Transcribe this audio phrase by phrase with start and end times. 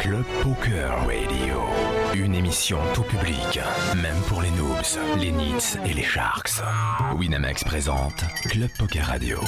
[0.00, 1.60] Club Poker Radio.
[2.14, 3.60] Une émission tout public,
[4.00, 6.62] même pour les noobs, les nits et les sharks.
[7.18, 9.38] Winamax présente Club Poker Radio.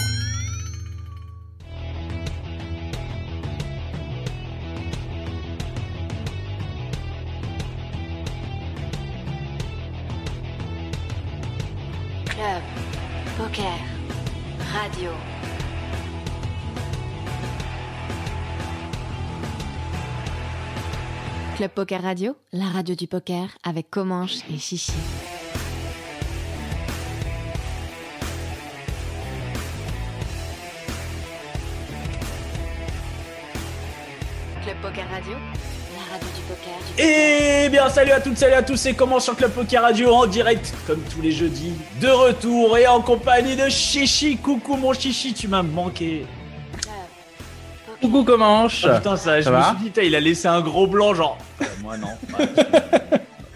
[21.83, 24.93] Poker Radio, la radio du poker avec Comanche et Chichi.
[34.63, 36.73] Club Poker Radio, la radio du poker.
[36.97, 40.15] Du Et bien salut à toutes, salut à tous, c'est comment sur Club Poker Radio
[40.15, 44.37] en direct comme tous les jeudis, de retour et en compagnie de Chichi.
[44.37, 46.27] Coucou mon Chichi, tu m'as manqué.
[48.03, 50.87] Coucou Comanche Oh, putain, ça, je Ça me suis dit, il a laissé un gros
[50.87, 51.39] blanc genre.
[51.63, 52.09] Euh, moi non,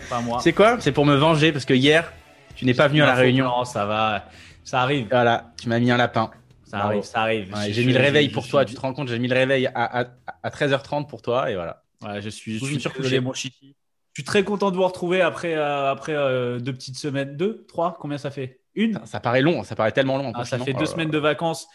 [0.08, 0.38] pas moi.
[0.40, 2.12] C'est quoi C'est pour me venger parce que hier,
[2.54, 3.46] tu n'es pas venu à la réunion.
[3.46, 4.24] blanc, ça va,
[4.64, 6.30] ça arrive, Voilà, tu m'as mis un lapin.
[6.64, 6.92] ça Bravo.
[6.92, 7.52] arrive, ça arrive.
[7.54, 9.34] Ouais, j'ai mis le réveil pour suis- toi, tu te rends compte, j'ai mis le
[9.34, 10.04] réveil à, à,
[10.42, 11.82] à 13h30 pour toi et voilà.
[12.02, 13.20] Ouais, je suis, je suis recouché.
[13.20, 13.74] mon Chichi.
[14.12, 17.66] Je suis très content de vous retrouver après, euh, après euh, deux petites semaines, deux,
[17.68, 18.60] trois, combien ça fait?
[18.74, 18.98] Une?
[19.04, 20.32] Ça paraît long, ça paraît tellement long.
[20.34, 21.66] Ah, ça fait Oh deux là semaines de vacances.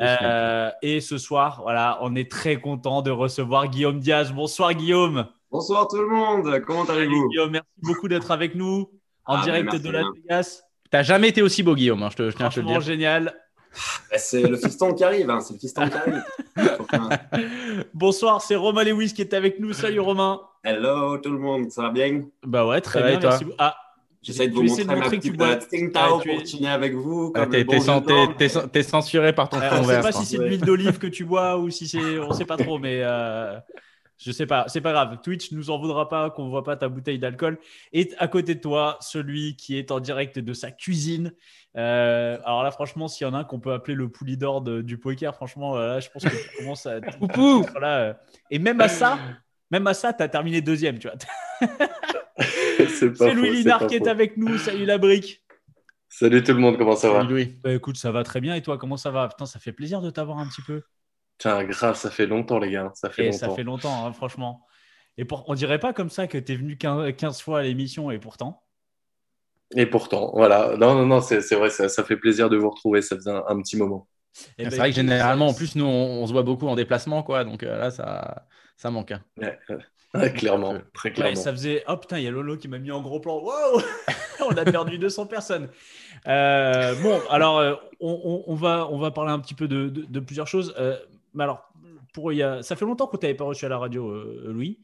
[0.00, 4.32] Euh, et ce soir, voilà, on est très content de recevoir Guillaume Diaz.
[4.32, 5.26] Bonsoir Guillaume.
[5.50, 8.88] Bonsoir tout le monde, comment allez-vous Guillaume, merci beaucoup d'être avec nous
[9.26, 10.12] en Ah, direct de Las bien.
[10.22, 10.62] Vegas.
[10.90, 12.80] T'as jamais été aussi beau, Guillaume, hein, je, te, je tiens à te le dire.
[12.80, 13.34] génial.
[14.10, 16.24] Bah, C'est le fiston qui arrive, hein, c'est le fiston qui arrive.
[17.94, 19.72] Bonsoir, c'est Romain Lewis qui est avec nous.
[19.72, 20.40] Salut Romain.
[20.64, 22.22] Hello tout le monde, ça va bien?
[22.44, 23.18] Bah ouais, très Ça va bien.
[23.18, 23.30] et toi?
[23.30, 23.56] merci beaucoup.
[23.58, 23.76] Ah,
[24.22, 26.46] J'essaie de vous essaies de montrer ma montrer que tu petite bois- Tsing Ah, pour
[26.46, 27.32] chiner avec vous.
[27.34, 27.80] Ah, T'es bon
[28.82, 31.24] censuré par ton Euh, on fond sait pas si c'est de l'huile d'olive que tu
[31.24, 33.58] bois ou si c'est, on sait pas trop, mais euh,
[34.18, 34.66] je sais pas.
[34.68, 35.18] C'est pas grave.
[35.22, 37.58] Twitch nous en voudra pas qu'on voit pas ta bouteille d'alcool.
[37.94, 41.32] Et à côté de toi, celui qui est en direct de sa cuisine.
[41.76, 44.60] Euh, alors là, franchement, s'il y en a un qu'on peut appeler le poulie d'or
[44.60, 47.00] du poker, franchement, euh, là, je pense que tu commences à.
[47.18, 48.14] Poupou Là, euh,
[48.50, 49.18] et même à ça,
[49.70, 51.16] même à ça, t'as terminé deuxième, tu vois.
[52.88, 54.58] C'est pas C'est Louis faux, Linard pas qui est avec nous.
[54.58, 55.42] Salut la brique.
[56.08, 57.58] Salut tout le monde, comment ça va Salut, Louis.
[57.62, 58.54] Bah, écoute, ça va très bien.
[58.54, 59.28] Et toi, comment ça va?
[59.28, 60.82] Putain, ça fait plaisir de t'avoir un petit peu.
[61.38, 63.38] Tiens, grave, ça fait longtemps les gars, ça fait Et longtemps.
[63.38, 64.66] ça fait longtemps, hein, franchement.
[65.16, 67.62] Et pour, on dirait pas comme ça que tu es venu 15, 15 fois à
[67.62, 68.62] l'émission et pourtant.
[69.76, 72.70] Et pourtant, voilà, non, non, non, c'est c'est vrai, ça, ça fait plaisir de vous
[72.70, 74.08] retrouver, ça faisait un, un petit moment.
[74.58, 76.74] Eh ben, C'est vrai que généralement, en plus, nous, on, on se voit beaucoup en
[76.74, 77.44] déplacement, quoi.
[77.44, 78.46] Donc euh, là, ça,
[78.80, 79.12] ça manque.
[79.12, 79.22] hein.
[79.36, 79.76] Ouais, ouais.
[80.14, 81.36] Ouais, clairement, très Ouais, clairement.
[81.36, 81.84] ça faisait.
[81.86, 83.38] Oh putain, il y a Lolo qui m'a mis en gros plan.
[83.38, 83.80] Wow
[84.40, 85.68] On a perdu 200 personnes.
[86.26, 89.88] Euh, bon, alors, euh, on, on- on va, on va parler un petit peu de,
[89.88, 90.74] de- de plusieurs choses.
[90.78, 90.96] Euh,
[91.34, 91.70] mais alors,
[92.12, 94.08] pour, il y a, ça fait longtemps que tu n'avais pas reçu à la radio,
[94.10, 94.80] euh, Louis.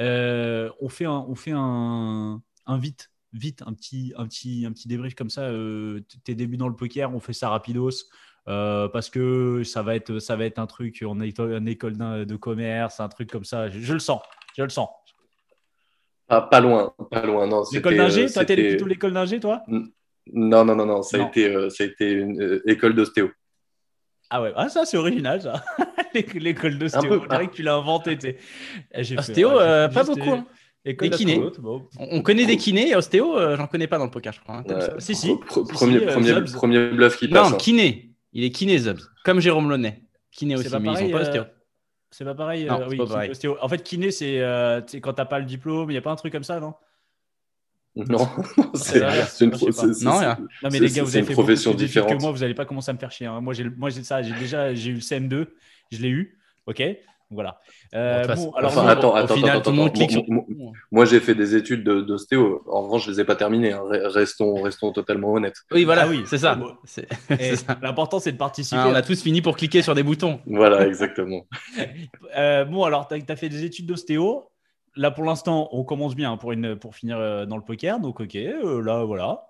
[0.00, 4.72] Euh, on fait un, on fait un, un vite, vite, un petit, un petit, un
[4.72, 5.42] petit débrief comme ça.
[5.42, 7.90] euh, tes débuts dans le poker, on fait ça rapidos.
[8.48, 11.96] Euh, parce que ça va être, ça va être un truc en école, en école
[11.96, 13.68] d'in- de commerce, un truc comme ça.
[13.68, 14.20] Je, je le sens,
[14.56, 14.88] je le sens.
[16.28, 17.62] Ah, pas loin, pas loin, non.
[17.72, 19.62] L'école d'ingé euh, Toi, t'es c'était- plutôt l'école d'ingé, toi?
[19.68, 21.24] Non, non, non, non, ça Non.
[21.26, 23.30] a été, euh, ça a été une euh, école d'ostéo.
[24.30, 25.62] Ah ouais, ah, ça c'est original, ça.
[26.34, 27.20] l'école d'ostéo.
[27.22, 28.16] On dirait que tu l'as inventé.
[28.18, 28.38] fait-
[29.18, 30.42] Ostéo, ouais, euh, pas juste, beaucoup.
[30.84, 31.40] École Des kinés.
[31.60, 31.86] bon.
[31.98, 34.40] On, on connaît des kinés et ostéo, euh, j'en connais pas dans le poker, je
[34.40, 34.56] crois.
[34.56, 34.64] hein.
[34.68, 35.00] Ouais.
[35.00, 35.32] Si, si.
[35.34, 36.52] Pre- Si, premier, si, premier, Zubs.
[36.54, 37.50] premier bluff qui passe.
[37.50, 37.58] Non, hein.
[37.58, 38.11] kiné.
[38.32, 39.00] Il est kiné, Zubs.
[39.24, 40.02] Comme Jérôme Launay.
[40.30, 41.44] Kiné C'est aussi, pas mais ils pareil, sont pas euh, ostéo.
[42.10, 42.64] C'est pas pareil.
[42.64, 43.30] Non, euh, oui, pas kiné, pareil.
[43.30, 43.56] ostéo.
[43.60, 46.16] En fait, kiné, c'est euh, quand t'as pas le diplôme, il n'y a pas un
[46.16, 46.74] truc comme ça, non?
[47.94, 48.26] Non,
[48.74, 49.68] c'est c'est une pro-
[50.02, 50.36] Non, Non,
[50.72, 52.22] mais les gars, vous avez une fait beaucoup profession d'études que différente.
[52.22, 53.26] moi, vous n'allez pas commencer à me faire chier.
[53.26, 53.42] hein.
[53.42, 55.48] Moi, j'ai moi, j'ai ça, j'ai déjà j'ai eu le CM2,
[55.90, 56.38] je l'ai eu.
[56.66, 56.82] Ok
[57.32, 57.58] Voilà.
[57.94, 59.72] Euh, Bon, bon, alors, Enfin, attends, attends, final, attends.
[59.72, 59.90] Moi-
[60.90, 62.62] Moi, j'ai fait des études de- d'ostéo.
[62.68, 63.72] En revanche, je les ai pas terminées.
[63.72, 63.82] hein.
[63.84, 65.56] Re- Restons, restons totalement honnêtes.
[65.70, 66.22] Oui, voilà, Ah oui.
[66.26, 66.54] c'est ça.
[66.54, 66.74] Bon.
[66.84, 67.06] C'est-
[67.56, 67.78] ça.
[67.82, 68.76] L'important, c'est de participer.
[68.80, 70.40] Hein, on a tous fini pour cliquer sur des boutons.
[70.46, 71.46] Voilà, exactement.
[72.36, 74.48] Euh, bon, alors, tu as, fait des études d'ostéo.
[74.96, 78.00] Là, pour l'instant, on commence bien pour, une, pour finir euh, dans le poker.
[78.00, 79.46] Donc, ok, euh, là, voilà.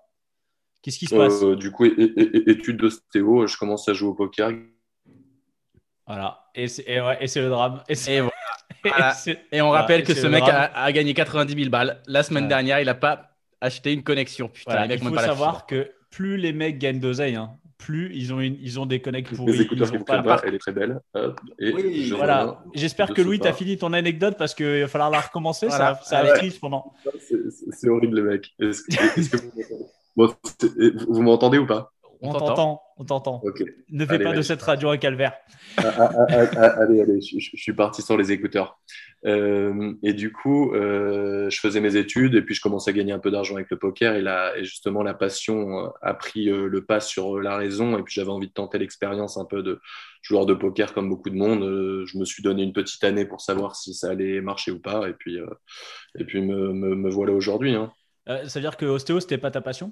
[0.81, 1.41] Qu'est-ce qui se passe?
[1.57, 4.51] Du coup, études d'ostéo, je commence à jouer au poker.
[6.07, 6.42] Voilà.
[6.55, 7.81] Et c'est et ouais, et c'est le drame.
[7.89, 8.33] Et, c'est- Et voilà.
[8.85, 9.11] et Voilà.
[9.13, 11.69] c'est- Et on Voilà, rappelle et que ce le mec a, a gagné 90 000
[11.69, 12.01] balles.
[12.07, 12.49] La semaine Ouais.
[12.49, 13.29] dernière, il n'a pas
[13.61, 14.49] acheté une connexion.
[14.49, 18.33] Putain, les mecs il faut savoir que plus les mecs gagnent d'oseille, hein, plus ils
[18.33, 19.61] ont, une, ils ont des connects Les pourris.
[19.61, 20.99] écouteurs ils qui ont me pas- pas, elle est très belle.
[21.15, 22.61] Hop, et Oui, je Voilà.
[22.75, 25.67] J'espère Je que Louis, tu as fini ton anecdote parce qu'il va falloir la recommencer.
[25.67, 25.95] Voilà.
[25.95, 26.51] Ça, ça Ah ouais.
[26.61, 26.93] pendant.
[27.71, 28.53] C'est- horrible, les mecs.
[28.59, 29.85] Est-ce que, est-ce que vous m'entendez?
[30.15, 31.92] Bon, c'est- vous vous m'entendez ou pas?
[32.23, 33.41] On t'entend, on t'entend.
[33.89, 35.33] Ne fais Allez, pas de cette radio un calvaire.
[35.77, 38.79] Ah, ah, ah, allez, allez, je, suis parti sur les écouteurs.
[39.25, 43.11] Euh, et du coup, euh, je faisais mes études et puis je commençais à gagner
[43.11, 44.15] un peu d'argent avec le poker.
[44.15, 47.97] Et, la, et justement, la passion euh, a pris le pas sur la raison.
[47.97, 49.81] Et puis j'avais envie de tenter l'expérience un peu de
[50.21, 51.61] joueur de poker comme beaucoup de monde.
[52.05, 55.09] Je me suis donné une petite année pour savoir si ça allait marcher ou pas.
[55.09, 55.47] Et puis, euh,
[56.17, 57.75] et puis me, me, me voilà aujourd'hui.
[57.75, 57.91] Hein.
[58.29, 59.91] Euh, ça veut dire que ostéo, c'était pas ta passion?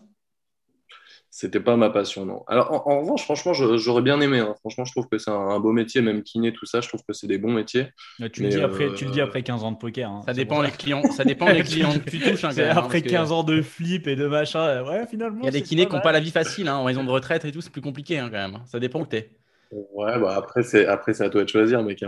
[1.34, 2.44] C'était pas ma passion, non.
[2.48, 4.40] Alors, en, en revanche, franchement, j'aurais bien aimé.
[4.40, 4.54] hein.
[4.60, 6.82] Franchement, je trouve que c'est un, un beau métier, même kiné, tout ça.
[6.82, 7.88] Je trouve que c'est des bons métiers.
[8.22, 10.10] Euh, tu, Mais, le dis après, euh, tu le dis après 15 ans de poker.
[10.12, 10.22] hein.
[10.26, 11.10] Ça dépend les clients.
[11.10, 12.44] Ça dépend les clients que tu touches.
[12.44, 14.60] hein, même, après parce que 15 ans de flip et de machin.
[14.60, 15.40] euh, Ouais, finalement.
[15.42, 16.68] Il y a des kinés qui n'ont pas la vie facile.
[16.68, 18.60] Hein, en raison de retraite et tout, c'est plus compliqué hein, quand même.
[18.66, 19.30] Ça dépend où t'es.
[19.72, 22.04] Ouais, bah après, c'est après, c'est à toi de choisir, mec.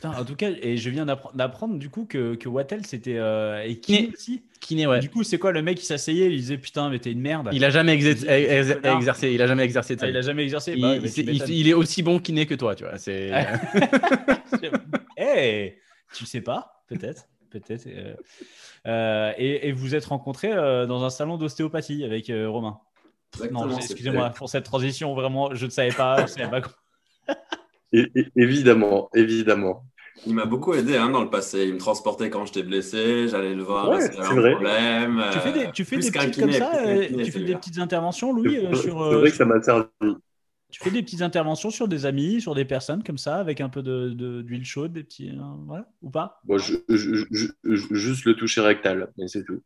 [0.00, 3.16] Putain, en tout cas, et je viens d'appre- d'apprendre du coup que, que Wattel c'était
[3.18, 4.42] euh, et kiné aussi.
[4.60, 5.00] Kiné, ouais.
[5.00, 7.48] Du coup, c'est quoi le mec qui s'asseyait, il disait putain, mais t'es une merde.
[7.52, 8.24] Il a jamais exercé.
[9.32, 10.72] Il a jamais exercé de Ah, il a jamais exercé.
[10.76, 10.94] Il, Bah
[11.48, 12.96] il- est aussi bon kiné que toi, tu vois.
[12.98, 13.32] C'est
[15.16, 15.78] Eh,
[16.14, 17.86] tu sais pas, peut-être, peut-être.
[17.88, 18.14] euh,
[18.86, 22.78] euh, et, et vous êtes rencontrés euh, dans un salon d'ostéopathie avec euh, Romain.
[23.34, 25.14] Exactement, Non, excusez-moi pour cette transition.
[25.14, 26.22] Vraiment, je ne savais pas.
[26.26, 26.68] Je savais pas
[27.92, 29.84] évidemment, évidemment.
[30.26, 31.64] Il m'a beaucoup aidé hein, dans le passé.
[31.66, 34.50] Il me transportait quand j'étais blessé, j'allais le voir Ouais, c'est un vrai.
[34.52, 35.24] problème.
[35.32, 36.72] Tu fais des, euh, tu fais des petites comme ça.
[36.74, 39.08] euh, kiné, tu fais des petites interventions, Louis, C'est euh, vrai- sur.
[39.10, 39.86] c'est vrai que ça m'a servi.
[40.70, 43.70] Tu fais des petites interventions sur des amis, sur des personnes comme ça, avec un
[43.70, 46.40] peu de- de- d'huile chaude, des petits, euh, voilà, ou pas?
[46.44, 49.62] Bon, je- je- je- je- juste le toucher rectal, mais c'est tout.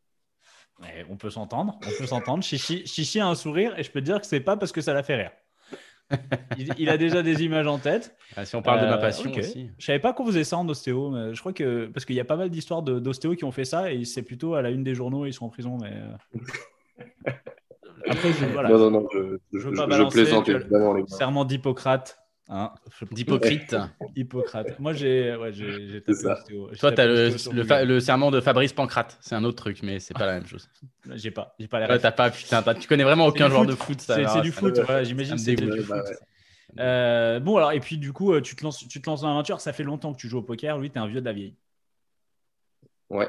[0.81, 2.43] Ouais, On peut s'entendre, on peut s'entendre.
[2.45, 4.81] Chichi, Chichi a un sourire et je peux te dire que c'est pas parce que
[4.81, 5.31] ça l'a fait rire.
[6.59, 8.17] Il, il a déjà des images en tête.
[8.37, 9.39] Ah, si on parle de ma Euh, passion ok.
[9.39, 9.71] aussi.
[9.79, 11.11] Je savais pas qu'on faisait ça en ostéo.
[11.11, 13.65] Mais je crois que parce qu'il y a pas mal d'histoires d'ostéo qui ont fait
[13.65, 15.27] ça et c'est plutôt à la une des journaux.
[15.27, 17.31] Ils sont en prison, mais euh,
[18.09, 18.69] après je, voilà.
[18.71, 19.19] Non, non, non, je,
[19.53, 21.05] je, Je veux je- pas je balancer, plaisante évidemment, les.
[21.07, 22.19] Serment d'Hippocrate.
[22.55, 22.71] Hein.
[23.11, 23.75] D'hypocrite.
[24.17, 24.79] Hippocrate.
[24.79, 26.03] Moi j'ai ouais, j'ai
[26.79, 27.65] Toi, t'as le, le, Google.
[27.65, 29.17] fa- le serment de Fabrice Pancrate.
[29.21, 30.69] C'est un autre truc, mais c'est pas la même chose.
[31.15, 33.65] J'ai pas, j'ai pas les Ouais, t'as pas, putain, t'as- tu connais vraiment aucun joueur
[33.67, 34.01] de foot.
[34.01, 35.39] ça, C'est alors, c'est du foot, voilà, j'imagine.
[35.39, 35.89] C'est du foot.
[35.89, 36.17] Bah ouais.
[36.79, 39.29] Euh, bon, alors, et puis du coup, euh, tu te lances, tu te lances dans
[39.29, 39.61] l'aventure.
[39.61, 40.79] Ça fait longtemps que tu joues au poker.
[40.79, 41.55] Lui, t'es un vieux de la vieille.
[43.11, 43.29] Ouais.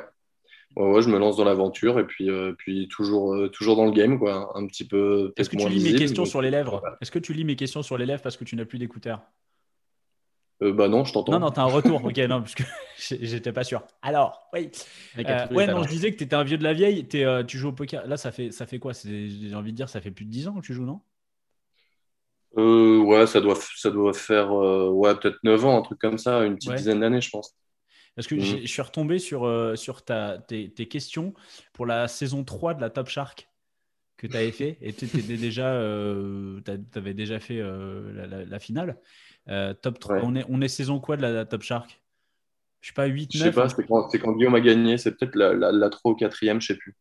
[0.75, 3.85] Ouais, ouais, je me lance dans l'aventure et puis, euh, puis toujours, euh, toujours dans
[3.85, 4.51] le game, quoi.
[4.57, 5.31] Un petit peu.
[5.37, 6.81] Est-ce que tu lis mes questions mais- sur les lèvres.
[7.01, 9.21] Est-ce que tu lis mes questions sur les lèvres parce que tu n'as plus d'écouteurs
[10.63, 11.33] Euh, bah non, je t'entends.
[11.33, 12.03] Non, non, t'as un retour.
[12.05, 12.63] ok, non, parce que
[13.21, 13.83] j'étais pas sûr.
[14.01, 14.69] Alors, oui.
[15.19, 17.05] Euh, ouais, non, je disais que t'étais un vieux de la vieille.
[17.07, 18.07] T'es, euh, tu joues au poker.
[18.07, 18.93] Là, ça fait, ça fait quoi?
[19.03, 21.01] J'ai envie de dire, ça fait plus de 10 ans que tu joues, non?
[22.57, 26.19] Euh, ouais, ça doit, ça doit faire euh, ouais, peut-être 9 ans, un truc comme
[26.19, 26.75] ça, une petite Ouais.
[26.77, 27.55] dizaine d'années, je pense.
[28.15, 31.33] Parce que j'ai- je suis retombé sur, euh, sur ta, tes, tes questions
[31.73, 33.49] pour la saison 3 de la Top Shark
[34.17, 34.77] que tu avais fait.
[34.81, 36.61] Et tu déjà, euh,
[36.95, 38.97] avais déjà fait euh, la, la- la finale.
[39.49, 40.21] Euh, top 3, Ouais.
[40.23, 42.01] on, est, on est saison quoi de la, la Top Shark?
[42.81, 44.97] Je sais pas, 8, Je sais 9 pas, c'est quand, c'est quand Guillaume a gagné,
[44.97, 46.95] c'est peut-être la, la, la 3 ou 4 je sais plus.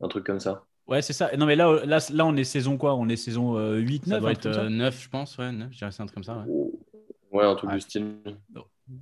[0.00, 0.64] Un truc comme ça.
[0.86, 1.30] Ouais, c'est ça.
[1.36, 2.94] Non, mais là, là, là, on est saison quoi?
[2.94, 4.70] On est saison euh, 8, 9 Ça doit un être truc comme ça?
[4.70, 5.38] 9, je pense.
[5.38, 6.44] Ouais, 9, je dirais que c'est un truc comme ça.
[6.46, 6.70] Ouais.
[7.34, 7.76] Ouais, un truc Ouais.
[7.76, 8.14] du style.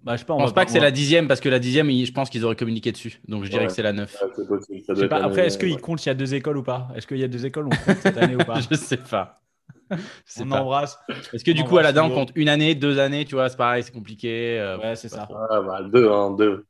[0.02, 1.58] Bah, je sais pas, on Je pense pas que c'est la dixième parce que la
[1.58, 3.20] dixième, je pense qu'ils auraient communiqué dessus.
[3.28, 3.66] Donc je dirais Ouais.
[3.68, 4.16] que c'est la 9.
[4.22, 5.18] Ouais, c'est possible, ça Je doit sais être pas.
[5.18, 5.80] la Après, est-ce même, qu'il ouais.
[5.80, 6.88] compte s'il y a deux écoles ou pas?
[6.96, 8.60] Est-ce qu'il y a deux écoles on compte cette année ou pas?
[8.70, 9.42] Je sais pas.
[9.90, 9.96] Je
[10.26, 10.60] sais On pas.
[10.62, 10.98] embrasse.
[11.30, 13.56] Parce que du coup, à la on compte une année, deux années, tu vois, c'est
[13.56, 14.58] pareil, c'est compliqué.
[14.58, 15.28] euh, Ouais, c'est ça.
[15.50, 16.64] Ah, bah, deux, hein, deux.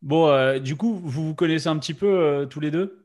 [0.00, 3.04] Bon, euh, du coup, vous vous connaissez un petit peu euh, tous les deux?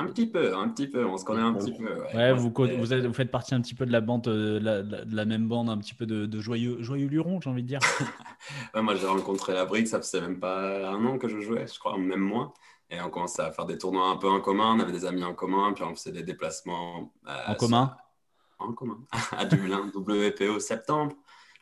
[0.00, 2.02] Un petit peu, un petit peu, on se connaît un petit peu.
[2.14, 4.64] Ouais, vous, vous, êtes- vous faites partie un petit peu de la bande, euh, de
[4.64, 7.68] la, de même bande, un petit peu de, de joyeux, joyeux lurons, j'ai envie de
[7.68, 7.80] dire.
[8.74, 11.66] Ouais, moi, j'ai rencontré la brique, ça faisait même pas un an que je jouais,
[11.66, 12.52] je crois, même moins.
[12.90, 15.24] Et on commençait à faire des tournois un peu en commun, on avait des amis
[15.24, 17.12] en commun, puis on faisait des déplacements.
[17.26, 17.96] euh, En commun?
[18.60, 18.98] En commun.
[19.36, 21.14] à Dublin, WPO, septembre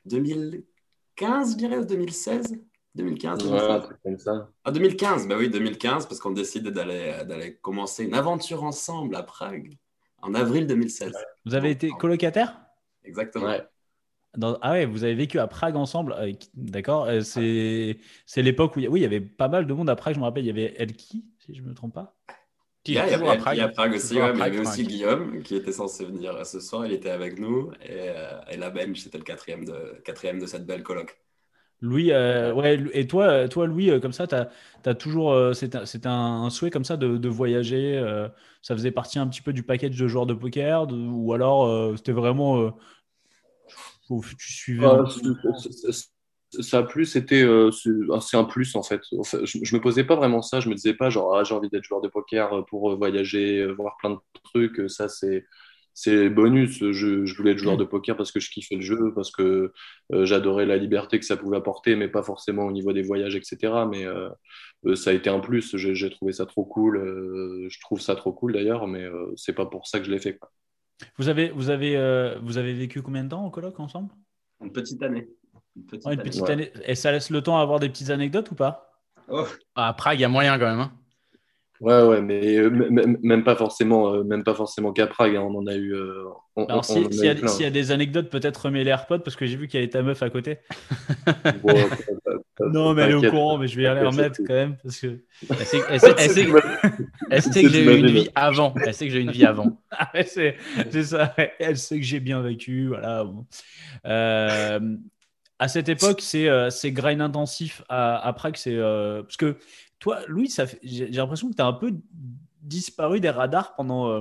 [0.04, 2.58] 2015, je dirais, ou 2016
[2.96, 3.82] 2015, Ouais, un 2016.
[3.84, 4.50] truc comme ça.
[4.64, 9.22] Ah, 2015, bah oui, 2015, parce qu'on décide d'aller d'aller commencer une aventure ensemble à
[9.22, 9.74] Prague
[10.22, 11.12] en avril 2016.
[11.44, 12.58] Vous avez été colocataire?
[13.04, 13.46] Exactement.
[13.46, 13.62] Ouais.
[14.36, 16.12] Dans- Ah ouais, vous avez vécu à Prague ensemble.
[16.18, 17.04] euh, D'accord.
[17.06, 18.88] euh, c'est c'est l'époque où il y...
[18.88, 20.14] oui, il y avait pas mal de monde à Prague.
[20.14, 22.14] Je me rappelle, il y avait Elki, si je me trompe pas.
[22.88, 23.56] Il y a, il y toujours avait à Prague.
[23.56, 24.86] il y a Prague aussi, à mais il y avait aussi Prague.
[24.86, 26.86] Guillaume qui était censé venir ce soir.
[26.86, 30.46] Il était avec nous et, euh, et la bench, c'était le quatrième de, quatrième de
[30.46, 31.18] cette belle coloc.
[31.82, 35.32] Louis, euh, ouais, et toi, euh, toi Louis, euh, comme ça, tu as, toujours.
[35.32, 37.96] euh, C'était c'était un, un souhait comme ça de, de voyager.
[37.98, 38.28] euh,
[38.62, 41.96] ça faisait partie un petit peu du package de joueurs de poker de- ou alors
[41.96, 42.72] c'était vraiment.
[44.38, 44.86] tu suivais.
[44.86, 46.82] Ah, c'est- ça a
[47.44, 49.00] euh, c'est ah, c'est un plus en fait.
[49.44, 50.60] Je, je me posais pas vraiment ça.
[50.60, 53.96] Je me disais pas genre ah, j'ai envie d'être joueur de poker pour voyager, voir
[53.98, 54.88] plein de trucs.
[54.90, 55.44] Ça c'est
[55.96, 56.78] c'est bonus.
[56.78, 59.72] Je, je, voulais être joueur de poker parce que je kiffais le jeu, parce que
[60.12, 63.34] euh, j'adorais la liberté que ça pouvait apporter, mais pas forcément au niveau des voyages,
[63.34, 63.72] etc.
[63.90, 64.28] Mais euh,
[64.84, 65.74] euh, ça a été un plus.
[65.74, 66.98] J'ai trouvé ça trop cool.
[67.70, 70.36] je trouve ça trop cool d'ailleurs, mais c'est pas pour ça que je l'ai fait.
[70.36, 70.52] Quoi.
[71.16, 74.12] Vous avez, vous, avez, vous avez vécu combien de temps en coloc ensemble?
[74.62, 75.26] Une petite année.
[75.76, 76.72] Une petite, année.
[76.84, 79.00] Et ça laisse le temps à avoir des petites anecdotes ou pas?
[79.28, 79.46] Oh.
[79.74, 80.80] À Prague, il y a moyen quand même.
[80.80, 80.92] Hein.
[81.80, 82.70] Ouais, ouais, mais euh,
[83.22, 85.36] même pas forcément, euh, même pas forcément qu'à Prague.
[85.36, 85.94] Hein, on en a eu.
[85.94, 86.24] Euh,
[86.56, 89.78] Alors, s'il y, a des anecdotes, peut-être remets les AirPods parce que j'ai vu qu'il
[89.80, 90.58] y avait ta meuf à côté.
[92.72, 94.98] non, mais elle est au courant, mais je vais y aller remettre quand même parce
[94.98, 95.20] que.
[95.50, 95.80] Elle sait,
[97.62, 98.72] que j'ai eu une vie avant.
[98.82, 99.78] Elle sait que j'ai eu une vie avant.
[100.24, 100.56] c'est
[101.02, 101.34] ça.
[101.58, 102.88] Elle sait que j'ai bien vécu.
[102.88, 103.24] Voilà.
[103.24, 103.44] Bon.
[105.58, 108.56] à cette époque, c'est grind intensif à, à Prague.
[108.56, 109.56] C'est parce que
[109.98, 111.92] toi, Louis, j'ai l'impression que tu as un peu
[112.62, 114.10] disparu des radars pendant.
[114.10, 114.20] Euh,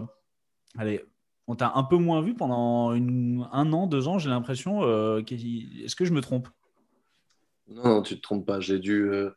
[0.77, 1.03] allez,
[1.48, 4.84] on t'a un peu moins vu pendant un an, deux ans, j'ai l'impression.
[4.84, 6.48] Euh, est-ce que je me trompe?
[7.67, 8.60] Non, non, tu te trompes pas.
[8.60, 9.32] J'ai dû, euh,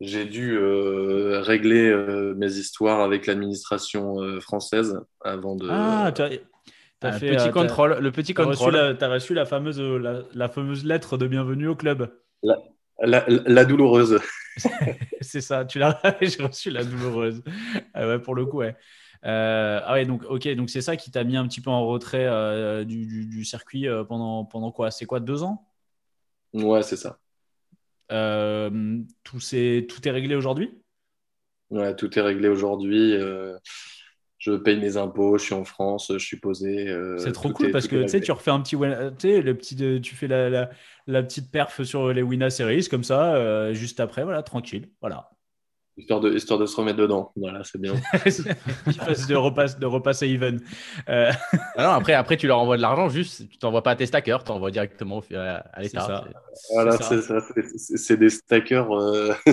[0.00, 1.94] j'ai dû régler
[2.36, 5.68] mes histoires avec l'administration française avant de.
[5.70, 8.96] Ah, tu as, fait petit contrôle, le petit contrôle.
[8.98, 12.10] Tu as reçu la fameuse, la, fameuse lettre de bienvenue au club.
[12.98, 14.18] La, douloureuse.
[15.20, 17.42] c'est ça, tu l'as j'ai reçu la douloureuse.
[17.94, 18.76] Ah ouais, pour le coup, ouais.
[19.24, 21.86] Euh, ah ouais, donc ok, donc c'est ça qui t'a mis un petit peu en
[21.86, 24.90] retrait euh, du, circuit euh, pendant, pendant quoi?
[24.90, 25.66] C'est quoi, deux ans?
[26.52, 27.18] Ouais, c'est ça.
[28.08, 30.78] tout, est, tout est réglé aujourd'hui?
[31.70, 33.16] Ouais, tout est réglé aujourd'hui
[34.46, 36.94] je paye mes impôts, je suis en France, je suis posé.
[37.18, 38.76] c'est trop cool parce que tu sais, tu refais un petit,
[39.18, 40.70] tu le petit, tu fais la,
[41.06, 44.88] la petite perf sur les Winna Series, comme ça, euh, juste après, voilà, tranquille.
[45.00, 45.30] Voilà.
[45.98, 47.32] Histoire de, histoire de se remettre dedans.
[47.36, 47.94] Voilà, c'est bien.
[48.14, 50.60] de, repasse, de repasser even.
[51.08, 51.30] Euh...
[51.74, 54.44] Ah après, après, tu leur envoies de l'argent, juste, tu t'envoies pas à tes stackers,
[54.44, 56.24] tu envoies directement à l'État.
[56.74, 57.38] Voilà, c'est ça.
[57.76, 59.32] C'est des stackers, euh,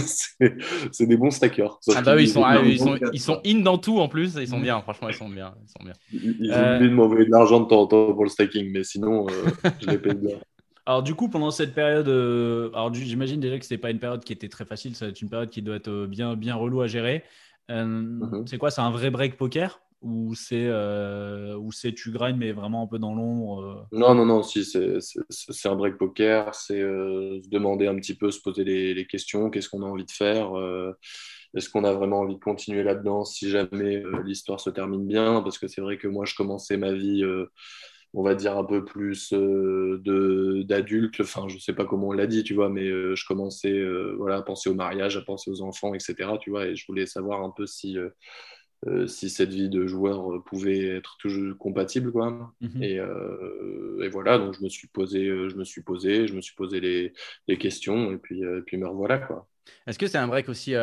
[0.92, 1.80] c'est des bons stackers.
[1.96, 4.36] Ah bah oui, ils sont, ah, ils, sont, ils sont in dans tout en plus,
[4.36, 5.54] ils sont bien, franchement, ils sont bien.
[5.64, 5.94] Ils, sont bien.
[6.12, 8.84] ils, ont oublié de m'envoyer de l'argent de temps en temps pour le stacking, mais
[8.84, 10.38] sinon, euh, je les paye bien.
[10.86, 14.00] Alors du coup, pendant cette période, euh, alors j'imagine déjà que ce n'est pas une
[14.00, 16.36] période qui était très facile, ça va être une période qui doit être euh, bien,
[16.36, 17.24] bien relou à gérer.
[17.72, 18.46] Euh, mhm.
[18.48, 22.84] C'est quoi C'est un vrai break poker ou c'est ou c'est tu grindes mais vraiment
[22.84, 27.88] un peu dans l'ombre Non, non, non, si c'est un break poker, c'est se demander
[27.88, 30.52] un petit peu, se poser les, questions, qu'est-ce qu'on a envie de faire
[31.56, 35.42] est-ce qu'on a vraiment envie de continuer là-dedans si jamais l'histoire se termine bien?
[35.42, 37.24] Parce que c'est vrai que moi, je commençais ma vie
[38.14, 42.12] on va dire un peu plus euh, de d'adulte enfin je sais pas comment on
[42.12, 45.22] l'a dit tu vois mais euh, je commençais euh, voilà à penser au mariage à
[45.22, 47.98] penser aux enfants etc tu vois et je voulais savoir un peu si
[49.08, 52.54] si cette vie de joueur pouvait être toujours compatible quoi.
[52.60, 52.84] Mhm.
[52.84, 56.54] et, et, voilà donc je me suis posé je me suis posé je me suis
[56.54, 57.14] posé les,
[57.48, 59.48] les questions et puis puis me revoilà quoi.
[59.88, 60.76] Est-ce que c'est un break aussi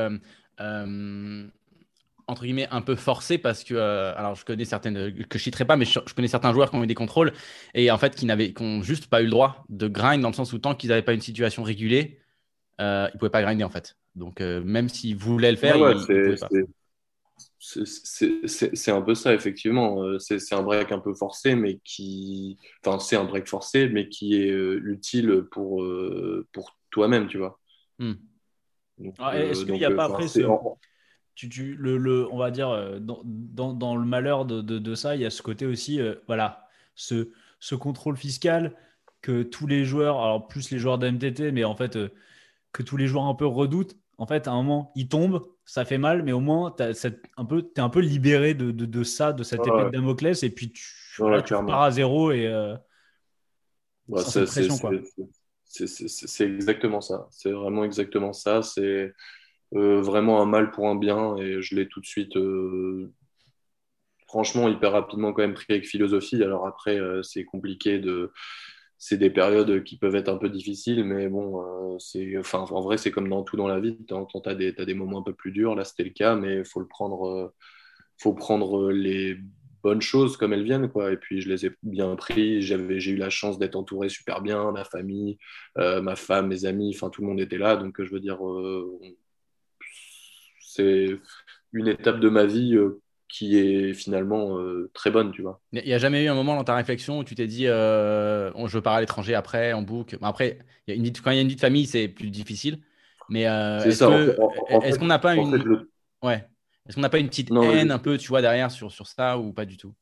[2.30, 5.64] entre guillemets un peu forcé parce que euh, alors je connais certaines que je citerai
[5.64, 7.32] pas mais je, connais certains joueurs qui ont eu des contrôles
[7.74, 10.34] et en fait qui n'avaient qui juste pas eu le droit de grind dans le
[10.34, 12.20] sens où tant qu'ils n'avaient pas une situation régulée
[12.80, 13.96] euh, ils pouvaient pas grinder en fait.
[14.14, 15.76] Donc euh, même s'ils voulaient le faire
[17.58, 20.02] c'est un peu ça effectivement.
[20.02, 24.08] Euh, c'est un break un peu forcé mais qui enfin c'est un break forcé mais
[24.08, 25.84] qui est utile pour
[26.52, 27.60] pour toi-même tu vois.
[27.98, 28.14] Hmm.
[29.18, 30.26] ah, est-ce qu'il n'y a pas après
[31.48, 35.26] tu, le, on va dire, euh, dans, dans, le malheur de, de, ça, il y
[35.26, 38.74] a ce côté aussi, euh, voilà, ce, ce contrôle fiscal
[39.22, 42.08] que tous les joueurs, alors plus les joueurs d'MTT, mais en fait, euh,
[42.72, 43.96] que tous les joueurs un peu redoutent.
[44.18, 46.92] En fait, à un moment, ils tombent, ça fait mal, mais au moins, tu es
[47.36, 47.44] un,
[47.88, 50.84] peu, libéré de, de, de ça, de cette épée de Damoclès, et puis tu,
[51.16, 52.52] tu pars à zéro et.
[55.66, 57.28] c'est exactement ça.
[57.30, 58.62] C'est vraiment exactement ça.
[58.62, 59.14] C'est
[59.74, 63.12] euh, vraiment un mal pour un bien et je l'ai tout de suite, euh,
[64.26, 66.42] franchement, hyper rapidement quand même pris avec philosophie.
[66.42, 68.32] Alors après, euh, c'est compliqué de.
[68.98, 72.98] C'est des périodes qui peuvent être un peu difficiles, mais bon, c'est, enfin, en vrai,
[72.98, 73.98] c'est comme dans tout dans la vie.
[74.08, 76.64] Quand tu as, as, des moments un peu plus durs, là, c'était le cas, mais
[76.64, 77.54] faut le prendre,
[78.18, 79.38] faut prendre les
[79.82, 83.12] bonnes choses comme elles viennent quoi et puis je les ai bien pris j'avais j'ai
[83.12, 85.38] eu la chance d'être entouré super bien ma famille
[85.76, 88.40] ma femme mes amis enfin tout le monde était là donc je veux dire
[90.74, 91.18] c'est
[91.72, 95.60] une étape de ma vie euh, qui est finalement euh, très bonne, tu vois.
[95.72, 98.50] Il n'y a jamais eu un moment dans ta réflexion où tu t'es dit euh,
[98.66, 100.18] je pars à l'étranger après, en boucle.
[100.22, 100.58] Après,
[100.88, 102.80] y a une quand il y a une vie de famille, c'est plus difficile.
[103.28, 105.86] Mais est-ce qu'on n'a pas une.
[106.22, 106.44] Ouais.
[106.88, 109.38] Est-ce qu'on n'a pas une petite haine un peu, tu vois, derrière sur, sur ça
[109.38, 109.94] ou pas du tout?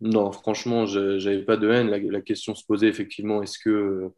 [0.00, 1.88] Non, franchement, je- j'avais pas de haine.
[1.90, 4.10] La, la question se posait effectivement, est-ce que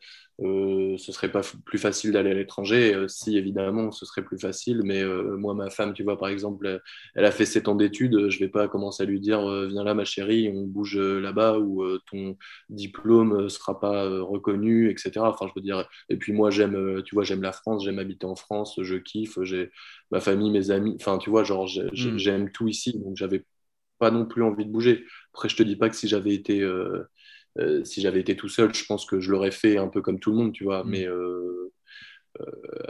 [0.43, 2.95] euh, ce serait pas plus facile d'aller à l'étranger?
[2.95, 4.83] Euh, si, évidemment, ce serait plus facile.
[4.85, 6.81] Mais euh, moi, ma femme, tu vois, par exemple,
[7.15, 8.29] elle, a fait 7 ans d'études.
[8.29, 11.99] Je vais pas commencer à lui dire, viens là, ma chérie, on bouge là-bas euh,
[12.11, 12.37] ton
[12.69, 15.31] diplôme euh, sera pas reconnu, etc.
[15.31, 15.89] Enfin, je veux dire.
[16.11, 19.39] Et puis moi, j'aime, tu vois, j'aime la France, j'aime habiter en France, je kiffe,
[19.43, 19.71] j'ai
[20.11, 20.97] ma famille, mes amis.
[21.01, 22.19] Enfin, tu vois, genre, j'ai- j'ai- Mm.
[22.19, 23.45] j'aime tout ici, donc j'avais
[23.99, 25.05] pas non plus envie de bouger.
[25.33, 27.09] Après, je te dis pas que si j'avais été, euh,
[27.59, 30.21] euh, si j'avais été tout seul, je pense que je l'aurais fait un peu comme
[30.21, 30.85] tout le monde, tu vois.
[30.85, 30.89] Mm.
[30.89, 31.73] Mais euh,
[32.41, 32.45] euh,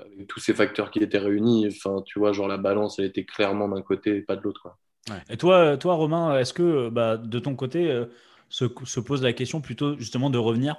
[0.05, 3.25] avec tous ces facteurs qui étaient réunis, enfin, tu vois, genre la balance, elle était
[3.25, 4.79] clairement d'un côté et pas de l'autre, quoi.
[5.29, 8.07] Et toi, toi Romain, est-ce que bah, de ton côté euh,
[8.49, 10.77] se, se pose la question plutôt justement de revenir?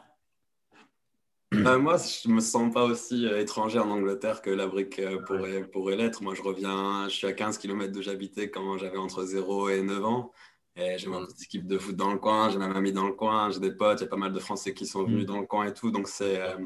[1.53, 5.63] Euh, moi, je me sens pas aussi étranger en Angleterre que la brique euh, pourrait,
[5.63, 6.24] pourrait l'être.
[6.24, 9.82] Moi, je reviens, je suis à 15 km d'où j'habitais quand j'avais entre 0 et
[9.82, 10.32] 9 ans.
[10.75, 13.49] J'ai ma petite équipe de foot dans le coin, j'ai ma mamie dans le coin,
[13.51, 15.25] j'ai des potes, il y a pas mal de Français qui sont venus Mm.
[15.27, 15.91] dans le coin et tout.
[15.91, 16.57] Donc, c'est euh,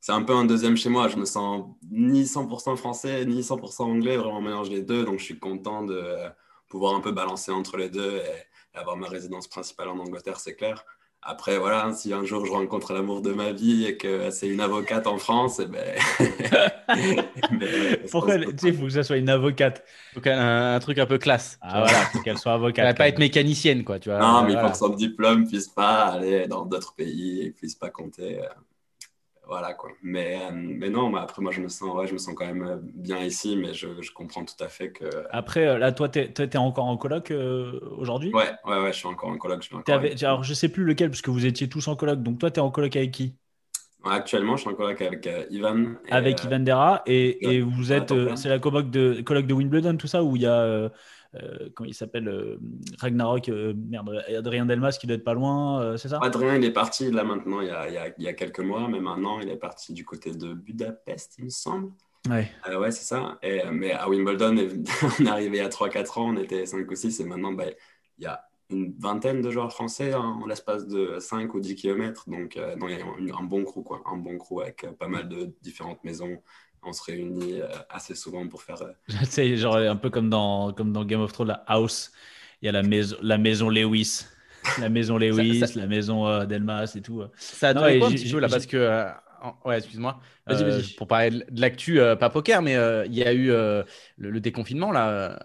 [0.00, 1.08] c'est un peu un deuxième chez moi.
[1.08, 5.04] Je me sens ni 100% français, ni 100% anglais, vraiment mélange les deux.
[5.04, 6.02] Donc, je suis content de
[6.68, 10.54] pouvoir un peu balancer entre les deux et avoir ma résidence principale en Angleterre, c'est
[10.54, 10.84] clair.
[11.22, 14.60] Après, voilà, si un jour je rencontre l'amour de ma vie et que c'est une
[14.60, 15.98] avocate en France, eh ben...
[17.50, 19.84] Mais, Pourquoi je pense Tu sais, il faut que ça soit une avocate.
[20.14, 21.58] Donc, un, un truc un peu classe.
[21.60, 22.86] Ah voilà, faut qu'elle soit Elle avocate.
[22.86, 23.98] va pas être mécanicienne, quoi.
[24.00, 24.60] Tu vois, Non, mais il Voilà.
[24.60, 28.40] faut que son diplôme puisse pas aller dans d'autres pays et puisse pas compter.
[28.42, 28.48] euh,
[29.48, 29.90] Voilà quoi.
[30.02, 32.46] Mais, euh, mais non, mais après, moi, je me sens, ouais, je me sens quand
[32.46, 35.24] même euh, bien ici, mais je, je comprends tout à fait que.
[35.30, 38.30] Après, euh, là, toi, t'es es encore en coloc euh, aujourd'hui?
[38.32, 39.62] Ouais, ouais, ouais, je suis encore en coloc.
[39.62, 41.88] Je suis encore avec- avec- Alors, je sais plus lequel, parce que vous étiez tous
[41.88, 42.22] en coloc.
[42.22, 43.36] Donc, toi, tu es en coloc avec qui?
[44.04, 45.94] Ouais, Actuellement, je suis en coloc avec euh, Ivan.
[46.06, 47.02] et, Avec Ivan Dera.
[47.06, 48.12] Et, et vous ouais, êtes.
[48.36, 50.90] c'est la coloc de, coloc de Wimbledon, tout ça, où il y a.
[51.34, 52.58] euh, comment il s'appelle euh,
[52.98, 56.18] Ragnarok, euh, merde, Adrien Delmas qui doit être pas loin, c'est ça?
[56.22, 58.32] Adrien, il est parti là maintenant, il y, a, il, y a, il y a
[58.32, 61.92] quelques mois, mais maintenant, il est parti du côté de Budapest, il me semble.
[62.28, 62.50] Ouais.
[62.76, 63.38] Ouais, c'est ça.
[63.42, 64.56] Et, mais à Wimbledon,
[65.20, 67.52] on est arrivé il y a 3-4 ans, on était 5 ou 6, et maintenant,
[67.52, 67.64] bah,
[68.18, 71.74] il y a une vingtaine de joueurs français hein, en l'espace de 5 ou 10
[71.74, 72.28] km.
[72.28, 74.02] Donc, euh, donc, il y a un, un bon crew, quoi.
[74.06, 76.42] Un bon crew avec euh, pas mal de différentes maisons.
[76.82, 78.80] On se réunit euh, assez souvent pour faire.
[78.82, 82.12] euh, Tu sais, genre un peu comme dans, comme dans Game of Thrones, la house.
[82.62, 84.24] Il y a la maison, la maison Lewis.
[84.76, 87.22] La maison Lewis, ça- la maison euh, Delmas et tout.
[87.36, 89.04] Ça a Non, quoi un petit peu là parce que euh,
[89.64, 90.94] ouais excuse-moi Vas-y, Euh, vas-y.
[90.96, 93.82] pour parler de l'actu euh, pas poker mais euh, il y a eu euh,
[94.16, 95.36] le, le déconfinement là euh,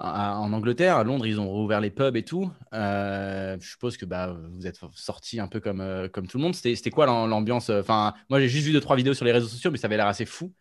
[0.00, 4.04] en Angleterre à Londres ils ont rouvert les pubs et tout Euh, je suppose que
[4.06, 7.28] bah vous êtes sortis un peu comme euh, comme tout le monde c'était quoi l'am-
[7.28, 9.78] l'ambiance euh, enfin moi j'ai juste vu deux trois vidéos sur les réseaux sociaux mais
[9.78, 10.52] ça avait l'air assez fou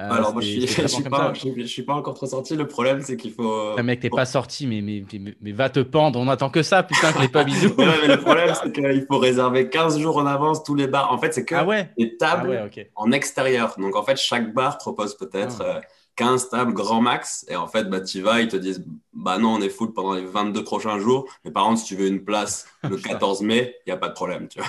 [0.00, 1.34] Euh, Alors, moi, je suis, je, suis pas, ça.
[1.34, 2.56] je, je suis pas encore trop sorti.
[2.56, 3.76] Le problème, c'est qu'il faut.
[3.78, 6.64] Ah, mec t'es pas sorti mais, mais, mais, mais va te pendre on attend que
[6.64, 10.00] ça putain que les pubs ils ouvrent mais le problème, c'est qu'il faut réserver 15
[10.00, 11.12] jours en avance tous les bars.
[11.12, 13.76] En fait, c'est que ah ouais des ah tables ouais en extérieur.
[13.78, 15.80] Donc, en fait, chaque bar propose peut-être Ah.
[16.16, 17.44] 15 tables grand max.
[17.48, 20.12] Et en fait, bah, tu vas, ils te disent Bah non, on est full pendant
[20.14, 21.28] les 22 prochains jours.
[21.44, 24.08] Mais par contre, si tu veux une place le 14 mai, il n'y a pas
[24.08, 24.48] de problème.
[24.48, 24.68] Tu vois.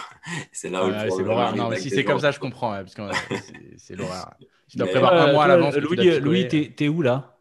[0.51, 1.55] C'est là où le l'horreur.
[1.55, 2.71] Non, mais si c'est comme ça, je comprends.
[2.73, 3.37] ouais, parce que euh,
[3.77, 4.33] c'est- l'horreur.
[4.67, 5.73] Tu dois Mais- prévoir un Toi, mois à l'avance.
[5.75, 5.79] tu
[6.19, 7.37] Louis, t'es où là?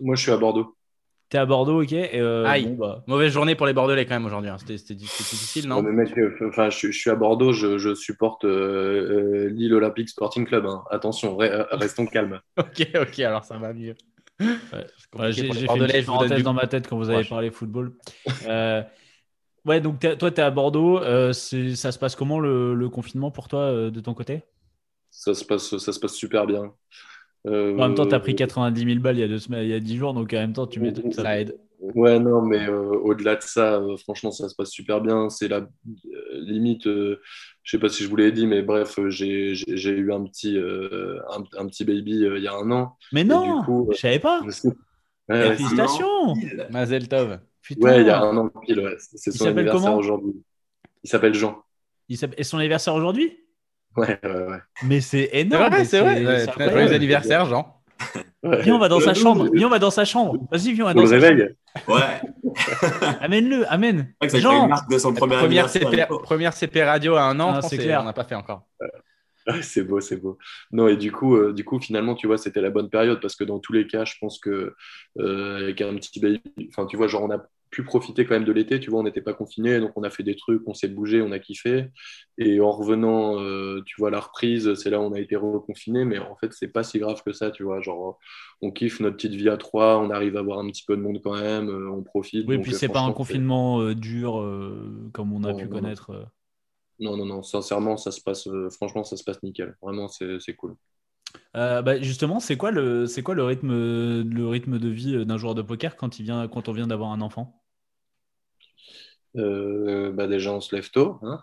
[0.00, 0.76] Moi, je suis à Bordeaux.
[1.30, 2.64] T'es à Bordeaux, ok et, euh, Aïe.
[2.64, 4.48] bon, bah, Mauvaise journée pour les Bordelais quand même aujourd'hui.
[4.50, 4.56] hein.
[4.58, 5.82] C'était c'était di- c'était difficile, non?
[5.82, 9.48] Ouais, mais mec, euh, enfin, je, je suis à Bordeaux, je, je supporte euh, euh,
[9.50, 10.64] l'île Olympique Sporting Club.
[10.66, 10.84] hein.
[10.90, 12.40] Attention, re- euh, restons calmes.
[12.58, 13.94] Ok, ok, alors ça va mieux.
[14.72, 17.30] Ouais, compliqué j'ai fait une Bordelais, donne parenthèse dans ma tête quand vous avez courage.
[17.30, 17.94] parlé football.
[18.44, 18.82] Euh,
[19.66, 20.98] ouais, donc toi, tu es à Bordeaux.
[21.00, 24.42] Euh, ça se passe comment le, le confinement pour toi euh, de ton côté?
[25.10, 26.74] Ça se passe, ça se passe super bien.
[27.48, 29.64] Euh, En même temps, tu as pris 90 000 balles il y a, deux semaines,
[29.64, 31.22] il y a 10 jours, donc en même temps, tu mets ça.
[31.22, 31.58] Ça aide.
[31.80, 35.30] Ouais, non, mais euh, au-delà de ça, euh, franchement, ça se passe super bien.
[35.30, 35.66] C'est la euh,
[36.32, 37.20] limite, euh,
[37.62, 39.54] je sais pas si je vous l'ai dit, mais bref, euh, j'ai
[39.90, 42.96] eu un petit, euh, un, un petit baby euh, il y a un an.
[43.12, 44.42] Mais non, coup, euh, je savais pas.
[45.28, 46.34] Ouais, Félicitations.
[46.70, 47.38] Mazel Tov.
[47.62, 47.86] Putain.
[47.86, 48.96] ouais, il y a un an pile, ouais.
[48.98, 50.32] C'est son anniversaire aujourd'hui.
[51.04, 51.62] Il s'appelle Jean.
[52.08, 53.38] Il Et son anniversaire aujourd'hui?
[53.96, 54.58] Ouais, ouais, ouais.
[54.84, 55.66] Mais c'est C'est énorme.
[55.70, 56.24] vrai, c'est vrai.
[56.24, 56.78] Ouais, incroyable.
[56.78, 57.74] Joyeux anniversaire, Jean.
[58.44, 58.62] Ouais.
[58.62, 59.48] Viens, on va dans sa douze, chambre.
[59.52, 60.36] Viens, on va dans sa chambre.
[60.52, 61.48] Vas-y, viens, on va dans sa réveil.
[61.88, 62.00] Ouais.
[62.00, 63.16] chambre.
[63.20, 64.14] Amène-le, amène.
[64.22, 64.62] C'est vrai que ça Jean.
[64.64, 65.90] une marque de son premier Première anniversaire.
[65.90, 68.00] CP, première CP radio à un an, Ah, c'est clair.
[68.00, 68.68] on n'a pas fait encore.
[68.80, 68.88] Ouais,
[69.62, 70.38] c'est beau, c'est beau.
[70.70, 73.34] Non, et du coup, euh, du coup, finalement, tu vois, c'était la bonne période parce
[73.34, 74.74] que dans tous les cas, je pense que
[75.18, 78.44] euh, avec un petit baby, enfin, tu vois, genre, on a pu profiter quand même
[78.44, 78.80] de l'été.
[78.80, 81.22] Tu vois, on n'était pas confinés, donc on a fait des trucs, on s'est bougé,
[81.22, 81.88] on a kiffé.
[82.38, 86.04] Et en revenant, euh, tu vois, la reprise, c'est là où on a été reconfiné,
[86.04, 87.80] mais en fait, c'est pas si grave que ça, tu vois.
[87.80, 88.18] Genre,
[88.62, 91.02] on kiffe notre petite vie à trois, on arrive à voir un petit peu de
[91.02, 92.48] monde quand même, euh, on profite.
[92.48, 95.54] Oui, donc, puis euh, c'est pas un confinement euh, dur euh, comme on a Non,
[95.54, 96.10] pu non, connaître.
[96.10, 96.24] euh.
[97.00, 99.76] Non, non, non, sincèrement, ça se passe, euh, franchement, ça se passe nickel.
[99.82, 100.76] Vraiment, c'est cool.
[101.56, 103.70] Euh, bah, justement, c'est quoi le, c'est quoi le rythme,
[104.22, 106.86] le rythme de vie euh, d'un joueur de poker quand il vient, quand on vient
[106.86, 107.62] d'avoir un enfant?
[109.36, 111.18] Euh, bah déjà, on se lève tôt.
[111.22, 111.40] Hein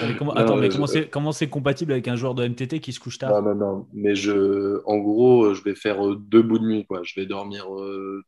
[0.00, 2.44] Mais comment- Non, attends, mais je- comment c'est, comment c'est compatible avec un joueur de
[2.44, 3.32] MTT qui se couche tard?
[3.32, 3.86] Non, non, non.
[3.92, 7.02] Mais je, en gros, je vais faire euh, deux bouts de nuit, quoi.
[7.04, 8.24] Je vais dormir euh,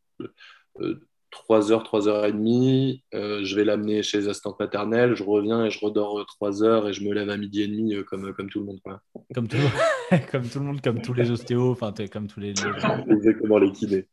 [1.30, 3.04] 3 heures, 3 heures et demie.
[3.14, 5.14] Euh, je vais l'amener chez les assistantes maternelles.
[5.14, 7.94] Je reviens et je redors 3 heures et je me lève à midi et demi
[7.94, 9.00] euh, comme, comme tout le monde, quoi.
[9.34, 9.56] Comme tout,
[10.32, 13.70] comme tout le monde, comme tous les ostéos, enfin, comme tous les, les- Exactement, les
[13.72, 14.06] kinés.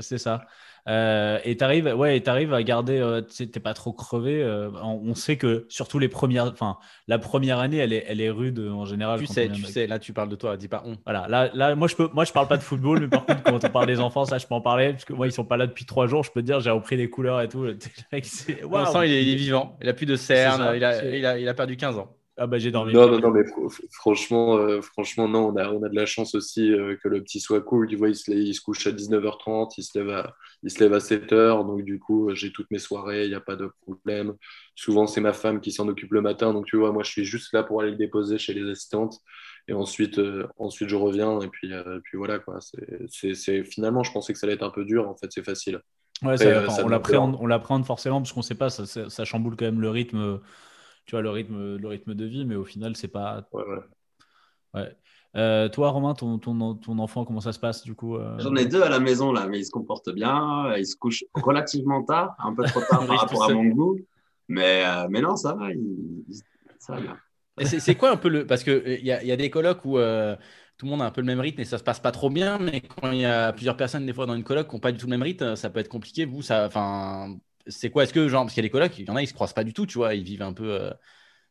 [0.00, 0.46] c'est ça.
[0.86, 4.42] Euh, et t'arrives, ouais, t'arrives à garder, euh, t'es pas trop crevé.
[4.42, 8.20] euh, on, on sait que surtout les premières, enfin, la première année, elle est, elle
[8.20, 9.18] est rude euh, en général.
[9.20, 10.96] Tu sais, tu sais, là tu parles de toi, dis pas on.
[11.04, 13.42] Voilà, là, là, moi je peux, moi je parle pas de football, mais par contre
[13.42, 15.44] quand on parle des enfants, ça je peux en parler parce que moi ils sont
[15.44, 16.22] pas là depuis trois jours.
[16.22, 17.64] Je peux te dire, j'ai repris des couleurs et tout.
[18.70, 21.38] L'instant, il est, il est vivant, il a plus de cernes, il a, il, a,
[21.38, 22.14] il a perdu 15 ans.
[22.38, 22.94] Ah bah j'ai dormi.
[22.94, 25.94] Non, non, non, mais fr- fr- franchement, euh, franchement, non, on a, on a de
[25.94, 27.86] la chance aussi euh, que le petit soit cool.
[27.88, 30.80] Tu vois, il se, il se couche à 19h30, il se lève à, il se
[30.80, 31.64] lève à 7h.
[31.64, 34.34] Donc, du coup, euh, j'ai toutes mes soirées, il n'y a pas de problème.
[34.74, 36.52] Souvent, c'est ma femme qui s'en occupe le matin.
[36.54, 39.18] Donc, tu vois, moi, je suis juste là pour aller le déposer chez les assistantes.
[39.68, 41.40] Et ensuite, euh, ensuite je reviens.
[41.40, 41.70] Et puis,
[42.04, 42.58] puis voilà, quoi.
[43.10, 45.08] C'est, Finalement, je pensais que ça allait être un peu dur.
[45.08, 45.80] En fait, c'est facile.
[46.22, 47.36] Ouais, Après, ça- enfin, ça on l'appréhende,
[47.86, 50.40] forcément parce qu'on sait pas, ça, ça, ça chamboule quand même le rythme,
[51.08, 53.48] tu vois, le rythme, le rythme de vie, mais au final c'est pas.
[53.52, 53.78] Ouais, ouais.
[54.74, 54.96] Ouais.
[55.36, 58.54] Euh, toi, Romain, ton, ton, ton enfant, comment ça se passe du coup euh, J'en
[58.56, 60.74] ai deux à la maison là, mais ils se comportent bien.
[60.76, 63.98] Ils se couchent relativement tard, un peu trop tard par rapport à mon goût.
[64.48, 65.68] Mais, euh, mais non, ça va,
[66.78, 67.16] ça bien.
[67.62, 68.46] C'est c'est quoi un peu le.
[68.46, 71.10] Parce qu'il y a, il y a des colocs où tout le monde a un
[71.10, 73.24] peu le même rythme et ça se passe pas trop bien, mais quand il y
[73.24, 75.22] a plusieurs personnes, des fois, dans une coloc qui n'ont pas du tout le même
[75.22, 76.26] rythme, ça peut être compliqué.
[76.26, 76.66] Vous, ça.
[76.66, 77.38] Enfin.
[77.68, 79.22] C'est quoi Est-ce que, genre, parce qu'il y a des colocs, il y en a,
[79.22, 80.92] ils se croisent pas du tout, tu vois, ils vivent un peu euh,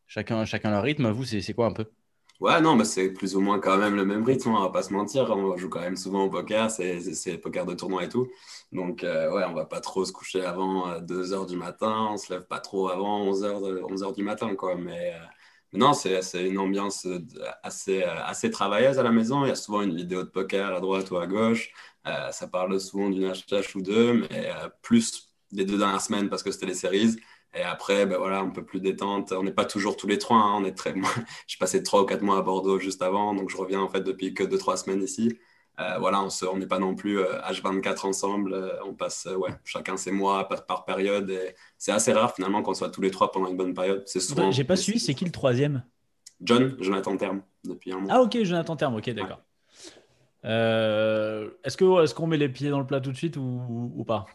[0.07, 1.09] chacun, chacun leur rythme.
[1.11, 1.91] Vous, c'est quoi un peu?
[2.39, 4.83] Ouais, non, mais c'est plus ou moins quand même le même rythme, on va pas
[4.83, 5.31] se mentir.
[5.31, 8.27] On joue quand même souvent au poker, c'est poker de tournoi et tout.
[8.71, 12.17] Donc, euh, ouais, on va pas trop se coucher avant 2 heures du matin, on
[12.17, 14.75] se lève pas trop avant 11 heures, de- 11 heures du matin, quoi.
[14.75, 15.17] Mais euh,
[15.73, 17.19] non, c'est une ambiance euh,
[17.63, 19.43] assez, euh, assez travailleuse à la maison.
[19.45, 21.71] Il y a souvent une vidéo de poker à droite ou à gauche.
[22.05, 26.29] Euh, ça parle souvent d'une HH ou deux, mais euh, plus les deux dernières semaines
[26.29, 27.15] parce que c'était les séries.
[27.55, 29.31] Et après, ben voilà, un peu plus détente.
[29.31, 30.37] On n'est pas toujours tous les trois.
[30.37, 30.55] hein.
[30.57, 30.93] On est très...
[31.47, 34.01] J'ai passé trois ou quatre mois à Bordeaux juste avant, donc je reviens en fait
[34.01, 35.37] depuis que deux, trois semaines ici.
[35.79, 38.53] Euh, voilà, on se- on n'est pas non plus euh, H24 ensemble.
[38.53, 41.29] Euh, on passe, euh, ouais, chacun ses mois par, par période.
[41.29, 44.03] Et c'est assez rare finalement qu'on soit tous les trois pendant une bonne période.
[44.07, 44.51] C'est souvent.
[44.51, 45.83] J'ai pas suivi, c'est qui le troisième?
[46.41, 48.11] John, Jonathan Terme, depuis un mois.
[48.13, 49.41] Ah ok, Jonathan Terme, ok, d'accord.
[50.45, 53.91] Euh, est-ce que est-ce qu'on met les pieds dans le plat tout de suite ou,
[53.95, 54.25] ou pas?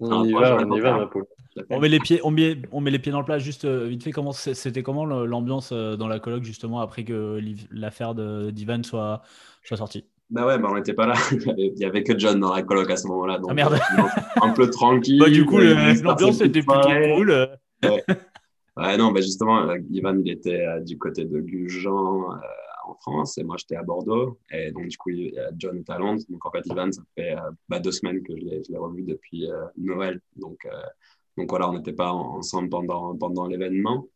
[0.00, 1.24] On y va, on y va, ma poule.
[1.70, 3.86] On met les pieds, on met, on met les pieds dans le plat juste euh,
[3.86, 4.10] vite fait.
[4.10, 9.22] Comment c'était comment l'ambiance euh, dans la coloc justement après que l'affaire de- d'Ivan soit
[9.62, 10.04] soit sortie?
[10.28, 11.14] Bah ouais, bah on n'était pas là.
[11.56, 13.38] Il y, avait, que John dans la coloc à ce moment-là.
[13.38, 13.74] Donc, Ah, merde.
[13.74, 14.02] euh,
[14.42, 15.18] un peu tranquille.
[15.20, 17.48] Bah du coup l'ambiance était plutôt cool.
[18.76, 22.36] Ouais, non, bah justement, Ivan, il était euh, du côté de Gujan euh,
[22.90, 24.38] en France et moi, j'étais à Bordeaux.
[24.50, 26.22] Et donc, du coup, il- euh, John est à Londres.
[26.28, 28.78] Donc, en fait, Ivan, ça fait euh, bah, deux semaines que je l'ai je l'ai
[28.78, 30.20] revu depuis euh, Noël.
[30.36, 30.70] Donc, euh,
[31.36, 34.06] donc, voilà, on n'était pas en- ensemble pendant, pendant l'événement.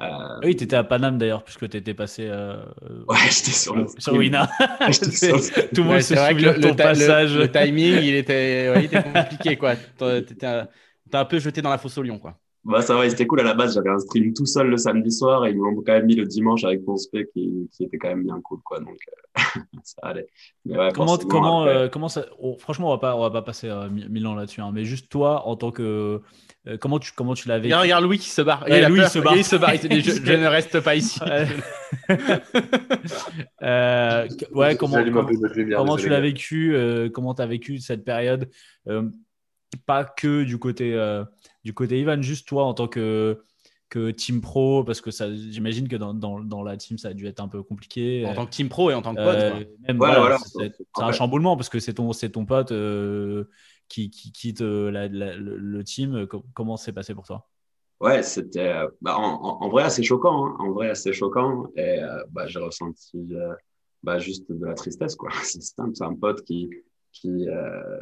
[0.00, 2.62] Euh, Oui, t'étais à Paname d'ailleurs puisque t'étais passé euh,
[3.08, 4.48] ouais, j'étais sur le sur Wina.
[4.90, 5.40] Sur
[5.72, 7.34] Tout le monde Ouais, se souvient le, de ton le passage.
[7.38, 9.76] le timing, il était, ouais, il était compliqué, quoi.
[9.96, 10.68] T'as t'étais un-
[11.10, 12.38] t'as un peu jeté dans la fosse au lion, quoi.
[12.68, 13.74] Bah, ça va, c'était cool à la base.
[13.74, 16.24] J'avais un stream tout seul le samedi soir et ils m'ont quand même mis le
[16.26, 18.80] dimanche avec mon spé qui, qui était quand même bien cool, quoi.
[18.80, 18.96] Donc,
[19.36, 19.42] euh,
[19.84, 20.26] ça allait.
[20.64, 22.26] Mais ouais, Comment, comment, après- euh, comment ça.
[22.40, 24.70] oh, franchement, on va pas, on va pas passer euh, mi- mille ans là-dessus, hein,
[24.74, 26.20] mais juste toi, en tant que.
[26.66, 27.66] euh, comment tu, comment tu l'avais.
[27.68, 28.64] Regarde, regarde Louis qui se barre.
[28.68, 29.10] Ouais, il Louis peur.
[29.10, 29.36] se barre.
[29.36, 29.74] Il se barre.
[29.74, 31.20] Il se dit, je, je ne reste pas ici.
[31.22, 31.46] Ouais.
[33.62, 34.28] Euh,
[34.78, 35.26] comment, comment,
[35.76, 38.48] comment tu l'as vécu euh, Comment tu as vécu cette période?
[38.88, 39.02] Euh,
[39.86, 41.24] Pas que du côté, euh,
[41.64, 43.42] du côté Ivan, juste toi en tant que,
[43.88, 47.14] que team pro, parce que ça, j'imagine que dans, dans, dans la team, ça a
[47.14, 48.24] dû être un peu compliqué.
[48.26, 49.62] En tant que team pro et en tant que pote, Euh, quoi.
[49.86, 50.38] même, Ouais, voilà, voilà.
[50.38, 53.44] c'est c'est un chamboulement parce que c'est ton, c'est ton pote euh,
[53.88, 56.26] qui, qui quitte la- la- le, le team.
[56.26, 57.48] Com- Comment c'est passé pour toi?
[58.00, 60.46] Ouais, c'était bah, en, en- en vrai assez choquant.
[60.46, 60.56] hein.
[60.58, 61.68] En vrai assez choquant.
[61.76, 63.54] Et euh, bah, j'ai ressenti euh,
[64.02, 65.30] bah, juste de la tristesse, quoi.
[65.44, 66.68] C'est simple, c'est un pote qui,
[67.12, 68.00] qui, euh,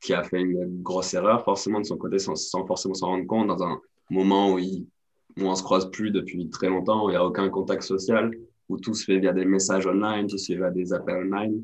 [0.00, 3.48] qui a fait une grosse erreur, forcément, de son côté, sans, forcément s'en rendre compte,
[3.48, 3.80] dans un
[4.10, 4.86] moment où, il,
[5.38, 7.82] où on ne se croise plus depuis très longtemps, où il n'y a aucun contact
[7.82, 8.30] social,
[8.68, 11.62] où tout se fait via des messages online, tout se fait via des appels online.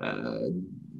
[0.00, 0.50] Euh,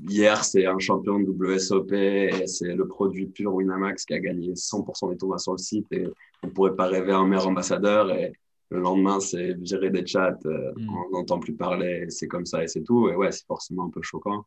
[0.08, 4.52] hier, c'est un champion de WSOP et c'est le produit pur Winamax qui a gagné
[4.52, 6.06] 100% des tournois sur le site et
[6.42, 8.10] on ne pourrait pas rêver un meilleur ambassadeur.
[8.12, 8.32] Et
[8.70, 10.88] le lendemain, c'est gérer des chats, euh, mm.
[10.88, 13.08] on n'entend plus parler, c'est comme ça et c'est tout.
[13.08, 14.44] Et ouais, c'est forcément un peu choquant.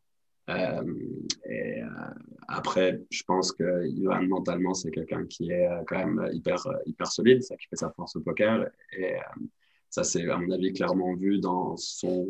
[0.48, 0.82] Euh,
[1.48, 1.86] et euh,
[2.48, 7.06] après, je pense que Johan, mentalement, c'est quelqu'un qui est euh, quand même hyper, hyper
[7.06, 8.66] solide, ça qui fait sa force au poker.
[8.98, 9.16] Et
[9.90, 12.28] ça, c'est à mon avis clairement vu dans, son,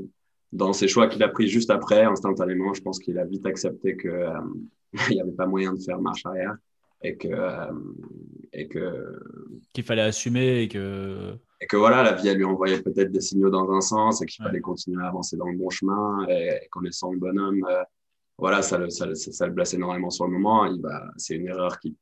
[0.53, 2.75] dans ses choix qu'il a pris juste après, instantanément.
[2.75, 4.11] Je pense qu'il a vite accepté qu'il
[5.11, 6.57] n'y avait pas moyen de faire marche arrière
[7.03, 7.29] et que.
[8.53, 9.21] et que
[9.73, 11.35] qu'il fallait assumer et que.
[11.61, 14.27] Et que voilà, la vie, elle lui envoyait peut-être des signaux dans un sens et
[14.27, 17.65] qu'il fallait continuer à avancer dans le bon chemin et, qu'en laissant le bonhomme
[18.38, 20.64] voilà, ça le, ça, ça, le blesse énormément sur le moment.
[20.66, 21.96] Il va, c'est une erreur qui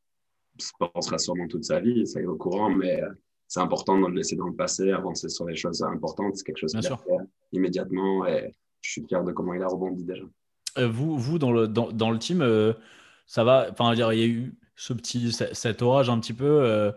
[0.59, 3.09] se pensera sûrement toute sa vie, ça est au courant, mais euh,
[3.49, 6.37] c'est important de le laisser dans le passé, avancer sur les choses importantes.
[6.37, 7.17] C'est quelque chose qu'il a fait
[7.53, 10.25] immédiatement et je suis fier de comment il a rebondi déjà.
[10.79, 12.75] Euh, vous, vous dans, le, dans, dans le team, euh,
[13.27, 16.93] ça va, enfin, il y a eu ce petit, cet orage un petit peu.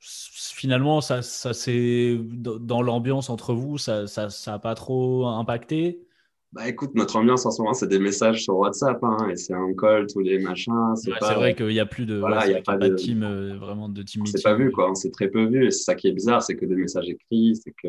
[0.00, 6.06] finalement, ça, ça c'est dans l'ambiance entre vous, ça n'a ça, ça pas trop impacté?
[6.52, 9.54] Bah écoute, notre ambiance en ce moment, c'est des messages sur WhatsApp, hein, et c'est
[9.54, 10.94] un call, tous les machins.
[10.96, 13.88] C'est vrai qu'il n'y a plus de, voilà, y a pas de team, euh, vraiment
[13.88, 14.90] de team C'est pas vu, quoi.
[14.90, 15.66] On s'est très peu vu.
[15.66, 17.88] Et c'est ça qui est bizarre, c'est que des messages écrits, c'est que,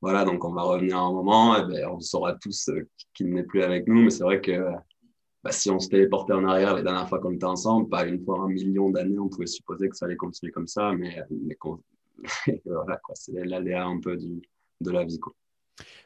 [0.00, 3.42] voilà, donc on va revenir un moment, et ben, on saura tous euh, qu'il n'est
[3.42, 4.04] plus avec nous.
[4.04, 4.52] Mais c'est vrai que
[5.42, 8.24] bah, si on se téléportait en arrière les dernières fois qu'on était ensemble, pas une
[8.24, 11.58] fois un million d'années, on pouvait supposer que ça allait continuer comme ça, mais, mais
[12.64, 13.16] voilà, quoi.
[13.16, 14.42] C'est l'aléa un peu du,
[14.80, 15.34] de la vie, quoi.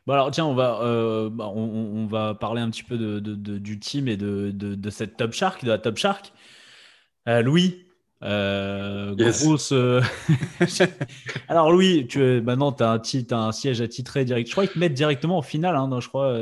[0.06, 3.78] Bon alors tiens, on va, euh, bah, on, va parler un petit peu de, du
[3.78, 6.32] team et de, cette Top Shark, de la Top Shark.
[7.28, 7.84] Euh, Louis,
[8.22, 9.72] euh, grosse.
[11.48, 14.48] alors Louis, tu maintenant tu as, as, un siège attitré direct.
[14.48, 16.38] Je crois qu'ils te mettent directement au final, hein, je crois.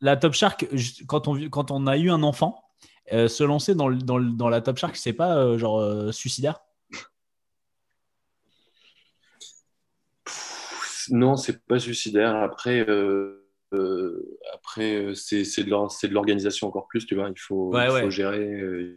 [0.00, 0.68] La Top Shark,
[1.06, 2.62] quand on, quand on a eu un enfant,
[3.10, 6.60] se lancer dans, dans, dans la Top Shark, c'est pas genre suicidaire?
[11.10, 12.36] Non, c'est pas suicidaire.
[12.36, 17.30] Après, euh, euh, après euh, c'est de l'organisation encore plus, tu vois.
[17.30, 17.72] Il faut,
[18.10, 18.96] gérer.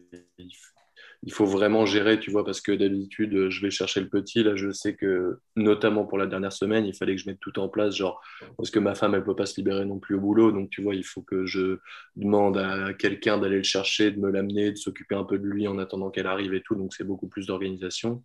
[1.26, 4.44] Il faut, vraiment gérer, tu vois, parce que d'habitude, je vais chercher le petit.
[4.44, 7.58] Là, je sais que, notamment pour la dernière semaine, il fallait que je mette tout
[7.60, 8.22] en place, genre,
[8.58, 10.52] parce que ma femme, elle peut pas se libérer non plus au boulot.
[10.52, 11.78] Donc, tu vois, il faut que je
[12.18, 15.68] demande à quelqu'un d'aller le chercher, de me l'amener, de s'occuper un peu de lui
[15.68, 16.76] en attendant qu'elle arrive et tout.
[16.76, 18.22] Donc, c'est beaucoup plus d'organisation.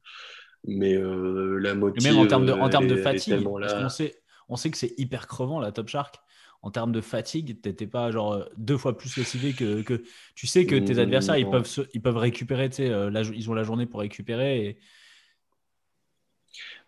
[0.67, 2.03] Mais euh, la motive.
[2.03, 4.15] même en termes de, en termes de fatigue, on, sait,
[4.49, 6.17] on sait que c'est hyper crevant la Top Shark.
[6.61, 10.03] En termes de fatigue, t'étais pas genre deux fois plus lessivé que, que
[10.35, 13.63] tu sais que tes mmh, adversaires ils peuvent ils peuvent récupérer, euh, ils ont la
[13.63, 14.67] journée pour récupérer.
[14.67, 14.79] Et...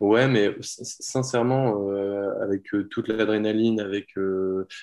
[0.00, 4.09] Ouais, mais sincèrement, euh, avec toute l'adrénaline, avec,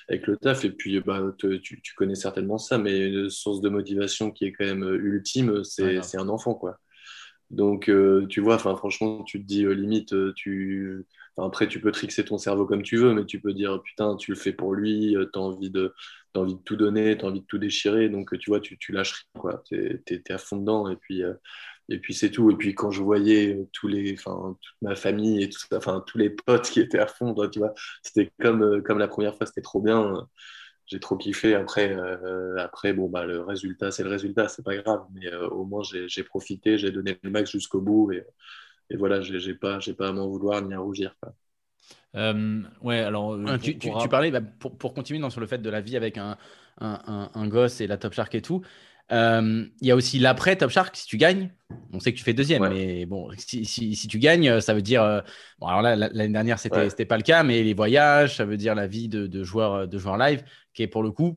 [0.08, 3.68] avec le taf, et puis bah, tu, tu, connais certainement ça, mais une source de
[3.68, 6.78] motivation qui est quand même ultime, c'est un enfant, quoi.
[7.50, 11.06] Donc, euh, tu vois, franchement, tu te dis euh, limite, euh, tu...
[11.38, 14.32] après, tu peux trixer ton cerveau comme tu veux, mais tu peux dire, putain, tu
[14.32, 15.94] le fais pour lui, tu as envie de,
[16.34, 18.76] as envie de tout donner, tu as envie de tout déchirer, donc tu vois, tu,
[18.78, 19.62] tu lâches rien, quoi.
[19.66, 21.22] Tu es, à fond dedans, et puis,
[21.88, 22.50] et puis c'est tout.
[22.50, 26.18] Et puis quand je voyais tous les, toute ma famille et tout ça, enfin, tous
[26.18, 29.80] les potes qui étaient à fond, tu vois, c'était comme la première fois, c'était trop
[29.80, 30.28] bien
[30.88, 31.54] j'ai trop kiffé.
[31.54, 35.04] Après, euh, après bon, bah, le résultat, c'est le résultat, c'est pas grave.
[35.12, 38.10] Mais euh, au moins, j'ai profité, j'ai donné le max jusqu'au bout.
[38.12, 38.24] Et,
[38.90, 41.14] et voilà, j'ai pas, pas à m'en vouloir ni à rougir.
[42.16, 43.38] Euh, ouais, alors.
[43.60, 46.16] tu, tu, parlais, bah, pour, pour, continuer dans, sur le fait de la vie avec
[46.16, 46.36] un,
[46.80, 48.62] un, un, gosse et la Top Shark et tout.
[49.10, 51.50] Il y a aussi l'après Top Shark, si tu gagnes.
[51.92, 54.82] On sait que tu fais deuxième, mais bon, si, si, si, tu gagnes, ça veut
[54.82, 55.22] dire.
[55.58, 58.56] bon, alors là, l'année dernière, c'était n'était pas le cas, mais les voyages, ça veut
[58.56, 60.42] dire la vie de, de joueur, de joueur live
[60.74, 61.36] qui est pour le coup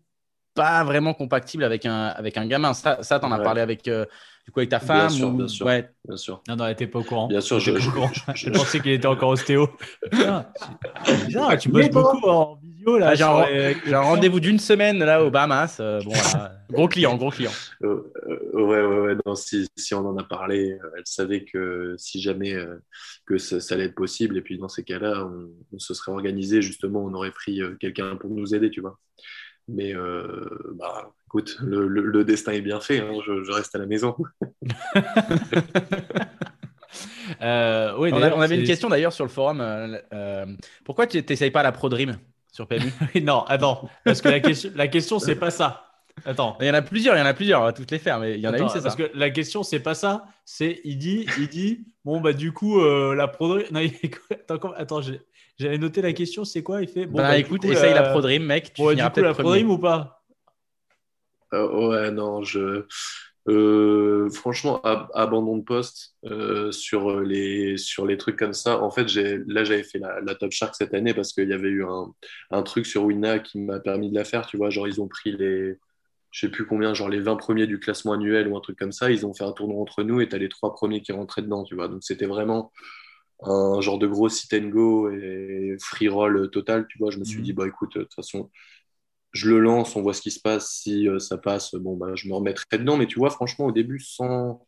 [0.53, 2.73] pas vraiment compatible avec un, avec un gamin.
[2.73, 4.05] Ça, ça tu en as parlé avec, euh,
[4.45, 5.65] du coup, avec ta femme Bien sûr, bien sûr.
[5.65, 5.89] Ouais.
[6.07, 6.41] Bien sûr.
[6.47, 7.27] Non, non, elle n'était pas au courant.
[7.27, 9.69] Bien sûr, je, je, pensais qu'il était encore ostéo.
[11.25, 12.97] Bizarre, tu bosses beaucoup en visio.
[12.97, 13.09] là.
[13.09, 15.77] Ah, j'ai un, rendez-vous d'une semaine là au Bahamas.
[15.79, 16.11] Euh, bon,
[16.71, 17.51] gros client, gros client.
[17.83, 18.01] Euh,
[18.53, 19.15] ouais, ouais, ouais.
[19.25, 22.55] Non, si, si, on en a parlé, elle savait que si jamais
[23.27, 26.63] que ça, allait être possible, et puis dans ces cas-là, on, on, se serait organisé,
[26.63, 28.97] justement, on aurait pris quelqu'un pour nous aider, tu vois.
[29.73, 34.15] Mais euh, bah, écoute, le, destin est bien fait, hein, je, reste à la maison.
[37.41, 39.61] Euh, oui, on, avait une question d'ailleurs sur le forum.
[39.61, 40.45] Euh,
[40.83, 42.17] pourquoi tu n'essayes pas la Pro Dream
[42.51, 42.91] sur PMU
[43.23, 45.85] Non, attends, parce que la question, la question c'est pas ça.
[46.25, 46.57] Attends.
[46.59, 48.19] Il y en a plusieurs, il y en a plusieurs, on va toutes les faire,
[48.19, 48.83] mais il y en a une, c'est ça.
[48.83, 52.51] parce que la question c'est pas ça, c'est il dit, il dit, bon bah du
[52.51, 53.93] coup euh, la pro non, il-
[54.31, 55.21] attends, comment- attends, j'ai-
[55.57, 56.81] j'avais noté la question, c'est quoi?
[56.81, 59.07] Il fait, bon bah, du écoute, coup, essaye la Pro Dream, mec, tu bah, du
[59.07, 59.51] finiras coup peut-être la pro premier.
[59.51, 60.23] dream ou pas?
[61.53, 62.85] Euh, ouais, non, je.
[63.49, 68.81] euh, franchement, ab- abandon de poste euh, sur les sur les trucs comme ça.
[68.81, 71.53] En fait, j'ai là j'avais fait la, la Top Shark cette année parce qu'il y
[71.53, 72.13] avait eu un,
[72.51, 74.45] un truc sur Winna qui m'a permis de la faire.
[74.47, 75.77] Tu vois, genre ils ont pris les
[76.31, 78.91] je sais plus combien, genre les 20 premiers du classement annuel ou un truc comme
[78.93, 79.11] ça.
[79.11, 81.63] Ils ont fait un tournoi entre nous et t'as les trois premiers qui rentraient dedans.
[81.65, 82.71] Tu vois, donc c'était vraiment
[83.43, 86.87] un genre de gros sit and go et free roll total.
[86.87, 87.43] Tu vois, je me suis Mhm.
[87.43, 88.49] dit bah écoute, de toute façon
[89.33, 90.71] je le lance, on voit ce qui se passe.
[90.71, 92.97] Si euh, ça passe, bon, bah, je me remettrai dedans.
[92.97, 94.65] Mais tu vois, franchement, au début, sans,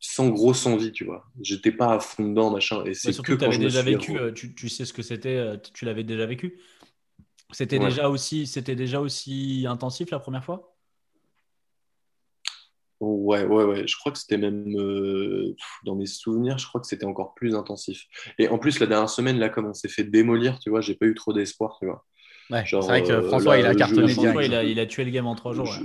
[0.00, 1.24] sans grosse envie, tu vois.
[1.42, 2.84] J'étais pas à fond dedans, machin.
[2.86, 4.54] Et c'est Ouais, que que tu quand avais je me déjà suis vécu, euh, tu,
[4.54, 6.60] tu sais ce que c'était, euh, tu l'avais déjà vécu.
[7.52, 7.80] C'était Ouais.
[7.80, 10.71] déjà aussi, c'était déjà aussi intensif la première fois?
[13.02, 13.86] Ouais, ouais, ouais.
[13.88, 17.56] Je crois que c'était même, euh, dans mes souvenirs, je crois que c'était encore plus
[17.56, 18.04] intensif.
[18.38, 20.94] Et en plus, la dernière semaine, là, comme on s'est fait démolir, tu vois, j'ai
[20.94, 22.04] pas eu trop d'espoir, tu vois.
[22.50, 24.14] Ouais, Genre, c'est vrai que euh, François, là, il a cartonné je-.
[24.14, 25.70] François, il a, il a tué le game en trois jours.
[25.72, 25.80] ouais.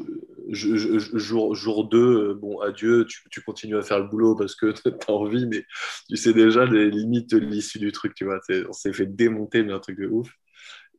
[0.49, 4.35] Je- je- je- jour, jour 2, bon, adieu, tu, tu continues à faire le boulot
[4.35, 5.65] parce que tu as envie, mais
[6.09, 8.39] tu sais déjà les limites, l'issue du truc, tu vois.
[8.69, 10.31] On s'est fait démonter, mais un truc de ouf.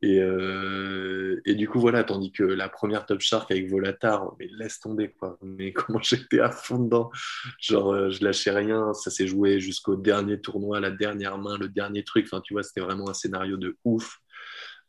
[0.01, 4.47] Et, euh, et du coup, voilà, tandis que la première Top Shark avec Volatar, mais
[4.57, 5.37] laisse tomber, quoi.
[5.41, 7.11] Mais comment j'étais à fond dedans.
[7.59, 11.67] Genre, euh, je lâchais rien, ça s'est joué jusqu'au dernier tournoi, la dernière main, le
[11.69, 12.25] dernier truc.
[12.31, 14.19] Enfin, tu vois, c'était vraiment un scénario de ouf.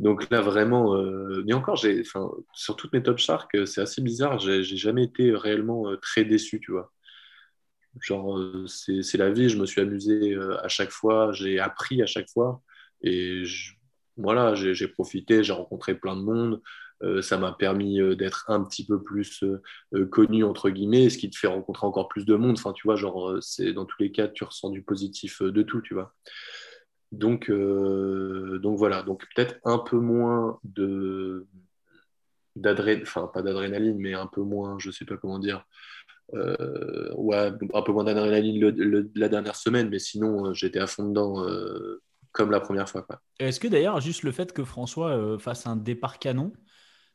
[0.00, 4.38] Donc là, vraiment, euh, encore, enfin, sur toutes mes Top Shark, euh, c'est assez bizarre.
[4.38, 6.92] J'ai jamais été réellement euh, très déçu, tu vois.
[8.00, 9.48] Genre, c'est la vie.
[9.48, 12.62] Je me suis amusé à chaque fois, j'ai appris à chaque fois,
[13.02, 13.74] et je-
[14.20, 15.42] voilà, j'ai profité.
[15.42, 16.60] J'ai rencontré plein de monde.
[17.02, 19.42] Euh, ça m'a permis euh, d'être un petit peu plus
[19.94, 22.56] euh, connu entre guillemets, ce qui te fait rencontrer encore plus de monde.
[22.58, 25.80] Enfin, tu vois, genre, c'est dans tous les cas, tu ressens du positif de tout,
[25.80, 26.14] tu vois.
[27.12, 31.46] Donc, donc voilà, donc peut-être un peu moins de
[32.56, 35.64] d'adrénaline, enfin pas d'adrénaline, mais un peu moins, je sais pas comment dire,
[36.32, 41.44] ouais, un peu moins d'adrénaline la dernière semaine, mais sinon j'étais à fond dedans
[42.32, 43.06] comme la première fois.
[43.38, 46.52] Est-ce que d'ailleurs, juste le fait que François euh, fasse un départ canon,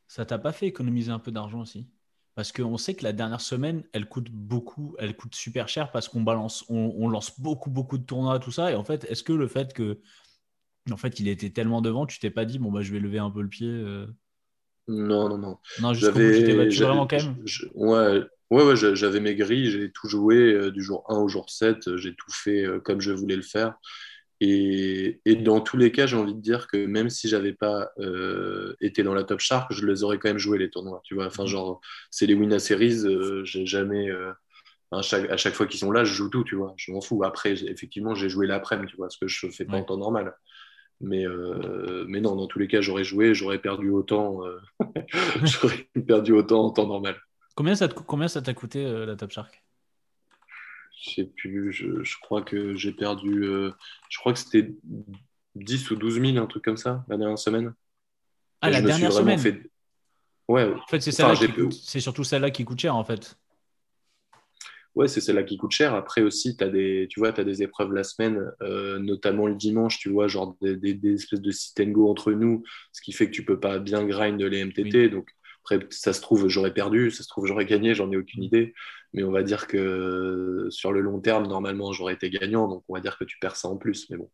[0.08, 1.88] ça t'a pas fait économiser un peu d'argent aussi?
[2.34, 6.08] Parce qu'on sait que la dernière semaine, elle coûte beaucoup, elle coûte super cher parce
[6.08, 8.72] qu'on balance, on, on lance beaucoup, beaucoup de tournois, tout ça.
[8.72, 10.00] Et en fait, est-ce que le fait que,
[10.92, 13.18] en fait, il était tellement devant, tu t'es pas dit, bon, bah, je vais lever
[13.20, 14.06] un peu le pied euh?
[14.88, 15.58] Non, non, non.
[15.78, 17.38] Non, jusqu'au bout, tu t'es battu vraiment quand même?
[17.44, 21.28] je- ouais, ouais, ouais, j'a- j'avais grilles, j'ai tout joué euh, du jour 1 au
[21.28, 23.74] jour 7, euh, j'ai tout fait euh, comme je voulais le faire.
[24.40, 27.90] Et, et dans tous les cas, j'ai envie de dire que même si j'avais pas
[27.98, 31.00] euh, été dans la Top Shark, je les aurais quand même joué les tournois.
[31.04, 31.28] Tu vois, Mhm.
[31.28, 34.10] enfin, genre, c'est les Winna Series, euh, j'ai jamais.
[34.10, 34.32] euh,
[34.92, 37.00] à, chaque, à chaque fois qu'ils sont là, je joue tout, tu vois, je m'en
[37.00, 37.24] fous.
[37.24, 39.78] Après, effectivement, j'ai joué l'après-midi, tu vois, ce que je fais pas Ouais.
[39.78, 40.34] en temps normal.
[41.00, 44.58] Mais, euh, mais non, dans tous les cas, j'aurais joué, j'aurais perdu autant, euh,
[45.44, 47.16] j'aurais perdu autant en temps normal.
[47.56, 49.64] Combien ça te combien ça t'a coûté euh, la Top Shark?
[50.98, 53.70] Je sais plus, je, je crois que j'ai perdu, euh,
[54.08, 54.72] je crois que c'était
[55.54, 57.74] 10 ou 12 000, un truc comme ça, la dernière semaine.
[58.62, 59.70] Ah, Et la dernière semaine fait-
[60.48, 63.36] Ouais, En fait, c'est Enfin, coûte- surtout celle-là qui coûte cher, en fait.
[64.94, 65.94] ouais, c'est celle-là qui coûte cher.
[65.94, 69.54] Après aussi, as des, tu vois, tu as des épreuves la semaine, euh, notamment le
[69.54, 73.02] dimanche, tu vois, genre des, des- des espèces de sit and go entre nous, ce
[73.02, 75.10] qui fait que tu peux pas bien grind les MTT.
[75.10, 75.28] Donc,
[75.64, 78.72] après, ça se trouve, j'aurais perdu, ça se trouve, j'aurais gagné, j'en ai aucune idée.
[79.16, 82.68] Mais on va dire que sur le long terme, normalement, j'aurais été gagnant.
[82.68, 84.08] Donc, on va dire que tu perds ça en plus.
[84.10, 84.30] Mais bon.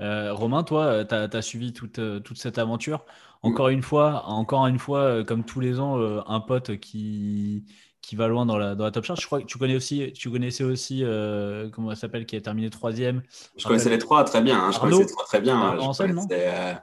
[0.00, 3.04] Euh, Romain, toi, tu as, suivi toute, euh, toute cette aventure.
[3.42, 7.64] Encore une fois, encore une fois, euh, comme tous les ans, euh, un pote qui,
[8.02, 9.18] qui va loin dans la, dans la top chart.
[9.20, 12.40] Je crois que tu connais aussi, tu connaissais aussi, euh, comment elle s'appelle, qui a
[12.40, 13.22] terminé troisième.
[13.56, 14.58] Je connaissais les trois très bien.
[14.58, 14.70] hein.
[14.70, 15.74] Je Arnaud connaissais les trois très bien.
[15.74, 16.28] Non?
[16.30, 16.74] euh,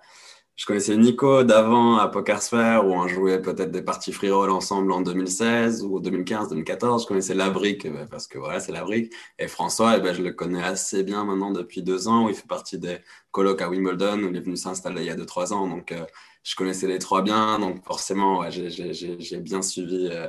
[0.59, 4.91] je connaissais Nico d'avant à PokerSphere où on jouait peut-être des parties free roll ensemble
[4.91, 7.03] en 2016 ou 2015, 2014.
[7.03, 9.13] Je connaissais Labrique euh, parce que voilà, c'est Labrique.
[9.39, 12.35] Et François, eh ben, je le connais assez bien maintenant depuis deux ans où il
[12.35, 12.97] fait partie des
[13.31, 15.65] colloques à Wimbledon où il est venu s'installer il y a deux, trois ans.
[15.67, 16.05] Donc, euh,
[16.43, 17.57] je connaissais les trois bien.
[17.59, 20.09] Donc, forcément, ouais, j'ai- j'ai j'ai- j'ai bien suivi.
[20.11, 20.27] euh,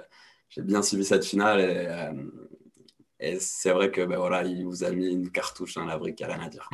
[0.48, 2.12] j'ai bien suivi cette finale et, euh,
[3.20, 6.20] et c'est vrai que ben voilà, il vous a mis une cartouche dans la brique,
[6.20, 6.68] il n'y a rien à dire.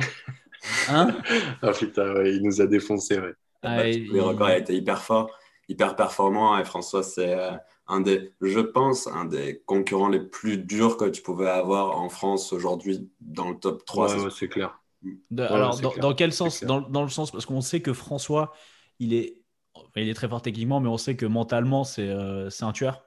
[0.87, 1.17] Hein?
[1.61, 3.19] Ah putain, ouais, il nous a défoncé.
[3.19, 3.33] Ouais.
[3.75, 5.31] Battu tous les records, il a été hyper fort,
[5.69, 7.51] hyper performant et François, c'est euh,
[7.87, 12.09] un des, je pense, un des concurrents les plus durs que tu pouvais avoir en
[12.09, 14.07] France aujourd'hui dans le top 3.
[14.07, 14.81] Ouais, c'est ouais, clair.
[15.31, 17.81] De- Ouais, alors, dans, clair, dans quel sens dans, dans le sens, parce qu'on sait
[17.81, 18.53] que François,
[18.99, 19.39] il est
[19.95, 23.03] il est très fort techniquement, mais on sait que mentalement, c'est euh, c'est un tueur.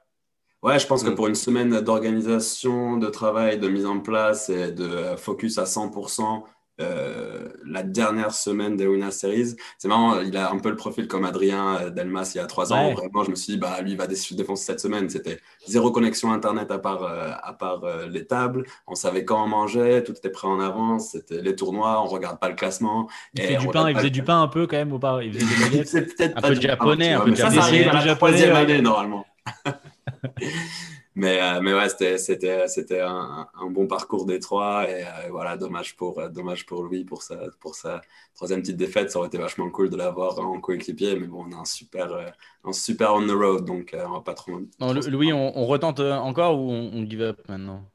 [0.61, 1.15] Ouais, je pense que Mm.
[1.15, 5.65] pour une semaine d'organisation, de travail, de mise en place et de euh, focus à
[5.65, 6.45] 100%,
[6.81, 11.07] euh, la dernière semaine des Winner Series, c'est marrant, il a un peu le profil
[11.07, 12.87] comme Adrien euh, Delmas il y a trois ans.
[12.89, 12.93] Ouais.
[12.95, 15.09] Vraiment, je me suis dit, bah, lui, il va dé- défoncer cette semaine.
[15.09, 18.65] C'était zéro connexion Internet à part, euh, à part euh, les tables.
[18.87, 21.11] On savait quand on mangeait, tout était prêt en avance.
[21.11, 23.07] C'était les tournois, on regarde pas le classement.
[23.35, 25.33] Il fait du pain, faisait le- du pain un peu quand même ou pas Il
[25.33, 27.55] faisait des baguettes C'est peut-être Un pas peu japonais, pain, un peu mais ça, ça
[27.55, 27.67] japonais.
[27.67, 29.25] arrive à la japonais, troisième année, normalement.
[31.15, 34.89] mais, euh, mais ouais, c'était, c'était, c'était un, un bon parcours des trois.
[34.89, 38.01] Et euh, voilà, dommage pour, euh, dommage pour lui, pour sa, pour sa
[38.33, 39.11] troisième petite défaite.
[39.11, 41.15] Ça aurait été vachement cool de l'avoir en coéquipier.
[41.19, 42.33] Mais bon, on a un super,
[42.63, 43.65] un super on the road.
[43.65, 44.59] Donc, euh, on va pas trop.
[44.79, 47.85] Non, Louis, on, on retente encore ou on, on give up maintenant?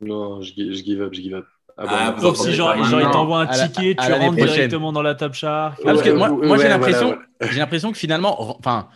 [0.00, 1.46] Non, je, gi- je give up, je give up.
[1.76, 4.68] Ah, bon, Sauf si genre, il t'envoie un la- ticket, tu rentres prochaine.
[4.68, 5.78] directement dans la Top Shark.
[5.80, 8.30] Ah, parce que Ouais, moi, ouais, moi, j'ai ouais, l'impression, voilà, j'ai l'impression que finalement,
[8.36, 8.88] re- enfin,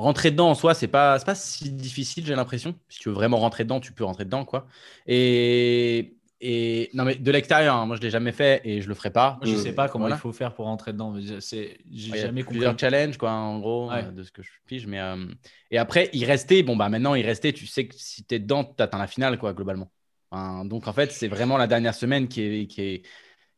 [0.00, 2.26] rentrer dedans en soi, c'est pas, pas si difficile.
[2.26, 2.74] J'ai l'impression.
[2.88, 4.66] Si tu veux vraiment rentrer dedans, tu peux rentrer dedans, quoi.
[5.06, 8.94] Et, et non, mais de l'extérieur, hein, moi, je l'ai jamais fait et je le
[8.94, 9.38] ferai pas.
[9.42, 10.16] Moi, je sais pas comment Voilà.
[10.16, 11.14] il faut faire pour rentrer dedans.
[11.40, 12.58] c'est- J'ai Ouais, jamais compris.
[12.58, 14.04] plusieurs challenges, quoi, en gros, Ouais.
[14.04, 14.86] euh, de ce que je pige.
[14.86, 15.26] Mais, euh,
[15.70, 18.38] et après, il restait, bon, bah maintenant, il restait, tu sais que si tu es
[18.38, 19.90] dedans, tu atteins la finale, quoi, globalement.
[20.30, 23.02] Enfin, donc, en fait, c'est vraiment la dernière semaine qui, est, qui, est,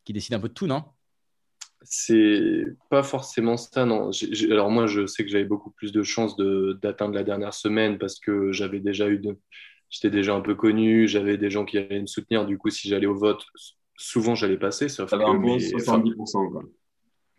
[0.05, 0.83] qui décide un peu de tout, non?
[1.85, 4.09] C'est pas forcément ça, non.
[4.49, 7.97] Alors moi, je sais que j'avais beaucoup plus de chances de- d'atteindre la dernière semaine
[7.97, 9.37] parce que j'avais déjà eu de...
[9.89, 12.45] J'étais déjà un peu connu, j'avais des gens qui allaient me soutenir.
[12.45, 13.43] Du coup, si j'allais au vote,
[13.95, 14.89] souvent j'allais passer.
[14.89, 16.49] Sauf que un bon mes- enfin, 70%.
[16.49, 16.63] Quoi.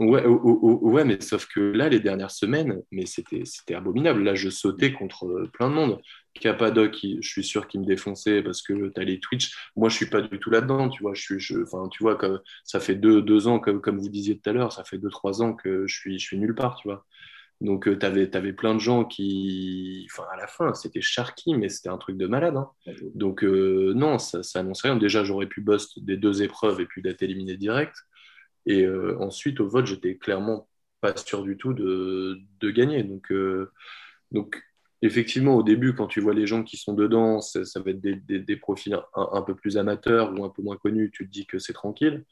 [0.01, 3.75] Ouais, ou- ou- ou- ouais, mais sauf que là, les dernières semaines, mais c'était c'était
[3.75, 4.23] abominable.
[4.23, 6.01] Là, je sautais contre euh, plein de monde.
[6.41, 9.55] Capadoc, je suis sûr qu'il me défonçait parce que tu as les Twitch.
[9.77, 11.15] Moi, je suis pas du tout là-dedans, tu vois.
[11.15, 12.19] Je suis, je- tu vois,
[12.65, 15.11] ça fait deux, deux ans, comme, comme vous disiez tout à l'heure, ça fait deux,
[15.11, 17.07] trois ans que je suis, je suis nulle part, tu vois.
[17.61, 21.89] Donc, tu avais, plein de gens qui, enfin, à la fin, c'était Sharky, mais c'était
[21.91, 22.57] un truc de malade.
[22.57, 22.71] hein.
[23.15, 24.97] Donc, euh, non, ça, ça annonce rien.
[24.97, 27.95] Déjà, j'aurais pu bust des deux épreuves et puis d'être éliminé direct.
[28.67, 30.69] Et euh, ensuite, au vote, j'étais clairement
[31.01, 33.03] pas sûr du tout de, de gagner.
[33.03, 33.71] Donc, euh,
[34.33, 34.63] donc,
[35.05, 38.57] effectivement, au début, quand tu vois les gens qui sont dedans, ça, va être des,
[38.57, 41.73] profils un, peu plus amateurs ou un peu moins connus, tu te dis que c'est
[41.73, 42.25] tranquille.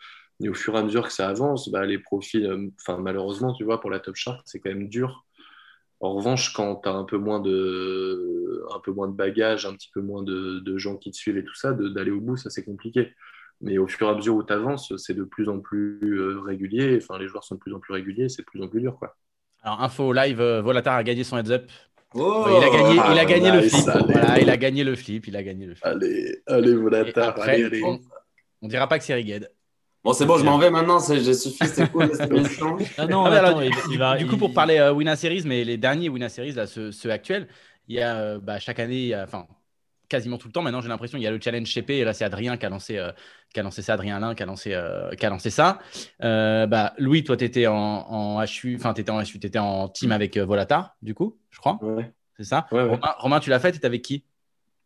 [0.42, 3.64] Et au fur et à mesure que ça avance, bah, les profils, euh, malheureusement, tu
[3.64, 5.26] vois, pour la Top Shark, c'est quand même dur.
[6.00, 10.22] En revanche, quand tu as un peu moins de, un bagages, un petit peu moins
[10.22, 13.12] de, gens qui te suivent et tout ça, d'aller au bout, ça c'est compliqué.
[13.60, 16.40] Mais au fur et à mesure où tu avances, c'est de plus en plus euh,
[16.40, 16.98] régulier.
[17.00, 18.98] Enfin, les joueurs sont de plus en plus réguliers, c'est de plus en plus dur.
[19.62, 21.70] Alors, info live, euh, Volatar a gagné son heads up.
[22.14, 23.88] Oh, il a gagné, il a gagné le nice, flip.
[23.88, 24.12] allez.
[24.12, 25.26] Voilà, il a gagné le flip.
[25.26, 25.86] Il a gagné le flip.
[25.86, 27.82] Allez, allez, Volatar, après, allez, allez.
[27.84, 28.00] on,
[28.62, 29.50] on dira pas que c'est Riged.
[30.04, 30.98] Bon, c'est bon, je m'en vais maintenant.
[30.98, 32.10] J'ai suffi, c'est cool.
[32.98, 34.16] Ah non, mais attends, il, va.
[34.16, 36.90] du coup, il- pour parler euh, Winner Series, mais les derniers Winner Series, là, ceux,
[36.92, 37.48] ceux actuels,
[37.88, 39.46] il y a euh, bah, chaque année, il y a- enfin
[40.12, 40.62] quasiment tout le temps.
[40.62, 42.68] Maintenant, j'ai l'impression il y a le challenge CP et là, c'est Adrien qui a
[42.68, 43.10] lancé, euh,
[43.52, 45.78] qui a lancé ça, Adrien Alain qui a lancé, euh, qui a lancé ça.
[46.22, 49.46] Euh, bah, Louis, toi, tu étais en, en HU, enfin, tu étais en HU, tu
[49.46, 51.78] étais en team avec euh, Volatar, du coup, je crois.
[51.82, 52.12] Ouais.
[52.36, 52.66] C'est ça?
[52.72, 52.90] Ouais, ouais.
[52.90, 54.24] Romain, Romain, tu l'as fait, tu étais avec qui?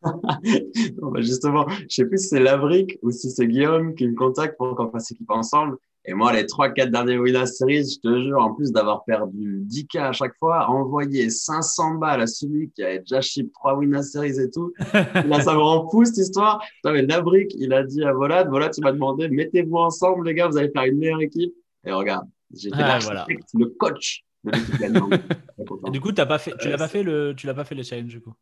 [0.06, 4.56] Bah, justement, je sais plus si c'est Labrique ou si c'est Guillaume qui me contacte
[4.56, 5.76] pour qu'on fasse équipe ensemble.
[6.08, 9.60] Et moi, les trois, quatre derniers Winner Series, je te jure, en plus d'avoir perdu
[9.66, 14.02] 10K à chaque fois, envoyer 500 balles à celui qui avait déjà ship trois Winner
[14.02, 14.72] Series et tout.
[15.26, 16.62] Là, ça me rend fou cette histoire.
[16.76, 20.34] Putain, mais Labrique, il a dit à Volad, Volad, tu m'as demandé, mettez-vous ensemble, les
[20.34, 21.52] gars, vous allez faire une meilleure équipe.
[21.84, 25.10] Et regarde, j'étais Ah, l'architecte, le coach de l'équipe gagnante.
[25.90, 27.74] Du coup, t'as pas fait, tu l'as pas c'est- fait le, tu l'as pas fait
[27.74, 28.34] le challenge du coup?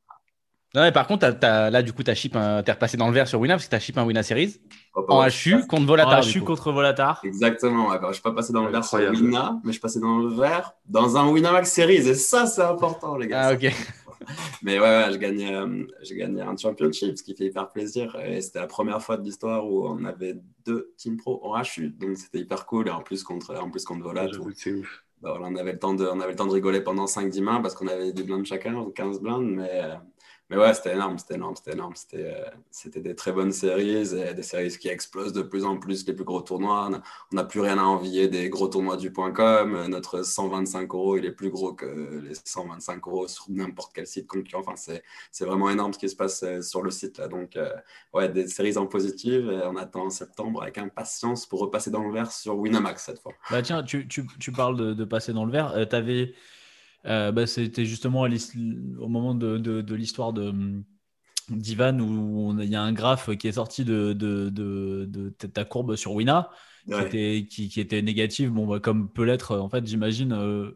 [0.74, 2.96] Non, mais par contre, t'as- t'as- là, du coup, tu as ship, un- t'es repassé
[2.96, 4.60] dans le vert sur Winner parce que tu as ship un Winner Series
[4.94, 6.24] Hop, en hop, HU contre En Volatar.
[6.26, 7.20] HU contre Volatar.
[7.24, 7.96] Exactement, ouais.
[7.96, 8.98] Alors, je suis pas passé dans le vert sur.
[8.98, 12.08] Wina, mais je suis passé dans le vert dans un Winamax Series.
[12.08, 13.48] Et ça, c'est important, les gars.
[13.48, 13.72] Ah, ok.
[14.62, 18.16] Mais ouais, ouais, je gagnais, euh, j'ai gagné un championship, ce qui fait hyper plaisir.
[18.24, 21.90] Et c'était la première fois de l'histoire où on avait deux team pro en HU.
[21.90, 22.88] Donc c'était hyper cool.
[22.88, 25.04] Et en plus, contre, en plus, contre Volat, J'avoue que c'est ouf.
[25.20, 27.42] bah, voilà, on, avait le temps de, on avait le temps de rigoler pendant 5-10
[27.42, 29.44] mains parce qu'on avait des blindes chacun, 15 blindes.
[29.56, 29.94] Mais, euh,
[30.50, 31.94] mais ouais, c'était énorme, c'était énorme, c'était énorme.
[31.96, 32.34] C'était,
[32.96, 36.24] euh, des très bonnes séries des séries qui explosent de plus en plus, les plus
[36.24, 36.90] gros tournois.
[37.32, 39.34] On n'a plus rien à envier des gros tournois du .com.
[39.74, 44.06] Euh, Notre 125 euros, il est plus gros que les 125 euros sur n'importe quel
[44.06, 44.60] site concurrent.
[44.60, 47.18] Enfin, c'est, c'est vraiment énorme ce qui se passe euh, sur le site.
[47.18, 47.28] Là.
[47.28, 47.58] Donc,
[48.12, 49.62] ouais, des séries en positive.
[49.66, 53.32] On attend en septembre avec impatience pour repasser dans le vert sur Winamax cette fois.
[53.50, 55.72] Bah tiens, tu, tu, tu parles de, passer dans le vert.
[55.72, 56.34] Euh, t'avais,
[57.06, 60.84] euh, bah, c'était justement à au moment de, de, de l'histoire de hum,
[61.50, 64.12] d'Ivan où il y a un graphe qui est sorti de,
[65.52, 66.50] ta courbe sur Wina
[66.90, 68.50] qui, était, qui, qui était négative.
[68.50, 70.32] Bon, bah, comme peut l'être, en fait, j'imagine.
[70.32, 70.72] euh,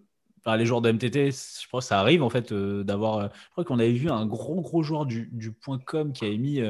[0.56, 3.30] les joueurs de MTT, je crois que ça arrive en fait euh, d'avoir.
[3.34, 6.38] je crois qu'on avait vu un gros gros joueur du, du point .com qui avait
[6.38, 6.60] mis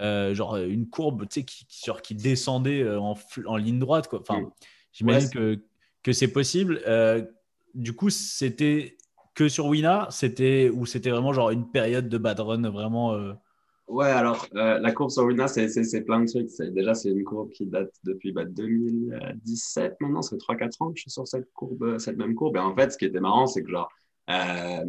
[0.00, 4.20] euh, genre une courbe, tu sais, qui, qui, genre, qui descendait en, ligne droite quoi.
[4.20, 4.50] Enfin, Mm.
[4.92, 5.64] j'imagine Ouais, que
[6.02, 6.80] que c'est possible.
[6.86, 7.24] Euh,
[7.74, 8.96] du coup, c'était
[9.34, 13.14] que sur Wina, c'était ou c'était vraiment genre une période de bad run vraiment.
[13.14, 13.32] euh,
[13.88, 16.50] Ouais, alors euh, la courbe sur Wina, c'est c'est- c'est plein de trucs.
[16.50, 20.96] C'est- Déjà, c'est une courbe qui date depuis bah, 2017 maintenant, fait 3-4 ans que
[20.98, 22.56] je suis sur cette courbe, cette même courbe.
[22.56, 23.90] Et en fait, ce qui était marrant, c'est que genre,
[24.30, 24.84] euh,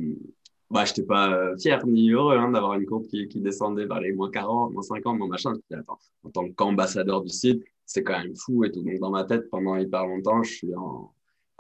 [0.70, 4.14] bah, j'étais pas euh, fier ni heureux hein, d'avoir une courbe qui, descendait vers les
[4.14, 5.54] moins 40, moins 50, moins machin.
[5.72, 5.78] Je
[6.24, 8.82] en tant qu'ambassadeur du site, c'est quand même fou et tout.
[8.84, 11.12] Donc, dans ma tête, pendant hyper longtemps, je suis en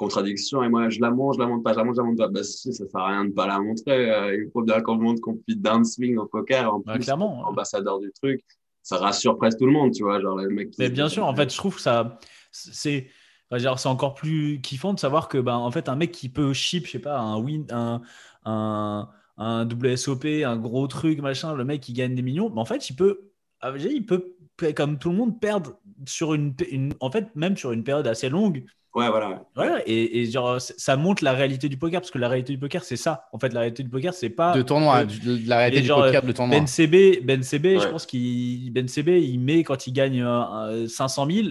[0.04, 2.08] contradiction et moi, je la monte, je la monte pas, je la monte, je la
[2.08, 2.28] monte pas.
[2.28, 4.12] Bah, si, ça sert à rien de pas la montrer.
[4.12, 6.74] Euh, il faut bien qu'on montre qu'on fait downswing au poker.
[6.74, 7.42] En bah, plus, clairement.
[7.42, 7.50] hein.
[7.50, 8.44] ambassadeur du truc,
[8.82, 11.26] ça rassure presque tout le monde, tu vois, genre le mec qui Mais bien sûr,
[11.26, 12.20] en fait, je trouve que ça,
[12.52, 13.08] c'est,
[13.52, 16.86] c'est encore plus kiffant de savoir que, ben, en fait, un mec qui peut chip,
[16.86, 18.02] je sais pas, un win, un,
[18.46, 22.66] un, un WSOP, un gros truc, machin, le mec qui gagne des millions, mais en
[22.66, 23.32] fait, il peut,
[23.62, 24.36] ah, il peut,
[24.76, 28.30] comme tout le monde, perdre sur une, une, en fait, même sur une période assez
[28.30, 28.66] longue.
[28.96, 29.44] Ouais, voilà.
[29.56, 32.60] Voilà, et, et genre, ça montre la réalité du poker, parce que la réalité du
[32.60, 33.28] poker, c'est ça.
[33.34, 34.54] En fait, la réalité du poker, c'est pas.
[34.56, 36.60] De tournoi, du- de la réalité du genre, poker de tournoi.
[36.60, 40.84] Ben CB, ben CB je pense qu'il Ben CB, il met quand il gagne euh,
[40.84, 41.48] euh, 500 000,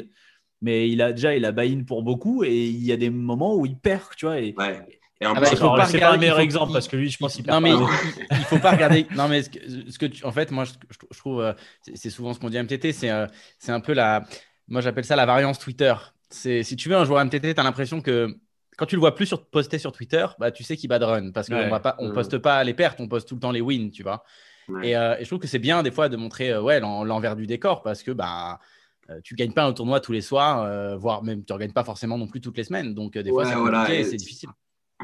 [0.61, 3.57] mais il a déjà il a buy-in pour beaucoup et il y a des moments
[3.57, 4.39] où il perd, tu vois.
[4.39, 4.81] Et, Ouais.
[5.21, 6.71] Et en Ah plus, bah, il pas c'est pas un regarder- meilleur il faut- exemple
[6.71, 7.91] il- parce que lui, je pense qu'il Non perd mais pas.
[8.33, 9.07] il, il faut pas regarder.
[9.17, 9.59] Non mais ce que,
[9.91, 10.73] ce que tu, en fait, moi je,
[11.13, 11.53] je trouve, euh,
[11.95, 13.27] c'est souvent ce qu'on dit à MTT, c'est euh,
[13.59, 14.25] c'est un peu la,
[14.69, 15.95] moi j'appelle ça la variance Twitter.
[16.33, 18.35] C'est si tu veux un joueur MTT, tu as l'impression que
[18.77, 21.31] quand tu le vois plus sur, poster sur Twitter, bah tu sais qu'il bad run
[21.33, 21.71] parce qu'on Ouais.
[21.99, 22.13] on Mhm.
[22.15, 24.25] poste pas les pertes, on poste tout le temps les wins, tu vois.
[24.69, 24.91] Ouais.
[24.91, 27.05] Et, euh, et je trouve que c'est bien des fois de montrer euh, ouais l'en-
[27.05, 28.59] l'envers du décor parce que bah
[29.11, 31.73] euh, tu gagnes pas un tournoi tous les soirs, euh, voire même tu ne gagnes
[31.73, 32.95] pas forcément non plus toutes les semaines.
[32.95, 34.51] Donc des fois Ouais, c'est voilà, c'est difficile.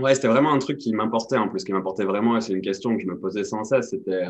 [0.00, 2.60] Ouais, c'était vraiment un truc qui m'importait en plus, qui m'importait vraiment, et c'est une
[2.62, 3.90] question que je me posais sans cesse.
[3.90, 4.26] C'était,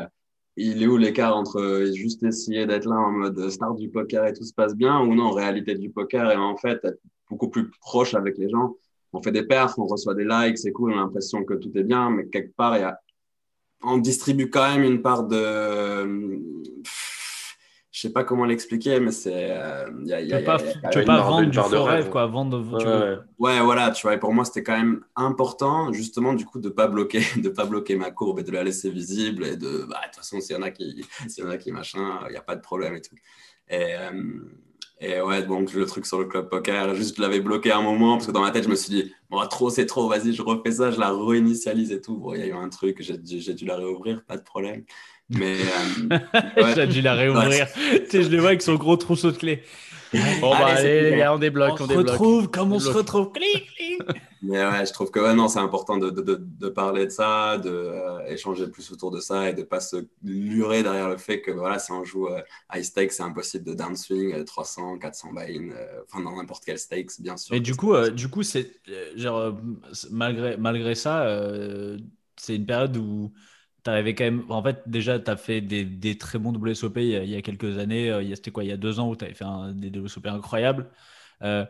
[0.61, 4.25] il est où l'écart entre euh, juste essayer d'être là en mode star du poker
[4.27, 6.99] et tout se passe bien, ou non, réalité du poker, et en fait, être
[7.29, 8.75] beaucoup plus proche avec les gens.
[9.13, 11.71] On fait des perfs, on reçoit des likes, c'est cool, on a l'impression que tout
[11.75, 12.99] est bien, mais quelque part, il y a,
[13.81, 16.39] on distribue quand même une part de,
[17.99, 20.37] je sais pas comment l'expliquer, mais c'est, euh, il y a, il Tu y a-
[20.37, 20.57] veux pas,
[21.21, 22.09] vendre du faux rêve.
[22.09, 22.27] quoi.
[22.27, 23.17] Vendre, tu Ouais, veux- ouais.
[23.39, 26.69] Ouais, voilà, tu vois, et pour moi, c'était quand même important, justement, du coup, de
[26.69, 29.97] pas bloquer, de pas bloquer ma courbe et de la laisser visible et de, bah,
[30.01, 32.31] de toute façon, s'il y en a qui, s'il y en a qui machin, il
[32.31, 33.15] n'y a pas de problème et tout.
[33.69, 34.39] Et, euh,
[35.01, 38.15] et ouais, donc, le truc sur le club poker, juste, je l'avais bloqué un moment
[38.15, 40.41] parce que dans ma tête, je me suis dit, bon, trop, c'est trop, vas-y, je
[40.41, 42.17] refais ça, je la réinitialise et tout.
[42.17, 44.43] Bon, il y a eu un truc, j'ai dû, j'ai dû la réouvrir, pas de
[44.43, 44.83] problème.
[45.29, 45.57] Mais,
[46.11, 46.17] euh,
[46.57, 46.73] ouais.
[46.75, 47.67] J'ai dû la réouvrir.
[47.75, 49.63] tu sais, je le vois avec son gros trousseau de clés.
[50.41, 52.09] Bon bah Allez, c'est allez les gars, on débloque, on, se débloque.
[52.09, 53.31] retrouve, comme on On se retrouve.
[53.31, 54.01] Clic, clic.
[54.41, 57.11] Mais ouais, je trouve que ouais, non, c'est important de, de, de, de parler de
[57.11, 61.41] ça, de euh, plus autour de ça et de pas se lurer derrière le fait
[61.41, 62.41] que voilà, si on joue euh,
[62.73, 66.79] high stakes, c'est impossible de downswing euh, 300, 400 buy-in, euh, enfin dans n'importe quel
[66.79, 67.53] stakes, bien sûr.
[67.55, 69.51] Et du coup, euh, du coup, c'est euh, euh,
[70.09, 71.97] malgré malgré ça, euh,
[72.37, 73.33] c'est une période où
[73.83, 74.45] tu arrivais quand même.
[74.49, 77.29] En fait, déjà, tu as fait des, des très bons WSOP il y a, il
[77.29, 78.09] y a quelques années.
[78.11, 79.45] euh, il y a- C'était quoi, il y a deux ans où tu avais fait
[79.45, 80.89] un, des WSOP incroyables.
[81.43, 81.65] Euh,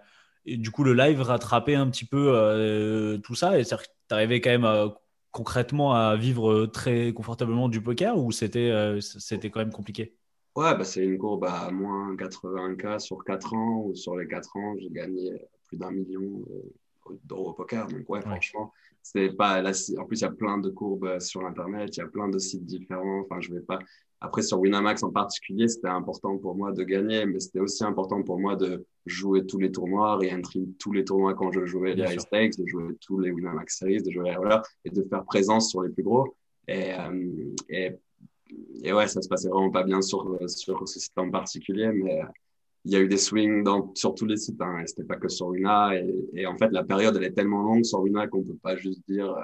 [0.45, 3.59] et du coup, le live rattrapait un petit peu euh, tout ça.
[3.59, 3.75] Et tu
[4.11, 4.91] arrivais quand même
[5.31, 10.15] concrètement à vivre très confortablement du poker ou c'était euh, c'était quand même compliqué?
[10.55, 14.55] Ouais, bah, c'est une courbe à moins 80K sur 4 ans, ou sur les 4
[14.57, 15.31] ans, j'ai gagné
[15.67, 16.43] plus d'un million
[17.23, 17.87] d'euros au poker.
[17.87, 18.73] Donc, ouais, franchement,
[19.11, 21.99] c'est pas là, en plus, il y a plein de courbes euh, sur Internet, il
[21.99, 23.21] y a plein de sites différents.
[23.21, 23.79] Enfin, je vais pas.
[24.21, 28.21] Après, sur Winamax en particulier, c'était important pour moi de gagner, mais c'était aussi important
[28.21, 32.03] pour moi de jouer tous les tournois, re-entry tous les tournois quand je jouais les
[32.03, 35.69] high stakes, de jouer tous les Winamax Series, de jouer, voilà, et de faire présence
[35.69, 36.35] sur les plus gros.
[36.67, 37.95] Et, euh, et
[38.83, 42.21] et ouais, ça se passait vraiment pas bien sur, sur ce site en particulier, mais
[42.21, 42.25] euh,
[42.85, 43.65] il y a eu des swings
[43.95, 44.61] sur tous les sites.
[44.61, 45.95] Hein, c'était pas que sur Wina.
[45.95, 48.75] Et, et en fait, la période, elle est tellement longue sur Wina qu'on peut pas
[48.75, 49.41] juste dire euh,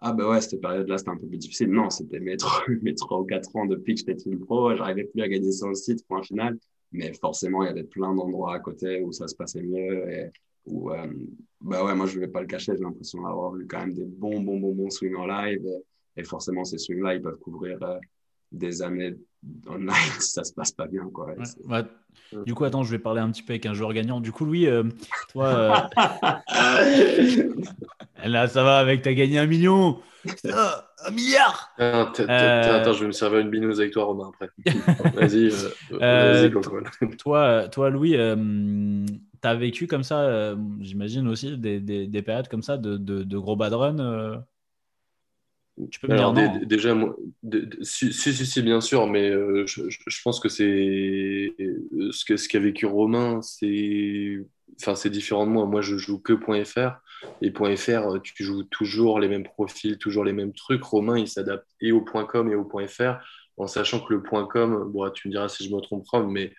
[0.00, 1.70] Ah, ben ouais, cette période-là, c'était un peu plus difficile.
[1.70, 4.76] Non, c'était mes trois, ou quatre ans depuis que j'étais team pro.
[4.76, 6.58] J'arrivais plus à gagner sur le site, point final.
[6.92, 10.10] Mais forcément, il y avait plein d'endroits à côté où ça se passait mieux.
[10.10, 10.30] Et
[10.66, 11.06] où, euh,
[11.60, 14.04] bah ouais, moi, je vais pas le cacher, j'ai l'impression d'avoir eu quand même des
[14.04, 15.66] bons, bons, bons, bons swings en live.
[15.66, 17.82] Et, et forcément, ces swings-là, ils peuvent couvrir.
[17.82, 17.98] Euh,
[18.52, 19.14] des années
[19.68, 21.08] online, ça se passe pas bien.
[21.12, 21.26] Quoi.
[21.26, 22.44] Ouais, ouais.
[22.44, 24.20] Du coup, attends, je vais parler un petit peu avec un joueur gagnant.
[24.20, 24.84] Du coup, Louis, euh,
[25.30, 25.88] toi,
[26.56, 27.54] euh...
[28.24, 29.98] là, ça va avec, t'as gagné un million.
[30.52, 31.70] Ah, un milliard.
[31.78, 32.80] Attends, euh...
[32.80, 34.50] attends, je vais me servir une binouse avec toi, Romain, après.
[35.14, 35.70] Vas-y, euh,
[36.02, 39.06] euh, vas-y, toi, toi, Louis, euh,
[39.42, 43.22] as vécu comme ça, euh, j'imagine aussi, des, des, des, périodes comme ça de, de,
[43.22, 44.36] de gros bad run euh...
[45.90, 47.16] Tu peux me Alors, dire non Déjà, moi,
[47.82, 51.54] si, si, si, bien sûr, mais euh, je, je, pense que c'est
[52.10, 54.44] ce qu'a ce vécu Romain, c'est
[54.80, 55.66] enfin, c'est différent de moi.
[55.66, 57.00] Moi, je joue que .fr
[57.42, 60.82] et .fr, tu joues toujours les mêmes profils, toujours les mêmes trucs.
[60.82, 63.18] Romain, il s'adapte et au .com et au .fr
[63.58, 66.54] en sachant que le .com, bon, tu me diras si je me trompe, mais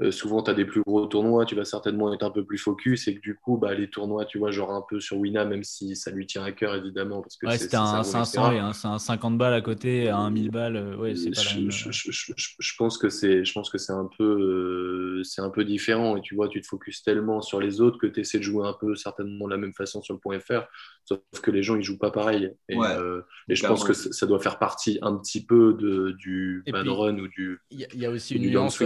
[0.00, 2.58] euh, souvent, tu as des plus gros tournois, tu vas certainement être un peu plus
[2.58, 5.44] focus et que du coup, bah, les tournois, tu vois, genre un peu sur Wina,
[5.44, 7.22] même si ça lui tient à cœur, évidemment.
[7.22, 10.30] Parce que ouais, c'était un 500 et un, un, 50 balles à côté, à un
[10.30, 10.76] 1000 balles.
[10.76, 11.70] Euh, ouais, c'est pas je, la même...
[11.70, 15.50] je, je, je, pense que c'est, je pense que c'est un peu, euh, c'est un
[15.50, 18.38] peu différent et tu vois, tu te focuses tellement sur les autres que tu essaies
[18.38, 20.64] de jouer un peu certainement de la même façon sur le point .fr,
[21.04, 22.52] sauf que les gens, ils jouent pas pareil.
[22.68, 26.16] Et, ouais, euh, et je pense que ça doit faire partie un petit peu de,
[26.18, 27.60] du bad run ou du.
[27.70, 28.82] Il y, y, a aussi une nuance,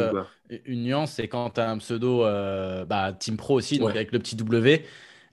[0.66, 4.12] une nuance c'est quand tu as un pseudo euh, bah, Team Pro aussi, donc avec
[4.12, 4.84] le petit W,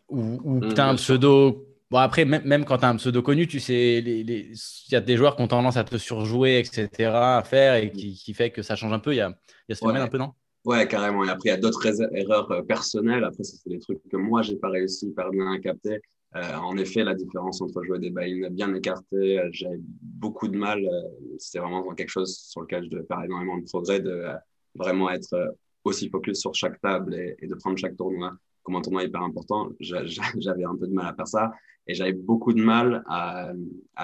[0.10, 1.68] ou, ou mmh, tu as un pseudo.
[1.92, 4.52] Bon, après, même, même quand tu as un pseudo connu, tu sais, il les, les...
[4.92, 8.16] y a des joueurs qui ont tendance à te surjouer, etc., à faire, et qui,
[8.16, 9.14] qui fait que ça change un peu.
[9.14, 9.30] Il y a,
[9.70, 10.08] y a ce phénomène ouais.
[10.08, 10.34] un peu, non?
[10.66, 11.24] Ouais, carrément.
[11.24, 11.86] Et après, il y a d'autres
[12.16, 13.24] erreurs euh, personnelles.
[13.24, 16.00] Après, c'est des trucs que moi, j'ai pas réussi hyper bien à capter.
[16.36, 20.58] Euh, en effet, la différence entre jouer des buy bien écartés, euh, j'avais beaucoup de
[20.58, 20.82] mal.
[21.38, 24.26] C'était vraiment quelque chose sur lequel je devais faire énormément de progrès, de
[24.76, 29.04] vraiment être aussi focus sur chaque table et, de prendre chaque tournoi comme un tournoi
[29.04, 29.70] hyper important.
[29.80, 31.52] J'avais un peu de mal à faire ça
[31.88, 33.54] et j'avais beaucoup de mal à,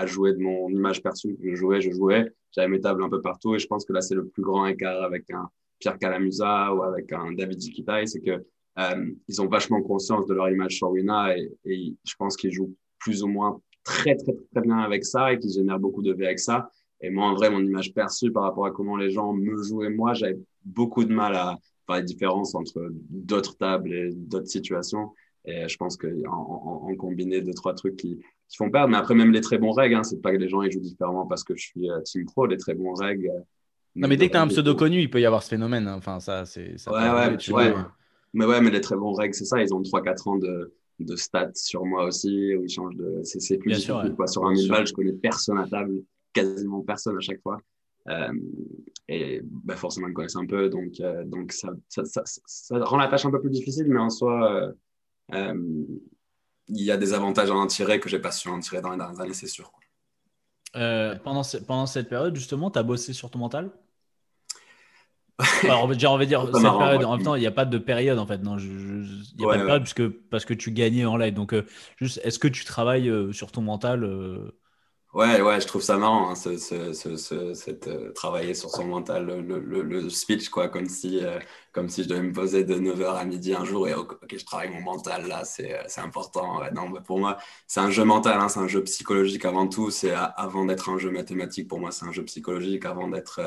[0.05, 1.37] jouer de mon image perçue.
[1.43, 4.01] Je jouais, je jouais, j'avais mes tables un peu partout et je pense que là,
[4.01, 5.49] c'est le plus grand écart avec un
[5.79, 8.43] Pierre Calamusa ou avec un David Zikitai, c'est que
[8.77, 12.51] euh, ils ont vachement conscience de leur image sur Wina et, et je pense qu'ils
[12.51, 16.13] jouent plus ou moins très, très, très bien avec ça et qu'ils génèrent beaucoup de
[16.13, 16.69] V avec ça.
[17.01, 19.89] Et moi, en vrai, mon image perçue par rapport à comment les gens me jouaient,
[19.89, 21.57] moi, j'avais beaucoup de mal à,
[21.89, 25.11] la différence entre d'autres tables et d'autres situations.
[25.43, 28.89] Et je pense qu'en en, en, combiné deux, trois trucs qui, qui, font perdre.
[28.89, 30.79] Mais après, même les très bons règles, hein, c'est pas que les gens ils jouent
[30.79, 32.45] différemment parce que je suis euh, Team Pro.
[32.45, 33.27] Les très bons règles.
[33.27, 33.39] Euh,
[33.95, 35.87] non, mais dès que tu as un pseudo connu, il peut y avoir ce phénomène.
[35.87, 35.95] Hein.
[35.97, 36.75] Enfin, ça, c'est.
[36.89, 37.73] Ouais, ouais, tu ouais.
[38.33, 39.61] Mais ouais, mais les très bons règles, c'est ça.
[39.61, 43.21] Ils ont 3-4 ans de, de stats sur moi aussi, où ils changent de.
[43.23, 44.27] C'est plus sûr, quoi.
[44.27, 45.95] Sur un 1000 balles, je connais personne à table,
[46.33, 47.59] quasiment personne à chaque fois.
[48.09, 48.33] Euh,
[49.07, 52.97] et bah, forcément, ils connaissent un peu, donc, euh, donc ça, ça, ça, ça, rend
[52.97, 54.71] la tâche un peu plus difficile, mais en soi, euh,
[55.35, 55.85] euh
[56.73, 58.91] il y a des avantages à en tirer que j'ai pas su en tirer dans
[58.91, 59.73] les dernières années, c'est sûr.
[60.73, 63.71] Pendant, pendant cette période, justement, tu as bossé sur ton mental?
[65.63, 67.05] Alors, on va dire, on va dire cette marrant, période, ouais.
[67.05, 68.37] en même temps, il n'y a pas de période en fait.
[68.37, 68.69] Non, il
[69.37, 71.33] n'y a ouais, pas de période puisque, parce que tu gagnais en live.
[71.33, 71.53] Donc,
[71.97, 74.05] juste, est-ce que tu travailles sur ton mental
[75.13, 78.85] Ouais, ouais, je trouve ça marrant, hein, ce, ce, ce, cette, euh, travailler sur son
[78.85, 81.37] mental, le, le, le speech, quoi, comme si, euh,
[81.73, 84.45] comme si je devais me poser de 9h à midi un jour et ok, je
[84.45, 86.61] travaille mon mental, là, c'est euh, important.
[86.61, 87.37] Ouais, non, bah, pour moi,
[87.67, 89.91] c'est un jeu mental, hein, c'est un jeu psychologique avant tout.
[89.91, 93.41] C'est avant d'être un jeu mathématique, pour moi, c'est un jeu psychologique avant d'être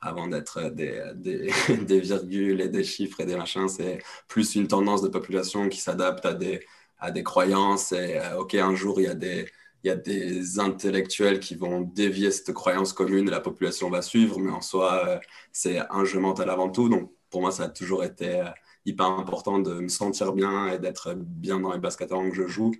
[0.00, 1.50] avant d'être des, des,
[1.84, 3.68] des, virgules et des chiffres et des machins.
[3.68, 3.98] C'est
[4.28, 6.64] plus une tendance de population qui s'adapte à des,
[7.00, 9.46] à des croyances et, ok, un jour, il y a des
[9.82, 14.02] il y a des intellectuels qui vont dévier cette croyance commune et la population va
[14.02, 15.18] suivre, mais en soi, euh,
[15.52, 16.88] c'est un jeu mental avant tout.
[16.88, 18.48] Donc, pour moi, ça a toujours été euh,
[18.84, 22.72] hyper important de me sentir bien et d'être bien dans les baskets que je joue.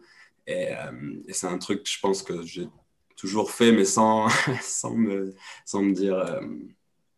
[0.46, 2.68] Et, euh, et c'est un truc, je pense, que j'ai
[3.16, 4.28] toujours fait, mais sans,
[4.62, 5.34] sans, me,
[5.64, 6.16] sans me dire.
[6.16, 6.40] Euh,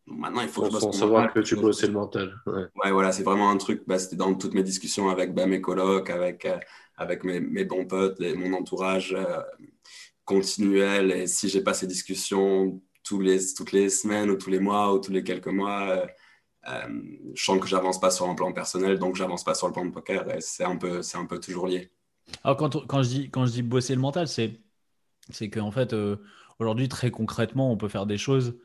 [0.06, 2.34] maintenant, il faut que je Sans savoir mental, que tu bossais le mental.
[2.46, 3.82] Ouais, ouais voilà, c'est vraiment un truc.
[3.86, 6.58] Bah, C'était dans toutes mes discussions avec bah, mes colocs, avec, euh,
[7.00, 9.40] avec mes, bons potes, les, mon entourage euh,
[10.26, 11.10] continuel.
[11.10, 14.92] Et si j'ai pas ces discussions tous les, toutes les semaines ou tous les mois
[14.92, 16.06] ou tous les quelques mois, euh,
[16.68, 17.02] euh,
[17.34, 19.86] je sens que j'avance pas sur un plan personnel, donc j'avance pas sur le plan
[19.86, 20.30] de poker.
[20.36, 21.90] Et c'est un peu, c'est un peu toujours lié.
[22.44, 24.60] Quand, je dis, quand je dis bosser le mental, c'est,
[25.30, 25.96] c'est qu'en fait,
[26.58, 28.58] aujourd'hui, très concrètement, on peut faire des choses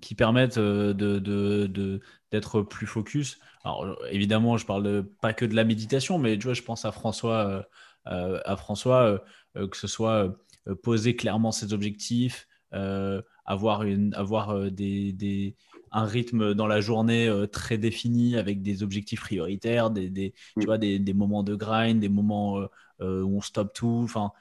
[0.00, 2.00] qui permettent de,
[2.30, 3.40] d'être plus focus.
[3.64, 6.84] Alors évidemment, je parle de, pas que de la méditation, mais tu vois, je pense
[6.84, 7.66] à François,
[8.06, 9.20] euh, à François,
[9.56, 10.36] euh, que ce soit
[10.82, 12.48] poser clairement ses objectifs,
[13.44, 15.56] avoir, une, avoir des, des,
[15.92, 20.78] un rythme dans la journée très défini avec des objectifs prioritaires, des, des tu vois,
[20.78, 22.58] des, des, moments de grind, des moments
[23.00, 24.00] où on stoppe tout.
[24.04, 24.32] Enfin,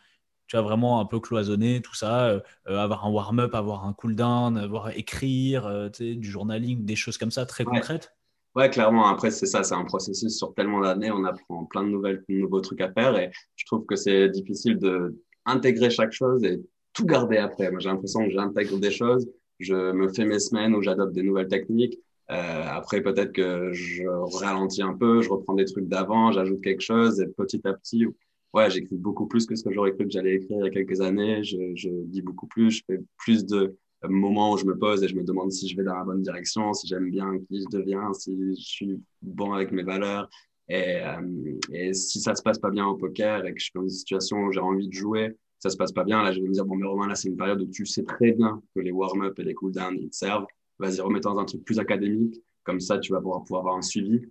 [0.47, 4.57] tu vois, vraiment un peu cloisonné, tout ça, euh, avoir un warm-up, avoir un cool-down,
[4.57, 7.71] avoir écrire, euh, du journaling, des choses comme ça très ouais.
[7.79, 8.15] concrètes.
[8.55, 9.07] Ouais, clairement.
[9.07, 12.35] Après, c'est ça, c'est un processus sur tellement d'années, on apprend plein de nouvelles, de
[12.35, 16.61] nouveaux trucs à faire et je trouve que c'est difficile de intégrer chaque chose et
[16.93, 17.71] tout garder après.
[17.71, 19.27] Moi, j'ai l'impression que j'intègre des choses,
[19.59, 21.99] je me fais mes semaines où j'adopte des nouvelles techniques
[22.31, 24.03] Euh, après, peut-être que je
[24.39, 28.05] ralentis un peu, je reprends des trucs d'avant, j'ajoute quelque chose et petit à petit,
[28.53, 30.69] ouais, j'écris beaucoup plus que ce que j'aurais cru que j'allais écrire il y a
[30.71, 31.43] quelques années.
[31.43, 33.75] Je, je dis beaucoup plus, je fais plus de
[34.09, 36.21] moments où je me pose et je me demande si je vais dans la bonne
[36.21, 40.29] direction, si j'aime bien qui je deviens, si je suis bon avec mes valeurs.
[40.69, 43.73] Et, euh, et si ça se passe pas bien au poker et que je suis
[43.75, 46.41] dans une situation où j'ai envie de jouer, ça se passe pas bien, là, je
[46.41, 48.61] vais me dire, bon, mais Romain, là, c'est une période où tu sais très bien
[48.75, 50.45] que les warm-up et les cool-down, ils te servent.
[50.77, 52.41] Vas-y, remets dans un truc plus académique.
[52.63, 54.21] Comme ça, tu vas pouvoir, pouvoir avoir un suivi.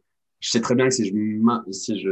[0.40, 2.10] Je sais très bien que si je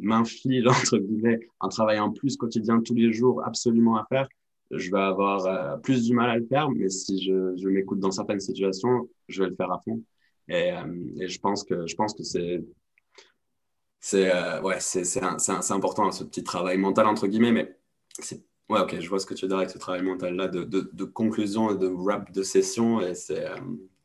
[0.00, 4.28] m'inflige, entre guillemets, un travail en plus quotidien tous les jours absolument à faire,
[4.70, 6.70] je vais avoir euh, plus du mal à le faire.
[6.70, 10.02] Mais si je, m'écoute dans certaines situations, je vais le faire à fond.
[10.48, 11.86] Et, euh, je pense que,
[14.00, 17.76] c'est important ce petit travail mental entre guillemets, mais
[18.68, 21.04] ouais, ok, je vois ce que tu veux dire avec ce travail mental là de,
[21.04, 23.56] conclusion et de wrap de session et euh,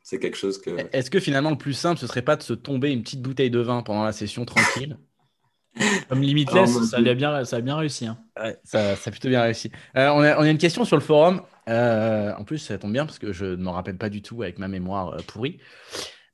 [0.04, 0.72] c'est quelque chose que.
[0.92, 3.50] Est-ce que finalement le plus simple ce serait pas de se tomber une petite bouteille
[3.50, 4.98] de vin pendant la session tranquille?
[6.10, 8.08] Comme Limitless, ça, a bien, ça a bien réussi.
[8.08, 8.18] Hein.
[8.38, 9.72] Ouais, ça, ça, a plutôt bien réussi.
[9.98, 11.42] Euh, on, a, on, a, une question sur le forum.
[11.68, 14.60] en plus, ça tombe bien parce que je ne m'en rappelle pas du tout avec
[14.60, 15.60] ma mémoire pourrie.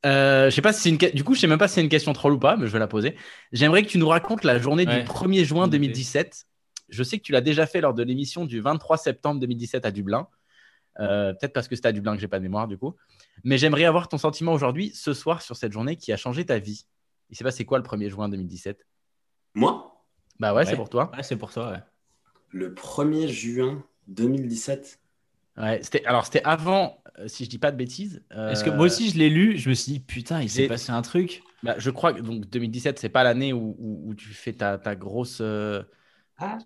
[0.05, 1.81] Euh, je sais pas si c'est une du coup je sais même pas si c'est
[1.81, 3.15] une question troll ou pas mais je vais la poser.
[3.51, 6.45] J'aimerais que tu nous racontes la journée du 1er juin 2017.
[6.89, 9.91] Je sais que tu l'as déjà fait lors de l'émission du 23 septembre 2017 à
[9.91, 10.27] Dublin.
[10.99, 12.95] Euh, peut-être parce que c'était à Dublin que j'ai pas de mémoire du coup.
[13.43, 16.59] Mais j'aimerais avoir ton sentiment aujourd'hui, ce soir, sur cette journée qui a changé ta
[16.59, 16.85] vie.
[17.29, 18.85] Il s'est passé quoi le 1er juin 2017
[19.53, 20.03] Moi?
[20.39, 21.11] Bah ouais, c'est pour toi.
[21.15, 21.79] Ouais, c'est pour toi, ouais.
[22.49, 24.99] Le 1er juin 2017
[25.57, 28.23] Ouais, c'était alors c'était avant, euh, si je dis pas de bêtises.
[28.31, 30.91] Est-ce que moi aussi je l'ai lu, je me suis dit putain, il s'est passé
[30.91, 31.43] un truc.
[31.61, 34.95] Bah, je crois que donc 2017, c'est pas l'année où, où, tu fais ta, ta
[34.95, 35.39] grosse.
[35.41, 35.83] Euh,
[36.37, 36.57] ah,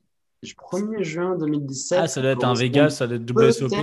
[0.44, 2.00] 1er juin 2017.
[2.00, 3.74] Ah, ça doit être un Vegas, ça doit être WSOP.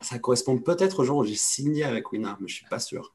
[0.00, 3.14] Ça correspond peut-être au jour où j'ai signé avec Winner, mais je suis pas sûr.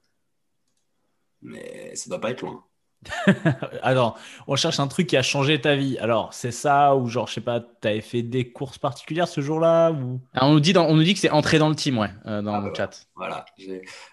[1.42, 2.64] Mais ça doit pas être loin.
[3.82, 4.18] Alors,
[4.48, 5.98] on cherche un truc qui a changé ta vie.
[6.00, 9.42] Alors, c'est ça ou genre, je sais pas, tu avais fait des courses particulières ce
[9.42, 10.20] jour-là ou...
[10.36, 12.56] on, nous dit on nous dit que c'est entré dans le team, ouais, euh, dans
[12.56, 13.08] ah, le bah, chat.
[13.16, 13.46] Voilà,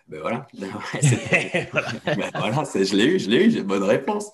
[0.09, 0.47] ben voilà.
[0.53, 0.77] voilà.
[2.05, 4.31] ben voilà je l'ai eu, je l'ai eu, j'ai bonne réponse.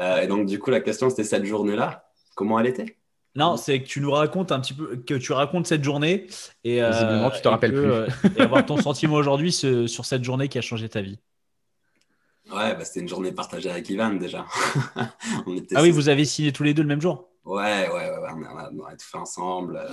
[0.00, 2.04] Euh, et donc, du coup, la question, c'était cette journée-là.
[2.34, 2.96] Comment elle était?
[3.34, 6.26] Non, c'est que tu nous racontes un petit peu, que tu racontes cette journée
[6.64, 7.92] et, euh, tu te rappelles plus.
[8.36, 11.18] et avoir ton sentiment aujourd'hui sur cette journée qui a changé ta vie.
[12.50, 14.46] Ouais, bah, c'était une journée partagée avec Ivan déjà.
[14.96, 15.12] ah
[15.82, 17.28] oui, vous avez signé tous les deux le même jour?
[17.44, 19.76] Ouais, ouais, ouais, on, a, on, a, tout fait ensemble.
[19.76, 19.88] Euh,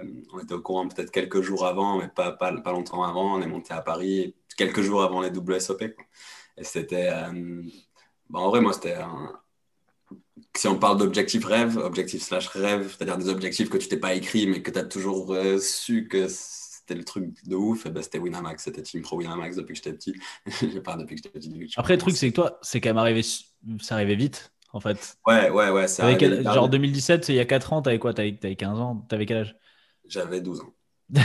[0.00, 3.36] euh, on, était au courant peut-être quelques jours avant, mais pas, pas, pas, longtemps avant.
[3.36, 5.94] On est monté à Paris quelques jours avant les WSOP.
[5.94, 6.04] Quoi.
[6.56, 7.08] Et c'était.
[7.12, 7.62] Euh,
[8.30, 9.32] bah, en vrai, moi, c'était un.
[10.56, 14.14] Si on parle d'objectif rêve, objectif slash rêve, c'est-à-dire des objectifs que tu t'es pas
[14.14, 16.28] écrit, mais que tu as toujours su que
[16.86, 19.82] c'était le truc de ouf, et ben, c'était Winamax, c'était Team Pro Winamax depuis que
[19.82, 20.14] j'étais petit.
[20.84, 21.72] pas depuis que j'étais petit.
[21.76, 25.18] Après, le truc, c'est que toi, c'est quand même arrivé, ça arrivait vite, en fait.
[25.26, 25.88] Ouais, ouais, ouais.
[25.88, 26.44] Ça quel...
[26.44, 28.14] Genre 2017, il y a 4 ans, t'avais quoi?
[28.14, 29.04] T'avais 15 ans?
[29.08, 29.56] T'avais quel âge?
[30.06, 30.72] J'avais 12 ans.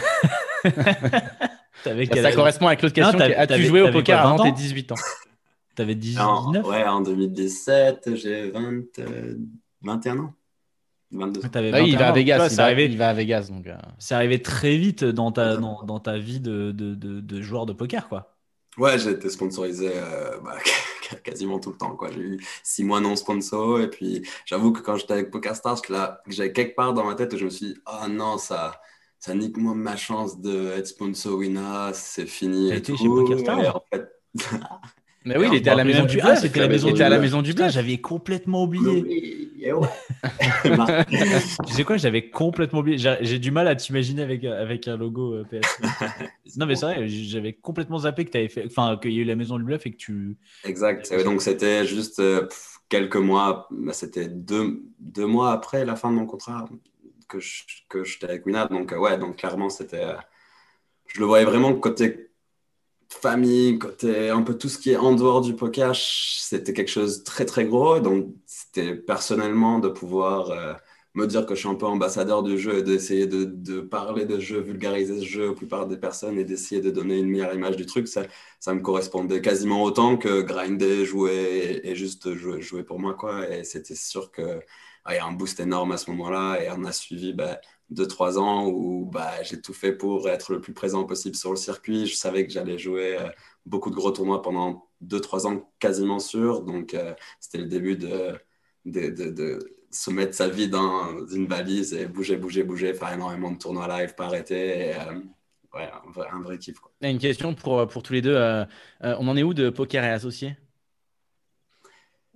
[1.86, 3.20] avais quel ça correspond avec l'autre question.
[3.20, 4.96] As-tu joué au poker avant tes 18 ans?
[5.76, 8.84] T'avais 19 Ouais, en 2017, j'ai 20,
[9.84, 10.34] 21 ans.
[11.12, 11.42] 22.
[11.74, 12.50] Ah, il va à Vegas.
[12.50, 13.48] il, va, arrivé, il, va, à Vegas.
[13.50, 13.76] Donc, euh.
[14.00, 17.74] C'est arrivé très vite dans ta, dans, dans ta vie de, de, de, joueur de
[17.74, 18.36] poker, quoi.
[18.78, 20.58] Ouais, j'ai été sponsorisé euh, bah,
[21.24, 21.98] quasiment tout le temps.
[22.14, 23.82] J'ai eu six mois non sponsor.
[23.82, 25.82] Et puis, j'avoue que quand j'étais avec PokerStars,
[26.28, 28.80] j'avais quelque part dans ma tête où je me suis dit, oh non, ça,
[29.20, 32.72] ça nique moi ma chance d'être sponsor Wina, c'est fini.
[32.72, 34.08] Et été chez PokerStars en fait...
[35.24, 36.38] Mais oui, il était à la maison du Blas.
[36.38, 37.54] C'était la maison, à la maison du.
[37.56, 39.04] J'avais complètement oublié.
[41.68, 42.98] tu sais quoi, j'avais complètement oublié.
[43.22, 45.80] J'ai du mal à t'imaginer avec, avec un logo euh, PS.
[46.58, 49.22] non, mais c'est vrai, j'avais complètement zappé que tu avais fait, enfin, qu'il y a
[49.22, 50.38] eu la main du bluff et que tu.
[50.64, 51.14] Exact.
[51.24, 52.48] Donc c'était juste euh,
[52.90, 56.68] quelques mois, bah, c'était deux, deux mois après la fin de mon contrat
[57.28, 57.40] que
[58.04, 58.70] j'étais avec Winad.
[58.70, 60.08] Donc euh, ouais, donc clairement c'était,
[61.08, 62.31] je le voyais vraiment côté
[63.14, 67.20] famille, côté un peu tout ce qui est en dehors du poker, c'était quelque chose
[67.20, 68.00] de très très gros.
[68.00, 70.74] Donc c'était personnellement de pouvoir euh,
[71.14, 74.40] me dire que je suis un peu ambassadeur du jeu et d'essayer de, parler de
[74.40, 77.76] jeu, vulgariser ce jeu aux plupart des personnes et d'essayer de donner une meilleure image
[77.76, 78.24] du truc, ça,
[78.60, 83.14] ça me correspondait quasiment autant que grinder, jouer et, juste jouer, pour moi.
[83.14, 83.50] Quoi.
[83.50, 84.62] Et c'était sûr qu'il
[85.06, 87.60] ah, y a un boost énorme à ce moment-là et on a suivi bah,
[87.92, 91.52] deux, trois ans où bah, j'ai tout fait pour être le plus présent possible sur
[91.52, 92.08] le circuit.
[92.08, 93.30] Je savais que j'allais jouer euh,
[93.66, 96.62] beaucoup de gros tournois pendant deux, trois ans quasiment sûr.
[96.64, 98.34] Donc, euh, c'était le début de,
[98.86, 99.60] de, de,
[99.92, 103.88] se mettre sa vie dans une valise et bouger, bouger, bouger, faire énormément de tournois
[103.88, 104.90] live, pas arrêter.
[104.90, 105.20] Et, euh,
[105.74, 106.80] ouais, un vrai, un vrai kiff.
[106.80, 106.92] Quoi.
[107.02, 108.36] Une question pour, pour tous les deux.
[108.36, 108.64] euh,
[109.04, 110.56] euh, on en est où de poker et associé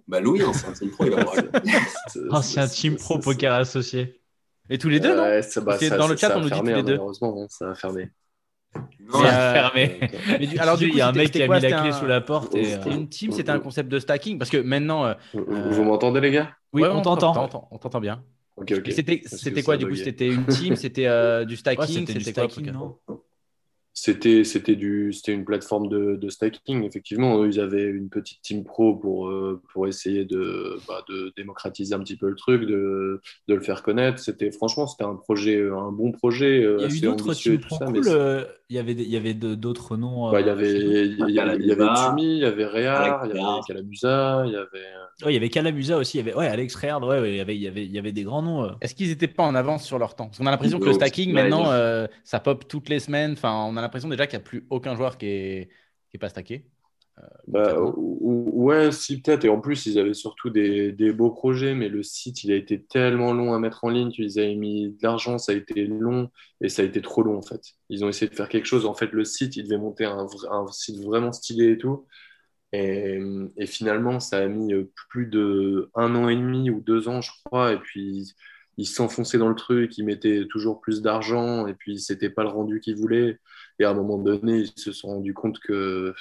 [0.07, 1.23] Bah, Louis, c'est un team pro, il va
[2.43, 4.19] c'est un team pro poker associé.
[4.69, 6.45] Et tous les deux, non Ouais, ça- bah, ça- dans le chat, a on nous
[6.49, 6.93] dit fermé, tous les deux.
[6.93, 8.09] Malheureusement, hein, ça a fermé.
[8.99, 9.99] Non, euh, fermé.
[10.39, 11.89] Mais du- alors, du il coup, y a un mec qui a mis la clé
[11.89, 12.65] un- sous la porte et.
[12.71, 15.05] C'était euh, une team, c'était un concept de stacking Parce que maintenant.
[15.05, 16.51] euh, Vous, Euh, vous m'entendez, les gars?
[16.73, 17.33] Oui, ouais, on t'entend.
[17.33, 18.23] t'entend, On t'entend bien.
[18.55, 18.87] Ok, ok.
[18.89, 19.95] Et C'était quoi du coup.
[19.95, 22.97] C'était une team C'était euh, du stacking c'était quoi stacking, Poker non?
[23.97, 28.65] C'était c'était du c'était une plateforme de, de stacking effectivement ils avaient une petite team
[28.65, 33.21] pro pour euh, pour essayer de bah, de démocratiser un petit peu le truc de,
[33.47, 36.93] de le faire connaître c'était franchement c'était un projet un bon projet euh, Il y
[36.93, 38.45] a eu d'autres teams pro cool.
[38.71, 40.31] Euh, y avait, il y avait d'autres noms.
[40.31, 40.79] bah, il y euh, avait
[41.19, 43.61] il y avait, il y avait Calamusa, Tumi il y avait Réard il y avait
[43.67, 46.17] Calamusa il y avait Ouais, il y avait Calamusa aussi.
[46.17, 47.03] Il y avait ouais, Alex Reard.
[47.03, 48.63] Ouais, ouais, il y avait, il y avait, il y avait des grands noms.
[48.65, 48.71] euh.
[48.81, 50.89] Est-ce qu'ils n'étaient pas en avance sur leur temps Parce qu'on a l'impression que De
[50.89, 53.31] le stacking, maintenant, euh, ça pop toutes les semaines.
[53.33, 55.69] Enfin, on a l'impression déjà qu'il n'y a plus aucun joueur qui est,
[56.09, 56.69] qui est pas stacké.
[57.47, 59.45] Bah, ou- ou- ouais, si peut-être.
[59.45, 62.55] Et en plus, ils avaient surtout des, des beaux projets, mais le site, il a
[62.55, 65.85] été tellement long à mettre en ligne qu'ils avaient mis de l'argent, ça a été
[65.85, 66.29] long
[66.61, 67.61] et ça a été trop long en fait.
[67.89, 68.85] Ils ont essayé de faire quelque chose.
[68.85, 70.27] En fait, le site, il devait monter un,
[70.71, 72.05] site vraiment stylé et tout.
[72.73, 73.19] Et,
[73.57, 77.21] et finalement, ça a mis euh, plus de un an et demi ou deux ans,
[77.21, 77.73] je crois.
[77.73, 78.33] Et puis,
[78.77, 82.49] ils s'enfonçaient dans le truc, ils mettaient toujours plus d'argent et puis, c'était pas le
[82.49, 83.39] rendu qu'ils voulaient.
[83.79, 86.13] Et à un moment donné, ils se sont rendus compte que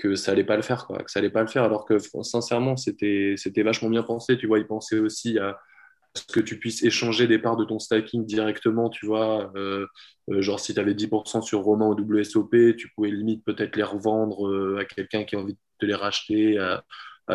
[0.00, 1.98] que ça allait pas le faire, quoi, que ça allait pas le faire, alors que
[2.22, 5.58] sincèrement, c'était vachement bien pensé, tu vois, ils pensaient aussi à
[6.14, 9.86] ce que tu puisses échanger des parts de ton stacking directement, tu vois, euh,
[10.30, 13.82] euh, genre si tu avais 10% sur Romain ou WSOP, tu pouvais limite peut-être les
[13.82, 16.82] revendre euh, à quelqu'un qui a envie de te les racheter à,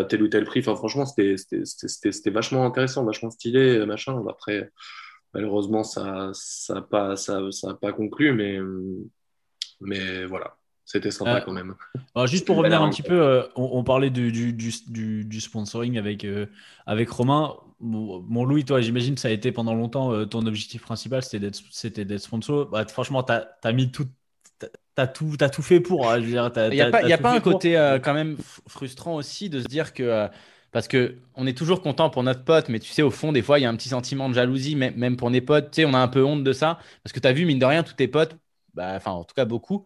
[0.10, 4.72] tel ou tel prix, enfin franchement, c'était vachement intéressant, vachement stylé, machin, après,
[5.34, 8.60] malheureusement, ça ça a pas, ça, ça pas conclu, mais,
[9.80, 11.76] mais voilà, c'était sympa Euh, quand même.
[12.16, 14.54] Alors, juste pour revenir un petit peu, euh, on, on parlait du, du,
[15.24, 16.46] du, sponsoring avec, euh,
[16.86, 17.56] avec Romain.
[17.80, 21.50] Bon, Louis, toi, j'imagine que ça a été pendant longtemps euh, ton objectif principal, c'était
[22.06, 22.68] d'être, sponsor.
[22.70, 24.08] Bah, franchement, tu as, mis tout,
[24.96, 26.10] t'as- tout, t'as tout fait pour.
[26.10, 28.00] hein, je veux dire, t'as- Il n'y a pas, y a pas un côté euh,
[28.00, 30.04] quand même frustrant aussi de se dire que.
[30.04, 30.28] euh,
[30.72, 33.42] parce que on est toujours content pour notre pote, mais tu sais, au fond, des
[33.42, 35.72] fois, il y a un petit sentiment de jalousie, même, même pour mes potes.
[35.72, 36.80] Tu sais, on a un peu honte de ça.
[37.04, 38.36] Parce que tu as vu, mine de rien, tous tes potes,
[38.74, 39.86] bah, enfin, en tout cas, beaucoup,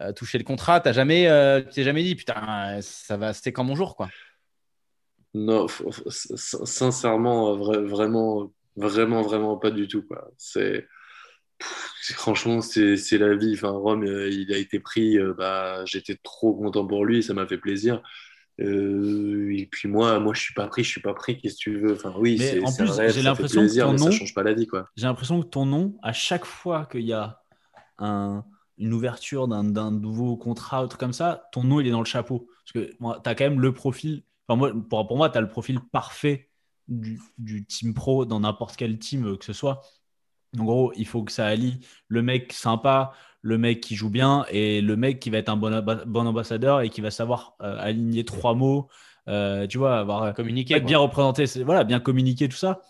[0.00, 0.80] euh, toucher le contrat.
[0.80, 4.08] Tu jamais, euh, t'es jamais dit, putain, ça va, c'était quand mon jour, quoi.
[5.34, 10.30] Non, f- f- sin- sincèrement, euh, vra- vraiment, vraiment, vraiment pas du tout, quoi.
[10.38, 10.86] C'est,
[11.58, 13.54] pff, franchement, c'est, c'est la vie.
[13.54, 17.34] Enfin, Rome, euh, il a été pris, euh, bah, j'étais trop content pour lui, ça
[17.34, 18.00] m'a fait plaisir.
[18.60, 21.60] Euh, et puis moi, moi, je suis pas pris, je suis pas pris, qu'est-ce que
[21.60, 21.94] tu veux?
[21.94, 24.04] Enfin, oui, Mais c'est, en c'est un plus, rêve, j'ai l'impression que ton mais ça
[24.04, 24.88] nom- change pas la vie, quoi.
[24.96, 27.40] J'ai l'impression que ton nom, à chaque fois qu'il y a
[27.98, 28.44] un-
[28.78, 32.00] une ouverture d'un d'un nouveau contrat, un truc comme ça, ton nom, il est dans
[32.00, 32.48] le chapeau.
[32.64, 34.24] Parce que tu as quand même le profil.
[34.48, 36.50] Enfin, moi, pour, pour moi, tu as le profil parfait
[36.88, 39.80] du, du team pro dans n'importe quel team euh, que ce soit.
[40.58, 43.12] En gros, il faut que ça allie le mec sympa,
[43.42, 46.80] le mec qui joue bien et le mec qui va être un bon, bon ambassadeur
[46.82, 48.88] et qui va savoir euh, aligner trois mots.
[49.28, 50.88] euh, tu vois, avoir être quoi.
[50.88, 52.82] bien représenté, c'est- voilà, bien communiquer, tout ça.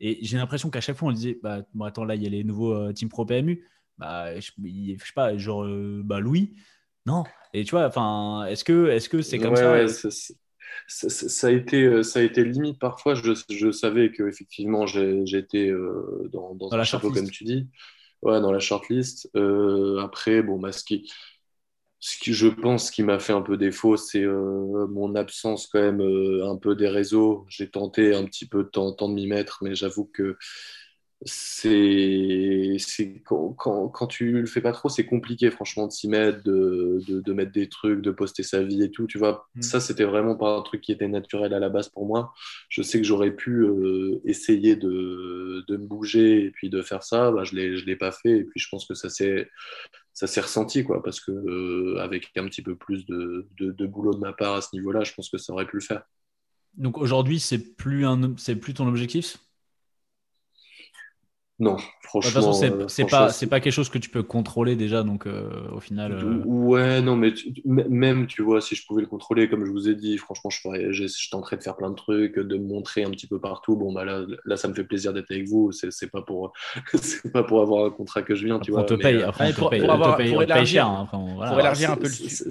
[0.00, 2.30] Et j'ai l'impression qu'à chaque fois, on disait, bah, bon, attends, là, il y a
[2.30, 3.64] les nouveaux euh, Team Pro PMU.
[4.02, 6.54] Bah, je, je sais pas, genre, euh, bah, Louis.
[7.06, 7.24] Non.
[7.54, 10.10] Et tu vois, enfin, est-ce que est-ce que c'est comme Ouais, ça ouais, ça,
[10.88, 13.14] ça- ça a été, euh, ça a été limite parfois.
[13.14, 17.22] Je, je savais que effectivement j'étais euh, dans, dans la chapeau, shortlist.
[17.22, 17.68] comme tu dis.
[18.22, 19.30] Ouais, dans la shortlist.
[19.36, 21.10] Euh, après, bon, bah, ce qui,
[22.00, 25.80] ce qui, je pense, qui m'a fait un peu défaut, c'est euh, mon absence quand
[25.80, 27.46] même euh, un peu des réseaux.
[27.48, 30.36] J'ai tenté un petit peu temps, temps de m'y mettre, mais j'avoue que
[31.24, 32.76] c'est,
[33.24, 37.02] quand, quand, quand tu le fais pas trop, c'est compliqué, franchement, de s'y mettre, de,
[37.06, 39.06] de, de mettre des trucs, de poster sa vie et tout.
[39.06, 39.60] Tu vois, Mm.
[39.60, 42.32] ça, c'était vraiment pas un truc qui était naturel à la base pour moi.
[42.68, 47.02] Je sais que j'aurais pu euh, essayer de, de me bouger et puis de faire
[47.04, 47.30] ça.
[47.30, 48.38] Bah, je l'ai, je l'ai pas fait.
[48.38, 49.48] Et puis, je pense que ça s'est,
[50.14, 53.86] ça s'est ressenti, quoi, parce que euh, avec un petit peu plus de, de, de
[53.86, 56.02] boulot de ma part à ce niveau-là, je pense que ça aurait pu le faire.
[56.74, 59.38] Donc aujourd'hui, c'est plus un, c'est plus ton objectif?
[61.62, 62.30] Non, De toute franchement.
[62.32, 65.04] façon, c'est euh, franchement, pas c'est pas quelque chose que tu peux contrôler déjà.
[65.04, 69.00] Donc euh, au final, euh, Ouais, non, mais tu- même, tu vois, si je pouvais
[69.02, 71.76] le contrôler, comme je vous ai dit, franchement, je, ferais, je, je tenterais de faire
[71.76, 73.76] plein de trucs, de me montrer un petit peu partout.
[73.76, 75.70] Bon, bah là, là ça me fait plaisir d'être avec vous.
[75.70, 76.52] C'est pas pour,
[76.94, 78.84] c'est pas pour avoir un contrat que je viens, tu après, on vois.
[78.84, 80.38] te mais, paye, après on Ouais, te pour- paye, pour on te avoir- paye- pour
[80.38, 80.86] on te paye élargir- cher.
[80.88, 81.00] hein.
[81.04, 81.50] Après, on- voilà.
[81.52, 82.50] pour élargir un peu le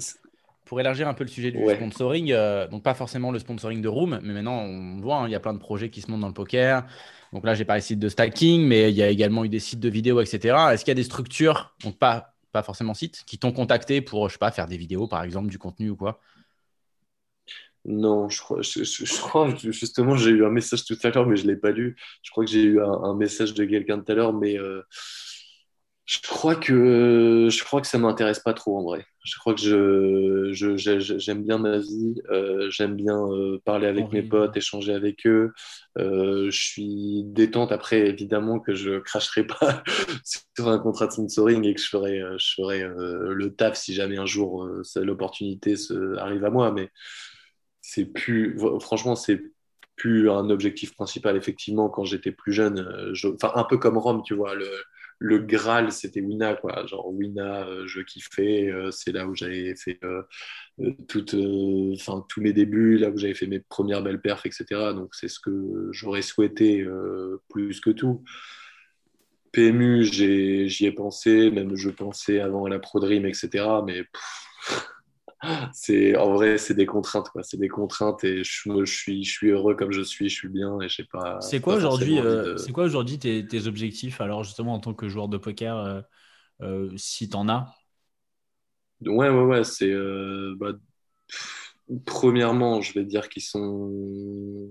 [0.64, 1.74] Pour élargir un peu le sujet du Ouais.
[1.74, 5.32] sponsoring, euh, donc pas forcément le sponsoring de Room, mais maintenant on voit, hein, il
[5.32, 6.84] y a plein de projets qui se montent dans le poker.
[7.32, 9.60] Donc là, j'ai parlé de sites de stacking, mais il y a également eu des
[9.60, 10.74] sites de vidéos, etc.
[10.74, 14.28] Est-ce qu'il y a des structures, donc pas pas forcément site, qui t'ont contacté pour,
[14.28, 16.20] je sais pas, faire des vidéos, par exemple, du contenu ou quoi?
[17.84, 21.56] Non, je crois, justement, j'ai eu un message tout à l'heure, mais je ne l'ai
[21.56, 21.96] pas lu.
[22.22, 24.82] Je crois que j'ai eu un, un message de quelqu'un tout à l'heure, mais euh,
[26.04, 29.06] je crois que je crois que ça m'intéresse pas trop en vrai.
[29.24, 33.86] Je crois que je, je- j'ai- j'aime bien ma vie, euh, j'aime bien euh, parler
[33.86, 35.52] avec mes potes, échanger avec eux.
[35.98, 37.70] Euh, je suis détente.
[37.70, 39.84] Après, évidemment que je cracherai pas
[40.24, 44.18] sur un contrat de sponsoring et que je ferai, je ferai le taf si jamais
[44.18, 46.72] un jour l'opportunité se- arrive à moi.
[46.72, 46.90] Mais
[47.80, 49.40] c'est plus, franchement, c'est
[49.96, 51.36] plus un objectif principal.
[51.36, 54.66] Effectivement, quand j'étais plus jeune, je- enfin, un peu comme Rome, tu vois, le,
[55.18, 56.84] le Graal, c'était Wina, quoi.
[56.86, 60.22] Genre, Wina, euh, je kiffais, euh, c'est là où j'avais fait euh,
[61.08, 64.64] tous mes débuts, là où j'avais fait mes premières belles perfs, etc.
[64.94, 66.86] Donc, c'est ce que j'aurais souhaité
[67.48, 68.24] plus que tout.
[69.52, 73.64] PMU, j'y ai pensé, même je pensais avant à la Pro etc.
[73.86, 74.04] Mais
[75.72, 77.42] c'est en vrai, c'est des contraintes, quoi.
[77.42, 80.48] C'est des contraintes et je, je suis, je suis heureux comme je suis, je suis
[80.48, 81.40] bien et je sais pas.
[81.40, 84.94] C'est quoi aujourd'hui euh, de- c'est quoi aujourd'hui tes, tes objectifs alors justement en tant
[84.94, 86.00] que joueur de poker euh,
[86.62, 87.74] euh, si t'en as?
[89.04, 89.64] Ouais, ouais, ouais.
[89.64, 90.72] C'est euh, bah,
[92.06, 94.70] premièrement, je vais dire qu'ils sont.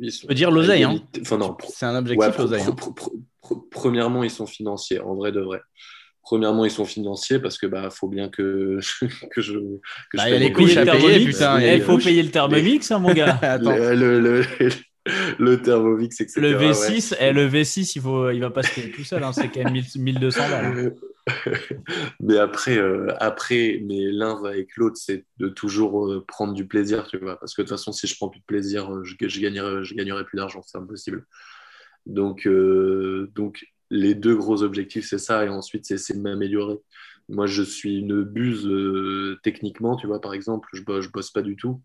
[0.00, 1.02] Ils sont peux dire l'oseille, hein.
[1.20, 1.56] Enfin non.
[1.68, 2.76] C'est un ouais, objectif, pro- l'oseille, hein.
[3.70, 5.60] premièrement, ils sont financiers, en vrai de vrai.
[6.28, 8.80] Premièrement, ils sont financiers parce que bah faut bien que
[9.32, 12.04] que je que Bah, je il les couches à payer, putain, il faut couches.
[12.04, 13.74] payer le Thermomix hein, mon gars Attends.
[13.74, 14.42] le, le, le,
[15.38, 16.38] le Thermomix, etc.
[16.42, 16.70] le ouais.
[16.72, 19.48] V6 eh, le V6 il faut il va pas se payer tout seul hein, c'est
[19.48, 20.94] quand même 1000 1200 balles
[22.20, 26.66] mais après, euh, après, mais l'un va avec l'autre, c'est de toujours euh, prendre du
[26.66, 27.38] plaisir, tu vois.
[27.38, 29.84] Parce que de toute façon, si je prends plus de plaisir, euh, je, je gagnerai,
[29.84, 31.26] je gagnerai plus d'argent, c'est impossible.
[32.06, 36.76] Donc, euh, donc, les deux gros objectifs, c'est ça, et ensuite, c'est de m'améliorer.
[37.28, 41.42] Moi, je suis une buse euh, techniquement, tu vois, par exemple, je, je bosse pas
[41.42, 41.82] du tout.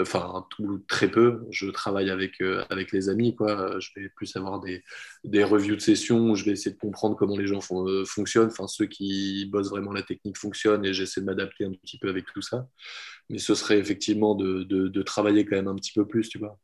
[0.00, 1.40] Enfin, tout, très peu.
[1.50, 3.78] Je travaille avec, euh, avec les amis, quoi.
[3.80, 4.82] Je vais plus avoir des,
[5.24, 8.04] des reviews de sessions où je vais essayer de comprendre comment les gens font- euh,
[8.04, 8.48] fonctionnent.
[8.48, 12.08] Enfin, ceux qui bossent vraiment la technique fonctionnent et j'essaie de m'adapter un petit peu
[12.10, 12.68] avec tout ça.
[13.30, 16.38] Mais ce serait effectivement de, de, de travailler quand même un petit peu plus, tu
[16.38, 16.58] vois.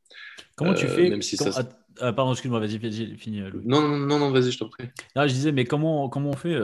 [0.56, 1.62] comment tu Euh, fais même si ça- ah,
[2.00, 3.64] ah, pardon excuse-moi vas-y fini, fini, euh, Louis.
[3.66, 4.88] Non, non, non, non vas-y, je t'en prie.
[5.14, 6.54] Là, je disais, mais comment, comment on fait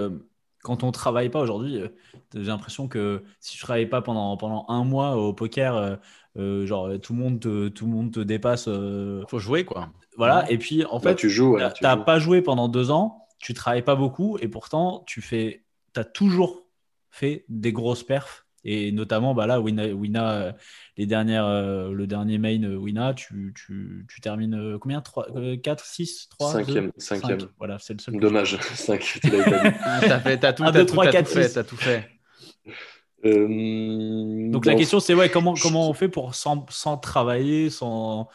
[0.62, 1.88] quand on travaille pas aujourd'hui euh,
[2.34, 5.96] J'ai l'impression que si tu travailles pas pendant, pendant un mois au poker, euh,
[6.38, 8.68] euh, genre tout le monde te, tout le monde te dépasse.
[8.68, 9.92] euh, Faut jouer, quoi.
[10.16, 10.50] voilà.
[10.50, 13.28] Et puis en Bah, fait, tu joues, ouais, t'as t'as pas joué pendant deux ans,
[13.38, 15.64] tu travailles pas beaucoup, et pourtant tu fais,
[15.96, 16.66] as toujours
[17.10, 18.47] fait des grosses perfs.
[18.70, 20.52] Et notamment, bah là, Wina, Wina, euh,
[20.98, 25.00] les dernières, euh, le dernier main euh, Wina, tu, tu, tu termines euh, combien?
[25.00, 25.26] 3,
[25.62, 27.48] 4, 6, 3 Cinquième, cinquième.
[27.56, 28.18] Voilà, c'est le seul.
[28.20, 29.28] Dommage, 5, tu dit.
[29.84, 31.54] Ah, fait, t'as tout, Un, t'as deux, tout, trois, t'as quatre, tout fait, six.
[31.54, 32.10] t'as tout fait.
[33.24, 33.48] Euh,
[34.52, 38.28] Donc la bon, question c'est ouais comment comment on fait pour sans, sans travailler sans-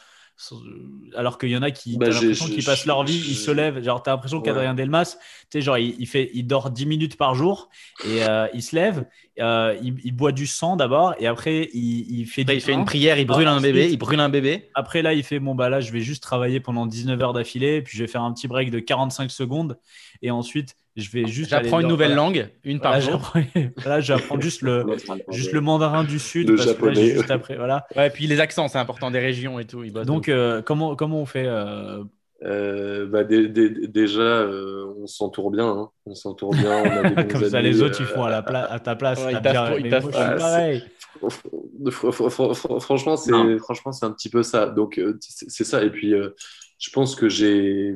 [1.15, 3.51] alors qu'il y en a qui Bah, t'as l'impression qu'ils passent leur vie ils se
[3.51, 4.43] lèvent genre t'as l'impression Ouais.
[4.43, 5.15] qu'Adrien Delmas
[5.49, 7.69] tu sais genre il, il fait il dort 10 minutes par jour
[8.05, 9.05] et euh, il se lève
[9.39, 12.61] euh, il, il boit du sang d'abord et après il, il fait Après, du il
[12.61, 14.69] fait une prière, il brûle un Ensuite- bébé, il brûle un bébé.
[14.75, 17.81] après là il fait bon bah là je vais juste travailler pendant 19 heures d'affilée
[17.81, 19.77] puis je vais faire un petit break de 45 secondes
[20.21, 22.23] et ensuite je vais juste J'apprends une nouvelle voilà.
[22.23, 23.31] langue, une par Voilà, jour.
[23.35, 24.85] j'apprends- voilà, j'apprends juste le
[25.31, 27.13] juste le mandarin du sud Le parce que là, japonais.
[27.15, 29.83] juste après voilà Ouais, puis les accents, c'est important, des régions et tout.
[29.83, 32.03] ils Donc, euh, comment, comment on fait euh,
[32.43, 35.65] Euh, bah, dé- dé- déjà, euh, on s'entoure bien.
[35.67, 35.89] hein.
[36.05, 36.77] On s'entoure bien.
[36.83, 38.79] On a des Comme ça, amis, les autres, ils euh, font à, la pla- à
[38.79, 39.23] ta place.
[39.23, 40.83] Ouais, ils bien- ils mais moi, pour- je suis Ah, pareil.
[41.21, 44.65] Fr- fr- fr- fr- Franchement, c'est franchement, c'est un petit peu ça.
[44.67, 45.83] Donc, euh, c'est ça.
[45.85, 46.31] Et puis, euh,
[46.79, 47.95] je pense que j'ai,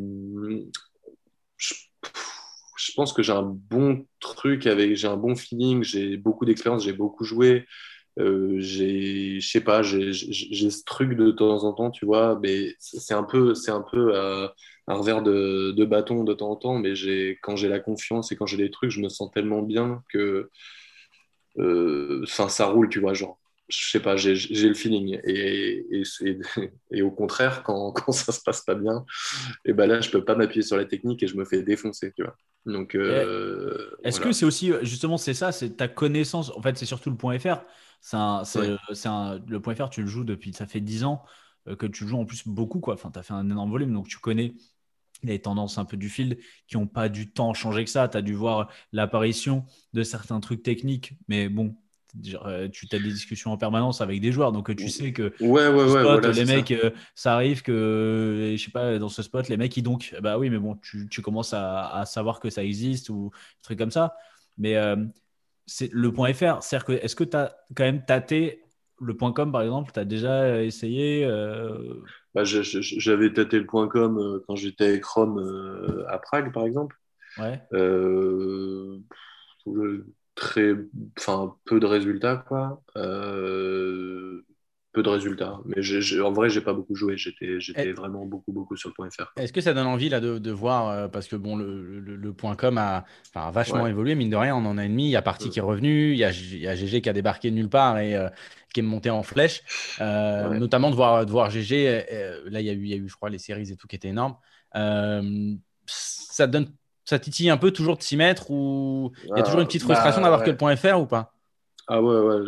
[2.98, 5.84] pense que j'ai un bon truc avec, j'ai un bon feeling.
[5.84, 6.84] J'ai beaucoup d'expérience.
[6.84, 7.66] J'ai beaucoup joué.
[8.20, 12.40] Euh, j'ai, je sais pas, j'ai ce truc de temps en temps, tu vois.
[12.42, 14.48] Mais c'est un peu, c'est un peu euh,
[14.88, 16.80] un revers de, de bâton de temps en temps.
[16.80, 19.62] Mais j'ai, quand j'ai la confiance et quand j'ai des trucs, je me sens tellement
[19.62, 20.50] bien que
[21.60, 23.40] euh, enfin, ça roule, tu vois, genre,
[23.70, 25.20] je sais pas, j'ai le feeling.
[25.26, 26.40] Et, et, et,
[26.92, 29.06] et au contraire, quand, quand ça se passe pas bien,
[29.66, 32.14] et ben là, je peux pas m'appuyer sur la technique et je me fais défoncer,
[32.14, 32.36] tu vois.
[32.66, 34.28] Donc, euh, Est-ce voilà.
[34.28, 36.52] que c'est aussi, justement, c'est ça, c'est ta connaissance.
[36.56, 37.64] En fait, c'est surtout le point FR.
[38.14, 38.72] Un, Ouais.
[39.06, 41.24] un- le point FR, tu le joues depuis, ça fait 10 ans
[41.68, 42.94] euh, que tu le joues en plus beaucoup, quoi.
[42.94, 44.54] Enfin, tu as fait un énorme volume, donc tu connais
[45.24, 48.08] les tendances un peu du field qui n'ont pas du temps changé que ça.
[48.10, 51.74] Tu as dû voir l'apparition de certains trucs techniques, mais bon, euh,
[52.24, 52.36] tu
[52.92, 55.70] as des discussions en permanence avec des joueurs, donc euh, tu sais que Ouais, ouais,
[55.70, 56.56] ouais, ce spot, voilà, les c'est ça.
[56.56, 57.34] mecs, euh, ça.
[57.36, 60.50] arrive que, euh, je sais pas, dans ce spot, les mecs, ils donc, bah oui,
[60.50, 63.92] mais bon, tu, tu commences à, à savoir que ça existe ou des trucs comme
[63.92, 64.16] ça.
[64.58, 64.96] Mais euh,
[65.66, 68.64] c'est le point .fr, c'est-à-dire que est-ce que tu as quand même tâté
[69.00, 69.92] le point .com par exemple?
[69.94, 72.02] Tu as déjà essayé euh,
[72.34, 75.38] bah, J'avais tâté le point .com euh, quand j'étais avec Chrome
[76.10, 76.96] à Prague par exemple.
[77.38, 77.62] Ouais.
[80.38, 80.74] Très,
[81.18, 82.82] enfin, peu de résultats quoi
[85.02, 85.60] de résultats.
[85.66, 87.18] Mais en vrai, j'ai pas beaucoup joué.
[87.18, 89.32] J'étais, j'étais vraiment beaucoup, beaucoup sur le point .fr.
[89.38, 92.56] Est-ce que ça donne envie là de, voir euh, parce que bon, le, le, point
[92.56, 93.06] .com a,
[93.52, 94.56] vachement évolué mine de rien.
[94.56, 95.06] On en a une demi.
[95.06, 96.14] Il y a Parti qui est revenu.
[96.14, 98.30] Il y a, y a GG qui a débarqué de nulle part et euh,
[98.74, 99.64] qui est monté en flèche.
[100.02, 102.06] Euh, notamment de voir, de voir GG.
[102.46, 103.88] là, il y a eu, il y a eu, je crois, les séries et tout
[103.88, 104.36] qui étaient énormes.
[105.86, 106.68] ça donne,
[107.08, 109.84] ça titille un peu toujours de s'y mettre ou il y a toujours une petite
[109.84, 111.34] frustration bah, d'avoir que le point .fr ou pas?
[111.88, 112.42] Ah ouais, ouais,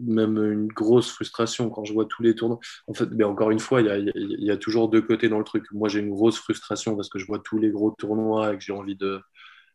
[0.00, 2.58] même une grosse frustration quand je vois tous les tournois.
[2.86, 5.36] En fait, mais encore une fois, il y a, y a, toujours deux côtés dans
[5.36, 5.66] le truc.
[5.72, 8.64] Moi, j'ai une grosse frustration parce que je vois tous les gros tournois et que
[8.64, 9.20] j'ai envie de,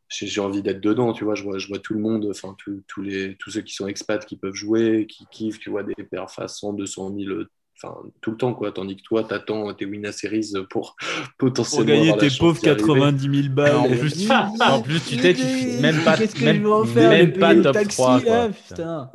[0.09, 1.35] j'ai envie d'être dedans, tu vois.
[1.35, 2.55] Je vois, je vois tout le monde, enfin,
[2.87, 5.93] tous les, tous ceux qui sont expats qui peuvent jouer, qui kiffent, tu vois, des
[5.93, 7.43] perfs à 100, 200 000
[7.81, 8.71] Enfin, tout le temps, quoi.
[8.71, 10.95] Tandis que toi, t'attends tes Wina Series pour
[11.37, 11.85] potentiellement.
[11.85, 13.75] Pour gagner tes pauvres 90 000 balles.
[13.75, 14.29] en, plus,
[14.61, 15.33] en plus, tu t'es,
[15.81, 16.63] même pas, même,
[16.95, 18.21] même pas top 3.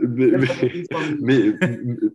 [0.00, 1.52] mais,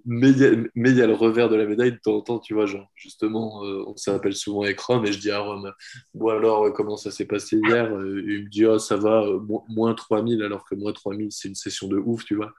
[0.06, 0.34] mais,
[0.76, 2.66] mais il y a le revers de la médaille de temps en temps, tu vois.
[2.66, 5.72] Genre, justement, euh, on s'appelle souvent avec Rome et je dis à Rome,
[6.14, 7.94] bon alors, euh, comment ça s'est passé hier?
[7.94, 9.26] Euh, Il me dit, oh, ça va,
[9.70, 12.52] moins 3000, alors que moins 3000, c'est une session de ouf, tu vois.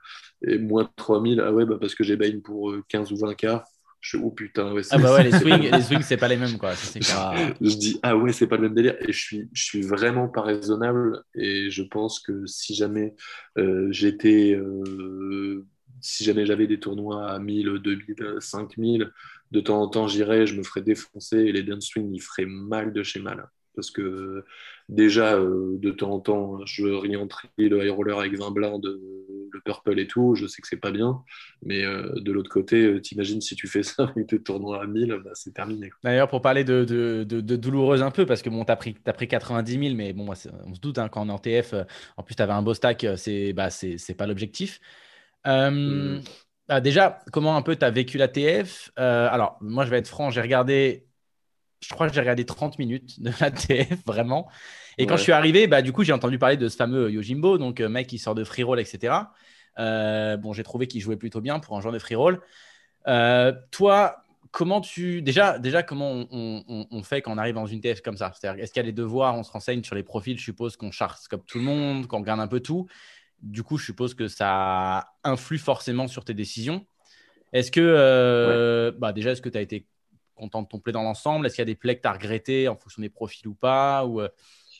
[0.45, 3.63] Et moins 3000, ah ouais, bah parce que j'ai bain pour 15 ou 20 quarts.
[4.05, 6.59] Je oh putain, ouais, Ah bah ouais, les swings, les swings c'est pas les mêmes,
[6.59, 6.75] quoi.
[6.75, 8.95] je dis, ah ouais, c'est pas le même délire.
[9.01, 11.23] Et je suis, je suis vraiment pas raisonnable.
[11.33, 13.15] Et je pense que si jamais
[13.57, 14.53] euh, j'étais.
[14.53, 15.65] Euh,
[16.01, 19.11] si jamais j'avais des tournois à 1000, 2000, 5000,
[19.49, 22.93] de temps en temps, j'irais, je me ferais défoncer et les downswings, ils feraient mal
[22.93, 24.43] de chez mal parce que
[24.89, 28.85] déjà, euh, de temps en temps, je réentrais le high roller avec 20 blindes,
[29.51, 31.23] le purple et tout, je sais que c'est pas bien,
[31.63, 34.87] mais euh, de l'autre côté, euh, t'imagines si tu fais ça avec tes tournois à
[34.87, 35.91] 1000, bah, c'est terminé.
[36.03, 39.27] D'ailleurs, pour parler de, de, douloureuse un peu, parce que bon, t'as pris, as pris
[39.27, 41.73] 90 000, mais bon, on se doute, hein, quand on est en TF,
[42.17, 43.69] en plus, t'avais un beau stack, c'est bah,
[44.17, 44.79] pas l'objectif.
[45.45, 46.19] Hmm.
[46.67, 50.07] Bah, déjà, comment un peu tu as vécu la TF Alors, moi, je vais être
[50.07, 51.04] franc, j'ai regardé
[51.87, 54.47] je crois que j'ai regardé 30 minutes de la TF, vraiment.
[54.97, 57.57] Et quand je suis arrivé, bah, du coup, j'ai entendu parler de ce fameux Yojimbo,
[57.57, 59.13] donc euh, mec qui sort de free roll, etc.
[59.77, 62.41] Euh, bon, j'ai trouvé qu'il jouait plutôt bien pour un genre de free roll.
[63.07, 65.21] Euh, toi, comment tu.
[65.21, 68.31] Déjà, déjà comment on, fait quand on arrive dans une TF comme ça?
[68.33, 70.77] C'est-à-dire, est-ce qu'il y a des devoirs On se renseigne sur les profils, je suppose
[70.77, 72.87] qu'on charge comme tout le monde, qu'on regarde un peu tout?
[73.41, 76.85] Du coup, je suppose que ça influe forcément sur tes décisions.
[77.53, 79.85] Est-ce que, bah, déjà, est-ce que tu as été
[80.35, 81.45] content de ton play dans l'ensemble?
[81.45, 83.55] Est-ce qu'il y a des plays que tu as regrettés en fonction des profils ou
[83.55, 84.05] pas?
[84.05, 84.29] Ou, euh,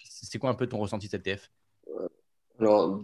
[0.04, 1.50] C'est quoi un peu ton ressenti de cette TF
[2.60, 3.02] alors,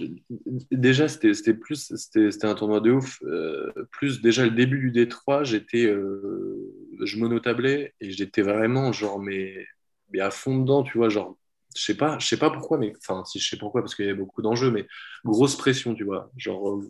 [0.71, 3.21] déjà, c'était plus, c'était un tournoi de ouf.
[3.23, 6.73] Euh, plus déjà le début du D3, j'étais, euh,
[7.03, 9.65] je monotablais et j'étais vraiment genre, mais,
[10.13, 11.37] mais à fond dedans, tu vois, genre,
[11.75, 14.05] je sais pas, je sais pas pourquoi, mais enfin, si je sais pourquoi, parce qu'il
[14.05, 14.87] y avait beaucoup d'enjeux, mais
[15.25, 16.81] grosse pression, tu vois, genre,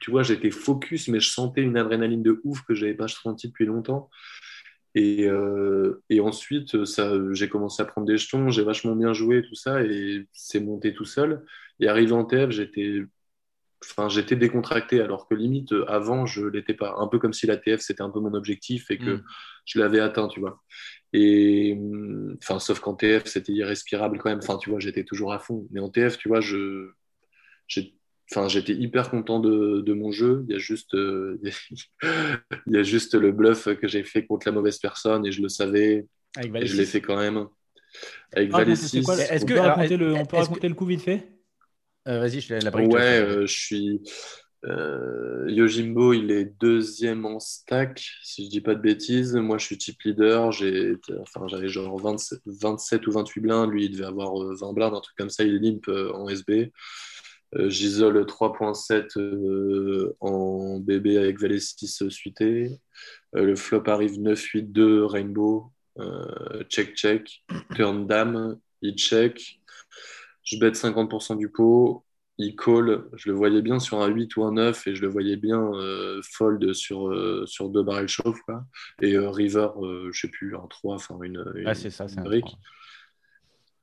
[0.00, 3.48] tu vois, j'étais focus, mais je sentais une adrénaline de ouf que j'avais pas senti
[3.48, 4.10] depuis longtemps.
[4.96, 9.42] Et, euh, et, ensuite, ça, j'ai commencé à prendre des jetons, j'ai vachement bien joué,
[9.42, 11.44] tout ça, et c'est monté tout seul.
[11.80, 13.02] Et arrivé en TF, j'étais,
[13.84, 16.94] enfin, j'étais décontracté, alors que limite, avant, je l'étais pas.
[16.98, 19.24] Un peu comme si la TF, c'était un peu mon objectif et que mm.
[19.66, 20.62] je l'avais atteint, tu vois.
[21.12, 21.78] Et,
[22.42, 24.40] enfin, sauf qu'en TF, c'était irrespirable quand même.
[24.42, 25.68] Enfin, tu vois, j'étais toujours à fond.
[25.72, 26.90] Mais en TF, tu vois, je,
[28.30, 30.44] Enfin, j'étais hyper content de, de, mon jeu.
[30.48, 31.40] Il y a juste, euh,
[32.02, 35.42] il y a juste le bluff que j'ai fait contre la mauvaise personne et je
[35.42, 36.06] le savais.
[36.42, 37.46] et je l'ai fait quand même.
[38.32, 41.28] Avec ah, Est-ce que raconter le, on peut raconter le coup vite fait?
[42.08, 44.00] Euh, Vas-y, je la Ouais, euh, je suis.
[45.48, 49.36] Yojimbo, il est deuxième en stack, si je dis pas de bêtises.
[49.36, 50.50] Moi, je suis type leader.
[50.50, 53.70] J'ai, enfin, j'avais genre 27, 27, ou 28 blindes.
[53.70, 55.44] Lui, il devait avoir 20 blindes, un truc comme ça.
[55.44, 56.72] Il est limp en SB.
[57.54, 62.70] Euh, Gisole 3.7 euh, en bébé avec valet 6 suité.
[63.36, 65.72] Euh, le flop arrive 9-8-2 Rainbow.
[66.68, 67.44] check check.
[67.74, 68.58] Turn dame.
[68.82, 69.60] Il check.
[70.42, 72.04] Je bête 50% du pot.
[72.38, 73.04] Il call.
[73.14, 75.70] Je le voyais bien sur un 8 ou un 9 et je le voyais bien
[76.22, 78.42] fold sur, sur deux barrels chauffe.
[79.00, 79.68] Et river,
[80.12, 82.58] je sais plus, un 3, enfin une, une, ah, c'est ça, c'est brique.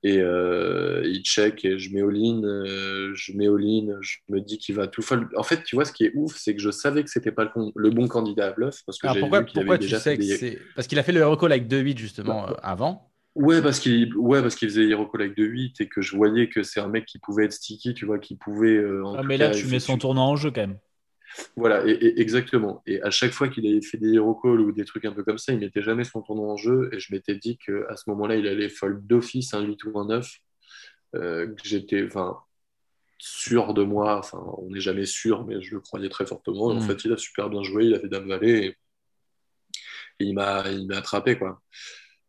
[0.06, 4.58] Et euh, il check et je mets all-in, euh, je mets all-in, je me dis
[4.58, 5.02] qu'il va tout.
[5.38, 7.46] En fait, tu vois, ce qui est ouf, c'est que je savais que c'était pas
[7.46, 8.82] le, le, bon candidat à bluff.
[8.86, 10.60] Parce que pourquoi, pourquoi tu sais que c'est.
[10.76, 13.10] Parce qu'il a fait le recall avec 2-8 justement euh, avant.
[13.36, 16.50] Ouais, parce qu'il ouais, parce qu'il faisait Hero Collect de 8 et que je voyais
[16.50, 18.76] que c'est un mec qui pouvait être sticky, tu vois, qui pouvait.
[18.76, 20.78] euh, en Ah, mais là, cas, tu mets son tournant en jeu quand même.
[21.56, 22.84] Voilà, et, et- exactement.
[22.86, 25.24] Et à chaque fois qu'il avait fait des hero calls ou des trucs un peu
[25.24, 26.90] comme ça, il mettait jamais son tournoi en jeu.
[26.94, 30.06] Et je m'étais dit qu'à ce moment-là, il allait fold d'office un 8 ou un
[30.08, 30.30] 9.
[31.16, 32.08] euh, que j'étais
[33.18, 34.18] sûr de moi.
[34.20, 36.72] Enfin, on n'est jamais sûr, mais je le croyais très fortement.
[36.72, 36.82] Et en Mm.
[36.82, 37.86] fait, il a super bien joué.
[37.86, 38.78] Il a fait Dame Valet et,
[40.20, 41.62] et il m'a il m'a attrapé, quoi.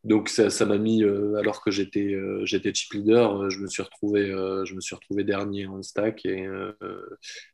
[0.04, 3.58] Donc ça ça m'a mis, euh, alors que j'étais euh, j'étais chip leader, euh, je
[3.60, 6.72] me suis retrouvé, euh, je me suis retrouvé dernier en stack et, euh,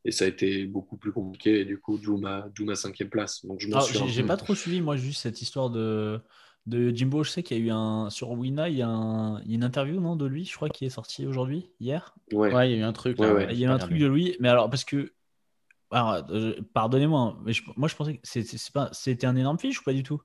[0.05, 3.09] et ça a été beaucoup plus compliqué et du coup d'où ma, d'où ma cinquième
[3.11, 3.45] place.
[3.47, 6.21] Donc je Alors, suis Ah, j'ai pas trop suivi, moi, juste cette histoire de,
[6.67, 7.23] de Jimbo.
[7.25, 8.11] Je sais qu'il y a eu un.
[8.11, 10.55] Sur Wina, il y a, un- il y a une interview non, de lui, je
[10.57, 12.15] crois, qui est sortie aujourd'hui, hier.
[12.33, 12.51] Ouais.
[12.51, 13.19] Ouais, il y a eu un truc.
[13.19, 13.47] Ouais, là, ouais.
[13.47, 15.13] ouais, Il y a eu un truc de lui, mais alors, parce que.
[15.91, 16.25] alors,
[16.75, 19.81] Pardonnez-moi, mais je- moi, je pensais que c'est- c'est- c'est pas- c'était un énorme fiche
[19.81, 20.21] ou pas du tout?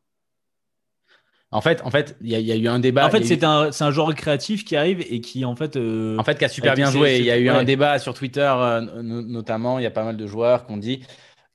[1.55, 3.05] En fait, en fait, il y, a- il y a eu un débat.
[3.05, 5.55] En fait, a eu- c'est un, c'est un joueur créatif qui arrive et qui, en
[5.55, 5.75] fait.
[5.77, 7.09] euh, En fait, qui a super bien c'est- joué.
[7.15, 7.55] c'est- Il y a eu ouais.
[7.55, 9.79] un débat sur Twitter, euh, no- notamment.
[9.79, 11.03] Il y a pas mal de joueurs qui ont dit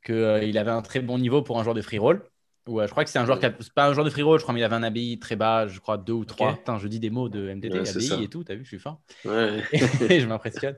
[0.05, 2.23] qu'il avait un très bon niveau pour un joueur de free roll.
[2.69, 4.11] Ou, euh, je crois que c'est un joueur qui a- c'est pas un joueur de
[4.11, 6.25] free roll, je crois, mais il avait un ABI très bas, je crois deux ou
[6.25, 6.55] trois.
[6.57, 8.19] Putain, je dis des mots de Ouais, c'est ABI ça.
[8.23, 9.01] et tout, t'as vu, je suis fort.
[9.25, 9.63] Ouais.
[10.21, 10.77] Je m'impressionne.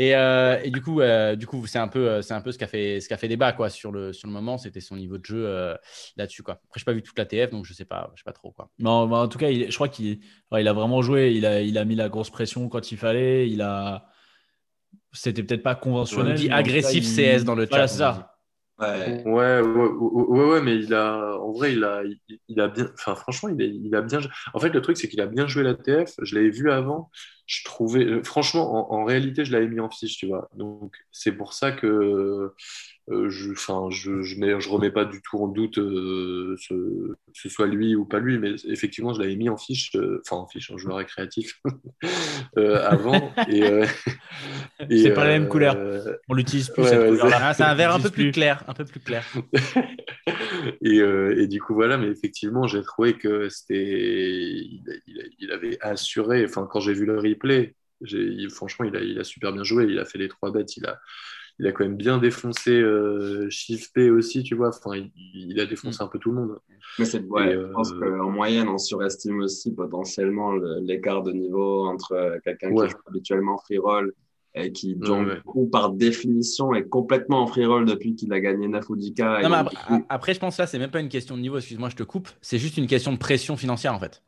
[0.00, 2.52] Et, euh, et du coup, euh, du coup, c'est un peu, euh, c'est un peu
[2.52, 4.56] ce qu'a fait, ce qu'a fait débat quoi sur le sur le moment.
[4.56, 5.74] C'était son niveau de jeu euh,
[6.16, 6.54] là-dessus quoi.
[6.54, 8.52] Après, j'ai pas vu toute la TF, donc je sais pas, je sais pas trop
[8.52, 8.70] quoi.
[8.78, 10.20] Non, mais en tout cas, il- je crois qu'il
[10.52, 11.32] ouais, il a vraiment joué.
[11.32, 13.50] Il a, il a mis la grosse pression quand il fallait.
[13.50, 14.06] Il a.
[15.12, 16.34] C'était peut-être pas conventionnel.
[16.34, 18.37] On dit cas, agressif il- CS dans le chat, Voilà, on c'est ça.
[18.78, 19.22] Ouais.
[19.24, 22.02] Ouais, ouais, ouais, ouais, mais il a, en vrai, il a,
[22.48, 24.20] il, a bien, enfin, franchement, il, est- il a bien.
[24.54, 26.14] En fait, le truc, c'est qu'il a bien joué la TF.
[26.22, 27.10] Je l'avais vu avant.
[27.46, 30.48] Je trouvais, euh, franchement, en, en réalité, je l'avais mis en fiche, tu vois.
[30.54, 32.52] Donc, c'est pour ça que,
[33.10, 37.14] je, enfin, je, je, mets, je remets pas du tout en doute euh, ce, que
[37.32, 40.36] ce soit lui ou pas lui, mais effectivement, je l'avais mis en fiche, euh, enfin,
[40.42, 41.60] en fiche, en joueur récréatif
[42.58, 43.32] euh, avant.
[43.50, 43.86] euh,
[44.90, 45.76] C'est pas la même euh, couleur.
[46.28, 47.38] On l'utilise plus Ouais, cette ouais, couleur-là.
[47.42, 49.24] Ah, c'est un verre un peu plus clair, un peu plus clair.
[50.82, 53.74] et, euh, et du coup, voilà, mais effectivement, j'ai trouvé que c'était.
[53.74, 56.44] Il, il- il avait assuré.
[56.44, 57.74] Enfin, quand j'ai vu le replay,
[58.50, 59.84] franchement, il a, il a super bien joué.
[59.88, 60.76] Il a fait les trois bêtes.
[60.76, 60.98] Il a,
[61.58, 64.68] il a quand même bien défoncé euh, Shift P aussi, tu vois.
[64.68, 66.58] Enfin, il, il a défoncé un peu tout le monde.
[66.98, 71.32] Mais c'est, ouais, je pense euh, qu'en moyenne, on surestime aussi potentiellement le- l'écart de
[71.32, 72.86] niveau entre euh, quelqu'un Ouais.
[72.86, 74.14] qui joue habituellement free roll
[74.54, 75.34] et qui, donc, ouais.
[75.36, 78.96] du coup, par définition, est complètement en free roll depuis qu'il a gagné 9 ou
[78.96, 79.40] 10K.
[79.40, 81.36] et Non, mais donc, après, après, je pense que là, c'est même pas une question
[81.36, 81.58] de niveau.
[81.58, 82.28] Excuse-moi, je te coupe.
[82.40, 84.22] C'est juste une question de pression financière en fait.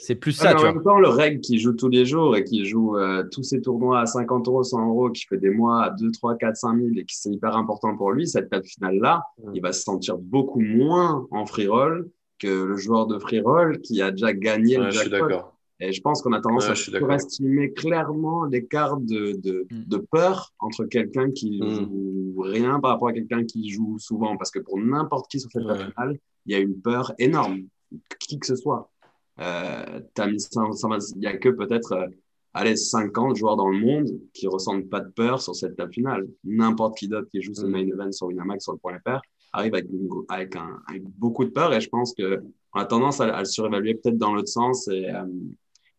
[0.00, 0.72] C'est plus Ouais, ça, tu en vois.
[0.74, 3.60] même temps, le reg qui joue tous les jours et qui joue euh, tous ses
[3.62, 6.76] tournois à 50 euros, 100 euros, qui fait des mois à 2, 3, 4, 5
[6.76, 9.22] 000 et qui c'est hyper important pour lui, cette table finale-là,
[9.54, 13.80] il va se sentir beaucoup moins en free roll que le joueur de free roll
[13.80, 15.28] qui a déjà gagné Ouais, le je suis jackpot.
[15.28, 15.56] d'accord.
[15.80, 19.82] Et je pense qu'on a tendance Ouais, à surestimer clairement l'écart de, de, Mm.
[19.88, 21.70] de peur entre quelqu'un qui Mm.
[21.70, 24.36] joue rien par rapport à quelqu'un qui joue souvent.
[24.36, 25.78] Parce que pour n'importe qui sur cette Ouais.
[25.78, 27.62] finale, il y a une peur énorme,
[28.20, 28.91] qui que ce soit.
[29.40, 32.06] Euh, mis 100 120 il n'y a que peut-être euh,
[32.52, 36.26] allez, 50 joueurs dans le monde qui ressentent pas de peur sur cette table finale.
[36.44, 37.70] N'importe qui d'autre qui joue ce Mm.
[37.70, 39.20] main event sur Winamax sur le point FR
[39.54, 42.42] arrive avec, une- avec, un, avec beaucoup de peur et je pense que
[42.74, 45.24] on a tendance à, à le surévaluer peut-être dans l'autre sens et, euh,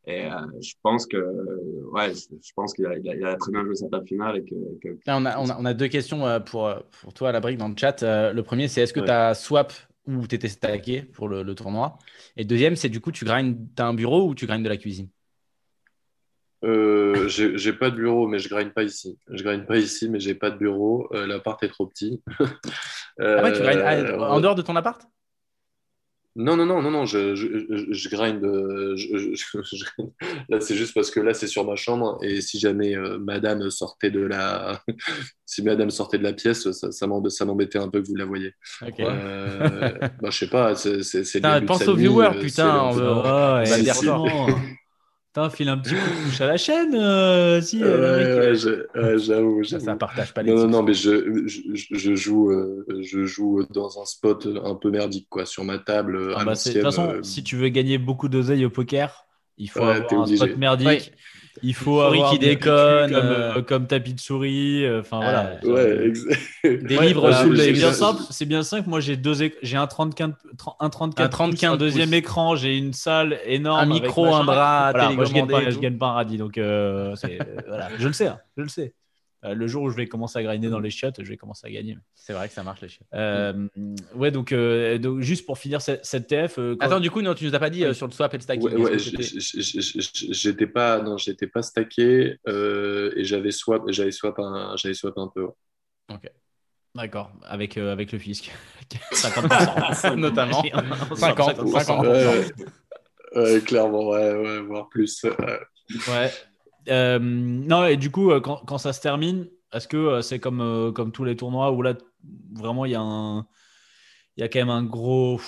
[0.06, 0.30] et euh,
[0.62, 4.38] je pense que euh, ouais je pense qu'il a, très bien joué sa table finale
[4.38, 7.32] et que, que Là, on, a, on, a, on a deux questions pour, pour toi,
[7.32, 8.02] la brique, dans le chat.
[8.04, 9.06] Le premier, c'est est-ce que Ouais.
[9.08, 9.72] tu as swap
[10.08, 11.98] ou tu étais stacké pour le, le tournoi
[12.38, 14.78] Et deuxième, c'est du coup, tu grindes, as un bureau ou tu grindes de la
[14.78, 15.10] cuisine?
[16.64, 19.18] Euh, j'ai pas de bureau, mais je grind pas ici.
[19.30, 21.10] Je grind pas ici, mais j'ai pas de bureau.
[21.14, 22.22] Euh, L'appart est trop petit.
[23.20, 25.06] Ah ouais, tu grindes ah, Euh, en dehors de ton appart?
[26.36, 28.44] Non, non, non, non, non, je, je, je, je grind.
[28.44, 30.04] euh, je- je- je- je-
[30.50, 32.18] là, c'est juste parce que là, c'est sur ma chambre.
[32.24, 34.82] Et si jamais euh, madame sortait de la.
[35.46, 38.16] si madame sortait de la pièce, ça, ça m'emb- ça m'embêtait un peu que vous
[38.16, 38.54] la voyez.
[38.82, 39.00] Ok.
[39.00, 39.92] Euh,
[40.22, 43.22] bah, je sais pas, c'est le Putain, pense aux viewers, euh, putain, c'est- on veut-
[43.26, 44.48] Ah le dire effectivement.
[45.34, 46.94] Putain, file un petit coup de à la chaîne.
[46.94, 48.54] euh, si, euh, Ouais,
[48.96, 49.64] ouais, j'avoue.
[49.64, 53.64] Ça, ça partage pas les Non, non, non, mais je, je, joue, euh, je joue
[53.72, 56.34] dans un spot un peu merdique, quoi, sur ma table.
[56.36, 59.26] ah bah, c'est- de toute façon, euh, si tu veux gagner beaucoup d'oseille au poker,
[59.58, 60.36] il faut Ouais, avoir un obligé.
[60.46, 61.12] spot merdique.
[61.62, 63.54] Il faut avoir qui des déconne, comme, euh.
[63.58, 64.84] euh, comme tapis de souris.
[64.86, 65.60] euh, Enfin voilà.
[65.64, 66.26] Ah, Ouais, ex-
[66.64, 68.22] Des Ouais, livres le c'est bien simple.
[68.30, 68.90] C'est bien simple.
[68.90, 70.36] Moi, j'ai deux, éc- j'ai un 34,
[70.80, 72.18] un 34, Un 34 pouces, un deuxième pouces.
[72.20, 75.70] écran, j'ai une salle énorme, Un avec micro, un bras Voilà, moi, je gagne pas,
[75.70, 78.70] je gagne pas un radis, donc euh, euh, voilà, je le sais, hein, je le
[78.70, 78.94] sais.
[79.46, 81.68] Euh, le jour où je vais commencer à grinder dans les chiottes, je vais commencer
[81.68, 81.98] à gagner.
[82.16, 83.08] C'est vrai que ça marche les chiottes.
[83.14, 83.68] Euh,
[84.16, 86.60] ouais, donc, euh, donc juste pour finir cette, cette TF.
[86.60, 88.34] euh, quand- Attends, du coup, non, tu nous as pas dit euh, sur le swap
[88.34, 88.70] et le stacking.
[88.74, 94.76] Ouais, ouais, j'étais pas, non, j'étais pas stacké euh, et j'avais swap, j'avais swap un,
[94.78, 95.44] j'avais swap un peu.
[95.46, 95.54] ouais.
[96.96, 98.52] D'accord, avec, euh, avec le fisc.
[99.12, 100.16] 50%.
[100.16, 100.62] Notamment.
[101.16, 102.02] 50, 50, 50%.
[103.36, 105.24] Ouais, ouais, clairement, ouais, ouais, voire plus.
[105.24, 105.60] ouais.
[106.08, 106.32] Ouais.
[106.90, 110.40] Euh, non, et du coup, euh, quand, quand ça se termine, est-ce que euh, c'est
[110.40, 111.96] comme, comme tous les tournois où là,
[112.54, 113.44] vraiment, il y a
[114.38, 115.40] y a quand même un gros.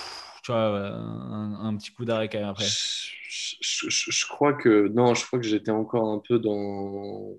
[0.44, 2.66] Tu vois, un, petit coup d'arrêt quand même après.
[2.66, 7.34] Je, je- crois que non, je crois que j'étais encore un peu dans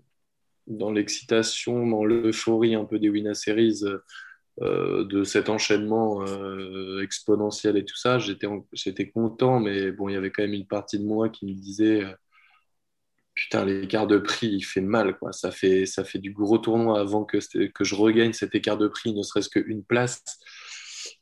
[0.67, 3.79] dans l'excitation, dans l'euphorie un peu des Winner Series,
[4.59, 6.25] de cet enchaînement
[7.01, 8.19] exponentiel et tout ça.
[8.19, 11.29] J'étais en- j'étais content, mais bon, il y avait quand même une partie de moi
[11.29, 12.03] qui me disait
[13.37, 15.31] putain, l'écart de prix, il fait mal, quoi.
[15.33, 19.13] Ça fait ça fait du gros tournoi avant que je regagne cet écart de prix,
[19.13, 20.23] ne serait-ce qu'une place.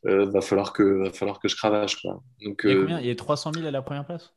[0.08, 2.24] Euh, va falloir que va falloir que je cravache, quoi.
[2.44, 3.00] Donc Il y a euh, combien?
[3.00, 4.34] Il y a 300 000 à la première place?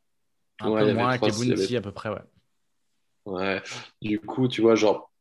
[0.61, 2.23] Un Ouais, peu moins Bounty à peu près, ouais.
[3.25, 3.63] Ouais,
[4.01, 5.13] du coup, tu vois, genre,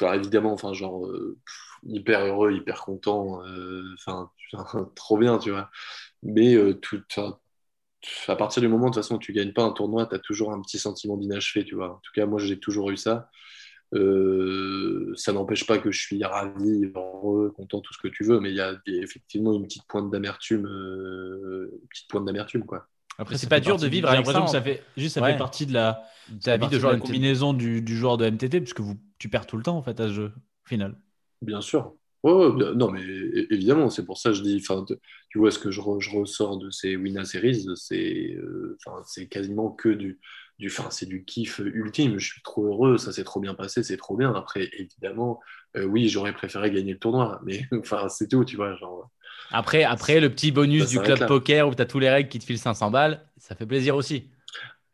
[0.00, 1.38] alors évidemment, enfin, genre, euh,
[1.84, 3.42] hyper heureux, hyper content,
[3.94, 4.30] enfin,
[4.96, 5.70] trop bien, tu vois.
[6.22, 7.02] Mais euh, tout,
[8.28, 10.18] à partir du moment, de toute façon, où tu gagnes pas un tournoi, tu as
[10.18, 11.94] toujours un petit sentiment d'inachevé, tu vois.
[11.94, 13.30] En tout cas, moi, j'ai toujours eu ça.
[13.94, 18.40] Euh, ça n'empêche pas que je suis ravi, heureux, content, tout ce que tu veux,
[18.40, 22.86] mais il y a effectivement une petite pointe d'amertume, euh, une petite pointe d'amertume, quoi.
[23.18, 24.40] Après, c'est pas dur de vivre j'ai avec ça.
[24.40, 25.32] l'impression que en- ça fait juste ça Ouais.
[25.32, 26.04] fait partie de la,
[26.42, 27.18] Ta vie partie de joueur la MTT.
[27.18, 29.98] combinaison du, du joueur de MTT puisque vous tu perds tout le temps en fait
[30.00, 30.32] à ce jeu
[30.64, 30.96] au final.
[31.42, 31.96] Bien sûr.
[32.24, 33.02] Bien- non, mais
[33.50, 34.84] évidemment, c'est pour ça que je dis, enfin,
[35.30, 38.76] tu vois, ce que je, re- je ressors de ces Winner Series, c'est euh,
[39.06, 40.18] c'est quasiment que du,
[40.58, 42.18] du, enfin, c'est du kiff ultime.
[42.18, 44.34] Je suis trop heureux, ça s'est trop bien passé, c'est trop bien.
[44.34, 45.40] Après, évidemment,
[45.76, 49.10] euh, oui, j'aurais préféré gagner le tournoi, mais enfin, c'est tout, tu vois, genre.
[49.50, 51.26] Après, après, le petit bonus Ça du club là.
[51.26, 53.96] poker où tu as tous les règles qui te filent 500 balles, ça fait plaisir
[53.96, 54.30] aussi.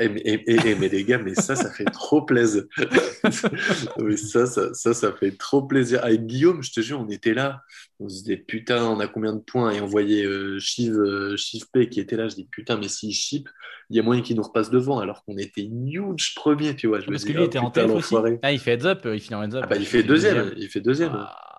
[0.01, 2.65] Eh, mais, eh, eh, eh, mais les gars, mais ça, ça fait trop plaisir.
[3.99, 6.05] mais ça, ça, ça, ça fait trop plaisir.
[6.05, 7.63] Avec Guillaume, je te jure, on était là.
[8.01, 9.71] On se disait, putain, on a combien de points?
[9.71, 12.29] Et on voyait euh, Shiv, euh, Shiv P qui était là.
[12.29, 13.49] Je dis, putain, mais s'il chip,
[13.89, 16.99] il y a moyen qu'il nous repasse devant alors qu'on était huge premier, tu vois.
[16.99, 18.17] Je me Parce dis, que lui oh, était en TF aussi.
[18.43, 19.61] Ah, il fait heads up, il finit en heads up.
[19.63, 20.53] Ah bah, il fait deuxième.
[20.57, 21.13] Il fait deuxième.
[21.15, 21.54] Ah,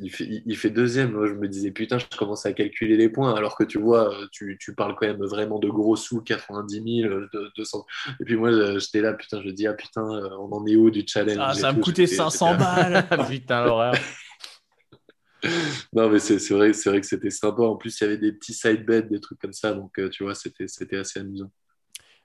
[0.00, 1.12] Il fait, il- il fait deuxième.
[1.12, 4.14] Moi, je me disais, putain, je commence à calculer les points, alors que tu vois,
[4.14, 7.84] euh, tu, tu parles quand même vraiment de gros sous, 90 000, de- 200.
[8.20, 10.64] Et puis moi, euh, j'étais là, putain, je me dis, ah putain, euh, on en
[10.66, 13.08] est où du challenge Ah, ça va me coûter J'étais- 500 j'étais- balles.
[13.30, 13.94] Putain, l'horreur.
[15.92, 17.62] Non, mais c'est vrai, c'est vrai que c'était sympa.
[17.62, 19.72] En plus, il y avait des petits side bets, des trucs comme ça.
[19.72, 21.50] Donc, tu vois, c'était assez amusant.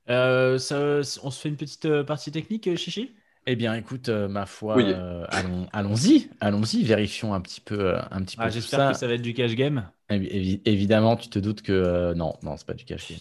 [0.09, 3.15] Euh, ça- on se fait une petite partie technique, Chichi?
[3.45, 4.85] Eh bien, écoute, euh, ma foi, Oui.
[4.87, 8.79] euh, allons- allons-y, allons-y, vérifions un petit peu, euh, un petit peu Ah, tout J'espère
[8.79, 8.91] ça.
[8.93, 9.89] que ça va être du cash game.
[10.09, 13.19] Évi- évi- évidemment, tu te doutes que euh, non, non, c'est pas du cash game.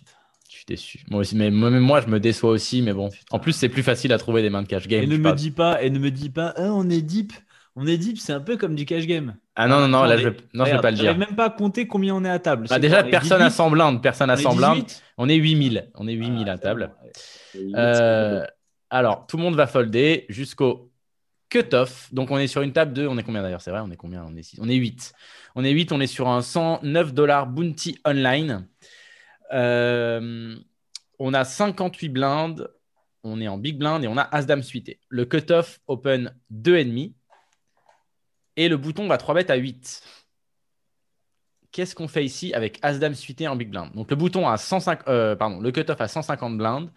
[0.48, 1.04] Je suis déçu.
[1.10, 3.08] Moi aussi, mais moi, même moi, je me déçois aussi, mais bon.
[3.30, 5.02] En plus, c'est plus facile à trouver des mains de cash game.
[5.02, 7.02] Et ne je me parle- dis pas, et ne me dis pas, Ah, on est
[7.02, 7.32] deep.
[7.74, 9.34] On est deep, c'est un peu comme du cash game.
[9.56, 11.04] Ah non, non, non, on là, est- je vais, non, je vais pas le dire.
[11.06, 12.66] j'arrive même pas à compter combien on est à table.
[12.68, 13.56] Bah, déjà, quoi, on est personne à 18?
[13.56, 14.74] 100 blindes, personne à On est 100 blindes.
[14.84, 15.02] 18?
[15.18, 15.88] On est 8000.
[15.94, 16.90] On est 8000 Ah, à table.
[17.50, 18.46] c'est bon, ouais.
[18.92, 20.92] Alors, tout le monde va folder jusqu'au
[21.48, 22.12] cut-off.
[22.12, 23.06] Donc, on est sur une table de.
[23.06, 23.62] On est combien d'ailleurs?
[23.62, 24.22] C'est vrai, on est combien?
[24.22, 24.54] On est.
[24.60, 25.14] On est 8.
[25.54, 28.68] On est 8, on est sur un 109 dollars bounty online.
[29.54, 30.54] Euh,
[31.18, 32.70] on a 58 blindes.
[33.24, 35.00] On est en big blind et on a As-Dame suité.
[35.08, 37.14] Le cut-off open 2,5.
[38.56, 40.02] Et le bouton va 3 bêtes à 8.
[41.70, 43.90] Qu'est-ce qu'on fait ici avec As-Dame suité en big blind?
[43.94, 46.90] Donc, le bouton a 105, euh, pardon, le cut-off à 150 blindes.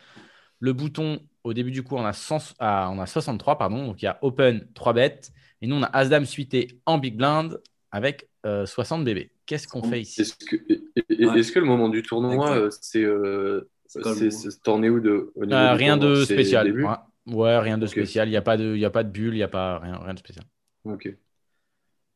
[0.60, 3.86] Le bouton, au début du coup, on a, 100 ah, on a 63, pardon.
[3.88, 5.32] Donc, il y a open 3 bêtes.
[5.62, 7.62] Et nous, on a As-Dame suité en big blind
[7.92, 9.32] avec euh, 60 bébés.
[9.46, 10.22] Qu'est-ce qu'on fait ici?
[10.22, 11.60] Est-ce que, Ouais.
[11.62, 16.16] le moment du tournoi, euh, c'est euh, es où de, au Euh, Rien tournoi?
[16.18, 16.72] De spécial.
[16.72, 17.34] Ouais.
[17.34, 18.28] Ouais, rien de spécial.
[18.28, 19.80] Il n'y a, pas de- il y a pas de bulle, il n'y a pas
[19.80, 20.46] rien, rien de spécial.
[20.84, 21.16] Ok.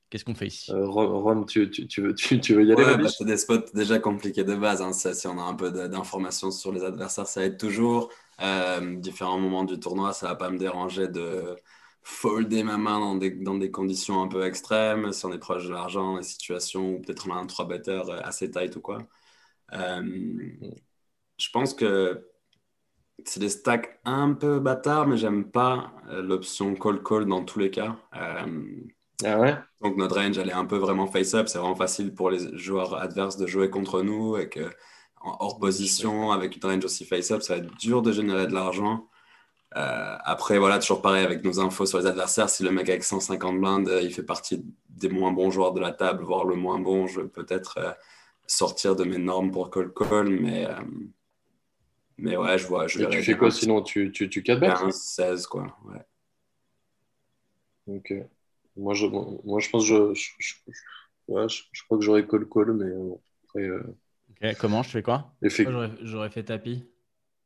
[0.09, 0.71] Qu'est-ce qu'on fait ici?
[0.71, 3.71] Euh, tu, tu, tu veux, tu, tu veux y aller Ouais, bah, c'est des spots
[3.75, 4.81] déjà compliqués de base.
[4.81, 4.91] hein.
[4.91, 8.09] Ça, si on a un peu d'informations sur les adversaires, ça aide toujours.
[8.41, 11.57] Euh, différents moments du tournoi, ça va pas me déranger de
[12.03, 15.65] folder ma main dans des, dans des conditions un peu extrêmes, si on est proche
[15.67, 18.99] de l'argent, des situations où peut-être on a un 3 better assez tight ou quoi.
[19.73, 20.01] Euh,
[21.37, 22.27] je pense que
[23.25, 27.71] c'est des stacks un peu bâtards, mais j'aime pas euh, l'option call-call dans tous les
[27.71, 27.97] cas.
[28.15, 28.81] Euh,
[29.23, 29.55] Ah ouais?
[29.81, 31.47] donc notre range, elle est un peu vraiment face-up.
[31.47, 34.69] C'est vraiment facile pour les joueurs adverses de jouer contre nous et que
[35.21, 39.07] hors position, avec une range aussi face-up, ça va être dur de générer de l'argent.
[39.75, 42.49] Euh, après, voilà, toujours pareil avec nos infos sur les adversaires.
[42.49, 45.79] Si le mec avec 150 blindes, euh, il fait partie des moins bons joueurs de
[45.79, 47.91] la table, voire le moins bon, je vais peut-être euh,
[48.47, 50.29] sortir de mes normes pour call call.
[50.29, 50.67] Mais,
[52.17, 52.87] mais ouais, je vois.
[52.87, 53.83] Je Et tu fais quoi sinon?
[53.83, 55.77] Tu, tu, tu 4 15, 16, quoi.
[55.85, 56.01] Ouais.
[57.95, 58.13] Ok.
[58.75, 60.55] Moi, je, moi, je pense que je, je,
[61.27, 62.91] ouais, je, crois que j'aurais call call, mais
[63.43, 63.69] après.
[64.59, 65.35] Comment Je fais quoi?
[66.01, 66.85] J'aurais fait tapis.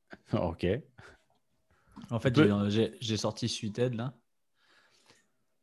[0.34, 0.65] ok.
[2.10, 2.34] En fait,
[2.99, 4.14] j'ai sorti Suited là.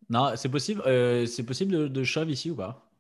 [0.08, 2.90] Non, c'est possible, euh, c'est possible de, de, shove ici ou pas?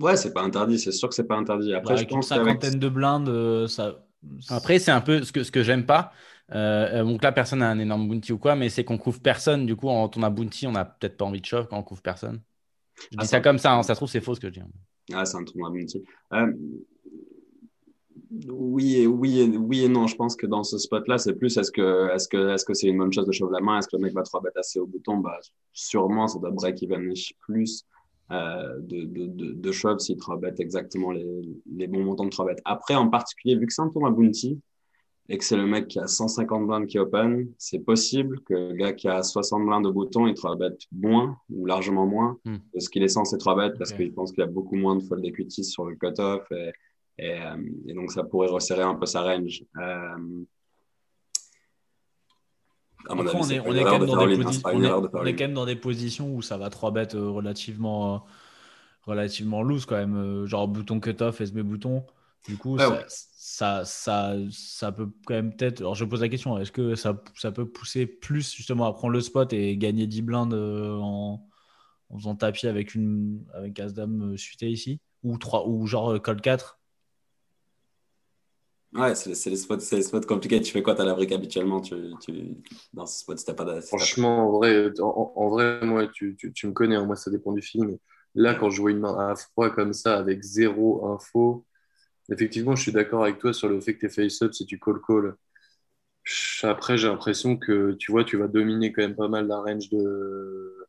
[0.00, 1.74] Ouais, c'est pas interdit, c'est sûr que c'est pas interdit.
[1.74, 4.06] Après, bah, je pense une cinquantaine de blindes, euh, ça.
[4.48, 6.12] Après, c'est un peu ce que, ce que j'aime pas.
[6.52, 9.66] Euh, donc là, personne n'a un énorme bounty ou quoi, mais c'est qu'on couvre personne.
[9.66, 11.82] Du coup, quand on a bounty, on n'a peut-être pas envie de shove quand on
[11.82, 12.40] couvre personne.
[12.96, 14.54] Je dis ah, ça comme ça, hein, ça se trouve, c'est faux ce que je
[14.54, 14.62] dis.
[15.12, 16.02] Ah, c'est un tournoi bounty.
[18.48, 20.06] Oui et, oui, et, oui et non.
[20.06, 22.88] Je pense que dans ce spot-là, c'est plus est-ce que est-ce que est-ce que c'est
[22.88, 23.78] une bonne chose de chauffer la main?
[23.78, 25.18] Est-ce que le mec va trois bêtes assez au bouton?
[25.18, 25.38] Bah,
[25.72, 27.84] Sûrement, ça doit break-even plus
[28.32, 31.26] euh, de, de, de, de shove s'il trois bêtes exactement les,
[31.70, 32.62] les, bons montants de trois bêtes.
[32.64, 34.58] Après, en particulier, vu que c'est un tournoi bounty
[35.28, 38.74] et que c'est le mec qui a 150 blindes qui open, c'est possible que le
[38.74, 42.56] gars qui a 60 blindes au bouton, il trois bêtes moins ou largement moins hmm.
[42.74, 44.96] de ce qu'il est censé trois bêtes parce qu'il pense qu'il y a beaucoup moins
[44.96, 46.72] de fold equity sur le cutoff et
[47.18, 49.64] et, euh, et, donc, ça pourrait resserrer un peu sa range.
[49.76, 50.44] Euh,
[53.06, 57.14] à mon avis, on, est, quand même dans des positions où ça va 3 bêtes
[57.14, 58.24] euh, relativement,
[59.02, 60.46] relativement loose quand même.
[60.46, 62.04] Genre bouton cut-off, SB bouton.
[62.48, 65.80] Du coup, ça, ça, ça, ça, peut quand même peut-être.
[65.80, 69.12] Alors, je pose la question est-ce que ça, ça, peut pousser plus justement à prendre
[69.12, 71.46] le spot et gagner 10 blindes en,
[72.08, 75.00] en faisant tapis avec, une, avec As-Dame suité ici?
[75.22, 76.78] Ou, 3, ou genre call 4
[78.94, 80.60] Ouais, c'est les, spots, les spots compliqués.
[80.60, 81.00] Tu fais quoi?
[81.00, 81.80] À la brique habituellement?
[81.80, 81.94] Tu,
[82.92, 83.80] Dans ce spot, t'as pas de.
[83.80, 87.62] Franchement, en vrai, en, vrai moi, tu, tu, me connais, hein, moi, ça dépend du
[87.62, 87.98] film.
[88.36, 91.66] Là, quand je vois une main à froid comme ça, avec zéro info,
[92.30, 94.78] effectivement, je suis d'accord avec toi sur le fait que tu es face-up si tu
[94.78, 95.34] call-call.
[96.62, 99.90] Après, j'ai l'impression que tu vois, tu vas dominer quand même pas mal la range
[99.90, 100.83] de,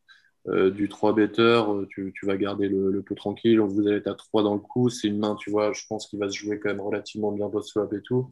[0.47, 3.59] euh, du 3 better, euh, tu, tu, vas garder le, le pot tranquille.
[3.59, 4.89] Vous allez être à 3 dans le coup.
[4.89, 7.49] C'est une main, tu vois, je pense qu'il va se jouer quand même relativement bien
[7.49, 8.31] post-swap et tout.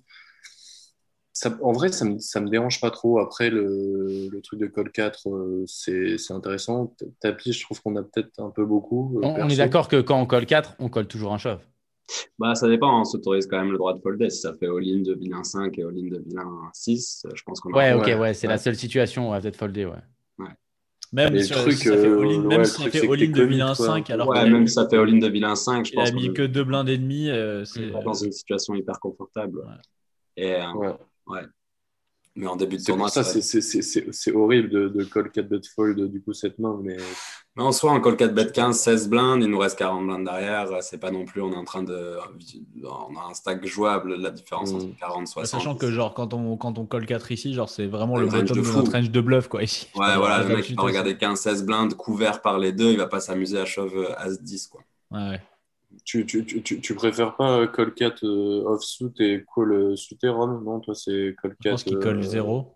[1.35, 3.17] Ça, en vrai, ça me, ça me dérange pas trop.
[3.17, 6.95] Après, le, le truc de call 4, euh, c'est intéressant.
[7.19, 9.19] Tapis, je trouve qu'on a peut-être un peu beaucoup.
[9.23, 11.61] on, est d'accord que quand on colle 4, on colle toujours un shove.
[12.37, 14.29] Bah, ça dépend, on s'autorise quand même le droit de folder.
[14.29, 17.71] Si ça fait all-in de vilain 5 et all-in de vilain 6, je pense qu'on
[17.71, 19.93] Ouais, ok, ouais, c'est la seule situation où on va peut-être folder, ouais.
[21.13, 24.49] Même si, ça fait all-in, même si ça fait all-in de vilain 5, alors ouais,
[24.49, 26.09] même si ça fait all-in de vilain 5, je pense.
[26.09, 27.29] Il a mis que deux blindes et demi.
[27.29, 29.59] Euh, c'est dans une situation hyper confortable.
[29.59, 29.75] Ouais.
[30.37, 30.93] Et, euh,
[31.27, 31.41] ouais.
[32.35, 36.19] Mais en début de tournoi, ça, c'est horrible de, de call 4 bet fold du
[36.19, 36.79] coup cette main.
[36.81, 36.97] Mais,
[37.55, 40.25] mais en soi, en call 4 bet 15, 16 blindes, il nous reste 40 blindes
[40.25, 40.67] derrière.
[40.81, 42.17] C'est pas non plus, on est en train de.
[42.83, 44.77] On a un stack jouable, la différence mm.
[44.77, 45.61] entre 40 et 60.
[45.61, 48.57] Sachant que, genre, quand on, quand on call 4 ici, genre, c'est vraiment le bottom
[48.57, 49.87] de, de notre range de bluff, quoi, ici.
[49.95, 52.97] Ouais, voilà, le mec, il va regarder 15, 16 blindes couverts par les deux, il
[52.97, 54.81] va pas s'amuser à shove As 10, quoi.
[55.11, 55.39] Ouais.
[56.05, 60.59] Tu, tu, tu, tu, préfères pas call 4 euh, off-suit et call euh, suité, Ron
[60.61, 61.63] Non, toi, c'est call 4.
[61.63, 62.75] Je pense qu'il call 0.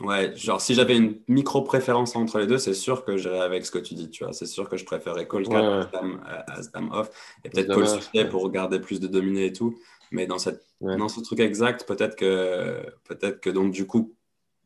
[0.00, 3.66] Euh, ouais, genre si j'avais une micro-préférence entre les deux, c'est sûr que j'irais avec
[3.66, 4.32] ce que tu dis, tu vois.
[4.32, 5.90] C'est sûr que je préférais call 4
[6.26, 7.10] as, dame, off
[7.44, 9.76] et peut-être call suité pour garder plus de dominé et tout.
[10.10, 14.14] Mais dans, cette, dans ce truc exact, peut-être que, peut-être que donc du coup,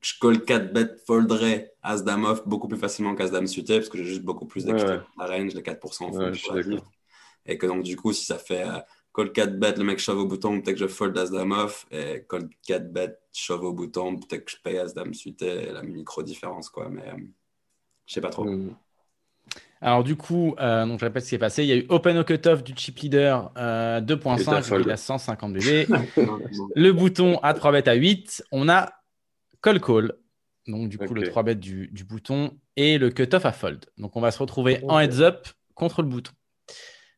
[0.07, 3.89] je call 4 bet folderai As Dame off beaucoup plus facilement qu'As Dame suité parce
[3.89, 6.81] que j'ai juste beaucoup plus d'extra ouais, la range, les 4% en ouais,
[7.45, 8.79] Et que donc, du coup, si ça fait euh,
[9.13, 11.87] call 4 bet, le mec shove au bouton, peut-être que je fold As Dame off.
[11.91, 15.83] Et call 4 bet, shove au bouton, peut-être que je paye As Dame suité, la
[15.83, 16.89] micro-différence, quoi.
[16.89, 17.17] Mais euh,
[18.07, 18.45] je sais pas trop.
[18.45, 18.77] Mm.
[19.81, 21.65] Alors du coup, euh, donc je répète ce qui s'est passé.
[21.65, 25.53] Il y a eu Open au cutoff du chip leader euh, 2.5, il a 150
[25.53, 25.87] BB.
[26.77, 28.45] le bouton à 3 bêtes à 8.
[28.53, 28.93] On a
[29.67, 30.13] call call,
[30.69, 33.87] donc du coup le 3 bêtes du, du, bouton, et le cutoff à fold.
[33.99, 36.33] Donc on va se retrouver en heads up contre le bouton.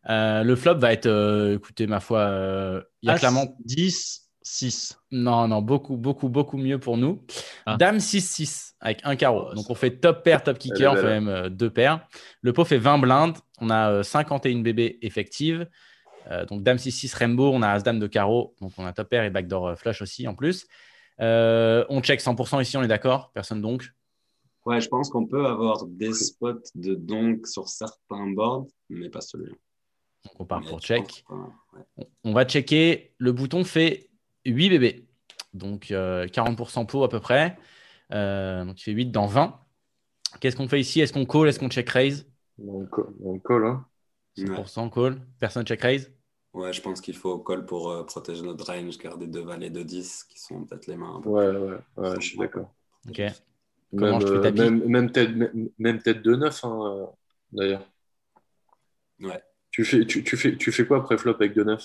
[0.08, 4.30] Euh, le flop va être, euh, écoutez, ma foi, euh, il y a clairement 10,
[4.40, 4.98] 6.
[5.10, 7.22] Non, non, beaucoup, beaucoup, beaucoup mieux pour nous.
[7.66, 7.76] Ah.
[7.76, 9.48] Dame 6, 6 avec un carreau.
[9.50, 12.08] Oh, donc on fait top pair, top kicker, on fait même deux paires.
[12.40, 15.68] Le pot fait 20 blindes, on a 51 bébés effectives.
[16.48, 19.10] donc Dame 6, 6 Rainbow, on a As Dame de carreau, donc on a top
[19.10, 20.66] pair et backdoor flush aussi en plus.
[21.20, 23.92] Euh, on check 100% ici, on est d'accord Personne donc
[24.66, 29.20] Ouais, je pense qu'on peut avoir des spots de donk sur certains boards, mais pas
[29.22, 29.54] celui-là.
[30.24, 31.24] Donc on part pour check.
[32.24, 33.14] On va checker.
[33.18, 34.10] Le bouton fait
[34.44, 35.06] 8 bébés.
[35.54, 37.56] Donc euh, 40% pot à peu près.
[38.12, 39.58] Euh, donc il fait 8 dans 20.
[40.40, 41.00] Qu'est-ce qu'on fait ici?
[41.00, 41.48] Est-ce qu'on call?
[41.48, 42.30] Est-ce qu'on check raise?
[42.62, 43.86] On, co- on colle, hein.
[44.36, 45.20] 100% call.
[45.38, 46.12] Personne check raise?
[46.52, 49.82] Ouais, je pense qu'il faut call pour euh, protéger notre range, garder deux valets de
[49.82, 51.30] 10 qui sont peut-être les mains un peu.
[51.30, 52.74] Ouais, ouais, ouais, je suis d'accord.
[53.08, 53.20] Ok.
[53.96, 57.06] Comment Même, je fais euh, même, même tête, même, même tête de 9, hein, euh,
[57.52, 57.84] d'ailleurs.
[59.20, 59.40] Ouais.
[59.70, 61.84] Tu fais, tu, tu fais, tu fais quoi après flop avec 2-9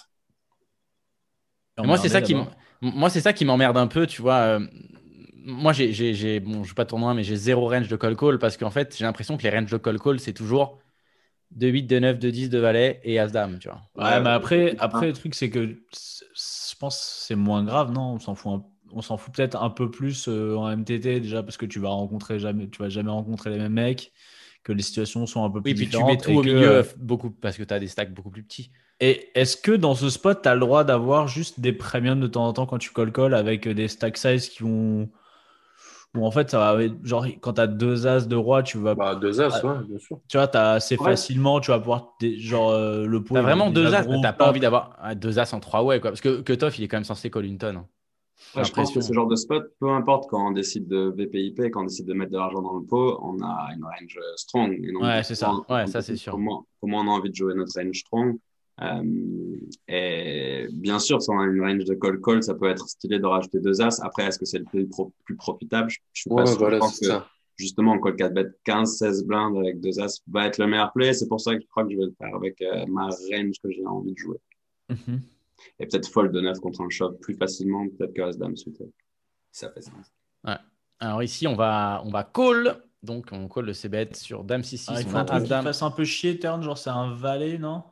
[1.83, 2.35] Et Moi, c'est ça qui
[2.81, 4.59] moi, c'est ça qui m'emmerde un peu, tu vois.
[5.45, 7.95] moi, j'ai, j'ai, j'ai- bon, je joue pas de tournoi, mais j'ai zéro range de
[7.95, 10.79] call call parce qu'en fait, j'ai l'impression que les ranges de call call, c'est toujours
[11.55, 13.81] de 8, de 9, de 10, de valet et as dame, tu vois.
[13.95, 18.13] Ouais, mais après, après le truc, c'est que je pense que c'est moins grave, non?
[18.13, 21.43] On s'en fout, un- on s'en fout peut-être un peu plus euh, en MTT déjà
[21.43, 24.11] parce que tu vas rencontrer jamais, tu vas jamais rencontrer les mêmes mecs,
[24.63, 26.03] que les situations sont un peu plus Oui, puis tu différentes.
[26.03, 28.13] mets tout et au que, milieu euh, euh, beaucoup parce que tu as des stacks
[28.13, 28.71] beaucoup plus petits.
[28.99, 32.27] Et est-ce que dans ce spot, tu as le droit d'avoir juste des premiums de
[32.27, 35.11] temps en temps quand tu call call avec des stack size qui vont.
[36.15, 36.79] Ou en fait, ça va.
[37.03, 38.93] Genre, quand tu as deux as de roi, tu vas.
[38.93, 39.65] Bah, 2 As, Ah.
[39.65, 40.19] ouais, bien sûr.
[40.27, 41.05] Tu vois, tu as assez Ouais.
[41.11, 42.13] facilement, tu vas pouvoir.
[42.19, 43.33] des- genre, euh, le pot.
[43.33, 46.11] T'as vraiment deux as, t'as pas envie d'avoir ah, deux as en trois way, quoi.
[46.11, 47.77] Parce que Cutoff, il est quand même censé call une tonne.
[47.77, 47.87] hein.
[48.55, 51.71] Ouais, je pense que ce genre de spot, peu importe quand on décide de VPIP,
[51.71, 54.71] quand on décide de mettre de l'argent dans le pot, on a une range strong.
[54.83, 55.51] Et donc, Ouais, c'est ça.
[55.69, 56.33] Ouais, ça, c'est sûr.
[56.33, 58.37] Comment, comment on a envie de jouer notre range strong.
[58.81, 63.19] Euh, et bien sûr, si on a une range de call-call, ça peut être stylé
[63.19, 64.01] de rajouter deux as.
[64.03, 65.89] Après, est-ce que c'est le plus, pro- plus profitable?
[65.89, 66.57] Je je suis pas Ouais, sûr.
[66.59, 67.27] voilà, je pense que ça.
[67.57, 71.13] justement, call 4 bet 15, 16 blindes avec deux as va être le meilleur play.
[71.13, 73.59] C'est pour ça que je crois que je vais le faire avec euh, ma range
[73.63, 74.37] que j'ai envie de jouer.
[74.89, 75.21] Mhm.
[75.79, 78.85] Et peut-être fold de 9 contre un shove plus facilement, peut-être que As-Dame suité.
[79.51, 80.11] Ça fait sens.
[80.99, 82.81] Alors ici, on va, on va call.
[83.03, 84.91] Donc, on call le C-bet sur Dame 6-6.
[84.93, 87.83] Ah, il faut un un peu chier, turn, genre c'est un valet, non?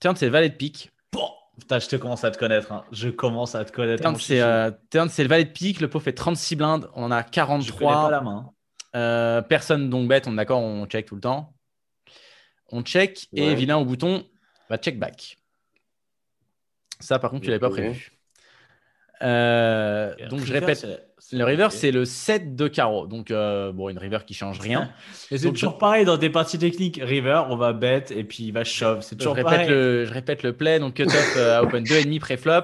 [0.00, 0.90] Turn, c'est le valet de pique.
[1.12, 2.72] Bon, putain, je te commence à te connaître.
[2.72, 2.84] hein.
[2.92, 4.02] Je commence à te connaître.
[4.02, 4.70] Turn, c'est euh,
[5.08, 5.80] c'est le valet de pique.
[5.80, 6.90] Le pot fait 36 blindes.
[6.94, 8.10] On en a Je connais pas 43.
[8.10, 8.50] la main.
[8.96, 10.22] Euh, personne donc bet.
[10.26, 11.54] On est d'accord, on check tout le temps.
[12.70, 14.24] On check et vilain au bouton
[14.70, 15.36] va check back.
[17.00, 18.12] Ça, par contre, tu l'avais pas prévu.
[19.22, 20.86] Euh, donc, je répète.
[21.32, 23.06] Le river, c'est le 7 de carreau.
[23.06, 24.92] Donc, euh, bon, une river qui change rien.
[25.30, 27.00] Et c'est toujours je- pareil dans tes parties techniques.
[27.02, 29.00] River, on va bet et puis il va shove.
[29.00, 29.68] C'est Je toujours répète, pareil.
[29.68, 30.78] le, je répète le play.
[30.78, 32.62] Donc, cut-off euh, à open 2,5 pré-flop.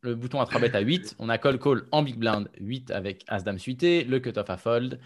[0.00, 1.16] Le bouton à 3 bet à 8.
[1.18, 4.04] On a call-call en big blind 8 avec As-Dame suité.
[4.04, 4.98] Le cut-off à fold.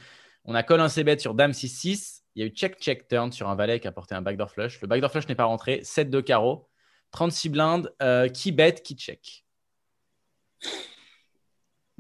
[0.45, 2.21] On a call un C-bet sur Dame 6-6.
[2.35, 4.81] Il y a eu check-check turn sur un valet qui a porté un backdoor flush.
[4.81, 5.81] Le backdoor flush n'est pas rentré.
[5.83, 6.69] 7 de carreau.
[7.11, 7.93] 36 blindes.
[8.01, 9.45] Euh, qui bet, qui check?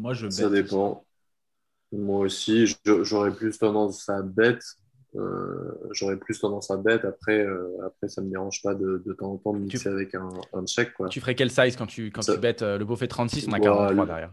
[0.03, 0.33] Moi, je bet.
[0.33, 1.05] Ça dépend.
[1.93, 4.59] Moi aussi, j'aurais plus tendance à bet.
[5.15, 7.05] Euh, j'aurais plus tendance à bet.
[7.07, 10.15] Après, euh, après ça me dérange pas de, de temps en temps de mixer avec
[10.16, 10.93] un, un check.
[10.95, 11.09] Quoi.
[11.09, 13.47] Tu ferais quel size quand tu, quand Ça- tu bets euh, Le beau fait 36,
[13.47, 14.33] on a Ouais, 43 le- derrière.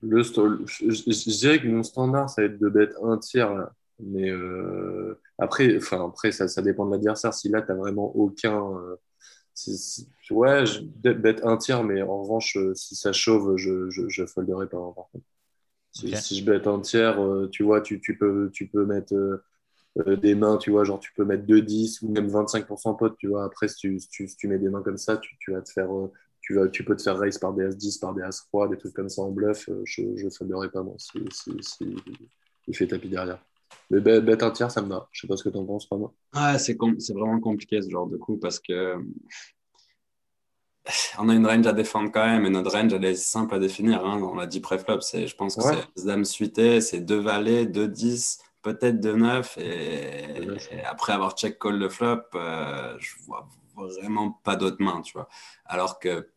[0.00, 3.52] Le je, je- je dirais que mon standard, ça va être de bet un tiers.
[3.54, 3.72] là.
[4.00, 7.34] Mais euh, après, enfin, après ça, ça dépend de l'adversaire.
[7.34, 8.56] Si là, tu n'as vraiment aucun.
[8.76, 8.96] euh,
[10.30, 10.80] ouais, je
[11.44, 14.78] un tiers, mais en revanche, euh, si ça chauffe, je, je, je folderai pas.
[14.78, 15.24] hein, par contre.
[15.92, 16.14] Si, Ok.
[16.16, 19.14] si je bet un tiers, euh, tu vois, tu, tu, peux, tu peux mettre
[19.98, 23.28] euh, des mains, tu vois, genre tu peux mettre 2-10 ou même 25% pote, tu
[23.28, 23.44] vois.
[23.44, 25.62] Après, si tu, si tu, si tu mets des mains comme ça, tu, tu vas
[25.62, 25.92] te faire.
[25.94, 26.12] euh,
[26.42, 28.94] tu, vas, tu peux te faire raise par des As-10, par des As-3, des trucs
[28.94, 29.68] comme ça en bluff.
[29.70, 31.96] euh, je ne folderai pas, moi, si, si, si
[32.68, 33.40] il fait tapis derrière.
[33.90, 35.08] Mais bet un tiers, ça me va.
[35.12, 36.12] Je sais pas ce que tu en penses, pas moi.
[36.34, 38.96] Ah, c'est com- vraiment compliqué ce genre de coup parce que
[41.18, 43.58] on a une range à défendre quand même et notre range elle est simple à
[43.58, 44.04] définir.
[44.06, 44.20] Hein.
[44.22, 45.76] On l'a dit pré-flop, je pense que Ouais.
[45.96, 50.78] c'est Dame suité, c'est deux valets, deux 10, peut-être deux 9 et, Deux neuf, ouais.
[50.78, 55.12] et après avoir check call le flop, euh, je vois vraiment pas d'autres mains, tu
[55.12, 55.28] vois.
[55.66, 56.28] Alors que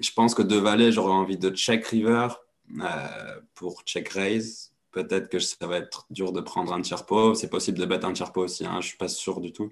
[0.00, 2.28] je pense que deux valets, j'aurais envie de check river
[2.80, 4.69] euh, pour check raise.
[4.92, 7.34] Peut-être que ça va être dur de prendre un tiers pot.
[7.34, 8.66] C'est possible de battre un tiers pot aussi.
[8.66, 8.80] Hein.
[8.80, 9.70] Je suis pas sûr du tout.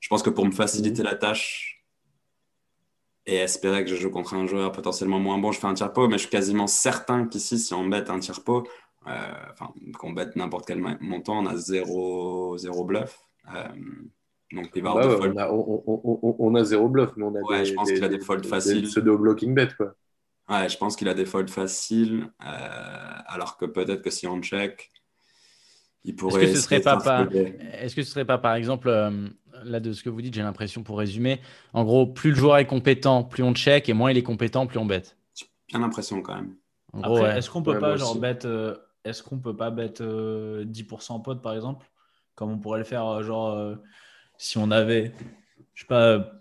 [0.00, 1.84] Je pense que pour me faciliter la tâche
[3.26, 5.92] et espérer que je joue contre un joueur potentiellement moins bon, je fais un tiers
[5.92, 6.06] pot.
[6.08, 8.66] Mais je suis quasiment certain qu'ici, si on bête un tiers pot,
[9.06, 13.18] euh, enfin qu'on bête n'importe quel montant, on a zéro, zéro bluff.
[13.54, 13.68] Euh,
[14.52, 17.24] donc il va Bah ouais, on, a, on, on- on- on a zéro bluff, mais
[17.24, 18.82] on a Ouais, des, je pense qu'il a des folds faciles.
[18.82, 19.94] Des pseudo-blocking bet, quoi.
[20.48, 24.40] Ouais, je pense qu'il a des folds faciles, euh, alors que peut-être que si on
[24.42, 24.90] check,
[26.04, 26.46] il Est-ce pourrait.
[26.46, 27.56] que ce serait pas, folder.
[27.74, 29.28] est-ce que ce serait pas, par exemple, euh,
[29.64, 31.40] là de ce que vous dites, j'ai l'impression pour résumer,
[31.72, 34.66] en gros, plus le joueur est compétent, plus on check, et moins il est compétent,
[34.66, 35.02] plus on bet.
[35.34, 36.56] J'ai bien l'impression quand même.
[36.92, 37.38] En Après, gros, ouais.
[37.38, 41.22] est-ce qu'on peut Ouais, pas genre bet euh, est-ce qu'on peut pas bet euh, 10%
[41.22, 41.86] pote par exemple?
[42.34, 43.76] Comme on pourrait le faire euh, genre euh,
[44.36, 45.12] si on avait
[45.74, 46.32] je sais pas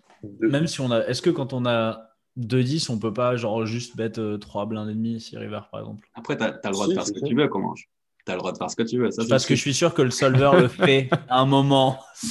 [0.42, 3.96] même si on a est-ce que quand on a 2-10, on peut pas genre juste
[3.98, 6.08] bet 3 blindes et demi si river par exemple.
[6.14, 7.86] Après, tu as, le droit Si, de faire ce que tu veux, comment Tu
[8.28, 9.12] as le droit de faire ce que tu veux.
[9.12, 12.00] Ça, Parce que je suis sûr que le solver le fait à un moment.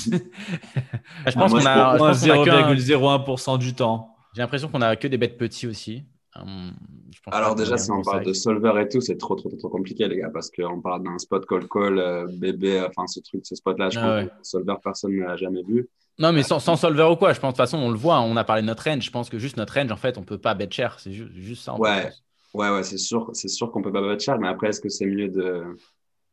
[1.27, 3.74] Je Ah, pense moi, qu'on je a, je Moins pense qu'on a qu'un- 0,01% du
[3.74, 4.16] temps.
[4.35, 6.05] J'ai l'impression qu'on a que des bêtes petits aussi.
[6.36, 6.72] Hum,
[7.12, 9.48] je pense pas Alors déjà, si on parle de solver et tout, c'est trop, trop,
[9.48, 13.18] trop, trop compliqué, les gars, parce qu'on parle d'un spot call-call, euh, bébé, enfin ce
[13.20, 14.28] truc, ce spot-là, je Ah pense ouais.
[14.28, 15.89] que le solver, personne ne l'a jamais vu.
[16.21, 18.21] Non, mais sans, sans solver ou quoi, je pense de toute façon, on le voit,
[18.21, 19.05] on a parlé de notre range.
[19.05, 21.01] Je pense que juste notre range, en fait, on peut pas bet cher.
[21.01, 21.73] C'est ju- juste ça.
[21.73, 22.03] en Ouais.
[22.03, 22.25] pense.
[22.53, 24.89] Ouais, ouais, c'est sûr, c'est sûr qu'on peut pas bet cher, mais après, est-ce que
[24.89, 25.65] c'est mieux de,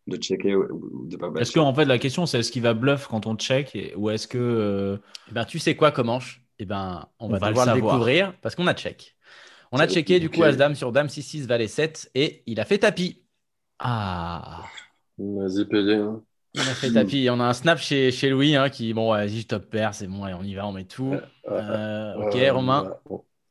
[0.08, 2.52] de checker ou, de pas bet Est-ce que cher en fait la question c'est est-ce
[2.52, 4.98] qu'il va bluff quand on check et- ou est-ce que euh,
[5.30, 6.42] Eh ben, tu sais quoi, Comanche?
[6.60, 7.74] Eh ben, on, On va, va le devoir le, savoir.
[7.74, 9.16] découvrir parce qu'on a check.
[9.72, 10.46] On a checké du coup ok.
[10.46, 13.24] As-Dame sur Dame 6-6, Valet 7 et il a fait tapis.
[13.80, 14.66] ah
[15.20, 15.94] Vas-y, PD.
[15.96, 16.24] hein.
[16.60, 17.28] Il a fait tapis.
[17.32, 19.94] On a un snap chez, chez Louis hein, qui, bon, ouais, vas-y, je top pair,
[19.94, 21.14] c'est bon, allez, on y va, on met tout.
[21.48, 22.94] Euh, ok, Euh, Romain.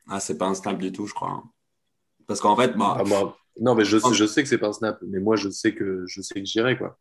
[0.09, 1.31] Ah, c'est pas un snap du tout, je crois.
[1.31, 1.43] hein.
[2.27, 4.67] Parce qu'en fait, bah, Ah, moi- Non, mais je, sais- je sais que c'est pas
[4.69, 6.99] un snap, mais moi, je sais que je sais que j'irai, quoi.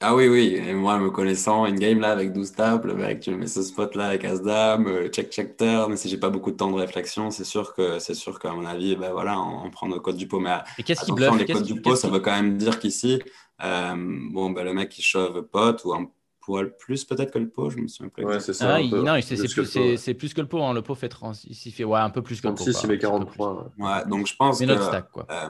[0.00, 3.20] Ah oui, oui, et moi me connaissant, une game là avec 12 tables, le mec,
[3.20, 6.28] tu me mets ce spot là avec As-Dame, euh, check, check, turn, si j'ai pas
[6.28, 9.40] beaucoup de temps de réflexion, c'est sûr que, c'est sûr qu'à mon avis, ben voilà,
[9.40, 10.38] on, on prend nos codes du pot.
[10.38, 11.38] Mais Et qu'est-ce attention, bluffe?
[11.38, 13.22] les Qu'est-ce codes du pot, qu'est-ce ça veut quand même dire qu'ici,
[13.64, 13.94] euh,
[14.32, 16.10] bon, ben le mec il shove pot ou un
[16.42, 18.24] poil plus peut-être que le pot, je me souviens plus.
[18.26, 18.74] Ouais, c'est ça.
[18.74, 19.00] Ah, un il- peu.
[19.02, 19.96] non, c'est c'est Plus que plus, le pot, c'est- ouais.
[19.96, 20.62] c'est plus que le pot.
[20.62, 20.74] hein.
[20.74, 22.64] Le pot fait 30, il fait ouais, un peu plus que le pot.
[22.64, 23.38] 36, quoi, il met un petit peu plus.
[23.38, 23.72] 43.
[23.78, 23.84] ouais.
[23.86, 25.26] Ouais, donc je pense Mais que notre stack, quoi.
[25.30, 25.48] euh,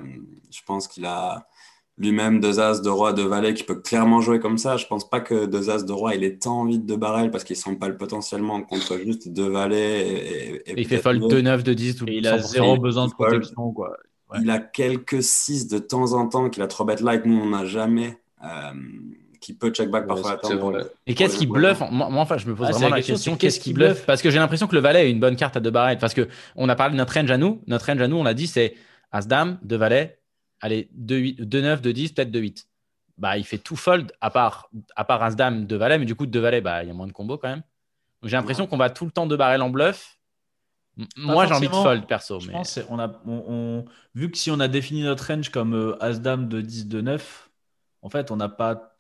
[0.53, 1.49] je pense qu'il a
[1.99, 4.77] lui-même deux as de roi, de valet qui peut clairement jouer comme ça.
[4.77, 7.43] Je pense pas que deux as de roi il ait tant envie de barrel parce
[7.45, 10.01] qu'il s'empale potentiellement contre juste deux valets.
[10.01, 11.29] Et, et- et Et il fait fold mieux.
[11.29, 12.43] 2, 9, 2, 10, tout et le il a 100%.
[12.49, 13.97] zéro besoin de protection quoi.
[14.33, 14.39] Ouais.
[14.43, 17.25] Il a quelques 6 de temps en temps qu'il a trop bet like.
[17.25, 18.19] Nous, on n'a jamais.
[18.45, 18.49] euh,
[19.41, 20.41] qui peut check back Ouais, parfois
[21.07, 21.53] Et qu'est-ce joueurs.
[21.53, 21.81] bluffe?
[21.93, 24.05] Moi, moi, enfin, je me pose Ah, vraiment la la question, qu'est-ce qu'il bluffe?
[24.05, 26.01] Parce que j'ai l'impression que le valet est une bonne carte à deux barrettes.
[26.01, 27.61] Parce que on a parlé de notre range à nous.
[27.69, 28.75] Notre range à nous, on l'a dit, c'est
[29.13, 30.19] As-Dame, 2 valets,
[30.61, 32.69] allez, 2, 9, 2, 10, peut-être 2, 8.
[33.19, 36.27] Bah, il fait tout fold à part, à part As-Dame, 2 valets, mais du coup,
[36.27, 37.63] 2 valets, bah, il y a moins de combos quand même.
[38.23, 40.19] Donc j'ai l'impression qu'on va tout le temps deux barrels en bluff.
[41.17, 42.41] Moi, j'ai envie de fold perso.
[42.41, 43.85] Je mais- pense c'est- on a on, on-
[44.15, 47.01] vu que si on a défini notre range comme euh, as dame de 10 de
[47.03, 47.51] 9,
[48.03, 48.95] en fait on n'a pas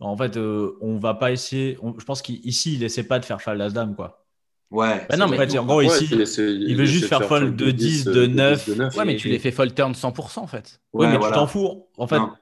[0.00, 3.24] en fait euh, on va pas essayer on- je pense qu'ici il essaie pas de
[3.24, 4.26] faire fold as dame quoi.
[4.70, 5.06] Ouais.
[5.08, 5.56] Bah non, mais-.
[5.58, 8.68] En en gros Ouais, ici il veut juste de faire fold de 10, de 9.
[8.96, 10.80] Ouais, mais tu les fais fold turn 100% en fait.
[10.92, 11.34] oui, Ouais, mais voilà.
[11.36, 11.86] tu t'en fous.
[11.96, 12.32] En fait, Non.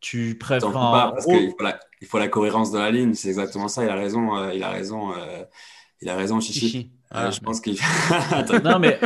[0.00, 3.12] tu préfères pas parce qu'il faut la, il faut la cohérence de la ligne.
[3.14, 3.84] C'est exactement ça.
[3.84, 4.36] Il a raison.
[4.36, 5.12] euh, il a raison.
[5.12, 5.44] euh,
[6.00, 6.60] il a raison, Chichi.
[6.60, 6.90] Chichi.
[7.12, 7.30] Euh, Voilà.
[7.30, 7.76] je pense qu'il.
[8.64, 8.98] Non mais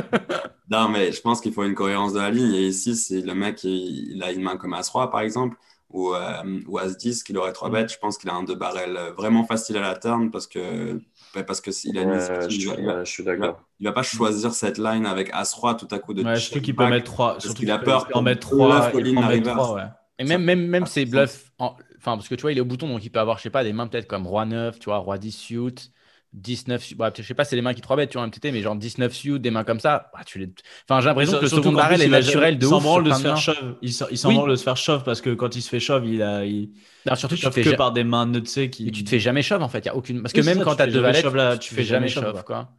[0.70, 2.54] Non, mais je pense qu'il faut une cohérence de la ligne.
[2.54, 5.56] Et ici, c'est le mec, il, il a une main comme As-Roi, par exemple,
[5.90, 7.72] ou, euh, ou As-10, qu'il aurait 3 Mm.
[7.72, 7.92] bêtes.
[7.92, 11.00] Je pense qu'il a un 2 barrel vraiment facile à la turn parce que
[11.46, 13.62] parce que s'il a une issue, je il, va, il je suis il va- d'accord.
[13.80, 16.76] il va pas choisir cette line avec As-Roi tout à coup de ouais, surtout qu'il
[16.76, 18.84] peut mettre 3 parce surtout qu'il a peut- peur il peut en mettre bluff 3
[18.86, 19.72] all il peut en in mettre la 3 reverse.
[19.74, 19.90] ouais.
[20.18, 22.64] Et même, même, même ses bluffs, en- enfin, parce que tu vois, il est au
[22.66, 24.84] bouton, donc il peut avoir, je sais pas, des mains peut-être comme Roi 9, tu
[24.86, 25.92] vois, Roi 10 suit,
[26.32, 26.94] 19 suit.
[26.94, 28.76] Bah, je sais pas, c'est les mains qui 3 bêtes, tu vois, MTT, mais genre
[28.76, 30.10] 19 suit, des mains comme ça.
[30.14, 30.50] Bah, tu les...
[30.88, 33.04] Enfin, j'ai l'impression que le second barrel plus, est naturel de il s'en ouf.
[33.04, 33.76] de se faire shove.
[33.82, 34.34] Il s'en Oui.
[34.34, 36.70] branle de se faire shove parce que quand il se fait shove, il a il,
[37.06, 39.04] Non, surtout, il tu te fais que ja- par des mains nutsées qui mais tu
[39.04, 39.80] te fais jamais shove en fait.
[39.80, 40.22] Il y a aucune...
[40.22, 41.74] Parce que Oui, même ça, quand tu tu as fais deux valets, shove là, tu
[41.74, 42.70] fais jamais shove, quoi.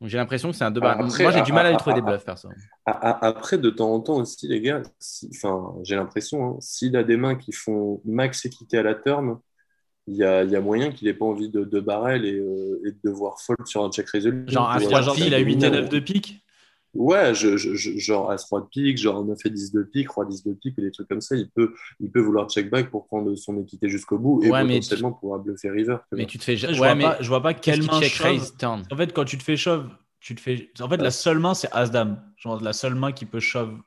[0.00, 1.96] Donc j'ai l'impression que c'est un deux après, Moi, j'ai du mal à lui trouver
[1.96, 2.48] des bluffs, perso.
[2.86, 4.80] Après, de temps en temps aussi, les gars,
[5.34, 9.38] enfin, j'ai l'impression, hein, s'il a des mains qui font max équité à la turn,
[10.08, 12.34] il y a, il y a moyen qu'il n'ait pas envie de, de barrel et,
[12.38, 14.48] euh, et de devoir fold sur un check résolu.
[14.48, 16.44] Genre, Tu As vois, roi de il a 8 et 9 Ouais, de pique?
[16.94, 20.24] Ouais, je, je- je- genre As-Roi de pique, genre 9 et 10 de pique, Roi
[20.24, 21.36] 10 de pique, et des trucs comme ça.
[21.36, 24.64] Il peut, il peut vouloir check back pour prendre son équité jusqu'au bout et Ouais,
[24.66, 25.98] potentiellement pouvoir bluffer river.
[26.10, 27.88] tu Mais tu te fais Je vois mais pas je vois pas qu'est-ce quelle qui
[27.88, 29.90] main check raise turn En fait, quand tu te fais shove,
[30.20, 30.70] tu te fais.
[30.80, 32.22] En fait, la seule main, c'est As-Dame.
[32.36, 33.78] Genre, la seule main qui peut shove.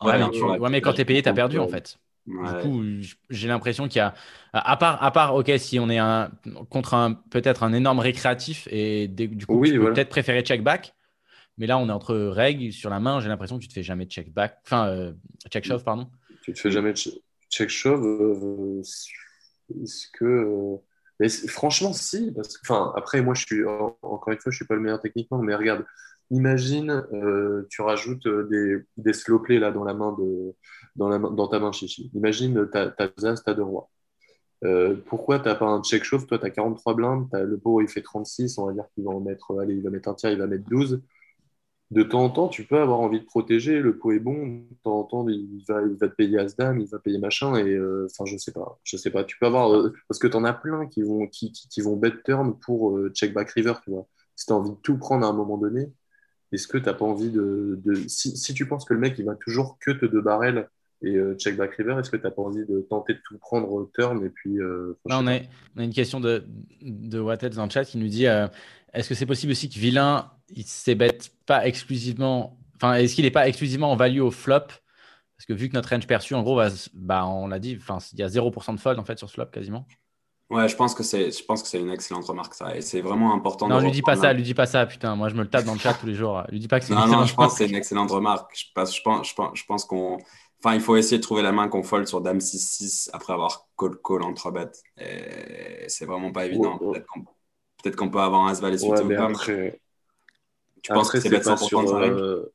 [0.00, 1.98] un Ouais, Ouais, mais, tu- ouais, ouais, mais quand t'es payé, t'as perdu en fait.
[2.26, 2.62] Ouais.
[2.62, 2.82] Du coup,
[3.30, 4.14] j'ai l'impression qu'il y a,
[4.52, 6.30] à part, à part, ok, si on est un,
[6.70, 9.94] contre un, peut-être un énorme récréatif et des- du coup, Oui, tu peux voilà.
[9.94, 10.94] peut-être préférer check back.
[11.58, 13.20] Mais là, on est entre règles sur la main.
[13.20, 15.12] J'ai l'impression que tu te fais jamais check back, enfin, euh,
[15.50, 16.08] check shove, pardon.
[16.42, 17.10] Tu te fais jamais che-
[17.50, 18.04] check shove.
[18.04, 18.80] euh,
[19.82, 20.24] Est-ce que.
[20.24, 20.76] euh,
[21.18, 22.32] mais franchement, si.
[22.32, 23.64] Parce que, enfin, après, moi, je suis.
[23.66, 25.84] en- Encore une fois, je suis pas le meilleur techniquement, mais regarde.
[26.32, 27.02] Imagine,
[27.68, 30.54] tu rajoutes des, des slow plays là dans la main de,
[30.96, 32.10] dans, ta main chichi.
[32.14, 33.90] Imagine, t'as as as, t'as deux rois.
[34.64, 38.02] Euh, pourquoi t'as pas un check shove Toi, t'as 43 blindes, le pot il fait
[38.02, 40.38] 36, on va dire qu'il va en mettre, allez, il va mettre un tiers, il
[40.38, 41.02] va mettre 12.
[41.90, 44.76] De temps en temps, tu peux avoir envie de protéger, le pot est bon, de
[44.84, 47.64] temps en temps, il va, il va te payer As-Dame, il va payer machin, et
[47.68, 50.44] euh, enfin, je sais pas, je sais pas, tu peux avoir, euh, parce que t'en
[50.44, 53.90] as plein qui vont, qui, qui, vont bet turn pour euh, check back river, tu
[53.90, 54.06] vois.
[54.36, 55.92] Si t'as envie de tout prendre à un moment donné,
[56.52, 57.80] est-ce que tu n'as pas envie de.
[57.84, 60.68] de- si, si tu penses que le mec, il va toujours que te deux barrels
[61.02, 63.38] et euh, check back river, est-ce que tu n'as pas envie de tenter de tout
[63.38, 64.58] prendre au turn et puis.
[64.60, 65.38] euh, Là, on a,
[65.76, 66.46] on a une question de,
[66.82, 68.46] de Wattets dans le chat qui nous dit euh,
[68.92, 73.30] est-ce que c'est possible aussi que Villain il s'ébête pas exclusivement, enfin, est-ce qu'il n'est
[73.30, 74.60] pas exclusivement en value au flop?
[75.36, 77.78] Parce que vu que notre range perçu, en gros, va s- bah, on l'a dit,
[77.80, 79.86] enfin, il y a 0% de fold en fait sur ce flop quasiment.
[80.50, 83.00] Ouais, je pense que c'est, je pense que c'est une excellente remarque ça, et c'est
[83.00, 83.70] vraiment important.
[83.70, 85.16] Non, de lui dis pas reprendre ça, lui dis pas ça, putain.
[85.16, 86.42] Moi, je me le tape dans le chat tous les jours.
[86.50, 87.64] Lui dis pas que c'est une Non, non, excellente je pense que remarque.
[87.64, 88.52] c'est une excellente remarque.
[88.56, 90.18] Je pense, je pense, je pense, je pense qu'on,
[90.62, 93.68] enfin, il faut essayer de trouver la main qu'on fold sur Dame 6-6 après avoir
[93.78, 94.82] call call en 3 bêtes.
[95.88, 96.78] C'est vraiment pas évident.
[96.78, 96.92] Ouais, ouais.
[96.92, 97.24] Peut-être qu'on,
[97.82, 99.26] peut-être qu'on peut avoir un As Valet suite Ouais, ou pas.
[99.26, 99.80] après,
[100.82, 101.84] Tu penses après, que c'est bête pas 100% sur.
[101.84, 102.52] de euh,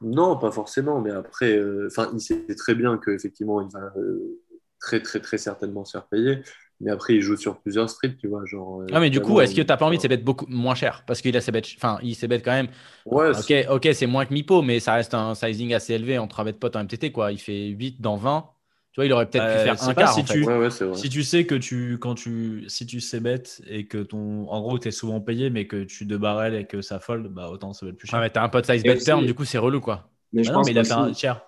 [0.00, 4.40] Non, pas forcément, mais après, euh, enfin, il sait très bien qu'effectivement, il va euh,
[4.78, 6.42] très, très, très certainement se faire payer.
[6.80, 8.44] Mais après, il joue sur plusieurs streets, tu vois.
[8.46, 10.46] Genre, euh, Ah, mais du coup, est-ce que t'as pas envie de enfin, s'ébête beaucoup
[10.48, 11.04] moins cher?
[11.06, 12.68] Parce qu'il a ses bêtes, enfin, il s'ébête quand même.
[13.04, 16.40] Ouais, Ok, ok, c'est moins que Mipo, mais ça reste un sizing assez élevé entre
[16.40, 17.32] avec potes en MTT, quoi.
[17.32, 18.48] Il fait 8 dans 20.
[18.92, 20.34] Tu vois, il aurait peut-être Euh, pu faire c'est un quart, si en fait.
[20.34, 20.68] tu- ouais, ouais.
[20.96, 24.60] Si tu sais que tu, quand tu, si tu sais bête et que ton, en
[24.60, 27.50] gros, tu es souvent payé, mais que tu deux barrels et que ça fold, bah
[27.50, 28.18] autant ça va être plus cher.
[28.18, 30.08] Ouais, mais t'as un pote size Et bet aussi- turn, du coup, c'est relou, quoi.
[30.32, 31.42] Mais je Bah non, pense mais il a fait un cher.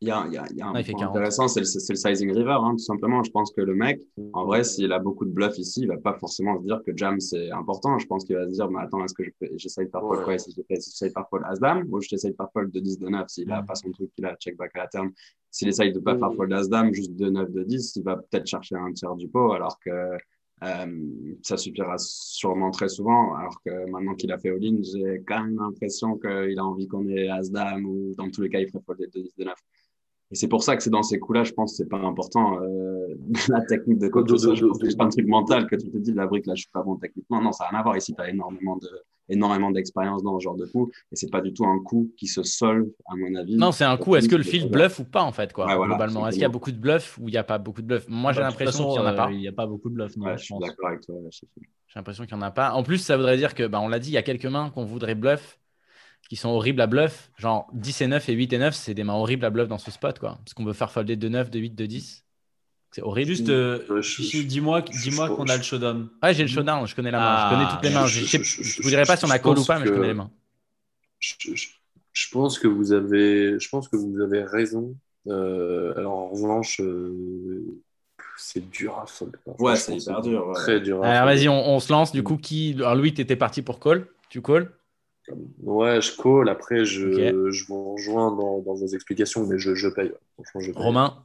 [0.00, 1.02] Il y a, il y a- il y a un Ah, point 40.
[1.16, 3.22] intéressant, c'est le, c'est le sizing river, hein, tout simplement.
[3.24, 4.00] Je pense que le mec,
[4.32, 6.96] en vrai, s'il a beaucoup de bluff ici, il va pas forcément se dire que
[6.96, 7.98] jam c'est important.
[7.98, 10.20] Je pense qu'il va se dire, mais attends, est-ce que je j'essaye de faire fold
[10.20, 10.24] Ouais.
[10.24, 13.08] quoi Si j'essaye de faire fold As-Dame ou j'essaye de faire fold de 10 de
[13.08, 13.66] 9 s'il a Mm.
[13.66, 15.10] pas son truc, il a check back à la terme.
[15.50, 18.46] S'il essaye de pas faire fold As-Dame, juste de 9 de 10, il va peut-être
[18.46, 19.90] chercher un tiers du pot alors que
[20.64, 20.86] euh,
[21.42, 23.34] ça suffira sûrement très souvent.
[23.34, 27.06] Alors que maintenant qu'il a fait all-in, j'ai quand même l'impression qu'il a envie qu'on
[27.08, 29.54] ait As-Dame ou dans tous les cas, il ferait fold de 10 de 9.
[30.30, 32.60] Et c'est pour ça que c'est dans ces coups-là, je pense que c'est pas important.
[32.62, 33.06] Euh,
[33.48, 34.28] la technique de coach,
[34.82, 36.82] c'est pas un truc mental que tu te dis, la brique, là, je suis pas
[36.82, 37.40] bon techniquement.
[37.40, 37.96] Non, ça n'a rien à voir.
[37.96, 38.88] Ici, tu as énormément de,
[39.28, 40.90] énormément d'expérience dans ce genre de coup.
[41.12, 43.56] Et c'est pas du tout un coup qui se solve, à mon avis.
[43.56, 44.16] Non, c'est un coup.
[44.16, 46.26] Est-ce que le field bluff ou pas, en fait, quoi, Ouais, voilà, globalement?
[46.28, 48.06] Est-ce qu'il y a beaucoup de bluff ou il n'y a pas beaucoup de bluff?
[48.08, 49.30] Moi, j'ai Bah, l'impression qu'il n'y en a euh, pas.
[49.30, 51.14] Il n'y a pas beaucoup de bluff, non, Ouais, je je suis d'accord avec toi.
[51.30, 52.72] J'ai l'impression qu'il n'y en a pas.
[52.72, 54.70] En plus, ça voudrait dire que, bah, on l'a dit, il y a quelques mains
[54.70, 55.58] qu'on voudrait bluff
[56.28, 57.30] qui sont horribles à bluff.
[57.38, 59.78] Genre 10 et 9 et 8 et 9, c'est des mains horribles à bluff dans
[59.78, 60.38] ce spot, quoi.
[60.44, 62.24] Parce qu'on veut faire folder de 9, de 8, de 10.
[62.90, 63.28] C'est horrible.
[63.28, 63.78] Juste, euh,
[64.46, 66.08] dis-moi je- qu'on a le showdown.
[66.22, 68.06] Ouais, j'ai le showdown, je connais la main, Ah, je connais toutes les mains.
[68.06, 69.86] je- Je, je- je- je vous dirai pas si on a call ou pas, mais
[69.86, 70.30] je connais les mains.
[71.18, 71.68] je, je-
[72.12, 74.94] je pense que vous avez, je pense que vous avez raison.
[75.26, 77.12] Euh, alors en revanche, euh,
[78.38, 79.36] c'est dur à fold.
[79.44, 79.54] quoi.
[79.60, 80.54] Ouais, c'est hyper dur, ouais.
[80.54, 81.02] Très dur.
[81.02, 82.12] à Alors vas-y, on, on se lance.
[82.12, 84.70] Du coup, qui Alors Louis, t'étais parti pour call Tu call
[85.62, 86.48] Ouais, je call.
[86.48, 90.12] Après, je, je vous rejoins dans, dans vos explications, mais je, je paye.
[90.34, 90.82] Franchement, je paye.
[90.82, 91.22] Romain?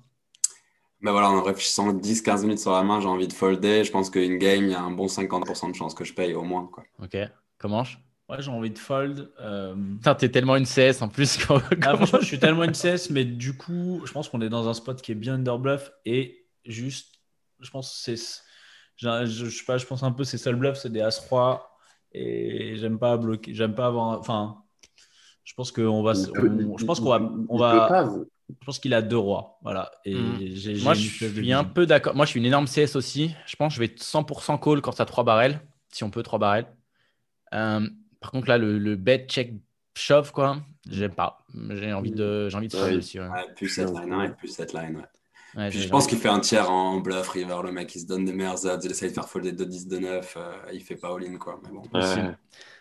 [1.01, 3.83] Ben voilà, en réfléchissant 10-15 minutes sur la main, j'ai envie de folder.
[3.83, 6.33] Je pense qu'une game, il y a un bon 50% de chance que je paye
[6.33, 6.69] au moins.
[6.71, 6.83] Quoi.
[7.01, 7.17] Ok.
[7.57, 7.97] Comment je?
[8.29, 9.29] Ouais, j'ai envie de fold.
[9.41, 11.37] euh, Putain, t'es tellement une CS en plus.
[11.81, 14.69] Ah, franchement, je suis tellement une CS, mais du coup, je pense qu'on est dans
[14.69, 17.15] un spot qui est bien underbluff et juste,
[17.59, 18.41] je pense que c'est,
[18.95, 21.19] je, je, je sais pas, je pense un peu c'est seul bluff, c'est des as
[21.29, 21.72] roi
[22.13, 24.63] et j'aime pas bloquer, j'aime pas avoir, enfin,
[25.45, 28.07] je pense qu'on va, on- je pense qu'on va, on va,
[28.49, 29.91] je pense qu'il a deux rois, voilà.
[30.05, 30.37] Et Hmm.
[30.55, 32.15] j'ai, j'ai Moi, une je espèce de suis un peu d'accord.
[32.15, 33.33] Moi, je suis une énorme CS aussi.
[33.45, 35.59] Je pense que je vais 100% call quand t'as 3 barrels,
[35.91, 36.67] si on peut 3 barrels.
[37.53, 37.87] Euh,
[38.21, 39.53] par contre, là, le, le bet check
[39.97, 40.57] shove, quoi,
[40.89, 41.45] j'aime pas.
[41.71, 42.81] J'ai envie de, j'ai envie de Ouais.
[43.19, 43.33] Ouais.
[43.33, 45.07] Ouais, plus cette line 1 et plus cette line.
[45.55, 45.69] Ouais.
[45.69, 47.57] Puis je pense qu'il fait un tiers en bluff river.
[47.63, 48.79] Le mec, il se donne des meilleurs odds.
[48.83, 50.37] Il essaye de faire folder de 10 de 9.
[50.37, 51.37] euh, il fait pas all-in.
[51.37, 51.59] Quoi.
[51.63, 51.83] Mais bon.
[51.93, 52.33] Ouais.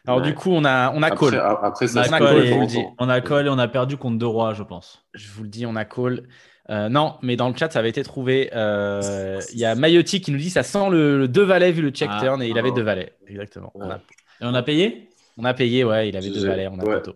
[0.06, 0.26] Alors, Ouais.
[0.26, 1.38] du coup, on a, on a Après, call.
[1.38, 4.26] après, ça On a call et on a call et on a perdu contre deux
[4.26, 5.04] rois, je pense.
[5.14, 6.26] Je vous le dis, on a call.
[6.70, 8.50] Euh, non, mais dans le chat, ça avait été trouvé.
[8.54, 11.82] Euh, Il y a Mayotti qui nous dit ça sent le, le deux valets vu
[11.82, 12.74] le check Ah, turn et il avait oh.
[12.74, 13.12] deux valets.
[13.26, 13.70] Exactement.
[13.74, 13.96] On, a.
[13.96, 14.00] Et
[14.42, 15.08] on a payé?
[15.36, 16.94] On a payé, ouais, il avait deux valets, on a ouais.
[17.00, 17.14] poteau.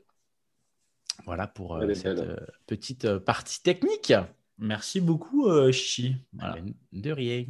[1.27, 4.13] Voilà pour euh, cette euh, petite euh, partie technique.
[4.59, 6.17] Merci beaucoup, euh, Chichi.
[6.33, 6.57] Voilà.
[6.93, 7.45] De rien.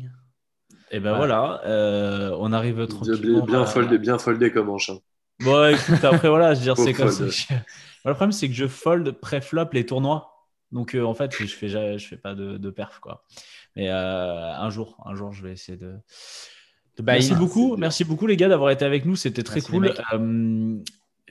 [0.90, 3.44] Et ben voilà, euh, on arrive Bien, tranquillement.
[3.44, 4.94] bien, à- foldé, bien foldé comme un chat.
[5.40, 7.28] Bon, écoute, après, voilà, je veux dire, c'est comme ça.
[7.28, 7.54] je-
[8.04, 10.32] le problème, c'est que je fold pré-flop les tournois.
[10.72, 11.68] Donc, euh, en fait, je fais,
[11.98, 13.24] je fais pas de, de perf, quoi.
[13.74, 15.94] Mais euh, un jour, un jour, je vais essayer de.
[16.96, 19.16] De merci beaucoup, merci beaucoup, les gars, d'avoir été avec nous.
[19.16, 19.94] C'était très Merci, cool.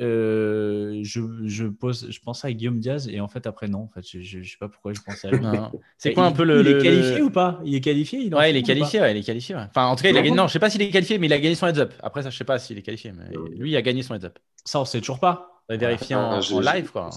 [0.02, 3.84] Euh, je, je, pose, je pensais à Guillaume Diaz et en fait, après, non.
[3.84, 5.40] En fait, je, je, je sais pas pourquoi je pensais à lui.
[5.98, 6.60] C'est quoi un il- peu le.
[6.62, 7.62] Il est qualifié le- ou pas?
[7.64, 9.56] Il est qualifié il Ouais, il est qualifié, ouais, il est qualifié.
[9.56, 9.62] ouais.
[9.70, 10.24] Enfin, en tout cas, il a Non.
[10.26, 10.36] gagné.
[10.38, 11.94] Non, je sais pas s'il est qualifié, mais il a gagné son heads up.
[12.04, 13.24] Après, ça, je sais pas s'il est qualifié, mais
[13.56, 14.38] lui, il a gagné son heads up.
[14.66, 15.62] Ça, on sait toujours pas.
[15.70, 17.10] On va vérifier Ah, en, live, quoi.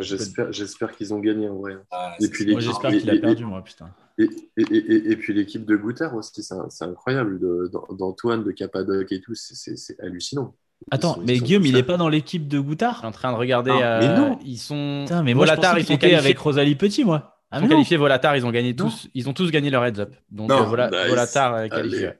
[0.00, 1.76] J'espère j'espère qu'ils ont gagné en vrai.
[1.90, 3.90] Ah, Et puis j'espère qu'il a et- perdu, moi, putain.
[4.18, 4.24] Et,
[4.56, 7.40] et, et, et- et puis l'équipe de Goutter aussi, c'est incroyable.
[7.40, 10.54] de- d'An- D'Antoine, de Capadoc et tout, c'est hallucinant.
[10.90, 11.78] Attends, sont- mais Guillaume, il ça.
[11.78, 13.70] est pas dans l'équipe de Je suis Goutard en train de regarder.
[13.72, 14.38] Ah, mais euh, non.
[14.44, 15.04] Ils sont.
[15.06, 16.18] Putain, mais moi, Volatar, ils sont qualifiés.
[16.18, 17.36] avec Rosalie Petit, moi.
[17.50, 18.84] Ah, Ils sont qualifiés Volatar, ils ont gagné Non.
[18.86, 20.14] tous, ils ont tous gagné leur heads up.
[20.30, 20.58] Donc Non.
[20.62, 21.08] euh, Vola- Nice.
[21.08, 22.10] Volatar est qualifié.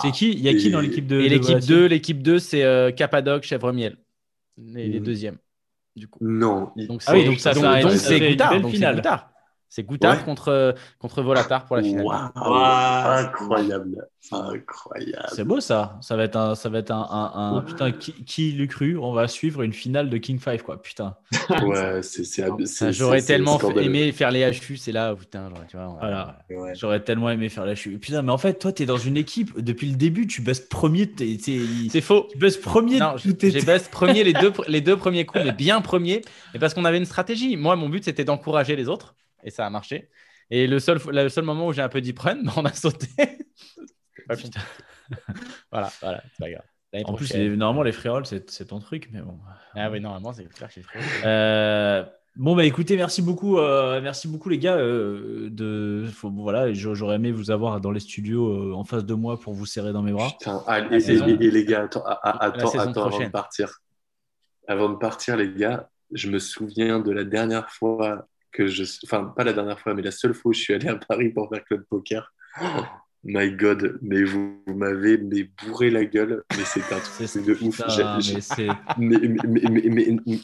[0.00, 0.30] C'est qui?
[0.32, 2.38] Il y a qui Et- dans l'équipe de Et de l'équipe Volati 2, l'équipe 2,
[2.38, 3.96] c'est euh, Capadoc, Chèvre Miel.
[4.56, 5.04] Les, les Mhm.
[5.06, 5.36] deuxièmes.
[5.96, 6.18] Du coup.
[6.22, 6.70] Non.
[6.76, 8.52] Donc Ah oui, c'est- donc ça donc- ça Goutard.
[8.60, 8.96] donc c'est finale.
[8.96, 9.30] Goutard.
[9.76, 10.24] C'est Goutard Ouais.
[10.24, 12.02] contre, contre Volatar pour la finale.
[12.06, 12.30] Waouh.
[13.04, 15.26] incroyable, incroyable.
[15.34, 15.98] C'est beau ça.
[16.00, 17.92] Ça va être un, ça va être un, un- un- putain.
[17.92, 18.96] Qui, qui l'eût cru?
[18.96, 20.80] On va suivre une finale de King 5 quoi.
[20.80, 21.14] Putain.
[21.66, 22.24] Ouais, c'est
[22.92, 25.88] J'aurais tellement aimé faire les HU, c'est là, putain, genre, tu vois.
[25.90, 26.38] on- Voilà.
[26.48, 26.72] Ouais.
[26.74, 28.00] J'aurais tellement aimé faire la chute.
[28.00, 30.26] Putain, mais en fait, toi, t'es dans une équipe depuis le début.
[30.26, 31.06] Tu baisses premier.
[31.18, 32.28] C'est faux.
[32.32, 32.98] Tu baisses premier.
[32.98, 36.22] Non, j'ai best premier les deux, les deux premiers coups, mais bien premier.
[36.54, 37.58] Et parce qu'on avait une stratégie.
[37.58, 39.14] Moi, mon but, c'était d'encourager les autres.
[39.46, 40.10] Et ça a marché.
[40.50, 43.06] Et le seul, le seul moment où j'ai un peu dit prenne, on a sauté.
[44.28, 44.58] Compliqué.
[45.72, 46.64] voilà, voilà, c'est pas grave.
[47.04, 49.38] En plus, les- normalement, les free rolls, c'est c'est ton truc, mais bon.
[49.74, 50.98] Ah oui, normalement, c'est clair que j'ai fait.
[51.24, 52.04] Euh,
[52.36, 54.76] bon bah écoutez, merci beaucoup, euh, merci beaucoup les gars.
[54.76, 59.04] euh, de, faut- voilà, j'a- j'aurais aimé vous avoir dans les studios euh, en face
[59.04, 60.30] de moi pour vous serrer dans mes bras.
[60.38, 63.30] Putain, ah, et, saison- et- et les gars, attends, ah, ah, attends, attends avant de
[63.30, 63.78] partir.
[64.66, 68.26] Avant de partir, les gars, je me souviens de la dernière fois
[68.56, 68.84] que je.
[69.04, 71.28] Enfin, pas la dernière fois, mais la seule fois où je suis allé à Paris
[71.30, 72.32] pour faire club poker.
[72.60, 72.82] Oh,
[73.24, 77.44] my god, mais vous, vous m'avez mais bourré la gueule, mais c'est un C'est truc
[77.44, 77.80] de ouf.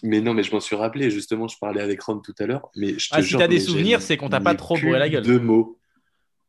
[0.03, 1.11] Mais non, mais je m'en suis rappelé.
[1.11, 2.69] Justement, je parlais avec Ron tout à l'heure.
[2.77, 4.99] Mais je te Ah, si jure, t'as des souvenirs, c'est qu'on t'a pas trop bourré
[4.99, 5.25] la gueule.
[5.25, 5.79] Deux mots.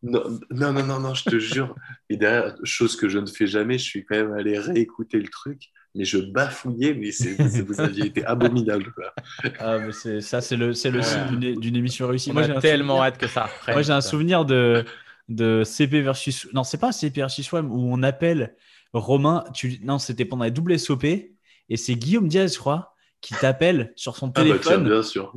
[0.05, 0.21] Non,
[0.51, 1.75] non, non, non, non, je te jure.
[2.09, 5.29] Et derrière, chose que je ne fais jamais, je suis quand même allé réécouter le
[5.29, 8.91] truc, mais je bafouillais, mais c'est, c'est- vous aviez été abominable.
[8.93, 9.13] Quoi.
[9.59, 11.03] ah, mais c'est- ça, c'est le, c'est le Ouais.
[11.05, 12.31] signe d'une- d'une émission réussie.
[12.31, 13.75] On Moi, a j'ai tellement souvenir- hâte que ça reprenne.
[13.75, 14.85] Moi, j'ai un souvenir de,
[15.29, 16.47] de CP versus.
[16.53, 18.55] Non, c'est pas CP versus WAM où on appelle
[18.93, 19.43] Romain.
[19.53, 19.79] Tu...
[19.83, 21.05] Non, c'était pendant les doubles SOP.
[21.05, 24.83] Et c'est Guillaume Diaz, je crois, qui t'appelle sur son Ah bah tiens, téléphone.
[24.85, 25.33] bien sûr.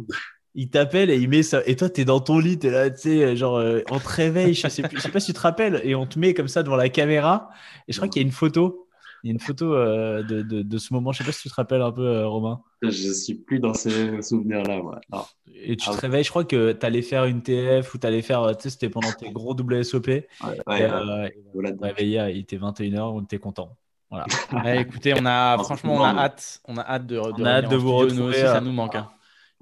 [0.58, 1.62] il t'appelle et il met ça.
[1.66, 4.54] Et toi, t'es dans ton lit, t'es là, tu sais, genre, euh, on te réveille.
[4.54, 5.80] Je sais, plus, je sais pas si tu te rappelles.
[5.84, 7.50] Et on te met comme ça devant la caméra.
[7.86, 8.85] Et je crois qu'il y a une photo.
[9.26, 11.10] Il y a une photo euh, de, de, de ce moment.
[11.10, 12.62] Je sais pas si tu te rappelles un peu, euh, Romain.
[12.80, 15.00] Je suis plus dans ces souvenirs-là, moi.
[15.12, 15.24] Non.
[15.52, 16.00] Et tu Ah te ouais.
[16.02, 18.88] réveilles, je crois que t'allais faire une TF ou t'allais faire, euh, tu sais, c'était
[18.88, 20.08] pendant tes gros WSOP.
[20.08, 21.72] Et, Ouais, ouais, euh, voilà.
[21.72, 23.76] te réveillait, il était 21h, on était content.
[24.10, 24.26] Voilà.
[24.52, 27.50] Ouais, écoutez, on a franchement, on a hâte, on a hâte de, de On a
[27.50, 28.94] hâte de vous studio, nous retrouver, aussi, ça euh, nous manque.
[28.94, 29.10] hein.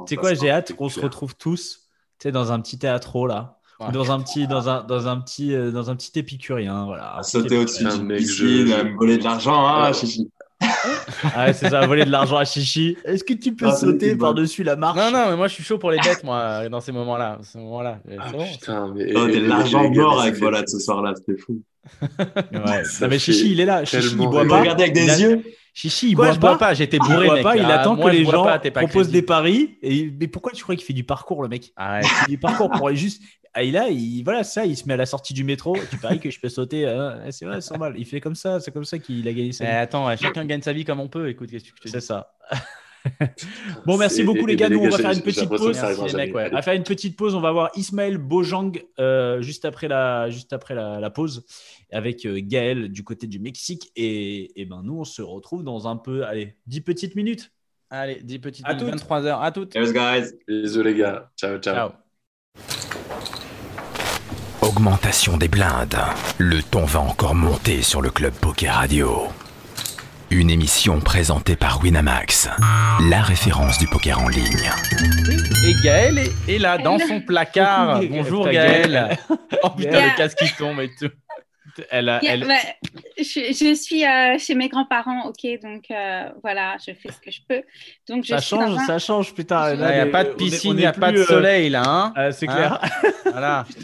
[0.01, 1.89] Tu sais quoi, j'ai hâte qu'on se retrouve tous,
[2.19, 3.93] tu sais, dans un petit théâtre là, Ouais.
[3.93, 7.16] dans un petit, dans un, dans un petit, euh, dans un petit épicurien, voilà.
[7.19, 9.93] Un sauter au-dessus d'une piscine, je- à me voler de l'argent, hein, Ouais.
[9.94, 10.28] chichi.
[10.61, 10.66] Ah
[11.47, 12.97] ouais, c'est ça, voler de l'argent à Chichi.
[13.05, 15.65] Est-ce que tu peux Ah, sauter par-dessus la marche Non, non, mais moi je suis
[15.65, 17.39] chaud pour les bêtes, moi, dans ces moments-là.
[17.43, 17.98] Ces moments-là.
[18.09, 18.47] C'est Ah, bon.
[18.47, 19.12] putain, mais.
[19.15, 21.61] Oh, t'es de l'argent mort avec Volade ce soir-là, c'était fou.
[22.02, 22.85] Ouais.
[22.85, 23.85] Ça Non, mais Chichi, il est là.
[23.85, 24.61] Chichi, il boit pas.
[24.61, 25.43] Regardez avec des yeux.
[25.77, 26.59] Chichi, il Quoi, boit je bois pas.
[26.69, 27.43] pas, j'étais bourré, mec.
[27.43, 29.77] pas, il Ah, attend moi, que les gens pas, proposent des paris.
[29.83, 30.09] Et...
[30.21, 31.73] Mais pourquoi tu crois qu'il fait du parcours, le mec?
[31.79, 33.21] Il fait du parcours pour aller juste.
[33.57, 35.77] Ah, il a, il, voilà, ça, il se met à la sortie du métro.
[35.91, 36.87] Tu paries que je peux sauter.
[36.89, 37.19] hein.
[37.31, 37.95] c'est vrai, c'est normal.
[37.99, 39.75] Il fait comme ça, c'est comme ça qu'il a gagné sa Eh, vie.
[39.75, 41.29] attends, ouais, chacun gagne sa vie comme on peut.
[41.29, 42.33] Écoute, qu'est-ce que te C'est ça.
[43.87, 44.69] bon, merci beaucoup, les gars.
[44.69, 45.79] Nous, on va faire une petite pause.
[45.81, 46.49] Merci, mecs, ouais.
[46.51, 47.35] On va faire une petite pause.
[47.35, 51.45] On va voir Ismaël Bojang euh, juste après la, juste après la, la pause
[51.93, 53.90] avec euh, Gaël du côté du Mexique.
[53.97, 57.52] Et, et ben nous, on se retrouve dans un peu, allez, 10 petites minutes.
[57.90, 59.02] Allez, 10 petites À minutes, toutes.
[59.09, 59.43] 23h.
[59.43, 59.73] À toutes.
[59.73, 60.32] Cheers, guys.
[60.48, 61.31] Bisous, les gars.
[61.36, 61.74] Ciao, ciao.
[61.74, 61.90] Ciao.
[64.62, 65.97] Augmentation des blindes.
[66.39, 69.28] Le ton va encore monter sur le Club Poker Radio.
[70.31, 72.48] Une émission présentée par Winamax,
[73.09, 74.70] la référence du poker en ligne.
[75.69, 78.01] Et Gaël est, est là, dans son placard.
[78.11, 78.90] Bonjour Gaël.
[78.90, 79.19] Gaël.
[79.62, 80.11] Oh putain, Gaël.
[80.11, 81.11] le casque qui tombe et tout.
[81.91, 82.55] Elle a, Yeah, elle- bah,
[83.19, 87.31] je, je suis euh, chez mes grands-parents, ok, donc euh, voilà, je fais ce que
[87.31, 87.63] je peux.
[88.09, 89.75] Donc je ça change, un- ça change, putain.
[89.75, 91.83] Il Il n'y a pas de piscine, il n'y a pas de euh, soleil là.
[91.87, 92.81] Hein euh, c'est Hein clair.
[93.25, 93.67] voilà.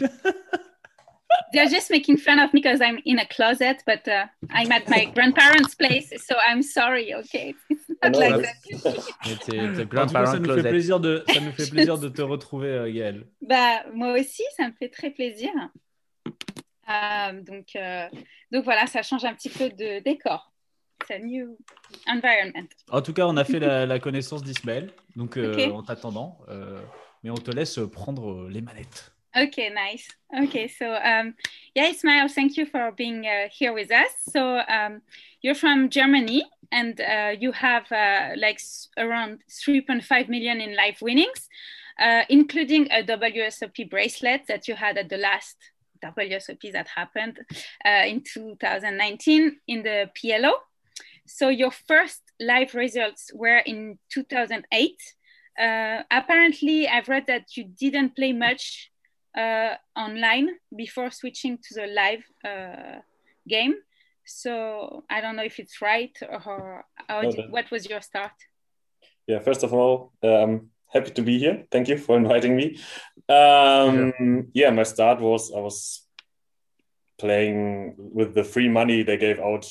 [1.53, 4.87] They're just making fun of me because I'm in a closet, but uh, I'm at
[4.89, 7.53] my grandparents' place, so I'm sorry, okay?
[7.69, 8.55] It's not non, like that.
[10.09, 13.25] Ça nous fait plaisir de, ça nous fait plaisir de te retrouver, euh, Gaël.
[13.41, 15.49] Bah, moi aussi, ça me fait très plaisir.
[16.91, 18.07] Euh, donc, euh,
[18.51, 20.51] donc voilà, ça change un petit peu de décor.
[21.07, 21.57] C'est un new
[22.07, 22.67] environment.
[22.91, 26.79] En tout cas, on a fait la, la connaissance d'Ismaël, donc euh, en t'attendant, euh,
[27.23, 29.11] mais on te laisse prendre les manettes.
[29.35, 30.09] Okay, nice.
[30.43, 31.33] Okay, so um,
[31.73, 34.11] yeah, Ismail, thank you for being uh, here with us.
[34.29, 35.01] So um,
[35.41, 38.59] you're from Germany, and uh, you have uh, like
[38.97, 41.47] around 3.5 million in live winnings,
[41.97, 45.55] uh, including a WSOP bracelet that you had at the last
[46.03, 47.39] WSOP that happened
[47.85, 50.53] uh, in 2019 in the PLO.
[51.25, 54.95] so your first live results were in 2008.
[55.59, 58.91] Uh, apparently, I've read that you didn't play much
[59.37, 62.99] uh, online before switching to the live uh,
[63.47, 63.75] game.
[64.25, 68.31] So I don't know if it's right or no, did, what was your start?
[69.27, 71.65] Yeah, first of all, um, happy to be here.
[71.71, 72.77] Thank you for inviting me.
[73.29, 74.41] Um, yeah.
[74.53, 76.05] yeah, my start was I was
[77.17, 79.65] playing with the free money they gave out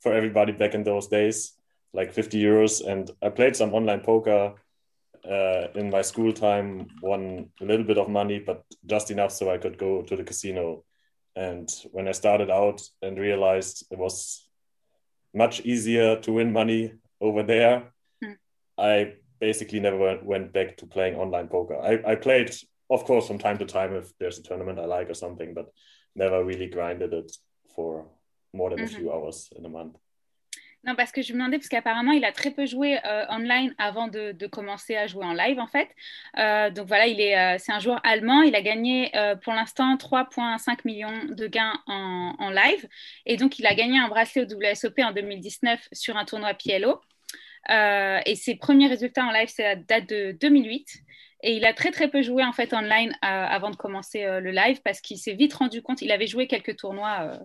[0.00, 1.52] for everybody back in those days,
[1.92, 2.86] like 50 euros.
[2.86, 4.54] And I played some online poker
[5.28, 9.50] uh, in my school time, won a little bit of money, but just enough so
[9.50, 10.84] I could go to the casino.
[11.36, 14.48] And when I started out and realized it was
[15.34, 17.92] much easier to win money over there,
[18.24, 18.36] mm.
[18.76, 21.76] I basically never went back to playing online poker.
[21.80, 22.54] I, I played,
[22.90, 25.66] of course, from time to time if there's a tournament I like or something, but
[26.14, 27.30] never really grinded it
[27.74, 28.06] for
[28.52, 28.96] more than mm -hmm.
[28.96, 29.96] a few hours in a month.
[30.84, 33.74] Non, parce que je me demandais, parce qu'apparemment, il a très peu joué euh, online
[33.78, 35.88] avant de, de, commencer à jouer en live, en fait.
[36.38, 38.42] Euh, donc voilà, il est, euh, c'est un joueur allemand.
[38.42, 39.10] Il a gagné
[39.42, 42.88] pour l'instant 3,5 millions de gains en, en, live.
[43.26, 47.00] Et donc, il a gagné un bracelet au WSOP en 2019 sur un tournoi PLO.
[47.70, 51.02] Euh, et ses premiers résultats en live, c'est la date de 2008.
[51.42, 54.80] Et il a très très peu joué en fait online avant de commencer le live
[54.82, 57.38] parce qu'il s'est vite rendu compte, il avait joué quelques tournois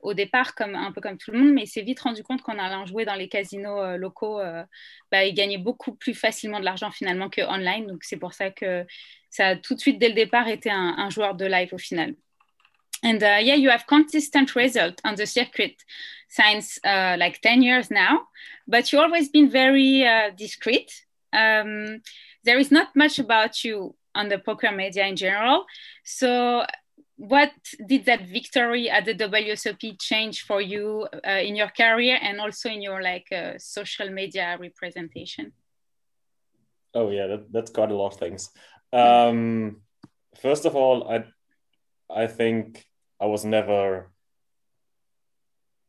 [0.00, 2.42] au départ comme un peu comme tout le monde, mais il s'est vite rendu compte
[2.42, 4.62] qu'en allant jouer dans les casinos euh, locaux, euh,
[5.10, 7.86] bah, il gagnait beaucoup plus facilement de l'argent finalement que online.
[7.86, 8.84] Donc c'est pour ça que
[9.30, 12.14] ça a tout de suite dès le départ été un joueur de live au final.
[13.02, 15.82] And uh, yeah, you have consistent result on the circuit
[16.28, 18.26] since uh, like 10 years now,
[18.66, 20.90] but you always been very uh, discreet.
[21.32, 22.02] Um,
[22.44, 25.66] there is not much about you on the poker media in general.
[26.04, 26.64] So
[27.16, 27.52] what
[27.86, 32.68] did that victory at the WSOP change for you uh, in your career and also
[32.68, 35.52] in your like uh, social media representation?
[36.94, 38.50] Oh yeah, that, that's quite a lot of things.
[38.92, 39.82] Um,
[40.40, 41.24] first of all, I
[42.10, 42.84] I think
[43.20, 44.10] I was never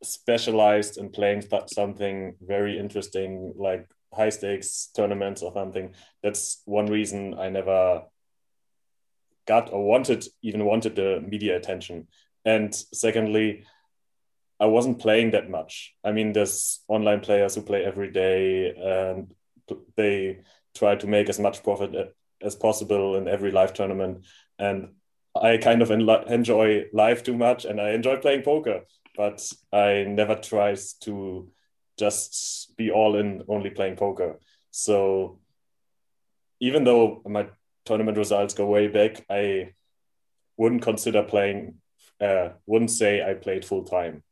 [0.03, 5.93] specialized in playing something very interesting like high stakes tournaments or something.
[6.23, 8.03] That's one reason I never
[9.47, 12.07] got or wanted even wanted the media attention.
[12.45, 13.65] And secondly
[14.59, 15.93] i wasn't playing that much.
[16.03, 19.33] I mean there's online players who play every day and
[19.95, 20.39] they
[20.75, 22.05] try to make as much profit uh,
[22.41, 24.25] as possible in every live tournament.
[24.57, 24.89] And
[25.43, 28.81] i kind of enjoy life too much and i enjoy playing poker
[29.15, 31.51] but i never tries to
[31.97, 34.39] just be all in only playing poker
[34.71, 35.39] so
[36.59, 37.47] even though my
[37.85, 39.73] tournament results go way back, I
[40.57, 41.75] wouldn't consider playing.
[42.19, 44.23] Uh, wouldn't say I played full time.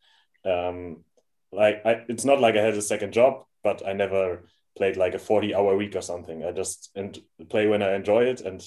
[0.43, 1.03] Um,
[1.51, 4.43] like I, it's not like I had a second job, but I never
[4.75, 6.43] played like a 40 hour week or something.
[6.43, 7.17] I just and
[7.49, 8.63] play when I enjoy it, and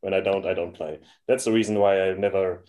[0.00, 1.00] when I don't, I don't play.
[1.26, 2.64] That's the reason why I never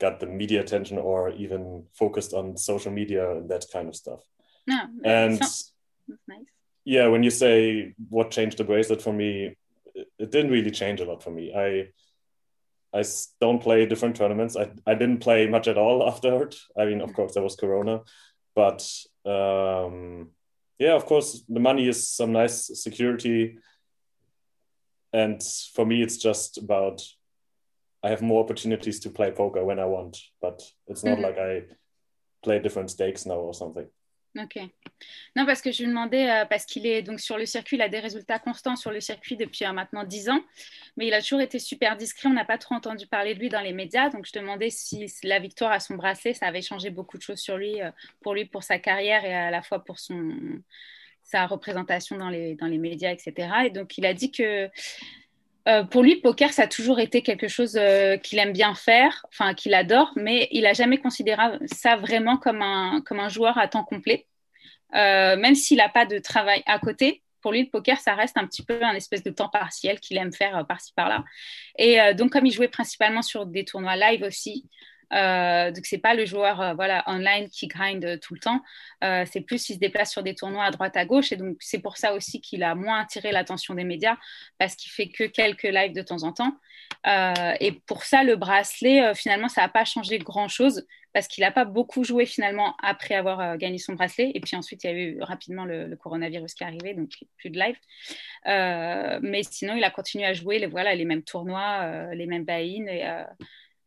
[0.00, 4.20] got the media attention or even focused on social media and that kind of stuff.
[4.66, 5.72] No, and nice.
[6.84, 9.56] yeah, when you say what changed the bracelet for me,
[9.94, 11.52] it didn't really change a lot for me.
[11.54, 11.88] I
[12.94, 13.04] I
[13.40, 14.56] don't play different tournaments.
[14.56, 16.54] I, I didn't play much at all afterward.
[16.78, 18.00] I mean, of course, there was Corona,
[18.54, 18.88] but
[19.24, 20.30] um,
[20.78, 23.58] yeah, of course, the money is some nice security.
[25.12, 25.38] And
[25.74, 27.02] for me, it's just about
[28.02, 31.22] I have more opportunities to play poker when I want, but it's not mm-hmm.
[31.22, 31.64] like I
[32.42, 33.86] play different stakes now or something.
[34.36, 34.56] Ok.
[35.34, 37.82] Non, parce que je lui demandais, euh, parce qu'il est donc sur le circuit, il
[37.82, 40.40] a des résultats constants sur le circuit depuis euh, maintenant 10 ans,
[40.96, 42.28] mais il a toujours été super discret.
[42.28, 44.10] On n'a pas trop entendu parler de lui dans les médias.
[44.10, 47.40] Donc, je demandais si la victoire à son bracelet, ça avait changé beaucoup de choses
[47.40, 47.90] sur lui, euh,
[48.20, 50.30] pour lui, pour sa carrière et à la fois pour son,
[51.30, 53.32] sa représentation dans les, dans les médias, etc.
[53.66, 54.70] Et donc, il a dit que
[55.68, 59.26] euh, pour lui, poker, ça a toujours été quelque chose euh, qu'il aime bien faire,
[59.28, 63.58] enfin qu'il adore, mais il n'a jamais considéré ça vraiment comme un, comme un joueur
[63.58, 64.26] à temps complet.
[64.94, 68.38] Euh, même s'il n'a pas de travail à côté, pour lui, le poker, ça reste
[68.38, 71.22] un petit peu un espèce de temps partiel qu'il aime faire par-ci par-là.
[71.78, 74.68] Et donc, comme il jouait principalement sur des tournois live aussi,
[75.12, 78.62] euh, donc c'est pas le joueur euh, voilà online qui grind tout le temps.
[79.04, 81.56] Euh, c'est plus il se déplace sur des tournois à droite à gauche et donc
[81.60, 84.16] c'est pour ça aussi qu'il a moins attiré l'attention des médias
[84.58, 86.56] parce qu'il fait que quelques lives de temps en temps.
[87.06, 91.42] Euh, et pour ça le bracelet finalement ça n'a pas changé grand chose parce qu'il
[91.42, 94.90] n'a pas beaucoup joué finalement après avoir gagné son bracelet et puis ensuite il y
[94.90, 97.76] a eu rapidement le, coronavirus qui est arrivé donc plus de live.
[99.22, 103.26] mais sinon il a continué à jouer les voilà les mêmes tournois, les mêmes buy-in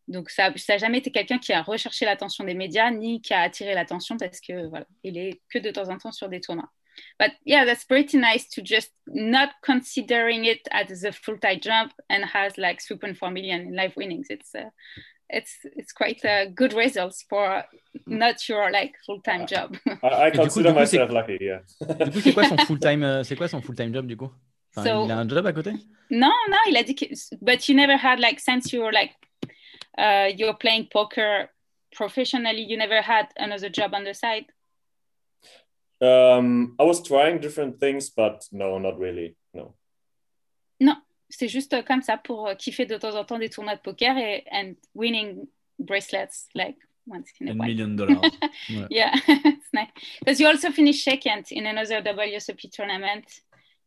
[0.08, 3.42] donc ça n'a jamais été quelqu'un qui a recherché l'attention des médias ni qui a
[3.42, 6.70] attiré l'attention parce que voilà, il est que de temps en temps sur des tournois.
[7.20, 12.24] But yeah, that's pretty nice to just not considering it as a full-time job and
[12.34, 14.28] has like 3.4 million in live winnings.
[14.30, 14.70] It's uh,
[15.30, 17.64] it's it's quite a good results for
[18.06, 19.78] not your like full-time job.
[20.04, 21.62] I, I Et du coup, consider du coup, c'est- myself lucky, yeah.
[22.06, 24.30] Du coup, c'est quoi son full-time euh, c'est quoi son full-time job du coup?
[24.76, 25.72] Enfin, So- Il a un job à côté?
[26.10, 27.06] No, no, il a dit que,
[27.42, 29.14] but you never had like since you were like
[29.98, 31.50] uh, you're playing poker
[31.94, 34.46] professionally, you never had another job on the side.
[36.02, 39.36] Um, I was trying different things, but no, not really.
[39.54, 39.76] No.
[40.80, 40.96] Non,
[41.30, 44.18] c'est juste comme ça pour euh, kiffer de temps en temps des tournois de poker
[44.18, 45.48] et and winning
[45.78, 47.68] bracelets like once in a Un while.
[47.68, 48.32] million de dollars.
[48.90, 49.90] Yeah, it's nice
[50.20, 53.26] because you also finished second in another WSOP tournament,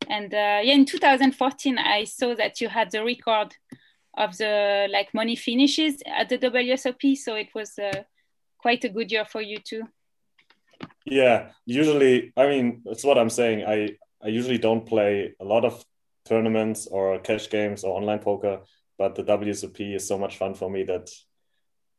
[0.09, 3.57] and uh, yeah, in 2014 I saw that you had the record
[4.17, 8.03] of the like money finishes at the WSOP, so it was uh,
[8.59, 9.83] quite a good year for you too.
[11.05, 13.65] Yeah, usually, I mean, that's what I'm saying.
[13.67, 15.85] I I usually don't play a lot of
[16.25, 18.61] tournaments or cash games or online poker,
[18.99, 21.11] but the WSOP is so much fun for me that,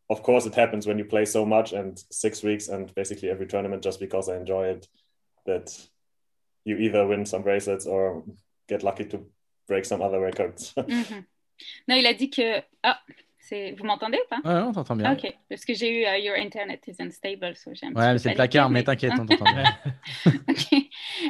[0.10, 3.46] of course, it happens when you play so much and six weeks and basically every
[3.46, 4.88] tournament just because I enjoy it.
[5.46, 5.70] That
[6.64, 8.24] you either win some bracelets or
[8.68, 9.26] get lucky to
[9.68, 10.74] break some other records.
[10.88, 11.26] Mhm.
[11.88, 13.02] Non, il a dit que ah,
[13.78, 14.50] vous m'entendez ou pas?
[14.50, 15.14] Ouais, on t'entend bien.
[15.14, 18.18] Ok, parce que j'ai eu uh, your internet is unstable, so j'ai un petit Ouais,
[18.18, 19.64] c'est le placard, mais mais- t'inquiète, on t'entend bien.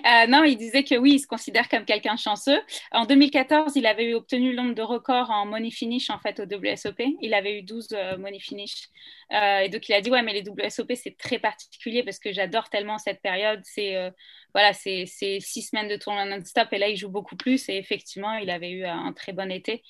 [0.05, 2.59] Euh, non, il disait que oui, il se considère comme quelqu'un de chanceux.
[2.91, 6.43] En 2014, il avait obtenu le nombre de records en money finish en fait au
[6.43, 7.01] WSOP.
[7.21, 8.89] Il avait eu 12 euh, money finish.
[9.31, 12.31] Euh, et donc il a dit ouais, mais les WSOP c'est très particulier parce que
[12.31, 13.61] j'adore tellement cette période.
[13.63, 14.11] C'est euh,
[14.53, 17.69] voilà, c'est six semaines de tournoi non-stop et là il joue beaucoup plus.
[17.69, 19.83] Et effectivement, il avait eu un très bon été.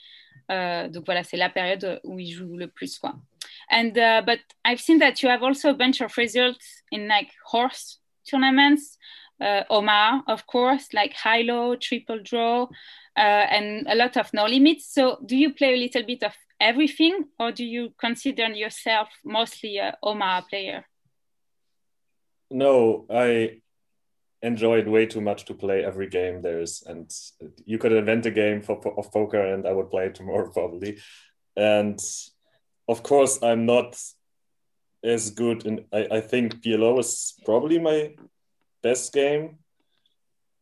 [0.51, 3.15] Euh, donc voilà, c'est la période où il joue le plus quoi.
[3.71, 7.31] And uh, but I've seen that you have also a bunch of results in like
[7.45, 7.99] horse
[8.29, 8.97] tournaments,
[9.41, 12.63] uh, Omaha, of course, like high low, triple draw,
[13.17, 14.93] uh, and a lot of no limits.
[14.93, 19.77] So, do you play a little bit of everything, or do you consider yourself mostly
[19.77, 20.85] a Omaha player?
[22.51, 23.61] No, I
[24.41, 27.11] enjoyed way too much to play every game there is, and
[27.65, 30.99] you could invent a game for of poker, and I would play it tomorrow probably.
[31.55, 31.99] And
[32.87, 33.97] of course, I'm not
[35.03, 35.85] as good in.
[35.91, 38.15] I, I think PLO is probably my
[38.83, 39.59] best game.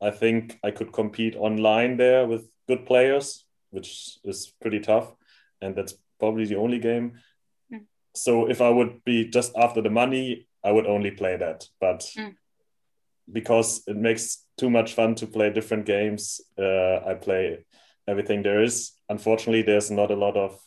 [0.02, 5.14] I think I could compete online there with good players, which is pretty tough,
[5.62, 7.14] and that's probably the only game.
[7.74, 7.86] Mm.
[8.14, 11.68] So if I would be just after the money, I would only play that.
[11.80, 12.36] But Mm.
[13.32, 17.66] Because it makes too much fun to play different games, uh, I play
[18.08, 18.94] everything there is.
[19.10, 20.60] Unfortunately, there's not a lot of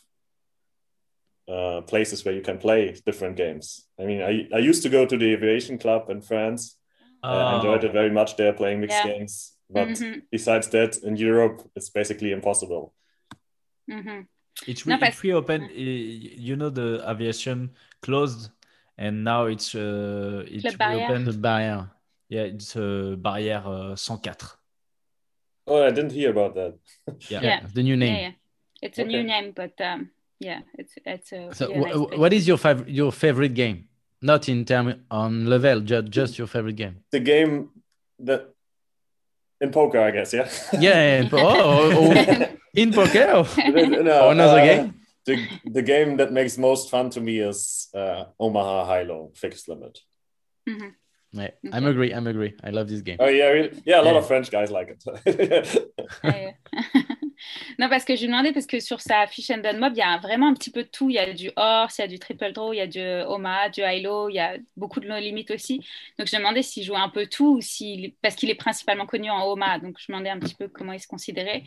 [1.47, 3.85] uh, places where you can play different games.
[3.99, 6.77] I mean, I, I used to go to the aviation club in France.
[7.23, 7.55] I Ah.
[7.55, 9.13] enjoyed it very much there playing mixed Yeah.
[9.13, 9.53] games.
[9.69, 12.93] But Mhm, besides that, in Europe, it's basically impossible.
[13.89, 14.27] mhm.
[14.67, 15.69] It's, No, re- but- it's reopened.
[15.69, 17.69] i- You know, the aviation
[18.01, 18.49] closed,
[18.97, 20.97] and now it's uh, it's Club Barrière.
[21.09, 21.25] reopened.
[21.25, 21.91] Notre barrière.
[22.29, 24.57] Yeah, it's uh, barrière uh, 104.
[25.67, 26.77] Oh, I didn't hear about that.
[27.29, 27.41] Yeah.
[27.41, 27.59] Yeah.
[27.73, 28.13] The new name.
[28.15, 28.31] Yeah, yeah.
[28.81, 31.49] It's a new name, but um, yeah, it's it's a.
[31.53, 33.87] So, really nice what is your fav- your favorite game?
[34.21, 36.97] Not in term on level, just just your favorite game.
[37.11, 37.69] The game
[38.19, 38.53] that
[39.59, 40.47] in poker, I guess, yeah.
[40.79, 41.21] Yeah.
[41.21, 42.45] in po- oh, oh, oh,
[42.75, 43.45] in poker.
[44.03, 44.93] no, Or another uh, game?
[45.25, 49.67] The, the game that makes most fun to me is uh, Omaha High Low Fixed
[49.67, 49.99] Limit.
[50.69, 50.93] Mhm.
[51.33, 52.13] Yeah, I'm agree.
[52.13, 52.55] I'm agree.
[52.63, 53.17] I love this game.
[53.19, 53.81] Oh yeah, really?
[53.85, 54.01] yeah.
[54.01, 54.19] A lot Yeah.
[54.19, 55.03] of French guys like it.
[57.79, 60.01] Non, parce que je lui demandais, parce que sur sa fiche and Mob, il y
[60.01, 61.09] a vraiment un petit peu de tout.
[61.09, 62.99] Il y a du horse, il y a du triple draw, il y a du
[63.27, 65.77] Omaha, du high-low, il y a beaucoup de no limit aussi.
[66.17, 68.13] Donc, je me demandais s'il jouait un peu tout, ou s'il...
[68.21, 69.79] parce qu'il est principalement connu en Omaha.
[69.79, 71.63] Donc, je me demandais un petit peu comment il se considérait.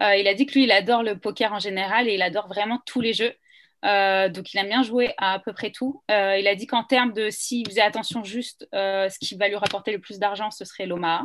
[0.00, 2.48] Euh, il a dit que lui, il adore le poker en général et il adore
[2.48, 3.34] vraiment tous les jeux.
[3.84, 6.02] Euh, donc, il aime bien jouer à à peu près tout.
[6.10, 9.48] Euh, il a dit qu'en termes de s'il faisait attention juste, euh, ce qui va
[9.48, 11.24] lui rapporter le plus d'argent, ce serait l'Omaha.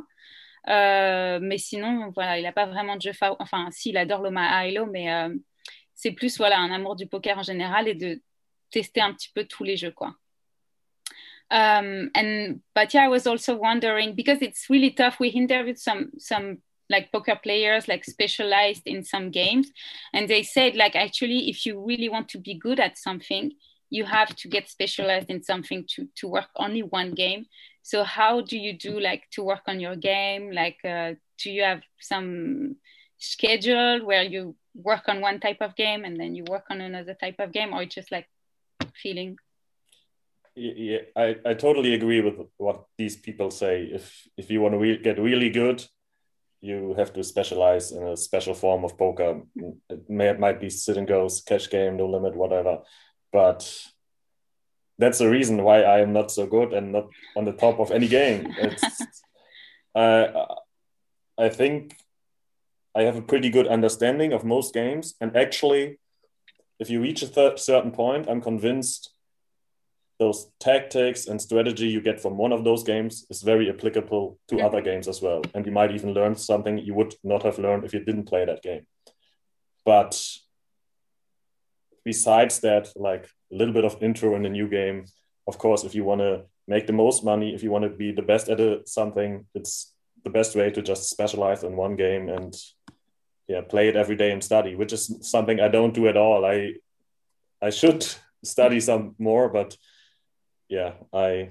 [0.68, 4.86] Mais sinon, voilà, il n'a pas vraiment de jeu Enfin, si, il adore l'Omaha Hilo,
[4.86, 5.34] mais euh,
[5.94, 8.22] c'est plus voilà, un amour du poker en général et de
[8.72, 10.16] tester un petit peu tous les jeux, quoi.
[11.50, 15.18] Um, and but yeah, I was also wondering because it's really tough.
[15.20, 16.58] We interviewed some some
[16.90, 19.72] like poker players like specialized in some games,
[20.14, 23.52] and they said like actually, if you really want to be good at something,
[23.90, 27.46] you have to get specialized in something to to work only one game.
[27.84, 30.52] So how do you do like to work on your game?
[30.52, 32.76] Like, uh, do you have some
[33.18, 37.14] schedule where you work on one type of game and then you work on another
[37.14, 38.28] type of game, or just like
[39.02, 39.38] feeling?
[40.56, 43.84] Yeah, I, I totally agree with what these people say.
[43.84, 45.86] If if you want to re- get really good,
[46.62, 49.42] you have to specialize in a special form of poker.
[49.90, 52.80] It, may, it might be sit and goes, cash game, no limit, whatever.
[53.32, 53.72] But
[54.98, 57.92] that's the reason why I am not so good and not on the top of
[57.92, 58.54] any game.
[59.94, 60.28] Uh,
[61.38, 61.96] I think
[62.96, 65.14] I have a pretty good understanding of most games.
[65.22, 66.00] And actually,
[66.80, 69.12] if you reach a certain point, I'm convinced
[70.20, 74.60] those tactics and strategy you get from one of those games is very applicable to
[74.60, 75.42] other games as well.
[75.54, 78.44] And you might even learn something you would not have learned if you didn't play
[78.46, 78.88] that game.
[79.86, 80.20] But
[82.04, 85.06] besides that, like a little bit of intro in a new game,
[85.48, 88.12] of course, if you want to make the most money, if you want to be
[88.12, 92.28] the best at a, something, it's the best way to just specialize in one game
[92.28, 92.56] and
[93.48, 96.44] yeah, play it every day and study, which is something I don't do at all.
[96.44, 96.74] I
[97.62, 98.06] I should
[98.44, 99.78] study some more, but
[100.70, 101.50] yeah, I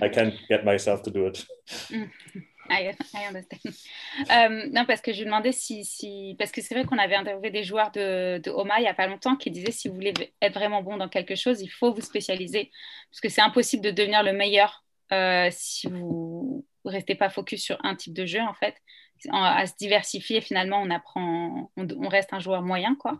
[0.00, 1.46] I can't get myself to do it.
[2.70, 3.60] I, I understand.
[4.30, 7.14] Euh, non, parce que je lui demandais si, si parce que c'est vrai qu'on avait
[7.14, 9.94] interviewé des joueurs de, de Oma il n'y a pas longtemps qui disaient si vous
[9.94, 10.12] voulez
[10.42, 12.70] être vraiment bon dans quelque chose, il faut vous spécialiser
[13.10, 17.78] parce que c'est impossible de devenir le meilleur euh, si vous restez pas focus sur
[17.84, 18.74] un type de jeu en fait.
[19.30, 23.16] À se diversifier, finalement, on apprend, on, reste un joueur moyen, quoi.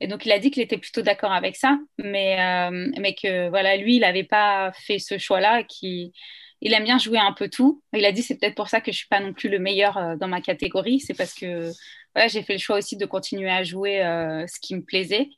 [0.00, 3.48] Et donc, il a dit qu'il était plutôt d'accord avec ça, mais, euh, mais que
[3.48, 6.12] voilà, lui, il n'avait pas fait ce choix-là, qu'il
[6.60, 7.82] il aime bien jouer un peu tout.
[7.92, 9.96] Il a dit c'est peut-être pour ça que je suis pas non plus le meilleur
[9.96, 11.00] euh, dans ma catégorie.
[11.00, 11.70] C'est parce que
[12.14, 15.28] voilà, j'ai fait le choix aussi de continuer à jouer euh, ce qui me plaisait.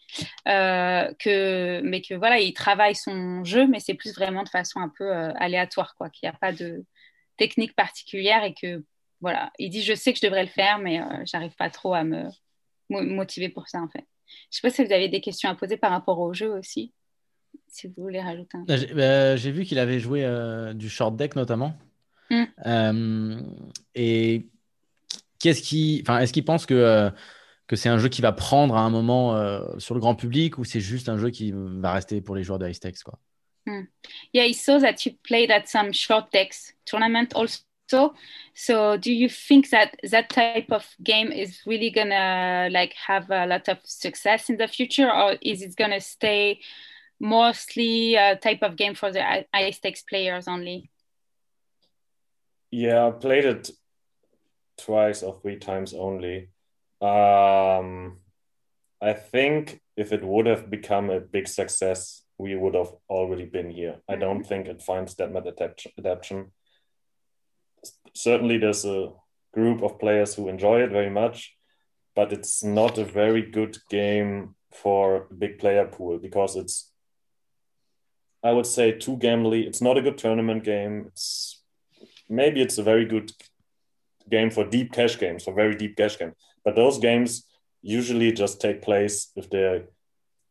[0.45, 4.91] Que, mais que voilà, il travaille son jeu, mais c'est plus vraiment de façon un
[4.99, 6.11] peu aléatoire, quoi.
[6.11, 6.85] Qu'il n'y a pas de
[7.37, 8.85] technique particulière et que
[9.25, 11.95] voilà, il dit je sais que je devrais le faire, mais euh, j'arrive pas trop
[11.95, 12.29] à me
[12.91, 14.05] motiver pour ça en fait.
[14.51, 16.93] Je sais pas si vous avez des questions à poser par rapport au jeu aussi
[17.69, 21.37] si vous voulez rajouter un J'ai bah, vu qu'il avait joué euh, du short deck
[21.37, 21.75] notamment.
[22.31, 22.45] Mm.
[22.67, 23.41] Euh,
[23.95, 24.49] et
[25.39, 27.11] qu'est-ce qui, enfin, est-ce qu'il pense que euh,
[27.67, 29.35] que c'est un jeu qui va prendre à un moment
[29.79, 32.59] sur le grand public ou c'est juste un jeu qui va rester pour les joueurs
[32.59, 33.19] de high stakes quoi?
[33.67, 33.87] Mm.
[34.35, 37.61] Yeah, he saw that you played at some short decks tournament also.
[37.87, 43.47] So, do you think that that type of game is really gonna like have a
[43.47, 46.61] lot of success in the future, or is it gonna stay
[47.21, 50.91] mostly a type of game for the high stakes players only?
[52.71, 53.71] Yeah, I played it
[54.79, 56.49] twice or three times only.
[57.01, 58.19] Um,
[59.01, 63.71] I think if it would have become a big success, we would have already been
[63.71, 63.93] here.
[63.93, 64.13] Mm-hmm.
[64.13, 65.47] I don't think it finds that much
[65.99, 66.53] adaptation.
[68.15, 69.11] Certainly, there's a
[69.53, 71.57] group of players who enjoy it very much,
[72.15, 76.91] but it's not a very good game for a big player pool because it's
[78.45, 79.67] I would say too gambly.
[79.67, 81.07] It's not a good tournament game.
[81.09, 81.63] It's
[82.29, 83.33] maybe it's a very good
[84.31, 86.35] game for deep cash games, for very deep cash games.
[86.63, 87.47] But those games
[87.81, 89.85] usually just take place if they're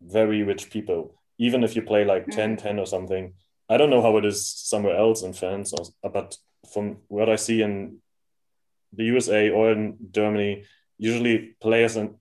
[0.02, 1.22] very rich people.
[1.38, 2.32] Even if you play like hmm.
[2.32, 3.34] 10 10 or something.
[3.70, 6.36] I don't know how it is somewhere else in France, or, but
[6.72, 7.98] from what I see in
[8.94, 10.66] the USA or in Germany,
[10.98, 12.16] usually players and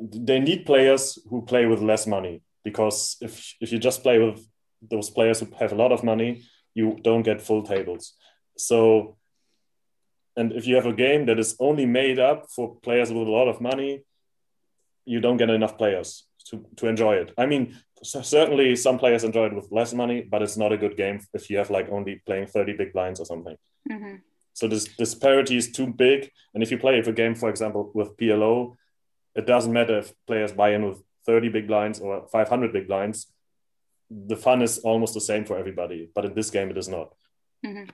[0.00, 4.46] they need players who play with less money because if if you just play with
[4.80, 6.42] those players who have a lot of money,
[6.74, 8.14] you don't get full tables.
[8.56, 9.16] So,
[10.36, 13.30] and if you have a game that is only made up for players with a
[13.30, 14.04] lot of money,
[15.04, 17.32] you don't get enough players to, to enjoy it.
[17.36, 20.96] I mean, certainly some players enjoy it with less money, but it's not a good
[20.96, 23.56] game if you have like only playing 30 big blinds or something.
[23.90, 24.16] Mm-hmm.
[24.54, 26.30] So this disparity is too big.
[26.52, 28.76] And if you play a game, for example, with PLO,
[29.34, 33.28] it doesn't matter if players buy in with 30 big blinds or 500 big blinds,
[34.10, 36.10] the fun is almost the same for everybody.
[36.14, 37.14] But in this game, it is not.
[37.62, 37.86] Mm -hmm.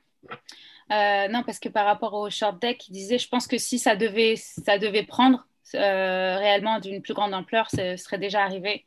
[0.90, 3.78] euh, non, parce que par rapport au short deck, il disait, je pense que si
[3.78, 8.84] ça devait, ça devait prendre euh, réellement d'une plus grande ampleur, ce serait déjà arrivé.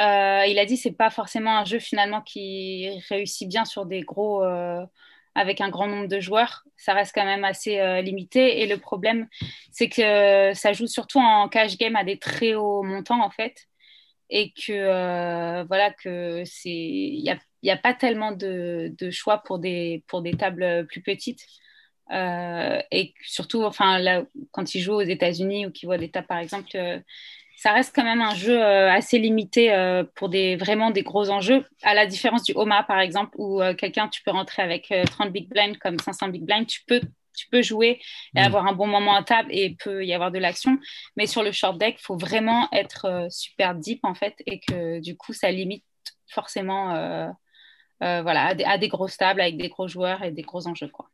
[0.00, 4.00] Euh, il a dit, c'est pas forcément un jeu finalement qui réussit bien sur des
[4.02, 4.84] gros, euh,
[5.34, 6.64] avec un grand nombre de joueurs.
[6.76, 8.62] Ça reste quand même assez euh, limité.
[8.62, 9.28] Et le problème,
[9.72, 13.66] c'est que ça joue surtout en cash game à des très hauts montants en fait
[14.30, 19.58] et que voilà que c'est il n'y a, y a, pas tellement de, choix pour
[19.58, 21.46] des pour des tables plus petites
[22.10, 26.38] et surtout enfin là, quand ils jouent aux États-Unis ou qu'ils voient des tables par
[26.38, 27.02] exemple
[27.56, 31.30] ça reste quand même un jeu euh, assez limité euh, pour des vraiment des gros
[31.30, 35.30] enjeux à la différence du Homa par exemple où quelqu'un tu peux rentrer avec 30
[35.30, 37.00] big blind comme 500 big blind tu peux
[37.34, 38.00] tu peux jouer
[38.36, 38.44] et Mm.
[38.44, 40.78] avoir un bon moment à table et il peut y avoir de l'action.
[41.16, 44.60] Mais sur le short deck, il faut vraiment être euh, super deep en fait et
[44.60, 45.84] que du coup, ça limite
[46.28, 47.28] forcément euh,
[48.02, 50.66] euh, voilà, à, des, à des grosses tables avec des gros joueurs et des gros
[50.66, 50.88] enjeux.
[50.88, 51.08] Quoi.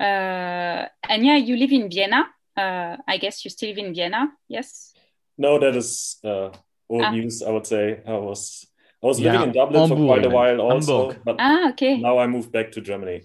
[0.00, 2.28] Uh, Anya, you live in Vienna?
[2.56, 4.28] Uh, I guess you still live in Vienna.
[4.48, 4.94] Yes?
[5.38, 6.50] No, that is uh,
[6.88, 7.10] old Ah.
[7.12, 7.42] news.
[7.42, 8.66] I would say I was
[9.02, 11.24] I was Yeah, living in Dublin for quite a while also, Hamburg.
[11.24, 11.96] but Ah, okay.
[11.98, 13.22] now I moved back to Germany.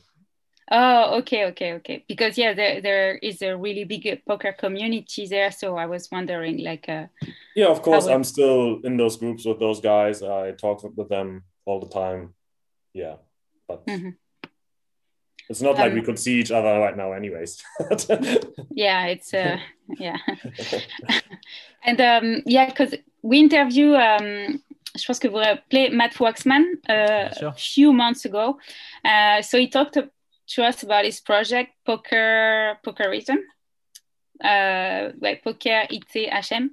[0.72, 2.06] Oh, okay, okay, okay.
[2.08, 6.64] Because yeah, there there is a really big poker community there, so I was wondering,
[6.64, 7.08] like, uh,
[7.56, 10.22] Yeah, of course, I'm still in those groups with those guys.
[10.24, 12.34] I talk with them all the time.
[12.94, 13.18] Yeah,
[13.68, 14.16] but Mhm.
[15.50, 17.62] It's not like we Um, could see each other right now, anyways.
[18.72, 19.58] yeah, it's uh,
[20.00, 20.18] yeah,
[21.84, 24.62] and um, yeah, because we interview, um,
[24.96, 28.58] je pense que vous vous rappelez Matt Waxman uh, Bien a few months ago.
[29.04, 29.98] Uh, so he talked
[30.48, 33.38] to us about his project Poker Pokerism,
[34.44, 36.70] uh, ouais, Poker ITHM.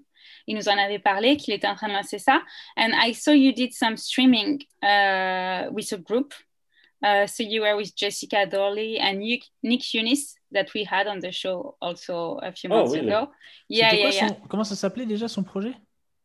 [0.47, 2.41] Il nous en avait parlé qu'il était en train de lancer ça.
[2.77, 6.35] And I saw you did some streaming uh, with a group.
[7.03, 11.21] Uh, so you were with Jessica Dorley and Nick, Nick Eunice that we had on
[11.21, 13.09] the show also a few Oh, months really?
[13.09, 13.31] ago.
[13.69, 14.29] Yeah, C'était yeah, quoi yeah.
[14.29, 15.75] son- Comment ça s'appelait déjà son projet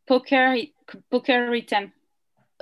[0.06, 0.54] Poker,
[1.10, 1.90] poker rhythm.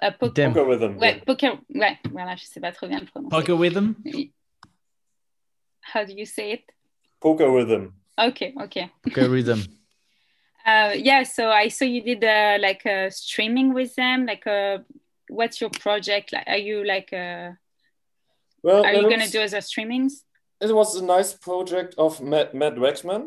[0.03, 0.53] Uh, po- Item.
[0.53, 0.97] Poker with them.
[0.99, 1.59] Ouais, poker.
[1.75, 3.31] Ouais, voilà, je sais pas trop bien le prononcer.
[3.37, 3.95] Poker Rhythm
[5.93, 6.63] How do you say it?
[7.21, 7.93] Poker rhythm.
[8.19, 8.91] Okay, okay.
[9.03, 9.61] Poker Rhythm.
[10.67, 14.25] Uh, yeah, so I saw you did uh, like uh, streaming with them.
[14.25, 14.79] Like, uh,
[15.29, 16.33] what's your project?
[16.33, 17.51] Like, are you like, uh,
[18.65, 20.13] Well, are you gonna do as a streamings?
[20.61, 23.23] It was a nice project of Matt, Matt Waxman.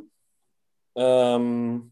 [0.95, 1.91] Um,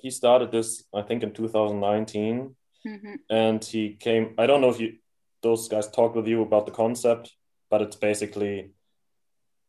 [0.00, 2.56] he started this, I think, in 2019.
[2.86, 3.16] Mhm.
[3.30, 4.98] and he came i don't know if you
[5.40, 7.32] those guys talked with you about the concept
[7.70, 8.72] but it's basically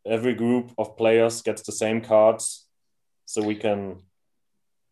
[0.06, 2.68] every group of players gets the same cards
[3.26, 4.02] so we can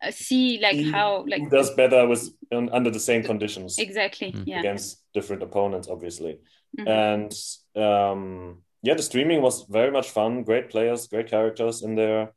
[0.02, 4.32] Uh, see, like see how, like who does better with under the same conditions exactly?
[4.32, 4.44] Mm.
[4.48, 4.60] Yeah.
[4.60, 6.34] against different opponents obviously
[6.80, 6.88] Mhm.
[6.88, 7.32] and
[7.76, 12.32] um yeah the streaming was very much fun great players great characters in there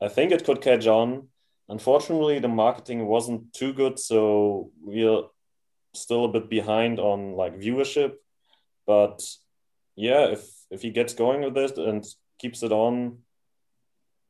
[0.00, 1.28] i think it could catch on
[1.68, 5.22] unfortunately the marketing wasn't too good so we're
[5.94, 8.12] still a bit behind on like viewership
[8.86, 9.22] but
[9.96, 12.04] yeah if if he gets going with this and
[12.38, 13.18] keeps it on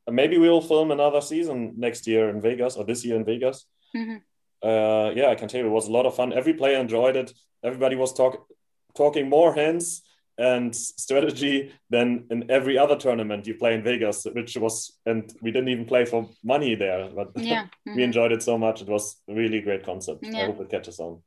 [0.09, 3.65] maybe we'll film another season next year in vegas or this year in vegas
[3.95, 4.21] Mhm.
[4.63, 6.33] uh, yeah, I can tell you it was a lot of fun.
[6.33, 7.31] Every player enjoyed it.
[7.63, 8.47] Everybody was talk,
[8.95, 10.01] talking more hands
[10.37, 15.51] and strategy than in every other tournament you play in Vegas, which was, and we
[15.51, 17.67] didn't even play for money there, but Yeah.
[17.85, 18.03] we mhm.
[18.03, 18.81] enjoyed it so much.
[18.81, 20.25] It was a really great concept.
[20.25, 20.45] I Yeah.
[20.47, 21.21] hope it catches on.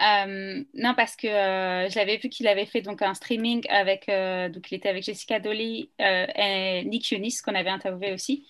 [0.00, 4.08] Euh, non, parce que euh, je l'avais vu qu'il avait fait donc un streaming avec,
[4.08, 8.44] euh, donc il était avec Jessica Dolly euh, et Nick Yunis qu'on avait interviewé aussi.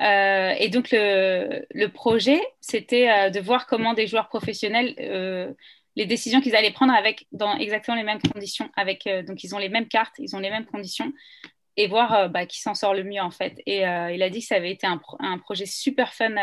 [0.00, 4.94] Euh, et donc le, le projet, c'était euh, de voir comment des joueurs professionnels,
[5.96, 9.54] les décisions qu'ils allaient prendre avec dans exactement les mêmes conditions, avec euh, donc ils
[9.54, 11.12] ont les mêmes cartes, ils ont les mêmes conditions
[11.76, 13.60] et voir euh, bah, qui s'en sort le mieux en fait.
[13.66, 16.34] Et euh, il a dit que ça avait été un, pro- un projet super fun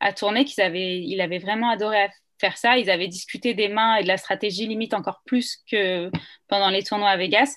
[0.00, 2.08] à tourner, qu'ils avaient, il avait vraiment adoré
[2.40, 2.76] faire ça.
[2.76, 6.10] Ils avaient discuté des mains et de la stratégie limite encore plus que
[6.48, 7.54] pendant les tournois à Vegas.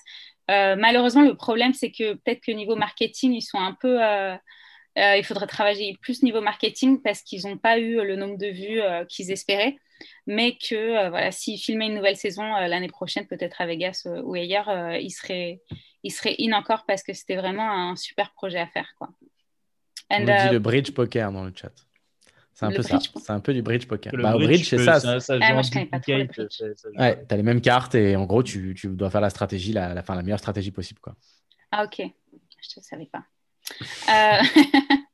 [0.48, 3.98] Malheureusement, le problème, c'est que peut-être que niveau marketing, ils sont un peu.
[4.96, 8.80] il faudrait travailler plus niveau marketing parce qu'ils n'ont pas eu le nombre de vues
[9.08, 9.76] qu'ils espéraient.
[10.26, 14.02] Mais que euh, voilà, s'ils filmaient une nouvelle saison euh, l'année prochaine, peut-être à Vegas
[14.06, 15.62] euh, ou ailleurs, euh, ils, seraient,
[16.02, 18.88] ils seraient in encore parce que c'était vraiment un super projet à faire.
[18.98, 19.10] Quoi.
[20.10, 21.72] On And, nous dit le bridge poker dans le chat.
[22.54, 22.98] C'est un Le peu ça.
[23.00, 24.14] C'est un peu du bridge poker.
[24.16, 24.98] Le Bah, au bridge, c'est ça.
[24.98, 26.62] ça, ça Ah, moi, je connais pas trop le bridge.
[26.98, 29.92] Ouais, t'as les mêmes cartes et en gros, tu, tu dois faire la stratégie, la,
[29.92, 31.00] la, enfin, la meilleure stratégie possible.
[31.00, 31.14] Quoi.
[31.70, 31.98] Ah, ok.
[31.98, 33.24] Je ne savais pas.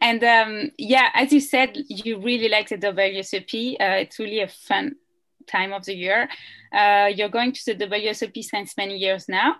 [0.00, 3.74] and um, yeah, as you said, you really like the WSOP.
[3.74, 4.96] Uh, it's really a fun
[5.46, 6.28] time of the year.
[6.72, 9.56] Uh, you're going to the WSOP since many years now.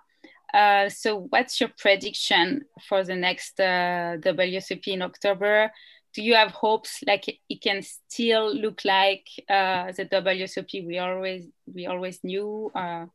[0.54, 5.72] Uh, so, what's your prediction for the next uh, WSOP in October?
[6.14, 11.46] Do you have hopes like it can still look like uh, the WSOP we always
[11.72, 12.70] we always knew?
[12.74, 13.06] Uh,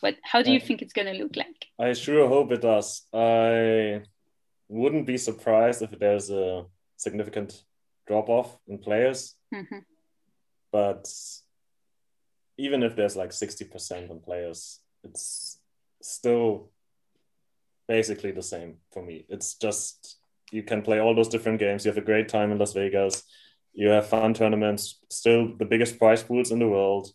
[0.00, 0.16] what?
[0.22, 1.66] How do you Uh, think it's going to look like?
[1.78, 3.06] I sure hope it does.
[3.14, 4.02] I
[4.80, 6.64] wouldn't be surprised if there's a
[6.96, 7.64] significant
[8.06, 9.36] drop off in players.
[9.52, 9.84] Mhm.
[10.72, 11.06] but
[12.56, 15.58] even if there's like 60% on players it's
[16.02, 16.70] still
[17.88, 20.16] basically the same for me it's just
[20.50, 23.22] you can play all those different games you have a great time in las vegas
[23.72, 27.06] you have fun tournaments still the biggest prize pools in the world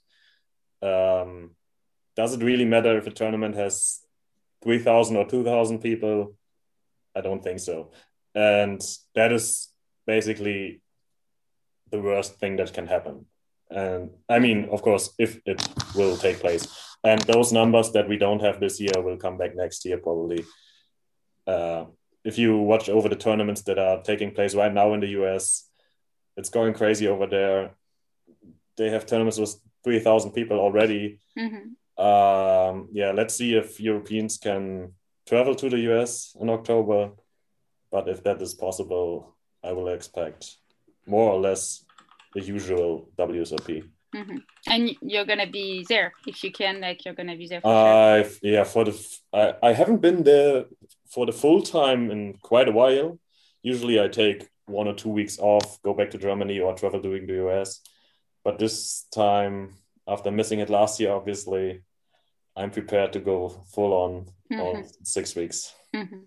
[0.81, 1.52] um,
[2.15, 3.99] does it really matter if a tournament has
[4.64, 6.36] 3,000 or 2,000 people?
[7.19, 7.91] I don't think so.
[8.33, 8.81] And
[9.15, 9.69] that is
[10.07, 10.81] basically
[11.91, 13.25] the worst thing that can happen.
[13.69, 15.61] And I mean, of course, if it
[15.95, 16.65] will take place.
[17.03, 20.43] And those numbers that we don't have this year will come back next year, probably.
[21.45, 21.85] Uh,
[22.23, 25.69] if you watch over the tournaments that are taking place right now in the US,
[26.37, 27.75] it's going crazy over there.
[28.77, 31.19] They have tournaments with 3,000 people already.
[31.37, 31.75] Mhm.
[31.97, 34.93] Um, yeah, let's see if Europeans can
[35.30, 37.11] travel to the US in October.
[37.91, 40.57] But if that is possible, I will expect
[41.06, 41.85] more or less
[42.34, 43.84] the usual WSOP.
[44.15, 44.41] Mhm.
[44.68, 46.81] And you're gonna be there if you can.
[46.81, 47.61] Like you're gonna be there.
[47.61, 48.39] For sure.
[48.41, 50.65] Yeah for the f- I, I haven't been there
[51.14, 53.19] for the full time in quite a while.
[53.61, 57.27] Usually I take one or two weeks off, go back to Germany or travel during
[57.27, 57.81] the US.
[58.43, 59.76] But this time,
[60.07, 61.81] after missing it last year, obviously,
[62.56, 64.84] I'm prepared to go full on Mhm.
[65.03, 65.73] six weeks.
[65.93, 66.26] Mhm.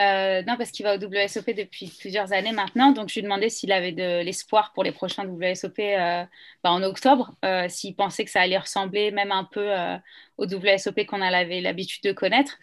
[0.00, 2.90] Euh, non, parce qu'il va au WSOP depuis plusieurs années maintenant.
[2.92, 6.24] Donc, je lui ai demandé s'il avait de l'espoir pour les prochains WSOP euh,
[6.64, 9.70] bah, en octobre, euh, s'il pensait que ça allait ressembler même un peu
[10.38, 12.58] au WSOP qu'on avait l'habitude de connaître.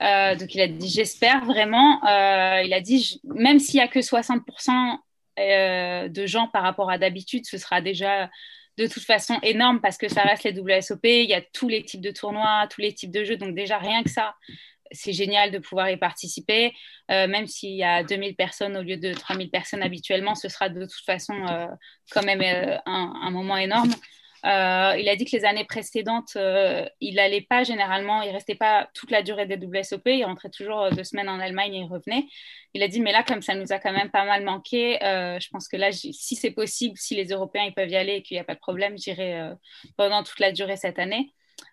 [0.00, 2.00] Donc, il a dit J'espère vraiment.
[2.64, 4.98] Il a dit je- Même s'il n'y a que 60%
[5.38, 8.28] euh, de gens par rapport à d'habitude, ce sera déjà
[8.78, 11.04] de toute façon énorme parce que ça reste les WSOP.
[11.04, 13.36] Il y a tous les types de tournois, tous les types de jeux.
[13.36, 14.34] Donc, déjà, rien que ça
[14.92, 16.72] c'est génial de pouvoir y participer.
[17.10, 20.68] Euh, même s'il y a 2000 personnes au lieu de 3000 personnes habituellement, ce sera
[20.68, 21.66] de toute façon euh,
[22.10, 23.90] quand même euh, un, un moment énorme.
[24.46, 28.54] Euh, il a dit que les années précédentes, euh, il n'allait pas généralement, il restait
[28.54, 31.78] pas toute la durée des WSOP, il rentrait toujours euh, deux semaines en Allemagne et
[31.80, 32.24] il revenait.
[32.72, 35.48] Il a dit, mais là, comme ça nous a quand même pas mal manqué, je
[35.50, 38.36] pense que là, si c'est possible, si les Européens ils peuvent y aller et qu'il
[38.36, 39.50] n'y a pas de problème, j'irai
[39.96, 41.32] pendant toute la durée cette année.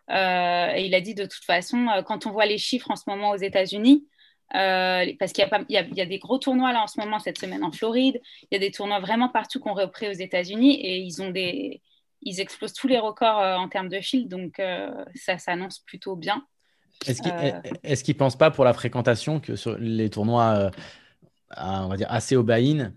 [0.10, 3.30] Et il a dit de toute façon, quand on voit les chiffres en ce moment
[3.30, 4.08] aux États-Unis,
[4.52, 7.72] parce qu'il y y a- des gros tournois là en ce moment cette semaine en
[7.72, 11.30] Floride, il y a des tournois vraiment partout qu'on repris aux États-Unis et ils ont
[11.30, 11.82] des,
[12.22, 16.16] ils explosent tous les records euh, en termes de field, donc euh, ça s'annonce plutôt
[16.16, 16.46] bien.
[17.06, 20.72] Est-ce Euh, est-ce qu'il pense pas pour la fréquentation que sur les tournois,
[21.52, 22.94] à, on va dire assez au buy-in,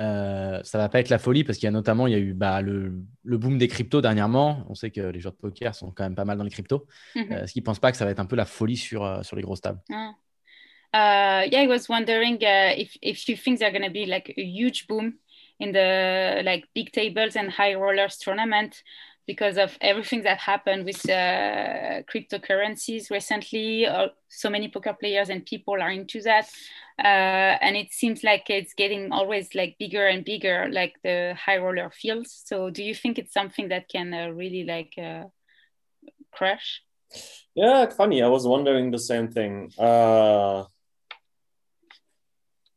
[0.00, 1.44] euh, ça va pas être la folie?
[1.44, 2.92] Parce qu'il y a notamment il y a eu bah, le,
[3.22, 4.64] le boom des cryptos dernièrement.
[4.68, 6.86] On sait que les joueurs de poker sont quand même pas mal dans les cryptos.
[7.14, 7.32] Mhm.
[7.32, 9.36] Euh, Est-ce qu'il pense pas que ça va être un peu la folie sur, sur
[9.36, 9.80] les grosses tables?
[9.92, 10.14] Ah.
[10.96, 14.32] Uh, yeah, I was wondering uh, if if you think there's going to be like
[14.36, 15.14] a huge boom
[15.60, 18.82] in the like big tables and high rollers tournament
[19.26, 23.86] because of everything that happened with uh, cryptocurrencies recently.
[24.28, 26.48] So many poker players and people are into that,
[26.98, 31.58] uh, and it seems like it's getting always like bigger and bigger, like the high
[31.58, 32.42] roller fields.
[32.44, 35.24] So, do you think it's something that can uh, really like uh,
[36.32, 36.82] crush?
[37.54, 38.22] Yeah, funny.
[38.22, 39.72] I was wondering the same thing.
[39.78, 40.64] Uh,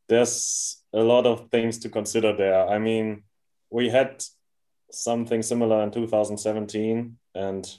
[0.08, 2.66] there's a lot of things to consider there.
[2.68, 3.24] I mean,
[3.70, 4.24] we had
[4.90, 7.78] something similar in 2017, and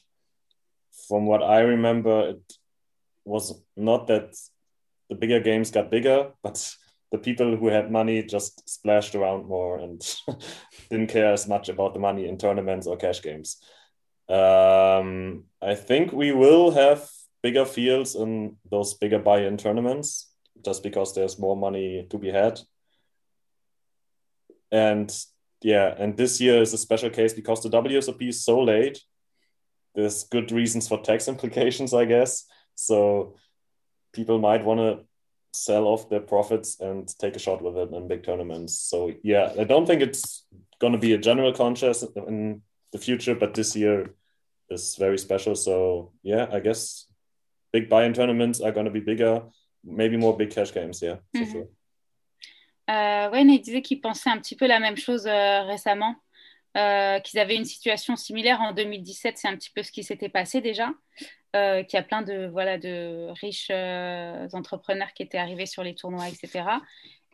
[1.08, 2.54] from what I remember, it
[3.26, 4.36] was not that
[5.10, 6.76] the bigger games got bigger, but
[7.12, 10.02] the people who had money just splashed around more and
[10.90, 13.58] didn't care as much about the money in tournaments or cash games.
[14.30, 17.10] Um, I think we will have
[17.42, 20.32] bigger fields in those bigger buy-in tournaments
[20.64, 22.60] just because there's more money to be had.
[24.72, 25.14] And
[25.62, 29.02] yeah, and this year is a special case because the WSOP is so late.
[29.96, 32.46] There's good reasons for tax implications, I guess.
[32.76, 33.36] So
[34.14, 35.06] people might want to
[35.52, 38.80] sell off their profits and take a shot with it in big tournaments.
[38.80, 40.46] So yeah, I don't think it's
[40.80, 44.14] going to be a general contest in the future, but this year
[44.70, 45.56] is very special.
[45.56, 47.08] So yeah, I guess
[47.74, 49.42] big buy-in tournaments are going to be bigger,
[49.84, 51.02] maybe more big cash games.
[51.02, 51.52] Yeah, for Mhm.
[51.52, 51.68] sure.
[52.90, 56.16] Euh, ouais, il disait qu'il pensait un petit peu la même chose euh, récemment,
[56.78, 60.30] euh, qu'ils avaient une situation similaire en 2017, c'est un petit peu ce qui s'était
[60.30, 60.92] passé déjà,
[61.56, 63.70] euh, qu'il y a plein de, voilà, de riches
[64.54, 66.66] entrepreneurs qui étaient arrivés sur les tournois, etc.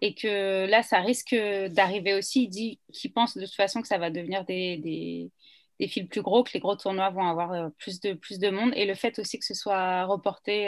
[0.02, 1.36] Et que là, ça risque
[1.70, 2.44] d'arriver aussi.
[2.44, 6.22] Il dit qu'il pense de toute façon que ça va devenir des, des, fils plus
[6.22, 8.74] gros, que les gros tournois vont avoir plus, de, plus de monde.
[8.76, 10.68] Et le fait aussi que ce soit reporté,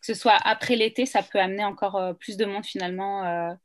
[0.00, 3.56] que ce soit après l'été, ça peut amener encore plus de monde finalement.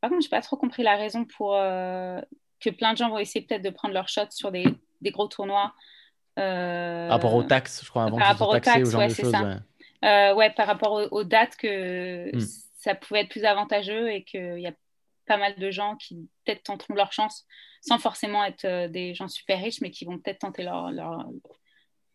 [0.00, 2.20] Par contre, je n'ai pas trop compris la raison pour euh,
[2.60, 4.64] que plein de gens vont essayer peut-être de prendre leur shot sur des,
[5.00, 5.74] des gros tournois.
[6.38, 9.08] Euh, Par rapport aux taxes, je crois, avant par rapport aux taxes, ou genre ouais,
[9.08, 9.32] de c'est choses.
[9.32, 9.42] ça.
[9.42, 9.56] ouais.
[10.04, 12.40] Euh, ouais, par rapport aux, aux dates, que Hmm.
[12.78, 14.72] ça pouvait être plus avantageux et qu'il y a
[15.26, 17.44] pas mal de gens qui peut-être tenteront leur chance
[17.80, 21.26] sans forcément être des gens super riches, mais qui vont peut-être tenter leur, leur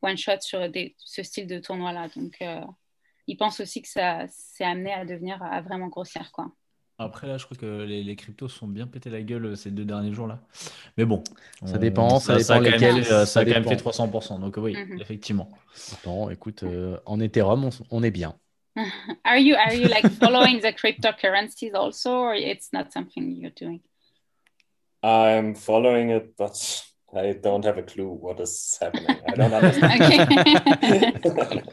[0.01, 2.07] one shot sur des, ce style de tournoi-là.
[2.15, 2.61] Donc, euh,
[3.27, 6.51] il pense aussi que ça s'est amené à devenir à vraiment grossir quoi.
[7.03, 9.71] Après, là, je crois que les, les cryptos sont bien pété la gueule euh, ces
[9.71, 10.39] deux derniers jours-là.
[10.97, 11.23] Mais bon.
[11.65, 13.69] Ça dépend, ça, dépend a quand même lesquels, fait- ça, ça a quand même dépend.
[13.71, 14.39] fait 300%.
[14.39, 14.99] Donc, oui, Mhm.
[15.01, 15.49] effectivement.
[15.93, 18.35] Attends, écoute, euh, en Ethereum, on, on est bien.
[19.25, 23.81] Are you are you like following the cryptocurrencies also, or it's not something you're doing?
[25.03, 26.53] I'm following it, but
[27.13, 29.07] I don't have a clue what is happening.
[29.27, 30.01] I don't understand.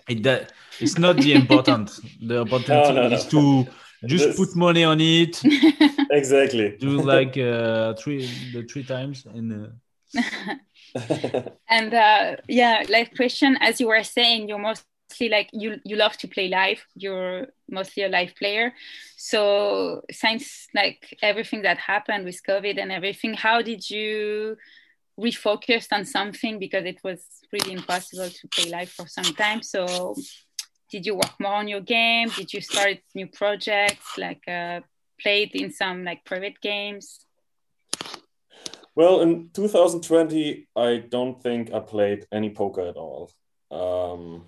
[0.09, 1.91] It, that, it's not the important.
[2.21, 3.17] The important No, thing no, no.
[3.17, 3.67] is to
[4.07, 5.43] just This- put money on it,
[6.11, 6.77] exactly.
[6.81, 10.21] do like uh, three the three times, and uh,
[11.69, 16.17] and uh, yeah, like question, as you were saying, you're mostly like you you love
[16.19, 16.85] to play live.
[16.95, 18.73] You're mostly a live player.
[19.17, 24.57] So since like everything that happened with COVID and everything, how did you
[25.19, 27.21] refocus on something because it was
[27.53, 29.63] really impossible to play live for some time?
[29.63, 30.15] So
[30.91, 32.29] did you work more on your game?
[32.31, 34.17] Did you start new projects?
[34.17, 34.81] Like uh,
[35.21, 37.21] played in some like private games?
[38.95, 43.31] Well, in 2020, I don't think I played any poker at all.
[43.71, 44.47] Um,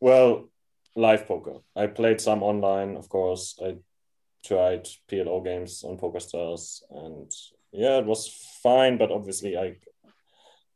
[0.00, 0.48] well,
[0.96, 1.58] live poker.
[1.76, 3.58] I played some online, of course.
[3.64, 3.76] I
[4.44, 7.30] tried PLO games on PokerStars, and
[7.72, 8.28] yeah, it was
[8.62, 8.98] fine.
[8.98, 9.76] But obviously, I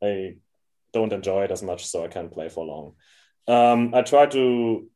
[0.03, 0.37] I
[0.93, 2.95] don't enjoy it as much, so I can't play for long.
[3.49, 4.89] Um, I try to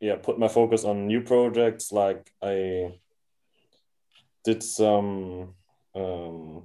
[0.00, 1.92] yeah put my focus on new projects.
[1.92, 2.94] Like I
[4.44, 5.54] did some.
[5.94, 6.64] Um,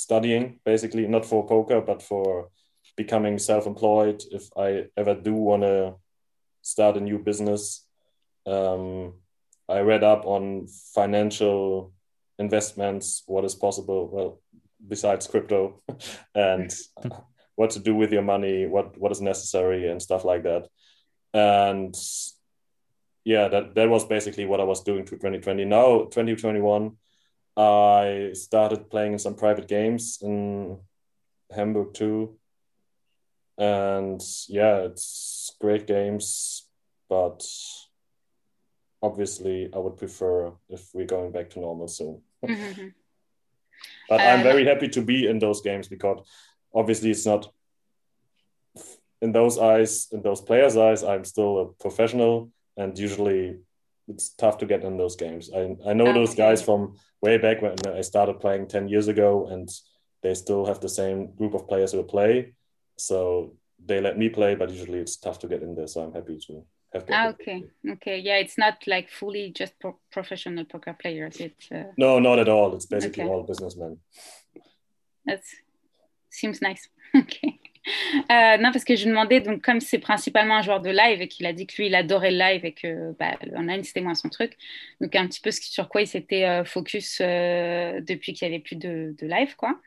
[0.00, 2.48] studying basically not for poker but for
[2.96, 5.94] becoming self-employed if i ever do want to
[6.62, 7.86] start a new business
[8.46, 9.12] um,
[9.68, 11.92] i read up on financial
[12.38, 14.40] investments what is possible well
[14.88, 15.82] besides crypto
[16.34, 16.72] and
[17.60, 20.64] what to do with your money what what is necessary and stuff like that
[21.34, 21.94] and
[23.32, 26.96] yeah that that was basically what i was doing to 2020 now 2021
[27.56, 30.78] I started playing in some private games in
[31.54, 32.38] Hamburg too.
[33.58, 36.68] And yeah, it's great games,
[37.08, 37.44] but
[39.02, 42.22] obviously I would prefer if we're going back to normal soon.
[42.44, 42.94] Mhm.
[44.08, 46.18] But I'm Um, very happy to be in those games because
[46.74, 47.52] obviously it's not
[49.22, 53.56] in those eyes, in those players' eyes, I'm still a professional and usually
[54.08, 55.50] it's tough to get in those games.
[55.54, 59.46] I, I know those guys from way back when I started playing 10 years ago
[59.48, 59.68] and
[60.22, 62.54] they still have the same group of players who play.
[62.96, 65.86] So they let me play, but usually it's tough to get in there.
[65.86, 67.62] So I'm happy to have the Ah, okay.
[67.88, 68.18] Okay.
[68.18, 71.36] Yeah, it's not like fully just pro- professional poker players.
[71.40, 72.74] It's uh, No, not at all.
[72.74, 73.32] It's basically Okay.
[73.32, 73.98] all businessmen.
[75.26, 75.42] that
[76.30, 76.90] seems nice.
[77.14, 77.40] ok.
[78.30, 81.22] Euh, non, parce que je lui demandais, donc, comme c'est principalement un joueur de live
[81.22, 84.00] et qu'il a dit que lui, il adorait le live et que bah, online, c'était
[84.02, 84.56] moins son truc.
[85.00, 88.62] Donc, un petit peu sur quoi il s'était euh, focus euh, depuis qu'il n'y avait
[88.62, 89.80] plus de, de live, quoi.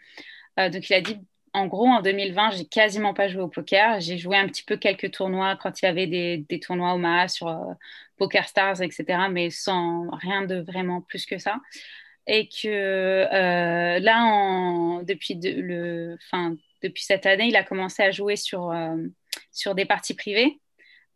[0.57, 1.17] Donc, il a dit,
[1.53, 3.99] en gros, en 2020, j'ai quasiment pas joué au poker.
[3.99, 7.27] J'ai joué un petit peu quelques tournois quand il y avait des, des tournois Omaha
[7.27, 7.75] sur
[8.17, 11.59] Poker Stars, etc., mais sans rien de vraiment plus que ça.
[12.27, 18.01] Et que euh, là, en, depuis, de- le, enfin, depuis cette année, il a commencé
[18.03, 18.95] à jouer sur, euh,
[19.51, 20.59] sur des parties privées.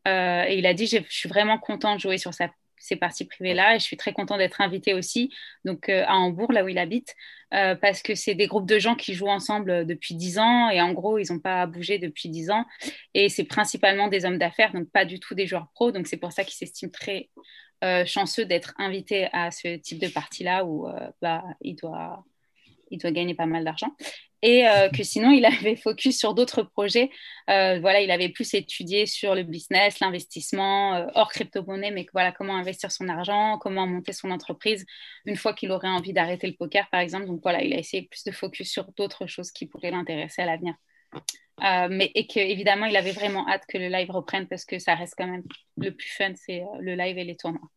[0.07, 3.25] Euh, et il a dit, je suis vraiment content de jouer sur sa- ces parties
[3.25, 5.33] privées-là et je suis très content d'être invité aussi
[5.65, 7.15] donc, euh, à Hambourg, là où il habite,
[7.53, 10.69] euh, parce que c'est des groupes de gens qui jouent ensemble euh, depuis 10 ans
[10.69, 12.65] et en gros, ils n'ont pas bougé depuis 10 ans.
[13.13, 15.91] Et c'est principalement des hommes d'affaires, donc pas du tout des joueurs pros.
[15.91, 17.29] Donc c'est pour ça qu'il s'estime très
[17.83, 20.87] euh, chanceux d'être invité à ce type de partie-là où
[21.21, 22.25] bah, il, doit,
[22.91, 23.95] il doit gagner pas mal d'argent.
[24.43, 27.09] Et euh, que sinon, il avait focus sur d'autres projets.
[27.49, 32.31] Euh, voilà, il avait plus étudié sur le business, l'investissement, euh, hors crypto-monnaie, mais voilà,
[32.31, 34.85] comment investir son argent, comment monter son entreprise
[35.25, 37.25] une fois qu'il aurait envie d'arrêter le poker, par exemple.
[37.25, 40.45] Donc voilà, il a essayé plus de focus sur d'autres choses qui pourraient l'intéresser à
[40.45, 40.75] l'avenir.
[41.89, 44.93] Mais et que évidemment, il avait vraiment hâte que le live reprenne parce que ça
[44.93, 45.43] reste quand même
[45.77, 47.71] le plus fun, c'est le live et les tournois.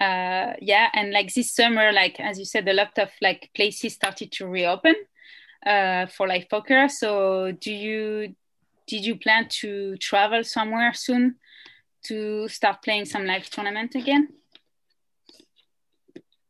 [0.00, 3.94] Uh, yeah, and like this summer, like as you said, a lot of like places
[3.94, 4.94] started to reopen
[5.66, 6.88] uh, for live poker.
[6.88, 8.34] So, do you
[8.86, 11.36] did you plan to travel somewhere soon
[12.04, 14.28] to start playing some live tournament again?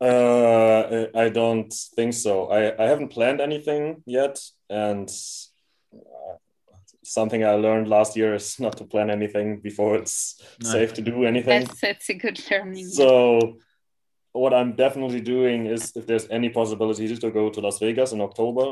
[0.01, 2.47] Uh, I don't think so.
[2.47, 4.39] I, I haven't planned anything yet,
[4.71, 5.11] and
[5.93, 6.37] uh,
[7.09, 10.71] something I learned last year is not to plan anything before it's No.
[10.71, 11.65] safe to do anything.
[11.65, 12.89] That's that's a good learning.
[12.89, 13.59] So,
[14.33, 18.21] what I'm definitely doing is if there's any possibility to go to Las Vegas in
[18.21, 18.67] October,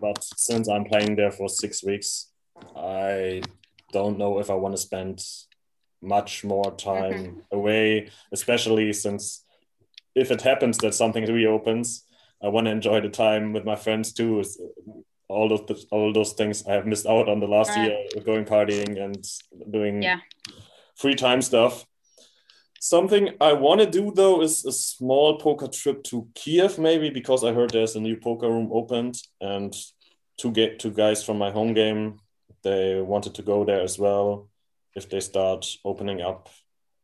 [0.00, 2.32] but since I'm playing there for six weeks,
[2.76, 3.42] I
[3.92, 5.24] don't know if I want to spend
[6.00, 7.56] much more time mm-hmm.
[7.56, 9.44] away, especially since
[10.14, 12.04] if it happens that something reopens,
[12.42, 14.42] I want to enjoy the time with my friends too.
[15.32, 17.84] All those all those things I have missed out on the last right.
[17.84, 19.24] year, going partying and
[19.70, 20.20] doing yeah.
[20.96, 21.86] free time stuff.
[22.80, 27.44] Something I want to do though is a small poker trip to Kiev, maybe because
[27.44, 29.72] I heard there's a new poker room opened, and
[30.36, 32.18] two get two guys from my home game,
[32.64, 34.48] they wanted to go there as well.
[34.96, 36.48] If they start opening up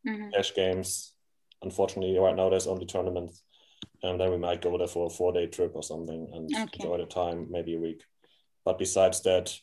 [0.06, 0.30] mm-hmm.
[0.34, 1.12] cash games,
[1.62, 3.42] unfortunately, right now there's only tournaments,
[4.02, 6.68] and then we might go there for a four day trip or something and okay.
[6.74, 8.02] enjoy the time, maybe a week.
[8.68, 9.58] But besides that,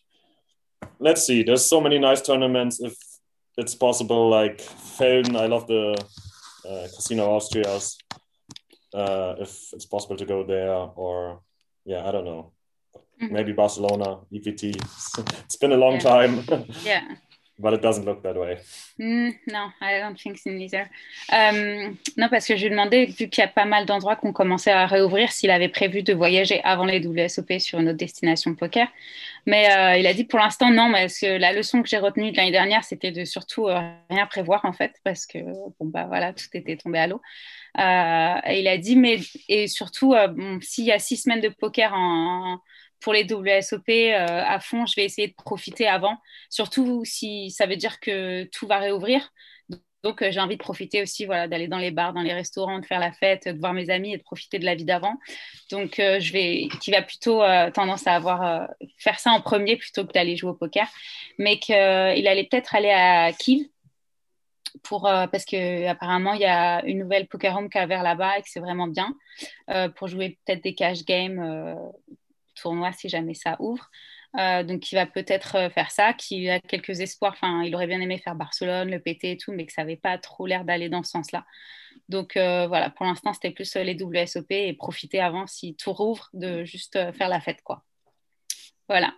[0.98, 1.44] let's see.
[1.44, 2.80] There's so many nice tournaments.
[2.80, 2.96] If
[3.56, 4.30] it's possible.
[4.30, 5.96] Like Felden, I love the
[6.68, 7.98] uh, Casino Austrias.
[8.92, 11.42] Uh, if it's possible to go there, or
[11.86, 12.54] yeah, I don't know.
[13.22, 13.32] Mm-hmm.
[13.32, 14.64] Maybe Barcelona, EPT.
[15.44, 16.00] it's been a long yeah.
[16.00, 16.44] time.
[16.84, 17.16] yeah.
[17.58, 18.58] But it doesn't look that way.
[19.00, 20.90] Mm, no, I don't think so neither.
[21.32, 24.34] Um, non, parce que je lui demandais, vu qu'il y a pas mal d'endroits qu'on
[24.34, 28.56] commençait à réouvrir, s'il avait prévu de voyager avant les WSOP sur une autre destination
[28.56, 28.90] poker.
[29.46, 32.32] Mais euh, il a dit pour l'instant non, parce que la leçon que j'ai retenue
[32.32, 33.80] de l'année dernière, c'était de surtout euh,
[34.10, 37.22] rien prévoir en fait, parce que bon bah voilà, tout était tombé à l'eau.
[37.78, 40.14] Euh, il a dit mais et surtout
[40.62, 42.60] s'il y a six semaines de poker en
[43.06, 46.18] pour les WSOP euh, à fond, je vais essayer de profiter avant,
[46.50, 49.32] surtout si ça veut dire que tout va réouvrir.
[50.04, 52.80] Donc, euh, j'ai envie de profiter aussi, voilà, d'aller dans les bars, dans les restaurants,
[52.80, 55.20] de faire la fête, de voir mes amis et de profiter de la vie d'avant.
[55.70, 57.42] Donc, euh, je vais, qui va plutôt
[57.76, 58.68] tendance à avoir
[58.98, 60.88] faire ça en premier plutôt que d'aller jouer au poker,
[61.38, 63.68] mais qu'il allait peut-être aller à Kiev
[64.82, 68.40] pour parce que apparemment il y a une nouvelle poker home qui a vers là-bas
[68.40, 69.16] et que c'est vraiment bien
[69.96, 71.40] pour jouer peut-être des cash games
[72.56, 73.90] tournoi si jamais ça ouvre.
[74.38, 77.34] Euh, donc, il va peut-être euh, faire ça, qu'il a quelques espoirs.
[77.34, 79.96] Enfin, il aurait bien aimé faire Barcelone, le PT et tout, mais que ça n'avait
[79.96, 81.46] pas trop l'air d'aller dans ce sens-là.
[82.10, 86.30] Donc, euh, voilà, pour l'instant, c'était plus les WSOP et profiter avant, si tout rouvre,
[86.34, 87.84] de juste faire la fête, quoi.
[88.90, 89.14] Voilà.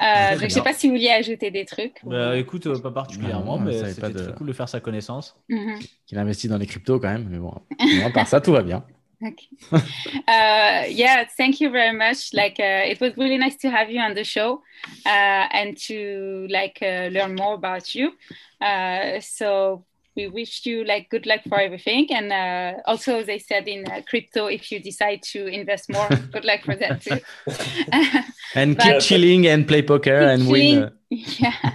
[0.00, 1.98] je ne sais pas si vous vouliez ajouter des trucs.
[2.04, 5.36] Bah, écoute, pas particulièrement, mais c'était très cool de faire sa connaissance.
[5.50, 5.78] Mhm.
[6.06, 7.52] Qu'il investit dans les cryptos quand même, mais bon,
[8.04, 8.84] à part ça, tout va bien.
[9.24, 9.48] Okay.
[9.72, 12.34] uh, yeah, thank you very much.
[12.34, 14.62] Like, uh, it was really nice to have you on the show
[15.06, 18.12] uh, and to like uh, learn more about you.
[18.60, 19.84] Uh, so
[20.16, 22.08] we wish you like good luck for everything.
[22.10, 26.62] And uh, also, they said in crypto, if you decide to invest more, good luck
[26.64, 27.20] for that too.
[28.54, 30.92] and keep chilling and play poker and chilling, win.
[31.08, 31.72] Yeah,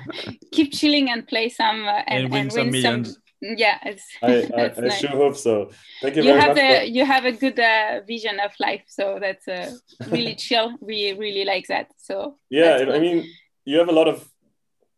[0.51, 3.13] keep chilling and play some and, and, win, and some win millions.
[3.13, 4.99] some yeah it's, I, I, I nice.
[4.99, 5.71] sure hope so.
[6.01, 6.85] Thank you, you very have much a for...
[6.85, 9.71] you have a good uh, vision of life so that's uh,
[10.09, 10.77] really chill.
[10.79, 13.25] We really like that so yeah i mean
[13.65, 14.27] you have a lot of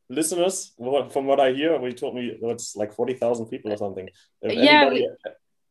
[0.10, 0.74] listeners.
[0.78, 4.10] From what i hear we told me it's like 40,000 people or something.
[4.42, 5.10] If yeah we...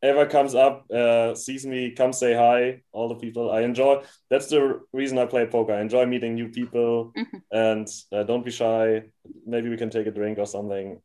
[0.03, 4.49] ever comes up uh, sees me come say hi all the people i enjoy that's
[4.49, 5.75] the reason i play poker.
[5.75, 7.39] I enjoy meeting new people mm-hmm.
[7.53, 9.03] and uh, don't be shy.
[9.47, 11.01] Maybe we can take a drink or something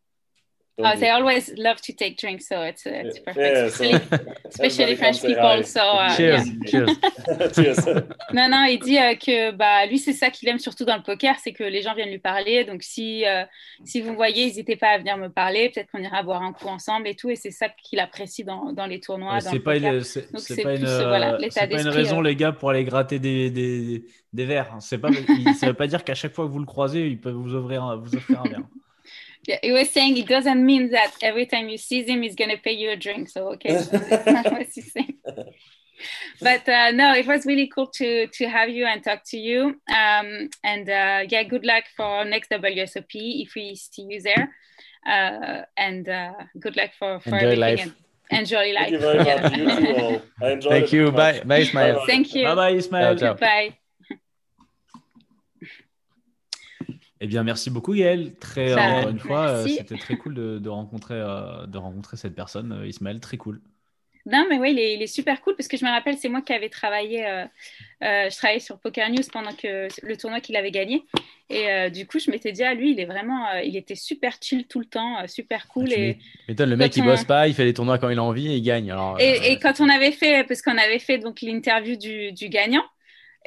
[0.79, 3.81] Oh, they always love to take drinks, so it's, uh, it's perfect.
[3.81, 5.63] Yeah, so especially French people.
[5.63, 6.53] So, uh, cheers, yeah.
[6.67, 7.55] cheers.
[7.55, 7.85] cheers.
[8.31, 11.01] non, non, il dit euh, que bah, lui, c'est ça qu'il aime surtout dans le
[11.01, 12.63] poker, c'est que les gens viennent lui parler.
[12.63, 13.43] Donc, si, euh,
[13.85, 15.71] si vous voyez, n'hésitez pas à venir me parler.
[15.73, 17.31] Peut-être qu'on ira boire un coup ensemble et tout.
[17.31, 19.39] Et c'est ça qu'il apprécie dans, dans les tournois.
[19.39, 22.23] c'est pas, une, c'est, c'est pas, une, voilà, pas une raison, euh...
[22.23, 24.75] les gars, pour aller gratter des, des, des verres.
[24.79, 25.09] C'est pas,
[25.59, 27.97] ça veut pas dire qu'à chaque fois que vous le croisez, ils peuvent vous offrir,
[27.97, 28.61] vous offrir un verre.
[29.47, 32.49] Yeah, he was saying it doesn't mean that every time you see him, he's going
[32.51, 33.29] to pay you a drink.
[33.29, 35.17] So, okay, that's not what he's saying.
[36.39, 39.81] But uh, no, it was really cool to to have you and talk to you.
[39.89, 44.53] Um, and uh, yeah, good luck for next WSOP if we see you there.
[45.05, 47.87] Uh, and uh, good luck for, for enjoy everything.
[47.87, 47.95] life.
[48.29, 48.89] And enjoy life.
[48.89, 49.57] Thank you very much.
[49.57, 50.21] You too all.
[50.41, 51.05] I enjoyed Thank it you.
[51.05, 51.15] much.
[51.15, 51.93] Bye, bye, Ismaël.
[51.93, 52.05] Bye-bye.
[52.05, 52.43] Thank you.
[52.43, 53.19] Bye bye, Ismaël.
[53.19, 53.33] Ciao, ciao.
[53.35, 53.77] Bye.
[57.19, 58.35] Eh bien, merci beaucoup, Yael.
[58.39, 62.17] Très, Ça, encore une fois, euh, c'était très cool de, de rencontrer, euh, de rencontrer
[62.17, 63.19] cette personne, euh, Ismaël.
[63.19, 63.61] Très cool.
[64.25, 66.27] Non, mais oui, il est, il est super cool parce que je me rappelle, c'est
[66.27, 67.45] moi qui avais travaillé, euh,
[68.03, 71.05] euh, je travaillais sur Poker News pendant que le tournoi qu'il avait gagné.
[71.49, 73.95] Et euh, du coup, je m'étais dit, ah, lui, il est vraiment, euh, il était
[73.95, 75.93] super chill tout le temps, euh, super cool.
[75.93, 76.17] Tu et,
[76.49, 78.23] m'étonnes, le mec, Quand il on- bosse pas, il fait les tournois quand il a
[78.23, 78.91] envie et il gagne.
[78.91, 82.33] Alors, et, euh, et quand on avait fait, parce qu'on avait fait donc l'interview du,
[82.33, 82.83] du gagnant,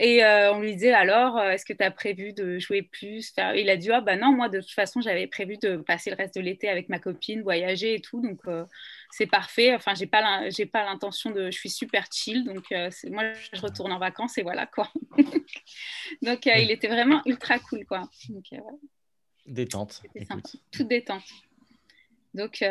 [0.02, 3.32] et euh, on lui disait alors, euh, est-ce que tu as prévu de jouer plus
[3.34, 3.54] faire...
[3.54, 6.16] Il a dit, ah bah non, moi de toute façon, j'avais prévu de passer le
[6.16, 8.64] reste de l'été avec ma copine, voyager et tout, donc euh,
[9.10, 9.74] c'est parfait.
[9.74, 12.64] Enfin, j'ai pas j'ai pas l'intention de, je suis super chill, donc
[13.10, 14.90] moi je retourne en vacances et voilà quoi.
[16.22, 18.08] donc il était vraiment ultra cool quoi.
[18.30, 18.44] Donc.
[19.46, 20.02] Détente.
[20.70, 21.24] Toute détente.
[22.32, 22.64] Donc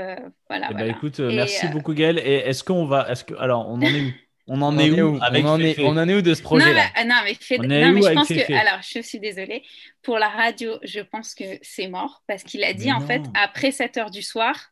[0.49, 0.69] voilà.
[0.71, 0.87] Eh ben, voilà.
[0.87, 2.17] écoute, Et, merci beaucoup Gaël.
[2.17, 4.13] Et est-ce qu'on va, est-ce que, alors, on en est
[4.49, 6.33] On en On est où avec on, en est, Féfé on en est où de
[6.33, 7.67] ce non, projet-là mais, ah, non, mais, fait- non,
[8.01, 8.53] je avec pense que.
[8.53, 9.63] Alors, je suis désolée.
[10.01, 13.21] Pour la radio, je pense que c'est mort parce qu'il a dit Mais en fait,
[13.35, 14.71] après 7 heures du soir,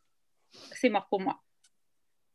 [0.74, 1.40] c'est mort pour moi.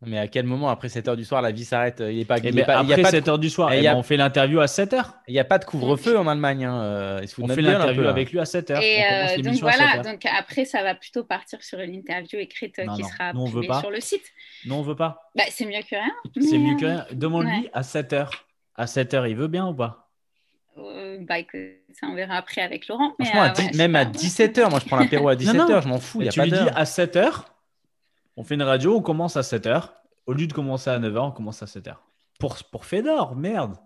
[0.04, 2.24] Mais à quel moment, après 7 heures du soir, la vie s'arrête Il n'y a
[2.24, 3.48] pas, Eh il ben, est pas- il y a après pas de- 7 heures du
[3.50, 5.14] soir, Eh, eh il y a- ben, on fait l'interview à 7 heures.
[5.28, 6.64] il y a pas de couvre-feu en Allemagne.
[6.64, 8.10] hein, euh, On fait l'interview là.
[8.10, 8.82] avec lui à 7 heures.
[8.82, 11.94] Et euh, donc l'émission à 7 voilà, donc après, ça va plutôt partir sur une
[11.94, 13.80] interview écrite euh, Non, qui non, sera nous, on veut publiée pas.
[13.80, 14.24] sur le site.
[14.66, 15.30] Non, on veut pas.
[15.36, 16.12] Bah, c'est mieux que rien.
[16.50, 17.06] C'est mieux que rien.
[17.12, 17.70] Demande-lui ouais.
[17.72, 18.46] à 7 heures.
[18.74, 20.08] À 7 heures, il veut bien ou pas?
[20.78, 21.60] Euh, bah, écoute,
[22.00, 23.12] ça, on verra après avec Laurent.
[23.18, 24.10] mais, Franchement, à euh, dix- ouais, je sais même à pas.
[24.10, 25.80] 17h, moi je prends l'apéro à 17h, non.
[25.82, 27.44] je m'en fous, il Et n'y a Tu pas lui dis à 7 heures,
[28.36, 29.94] on fait une radio, on commence à 7 heures.
[30.26, 32.02] Au lieu de commencer à 9 heures, on commence à 7 heures.
[32.38, 33.76] Pour, pour Fedor, merde.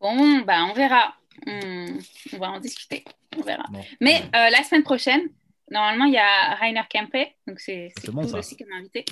[0.00, 1.14] Bon, bah, on verra.
[1.46, 1.86] On,
[2.32, 3.04] on va en discuter.
[3.36, 3.64] On verra.
[3.70, 3.84] Bon.
[4.00, 5.28] Mais euh, la semaine prochaine,
[5.70, 8.38] normalement, il y a Rainer Kempe, donc c'est bon, cool ça.
[8.38, 9.04] aussi comme invité,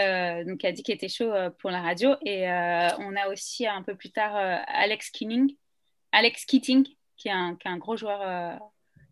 [0.00, 2.14] euh, donc qui a dit qu'il était chaud euh, pour la radio.
[2.24, 4.36] Et euh, on a aussi un peu plus tard
[4.66, 5.54] Alex Keating,
[6.12, 6.86] Alex Keating,
[7.16, 8.60] qui est un, qui est un gros joueur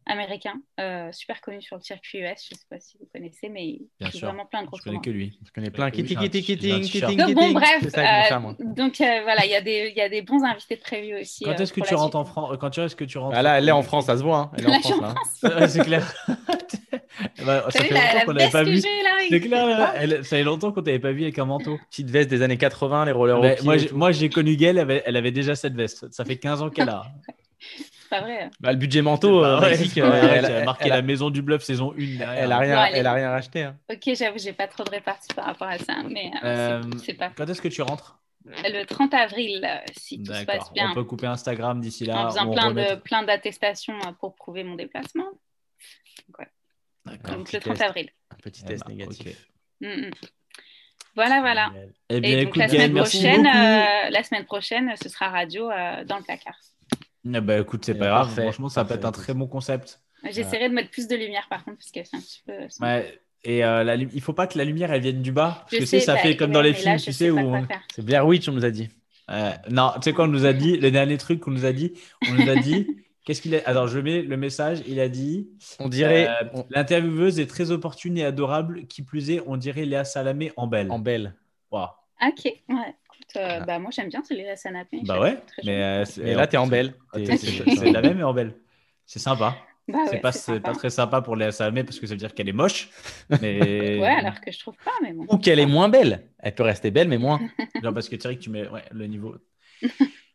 [0.06, 2.46] américain, euh, super connu sur le circuit US.
[2.48, 4.28] Je ne sais pas si vous connaissez, mais il joue sûr.
[4.28, 5.38] vraiment plein de gros Je connais que lui.
[5.46, 5.90] Je connais plein.
[5.90, 9.54] Kitty, kitty, kitty, kitty, Donc bon, bref, ça mon euh, donc euh, voilà, il y,
[9.54, 11.44] a des- y a bons invités prévus aussi.
[11.44, 12.24] Quand euh, est-ce que tu rentres en.
[12.24, 14.38] France Quand est-ce que tu rentres là, elle est en France, ça se voit.
[14.38, 14.50] hein.
[14.56, 16.14] Elle est Là, en France, c'est clair.
[17.44, 18.80] Bah, ça T'as fait la, longtemps qu'on n'avait pas vu.
[19.28, 21.78] C'est clair, elle- ça fait longtemps qu'on t'avait pas vu avec un manteau.
[21.90, 23.96] Petite veste des années 80, les rollers pied moi, j'ai- tout.
[23.96, 26.12] moi, j'ai connu Gaëlle, elle avait, elle avait déjà cette veste.
[26.12, 27.04] Ça fait 15 ans qu'elle a.
[28.12, 28.50] Pas vrai.
[28.60, 30.96] Bah, le budget manteau, euh, Ouais, Mexique, c'est euh, elle, elle a marqué elle a-
[30.96, 32.30] la maison du bluff saison 1 derrière.
[32.44, 33.62] elle a rien, elle a rien racheté.
[33.62, 33.78] hein.
[33.90, 37.14] Ok, j'avoue, j'ai pas trop de répartie par rapport à ça, mais euh, Euh, c'est-
[37.14, 37.30] pas.
[37.30, 38.18] Quand est-ce que tu rentres?
[38.44, 39.66] Le 30 avril,
[39.98, 42.28] si tout se passe bien, On peut couper Instagram d'ici en là.
[42.28, 45.28] faisant on plein remet- de plein d'attestations pour prouver mon déplacement.
[47.06, 47.36] D'accord.
[47.36, 47.88] Donc le 30 test.
[47.88, 48.10] avril.
[48.30, 49.48] Un petit Eh test ben, négatif.
[49.80, 50.10] Mm, mm.
[51.14, 51.72] Voilà, voilà.
[52.10, 55.70] Eh Et bien, donc écoute, la semaine prochaine, euh, la semaine prochaine, ce sera radio
[55.70, 56.56] euh, dans le placard.
[57.24, 58.26] Eh ben, écoute, c'est pas ben, grave.
[58.26, 60.00] parfait, Franchement, ça peut être un très bon concept.
[60.30, 62.84] J'essaierai de mettre plus de lumière par contre, parce que c'est un petit peu.
[62.84, 63.18] Ouais.
[63.44, 65.58] Et euh, la il faut pas que la lumière elle vienne du bas.
[65.62, 67.12] Parce Je que tu sais, ça bah, fait comme ouais, dans les films, là, tu
[67.12, 67.38] sais, où.
[67.38, 67.66] on-.
[67.94, 68.88] C'est Blair Witch, on nous a dit.
[69.30, 71.72] Euh, non, tu sais quoi, on nous a dit, le dernier truc qu'on nous a
[71.72, 71.92] dit,
[72.28, 72.86] on nous a dit,
[73.24, 73.60] qu'est-ce qu'il a.
[73.66, 75.48] Alors, je mets le message, il a dit
[75.80, 79.84] On dirait euh, on- L'intervieweuse est très opportune et adorable, qui plus est, on dirait
[79.86, 80.90] Léa Salamé en belle.
[80.92, 81.34] en belle.
[81.72, 81.88] Waouh.
[82.24, 82.94] Ok, ouais.
[83.34, 85.00] Écoute, euh, bah, moi j'aime bien celui-là, Sanapé.
[85.04, 86.94] Bah ouais, mais, euh, Mais là, t'es en belle.
[87.14, 88.54] C'est T'es- c'est- la même et en belle.
[89.06, 89.56] C'est sympa.
[89.88, 90.32] Bah c'est ouais, pas,
[90.70, 92.88] pas très sympa pour Léa Salamé parce que ça veut dire qu'elle est moche.
[93.40, 93.58] Mais...
[94.00, 95.26] Ouais, alors que je trouve pas, mais bon.
[95.28, 96.28] Ou qu'elle est moins belle.
[96.38, 97.40] Elle peut rester belle, mais moins.
[97.82, 99.34] Non, parce que Thierry, tu mets ouais, le niveau.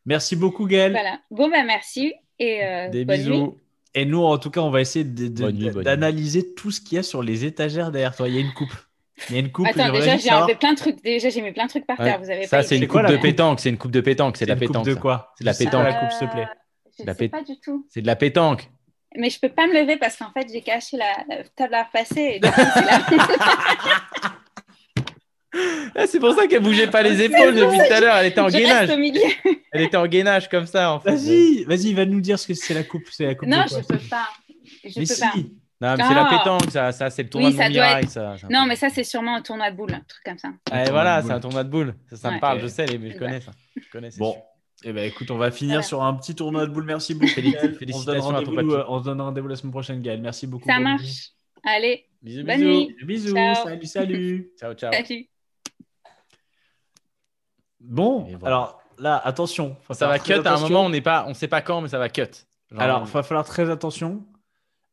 [0.05, 0.91] Merci beaucoup, Gaël.
[0.91, 1.19] Voilà.
[1.31, 3.31] Bon, bah merci et euh, Des bonne bisous.
[3.33, 3.51] nuit.
[3.93, 6.99] Et nous, en tout cas, on va essayer de- de- d'analyser tout ce qu'il y
[6.99, 8.27] a sur les étagères derrière toi.
[8.27, 8.73] Il y a une coupe.
[9.29, 9.65] Il y a une coupe.
[9.67, 11.01] Attends, déjà j'ai plein de trucs.
[11.03, 12.05] Déjà j'ai mis plein de trucs par Ouais.
[12.05, 12.19] terre.
[12.19, 13.59] Vous avez Ça, pas c'est une coupe de pétanque.
[13.59, 14.37] C'est une coupe de pétanque.
[14.37, 14.85] C'est de la pétanque.
[14.85, 15.83] de quoi C'est de la pétanque.
[15.85, 16.47] la coupe, s'il te plaît.
[16.99, 17.85] Je sais pas du tout.
[17.89, 18.69] C'est de la pétanque.
[19.15, 21.83] Mais je peux pas me lever parce qu'en fait j'ai caché la, la table à
[21.83, 22.39] repasser.
[22.41, 22.51] C'est.
[25.95, 28.15] Ah, c'est pour ça qu'elle bougeait pas les épaules depuis tout à l'heure.
[28.17, 28.89] Elle était en je reste gainage.
[28.91, 29.21] au milieu.
[29.71, 31.09] Elle était en gainage comme ça, en fait.
[31.11, 33.05] Vas-y, vas-y, va nous dire ce que c'est la coupe.
[33.11, 34.27] C'est la coupe Non, de quoi je peux pas.
[34.83, 35.21] Je Mais peux si.
[35.21, 35.33] pas.
[35.79, 36.37] Non, mais c'est la Ah.
[36.37, 36.91] pétanque, ça.
[36.91, 38.03] ça c'est le tournoi Oui, de Montmirail.
[38.05, 38.35] être- Ça.
[38.49, 40.49] Non, mais ça c'est sûrement un tournoi de boules, un truc comme ça.
[40.71, 41.95] Ah, et tournoi voilà, de c'est un tournoi de boules.
[42.09, 43.19] Ça, ça me parle, je sais, mais je Ouais.
[43.19, 43.51] connais ça.
[43.75, 44.35] Je connais, c'est Bon.
[44.83, 45.83] Eh ben, écoute, on va finir Voilà.
[45.87, 46.85] sur un petit tournoi de boules.
[46.85, 47.25] Merci beaucoup.
[47.25, 50.01] On, se donne félicitations à ton rendez-vous, euh, on se donne rendez-vous la semaine prochaine,
[50.01, 50.21] Gaël.
[50.21, 50.67] Merci beaucoup.
[50.67, 51.29] Ça marche.
[51.63, 52.67] Allez, Bisous, bonne bisous.
[52.69, 52.87] nuit.
[52.97, 53.05] nuit.
[53.05, 53.33] Bisous.
[53.35, 53.55] Ciao.
[53.65, 54.49] Salut, salut.
[54.59, 54.91] Ciao, ciao.
[54.93, 55.27] Salut.
[57.79, 58.47] Bon, voilà.
[58.55, 59.77] alors là, attention.
[59.91, 61.99] Ça va cut à un moment, on n'est pas, on sait pas quand, mais ça
[61.99, 62.23] va cut.
[62.77, 64.25] Alors, il va falloir très attention.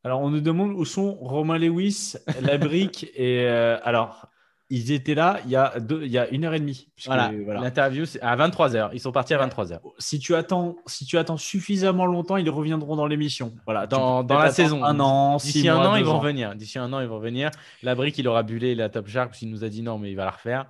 [0.05, 4.29] Alors, on nous demande où sont Romain Lewis, la brique et euh, alors
[4.71, 6.89] ils étaient là il y a deux, il y a une heure et demie.
[6.95, 7.61] puisque, voilà, voilà.
[7.61, 8.91] l'interview c'est à 23h.
[8.95, 9.47] Ils sont partis à Ouais.
[9.47, 9.79] 23h.
[9.99, 13.53] Si tu attends, si tu attends suffisamment longtemps, ils reviendront dans l'émission.
[13.67, 14.85] Voilà, tu Dans- peux dans peut-être la attendre saison.
[14.85, 16.21] Un an, six D'ici un mois, an, ils vont ans.
[16.21, 16.55] venir.
[16.55, 17.51] D'ici un an, ils vont venir.
[17.83, 20.11] La brique, il aura bulé la Top Shark parce qu'il nous a dit non, mais
[20.11, 20.67] il va la refaire.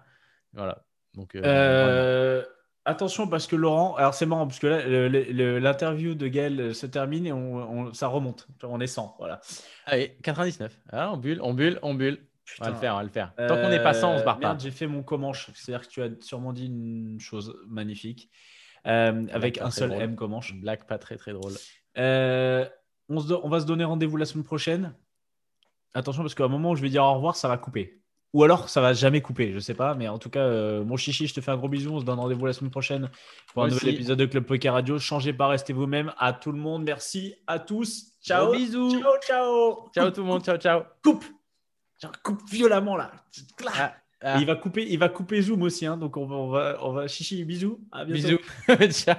[0.53, 0.79] Voilà.
[1.17, 2.43] Donc, euh, Euh,
[2.85, 7.27] attention parce que Laurent, alors c'est marrant parce que là l'interview de Gaël se termine
[7.27, 7.57] et on,
[7.89, 8.47] on- ça remonte.
[8.63, 9.41] On est 100, voilà.
[9.87, 10.79] Allez, 99.
[10.93, 12.27] Ah, on bulle, on bulle, on bulle.
[12.61, 13.33] On va le faire, on va le faire.
[13.49, 14.57] Tant qu'on n'est pas 100, on se barre Euh, pas.
[14.59, 15.51] J'ai fait mon comanche.
[15.55, 18.31] C'est-à-dire que tu as sûrement dit une chose magnifique.
[18.87, 20.03] Euh, avec un seul drôle.
[20.03, 20.51] M comanche.
[20.51, 21.55] Une blague pas très très drôle.
[21.97, 22.69] Euh,
[23.09, 24.95] on, se do- on va se donner rendez-vous la semaine prochaine.
[25.95, 28.03] Attention parce qu'à un moment où je vais dire au revoir, ça va couper.
[28.35, 29.95] Ou alors ça va jamais couper, je sais pas.
[29.95, 31.95] Mais en tout cas, euh, mon chichi, je te fais un gros bisou.
[31.95, 33.09] On se donne rendez-vous la semaine prochaine
[33.53, 33.95] pour un nouvel aussi.
[33.95, 34.99] épisode de Club Poker Radio.
[34.99, 36.13] Changez pas, restez vous-même.
[36.19, 38.13] À tout le monde, merci à tous.
[38.21, 38.47] Ciao.
[38.47, 38.91] Gros bisous.
[38.91, 39.91] Ciao, ciao.
[39.95, 40.83] Ciao tout le monde, ciao ciao.
[41.03, 41.25] Coupe.
[42.25, 43.13] Coupe violemment là.
[43.79, 43.95] Ah,
[44.27, 46.79] ah, il va couper, il va couper Zoom aussi, hein, donc on va, on va,
[46.81, 48.39] on va, chichi, bisous, à bientôt.
[48.67, 48.93] bisous.
[49.05, 49.17] ciao.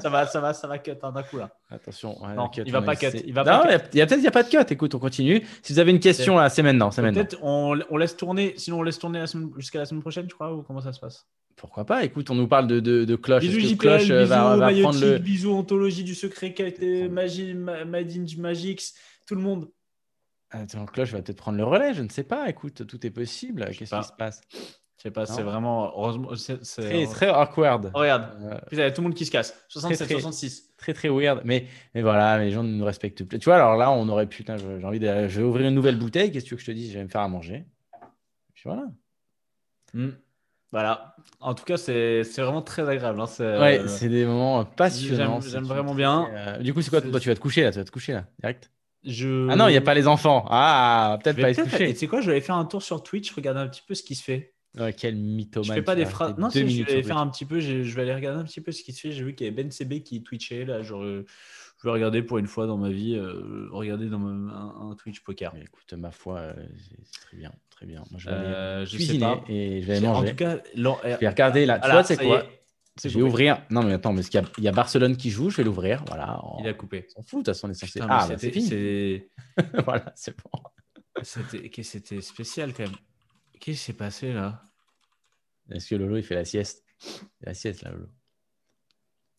[0.00, 1.50] Ça va, ça va, ça va cut hein, d'un coup là.
[1.70, 2.22] Attention.
[2.22, 4.06] ouais, Non, cut, il va pas cut, il va non, pas a, il y a
[4.06, 4.72] peut-être il y a pas de cut.
[4.72, 5.44] Écoute, on continue.
[5.62, 7.24] Si vous avez une question là, c'est maintenant, c'est maintenant.
[7.24, 9.26] Peut-être on, on laisse tourner, sinon on laisse tourner la
[9.58, 11.26] jusqu'à la semaine prochaine, tu crois, ou comment ça se passe?
[11.56, 13.42] Pourquoi pas Écoute, on nous parle de, de, de cloche.
[13.42, 15.18] Bisous JPL, cloche euh, bisous va, va prendre le.
[15.18, 16.54] bisous Ontologie du secret,
[17.10, 18.94] magie, ma- Made in Magix,
[19.26, 19.68] tout le monde.
[20.62, 21.94] Attends, cloche va peut-être prendre le relais.
[21.94, 22.48] Je ne sais pas.
[22.48, 23.64] Écoute, tout est possible.
[23.66, 24.40] Qu'est-ce qui se passe?
[24.96, 26.60] Je sais pas, c'est vraiment, heureusement, c'est...
[26.82, 27.90] Très très awkward.
[27.92, 28.28] Regarde,
[28.72, 29.54] Euh, tout le monde qui se casse.
[29.68, 30.14] 67, très.
[30.14, 30.74] 66.
[30.78, 31.42] très très weird.
[31.44, 33.38] Mais, mais voilà, mais les gens ne nous respectent plus.
[33.38, 34.44] Tu vois, alors là, on aurait pu.
[34.46, 35.28] J'ai envie de.
[35.28, 36.30] Je vais ouvrir une nouvelle bouteille.
[36.30, 36.92] Qu'est-ce que tu veux que je te dise?
[36.92, 37.66] Je vais me faire à manger.
[38.54, 38.84] Puis voilà.
[39.92, 40.10] Hmm.
[40.72, 41.14] Voilà.
[41.40, 43.20] En tout cas, c'est vraiment très agréable.
[43.20, 45.40] hein, c'est- Ouais, euh, des moments passionnants.
[45.40, 46.28] j'aime- vraiment bien.
[46.32, 47.00] euh, du coup, c'est quoi?
[47.02, 48.70] Toi, tu vas te coucher là Tu vas te coucher là, direct?
[49.06, 49.48] Je...
[49.50, 50.46] Ah non, il n'y a pas les enfants.
[50.50, 51.90] Ah, peut-être pas peut-être- coucher.
[51.90, 53.94] Et tu sais quoi, je vais faire un tour sur Twitch, regarder un petit peu
[53.94, 54.54] ce qui se fait.
[54.78, 55.68] Ouais, quel mythomane.
[55.68, 56.36] Je fais pas des phrases.
[56.36, 57.60] Non, si, je vais faire un petit peu.
[57.60, 59.12] Je je vais aller regarder un petit peu ce qui se fait.
[59.12, 60.64] J'ai vu qu'il y avait Ben CB qui twitchait.
[60.64, 61.24] Là, genre, euh,
[61.80, 64.94] je vais regarder pour une fois dans ma vie, euh, regarder dans ma- un, un
[64.96, 65.52] Twitch poker.
[65.54, 66.54] Mais écoute, ma foi, euh,
[67.12, 68.02] c'est très bien, très bien.
[68.10, 69.44] Moi, je vais Euh, aller je sais cuisiner pas.
[69.48, 70.30] et je vais aller En manger.
[70.30, 70.82] tout cas, je
[71.20, 71.78] vais regarder là.
[71.78, 72.42] Tu vois, c'est quoi
[73.02, 73.22] Je vais coupé.
[73.24, 73.66] ouvrir.
[73.70, 75.50] Non, mais attends, y, a- il y a Barcelone qui joue?
[75.50, 76.04] Je vais l'ouvrir.
[76.06, 76.40] Voilà.
[76.44, 77.06] On Il a coupé.
[77.08, 77.40] s'en fout.
[77.40, 77.92] De toute façon, on est censé.
[77.94, 79.56] Putain, mais Ah, bah, c'est c'était- fini.
[79.84, 80.50] voilà, c'est bon.
[81.22, 82.92] C'était spécial quand même.
[83.60, 84.62] Qu'est-ce qui s'est passé là?
[85.70, 86.84] Est-ce que Lolo, il fait la sieste?
[87.40, 88.08] Il La sieste, là, Lolo.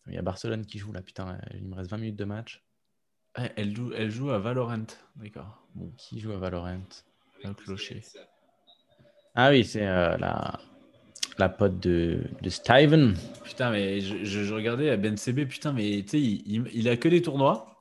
[0.08, 1.01] Il y a Barcelone qui joue là.
[1.01, 2.64] Putain, il me reste 20 minutes de match.
[3.35, 4.85] Ah, elle, joue, elle joue à Valorant.
[5.16, 5.66] D'accord.
[5.75, 6.80] Bon, qui joue à Valorant?
[7.43, 8.01] Un clocher.
[9.35, 10.59] Ah oui, c'est euh, la,
[11.38, 13.16] la pote de, de Steven.
[13.44, 16.70] Putain, mais je, je- je regardais à Ben CB, putain, mais tu sais, il, il-
[16.74, 17.72] il a que des tournois.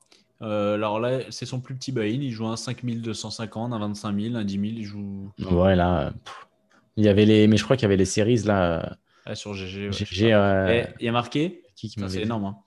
[0.41, 2.21] Euh, alors là, c'est son plus petit buy-in.
[2.21, 4.63] Il joue un 5250, un 25 000, un 10 000.
[4.77, 6.11] Il joue Ouais, là.
[6.23, 6.47] pff.
[6.97, 7.47] Il y avait les.
[7.47, 8.97] Mais je crois qu'il y avait les séries là.
[9.25, 9.89] ah, sur GG.
[9.89, 12.57] ouais, euh, Et il y a marqué, Qui qui putain, c'est énorme, hein.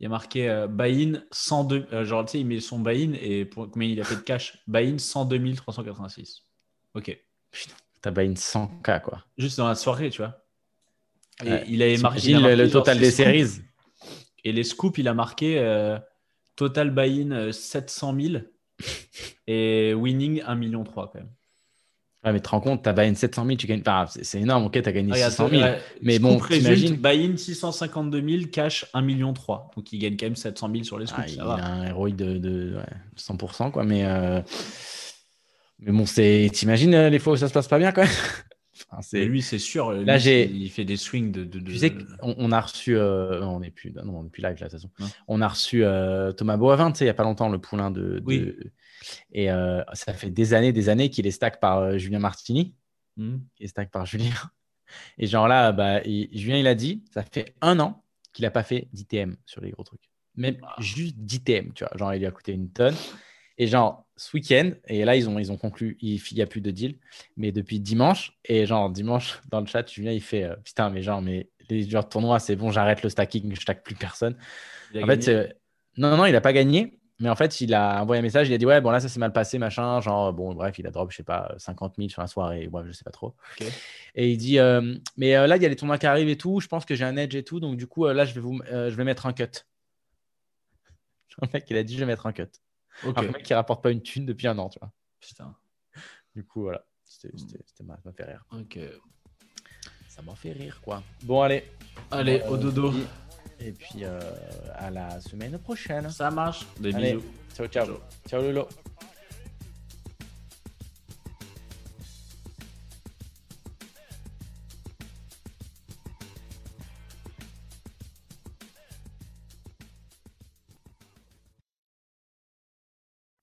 [0.00, 1.86] il y a marqué euh, buy-in 102.
[1.92, 4.20] euh, genre, tu sais, il met son buy-in et pour combien il a fait de
[4.22, 6.42] cash Buy-in 102 386.
[6.94, 7.18] Ok.
[8.02, 9.24] T'as pas une 100K quoi.
[9.38, 10.42] Juste dans la soirée, tu vois.
[11.44, 11.64] Et Ouais.
[11.68, 12.20] il avait marqué.
[12.20, 13.46] T'imagines il a le, marqué, le genre, total des séries.
[14.44, 15.98] Et les scoops, il a marqué euh,
[16.56, 18.42] total buy-in euh, 700 000
[19.46, 21.28] et winning 1 million 3 quand même.
[22.22, 23.80] Ouais, mais tu te rends compte, t'as buy-in 700 000, tu gagnes.
[23.86, 25.62] Enfin, c'est énorme, ok, t'as gagné Regarde, 600 000.
[25.62, 26.96] ouais, mais bon, t'imagines.
[26.96, 29.70] buy-in 652 000, cash 1 million 3.
[29.76, 31.22] Donc il gagne quand même 700 000 sur les scoops.
[31.26, 31.52] Ah, il a va.
[31.64, 33.84] un héroïque de, de ouais, 100%, quoi.
[33.84, 34.40] Mais, euh,
[35.80, 36.48] mais bon, c'est.
[36.52, 38.10] T'imagines euh, les fois où ça se passe pas bien, quand même
[38.90, 39.92] Enfin, c'est- lui, c'est sûr.
[39.92, 41.44] Là, lui, j'ai- Il fait des swings de.
[41.44, 42.96] de, de- Tu sais qu'on on a reçu.
[42.96, 44.90] euh, non, on n'est plus, non, on est plus live là, de toute façon.
[44.98, 45.06] Non.
[45.28, 47.90] On a reçu euh, Thomas Boivin, tu sais, il n'y a pas longtemps, le poulain
[47.90, 48.00] de.
[48.20, 48.54] de- Oui.
[49.32, 52.74] Et euh, ça fait des années, des années qu'il est stack par euh, Julien Martini,
[53.16, 53.38] Hmm.
[53.56, 54.30] qui est stack par Julien.
[55.18, 58.02] Et genre là, bah, il- Julien, il a dit, ça fait un an
[58.32, 60.00] qu'il n'a pas fait d'ITM sur les gros trucs.
[60.36, 61.96] Même juste d'ITM, tu vois.
[61.98, 62.94] Genre, il lui a coûté une tonne.
[63.58, 66.60] Et genre, ce week-end, et là, ils ont, ils ont conclu, il n'y a plus
[66.60, 66.98] de deal,
[67.38, 71.00] mais depuis dimanche, et genre, dimanche, dans le chat, Julien, il fait, euh, putain, mais
[71.02, 74.36] genre, mais les joueurs de tournoi, c'est bon, j'arrête le stacking, je stack plus personne.
[74.94, 75.06] En gagné.
[75.06, 75.56] fait, c'est-
[75.96, 76.98] non, non, il n'a pas gagné.
[77.18, 78.48] Mais en fait, il a envoyé un message.
[78.48, 80.00] Il a dit Ouais, bon, là, ça s'est mal passé, machin.
[80.00, 82.66] Genre, bon, bref, il a drop, je sais pas, 50 000 sur la soirée.
[82.68, 83.34] Ouais, je sais pas trop.
[84.14, 86.38] Et il dit euh, Mais euh, là, il y a les tournois qui arrivent et
[86.38, 86.60] tout.
[86.60, 87.60] Je pense que j'ai un edge et tout.
[87.60, 89.44] Donc, du coup, euh, là, je vais, vous, euh, je vais mettre un cut.
[91.42, 92.48] Le mec, il a dit Je vais mettre un cut.
[93.02, 93.16] Ok.
[93.18, 94.92] Alors, le mec, qui rapporte pas une thune depuis un an, tu vois.
[95.20, 95.54] Putain.
[96.34, 96.84] Du coup, voilà.
[97.04, 98.44] C'était, c'était, c'était marrant, ça m'a fait rire.
[98.52, 98.78] Ok.
[100.08, 101.02] Ça m'a fait rire, quoi.
[101.22, 101.64] Bon, allez.
[102.10, 102.92] Allez, Euh, au dodo.
[103.58, 104.20] Et puis, euh,
[104.74, 106.08] à la semaine prochaine.
[106.10, 106.66] Ça marche.
[106.78, 107.14] Des Allez.
[107.14, 107.24] bisous.
[107.54, 107.86] Ciao, ciao.
[107.86, 108.00] Ciao.
[108.28, 108.68] Ciao, Lolo.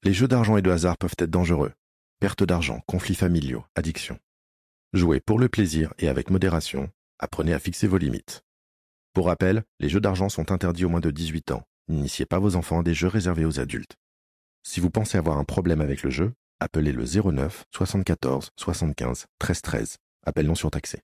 [0.07, 1.73] Les jeux d'argent et de hasard peuvent être dangereux.
[2.21, 4.17] Perte d'argent, conflits familiaux, addiction.
[4.93, 6.89] Jouez pour le plaisir et avec modération.
[7.19, 8.41] Apprenez à fixer vos limites.
[9.11, 11.63] Pour rappel, les jeux d'argent sont interdits aux moins de 18 ans.
[11.89, 13.97] N'initiez pas vos enfants à des jeux réservés aux adultes.
[14.63, 19.61] Si vous pensez avoir un problème avec le jeu, appelez le 09 74 75 13
[19.61, 19.97] 13.
[20.25, 20.95] Appel non surtaxé.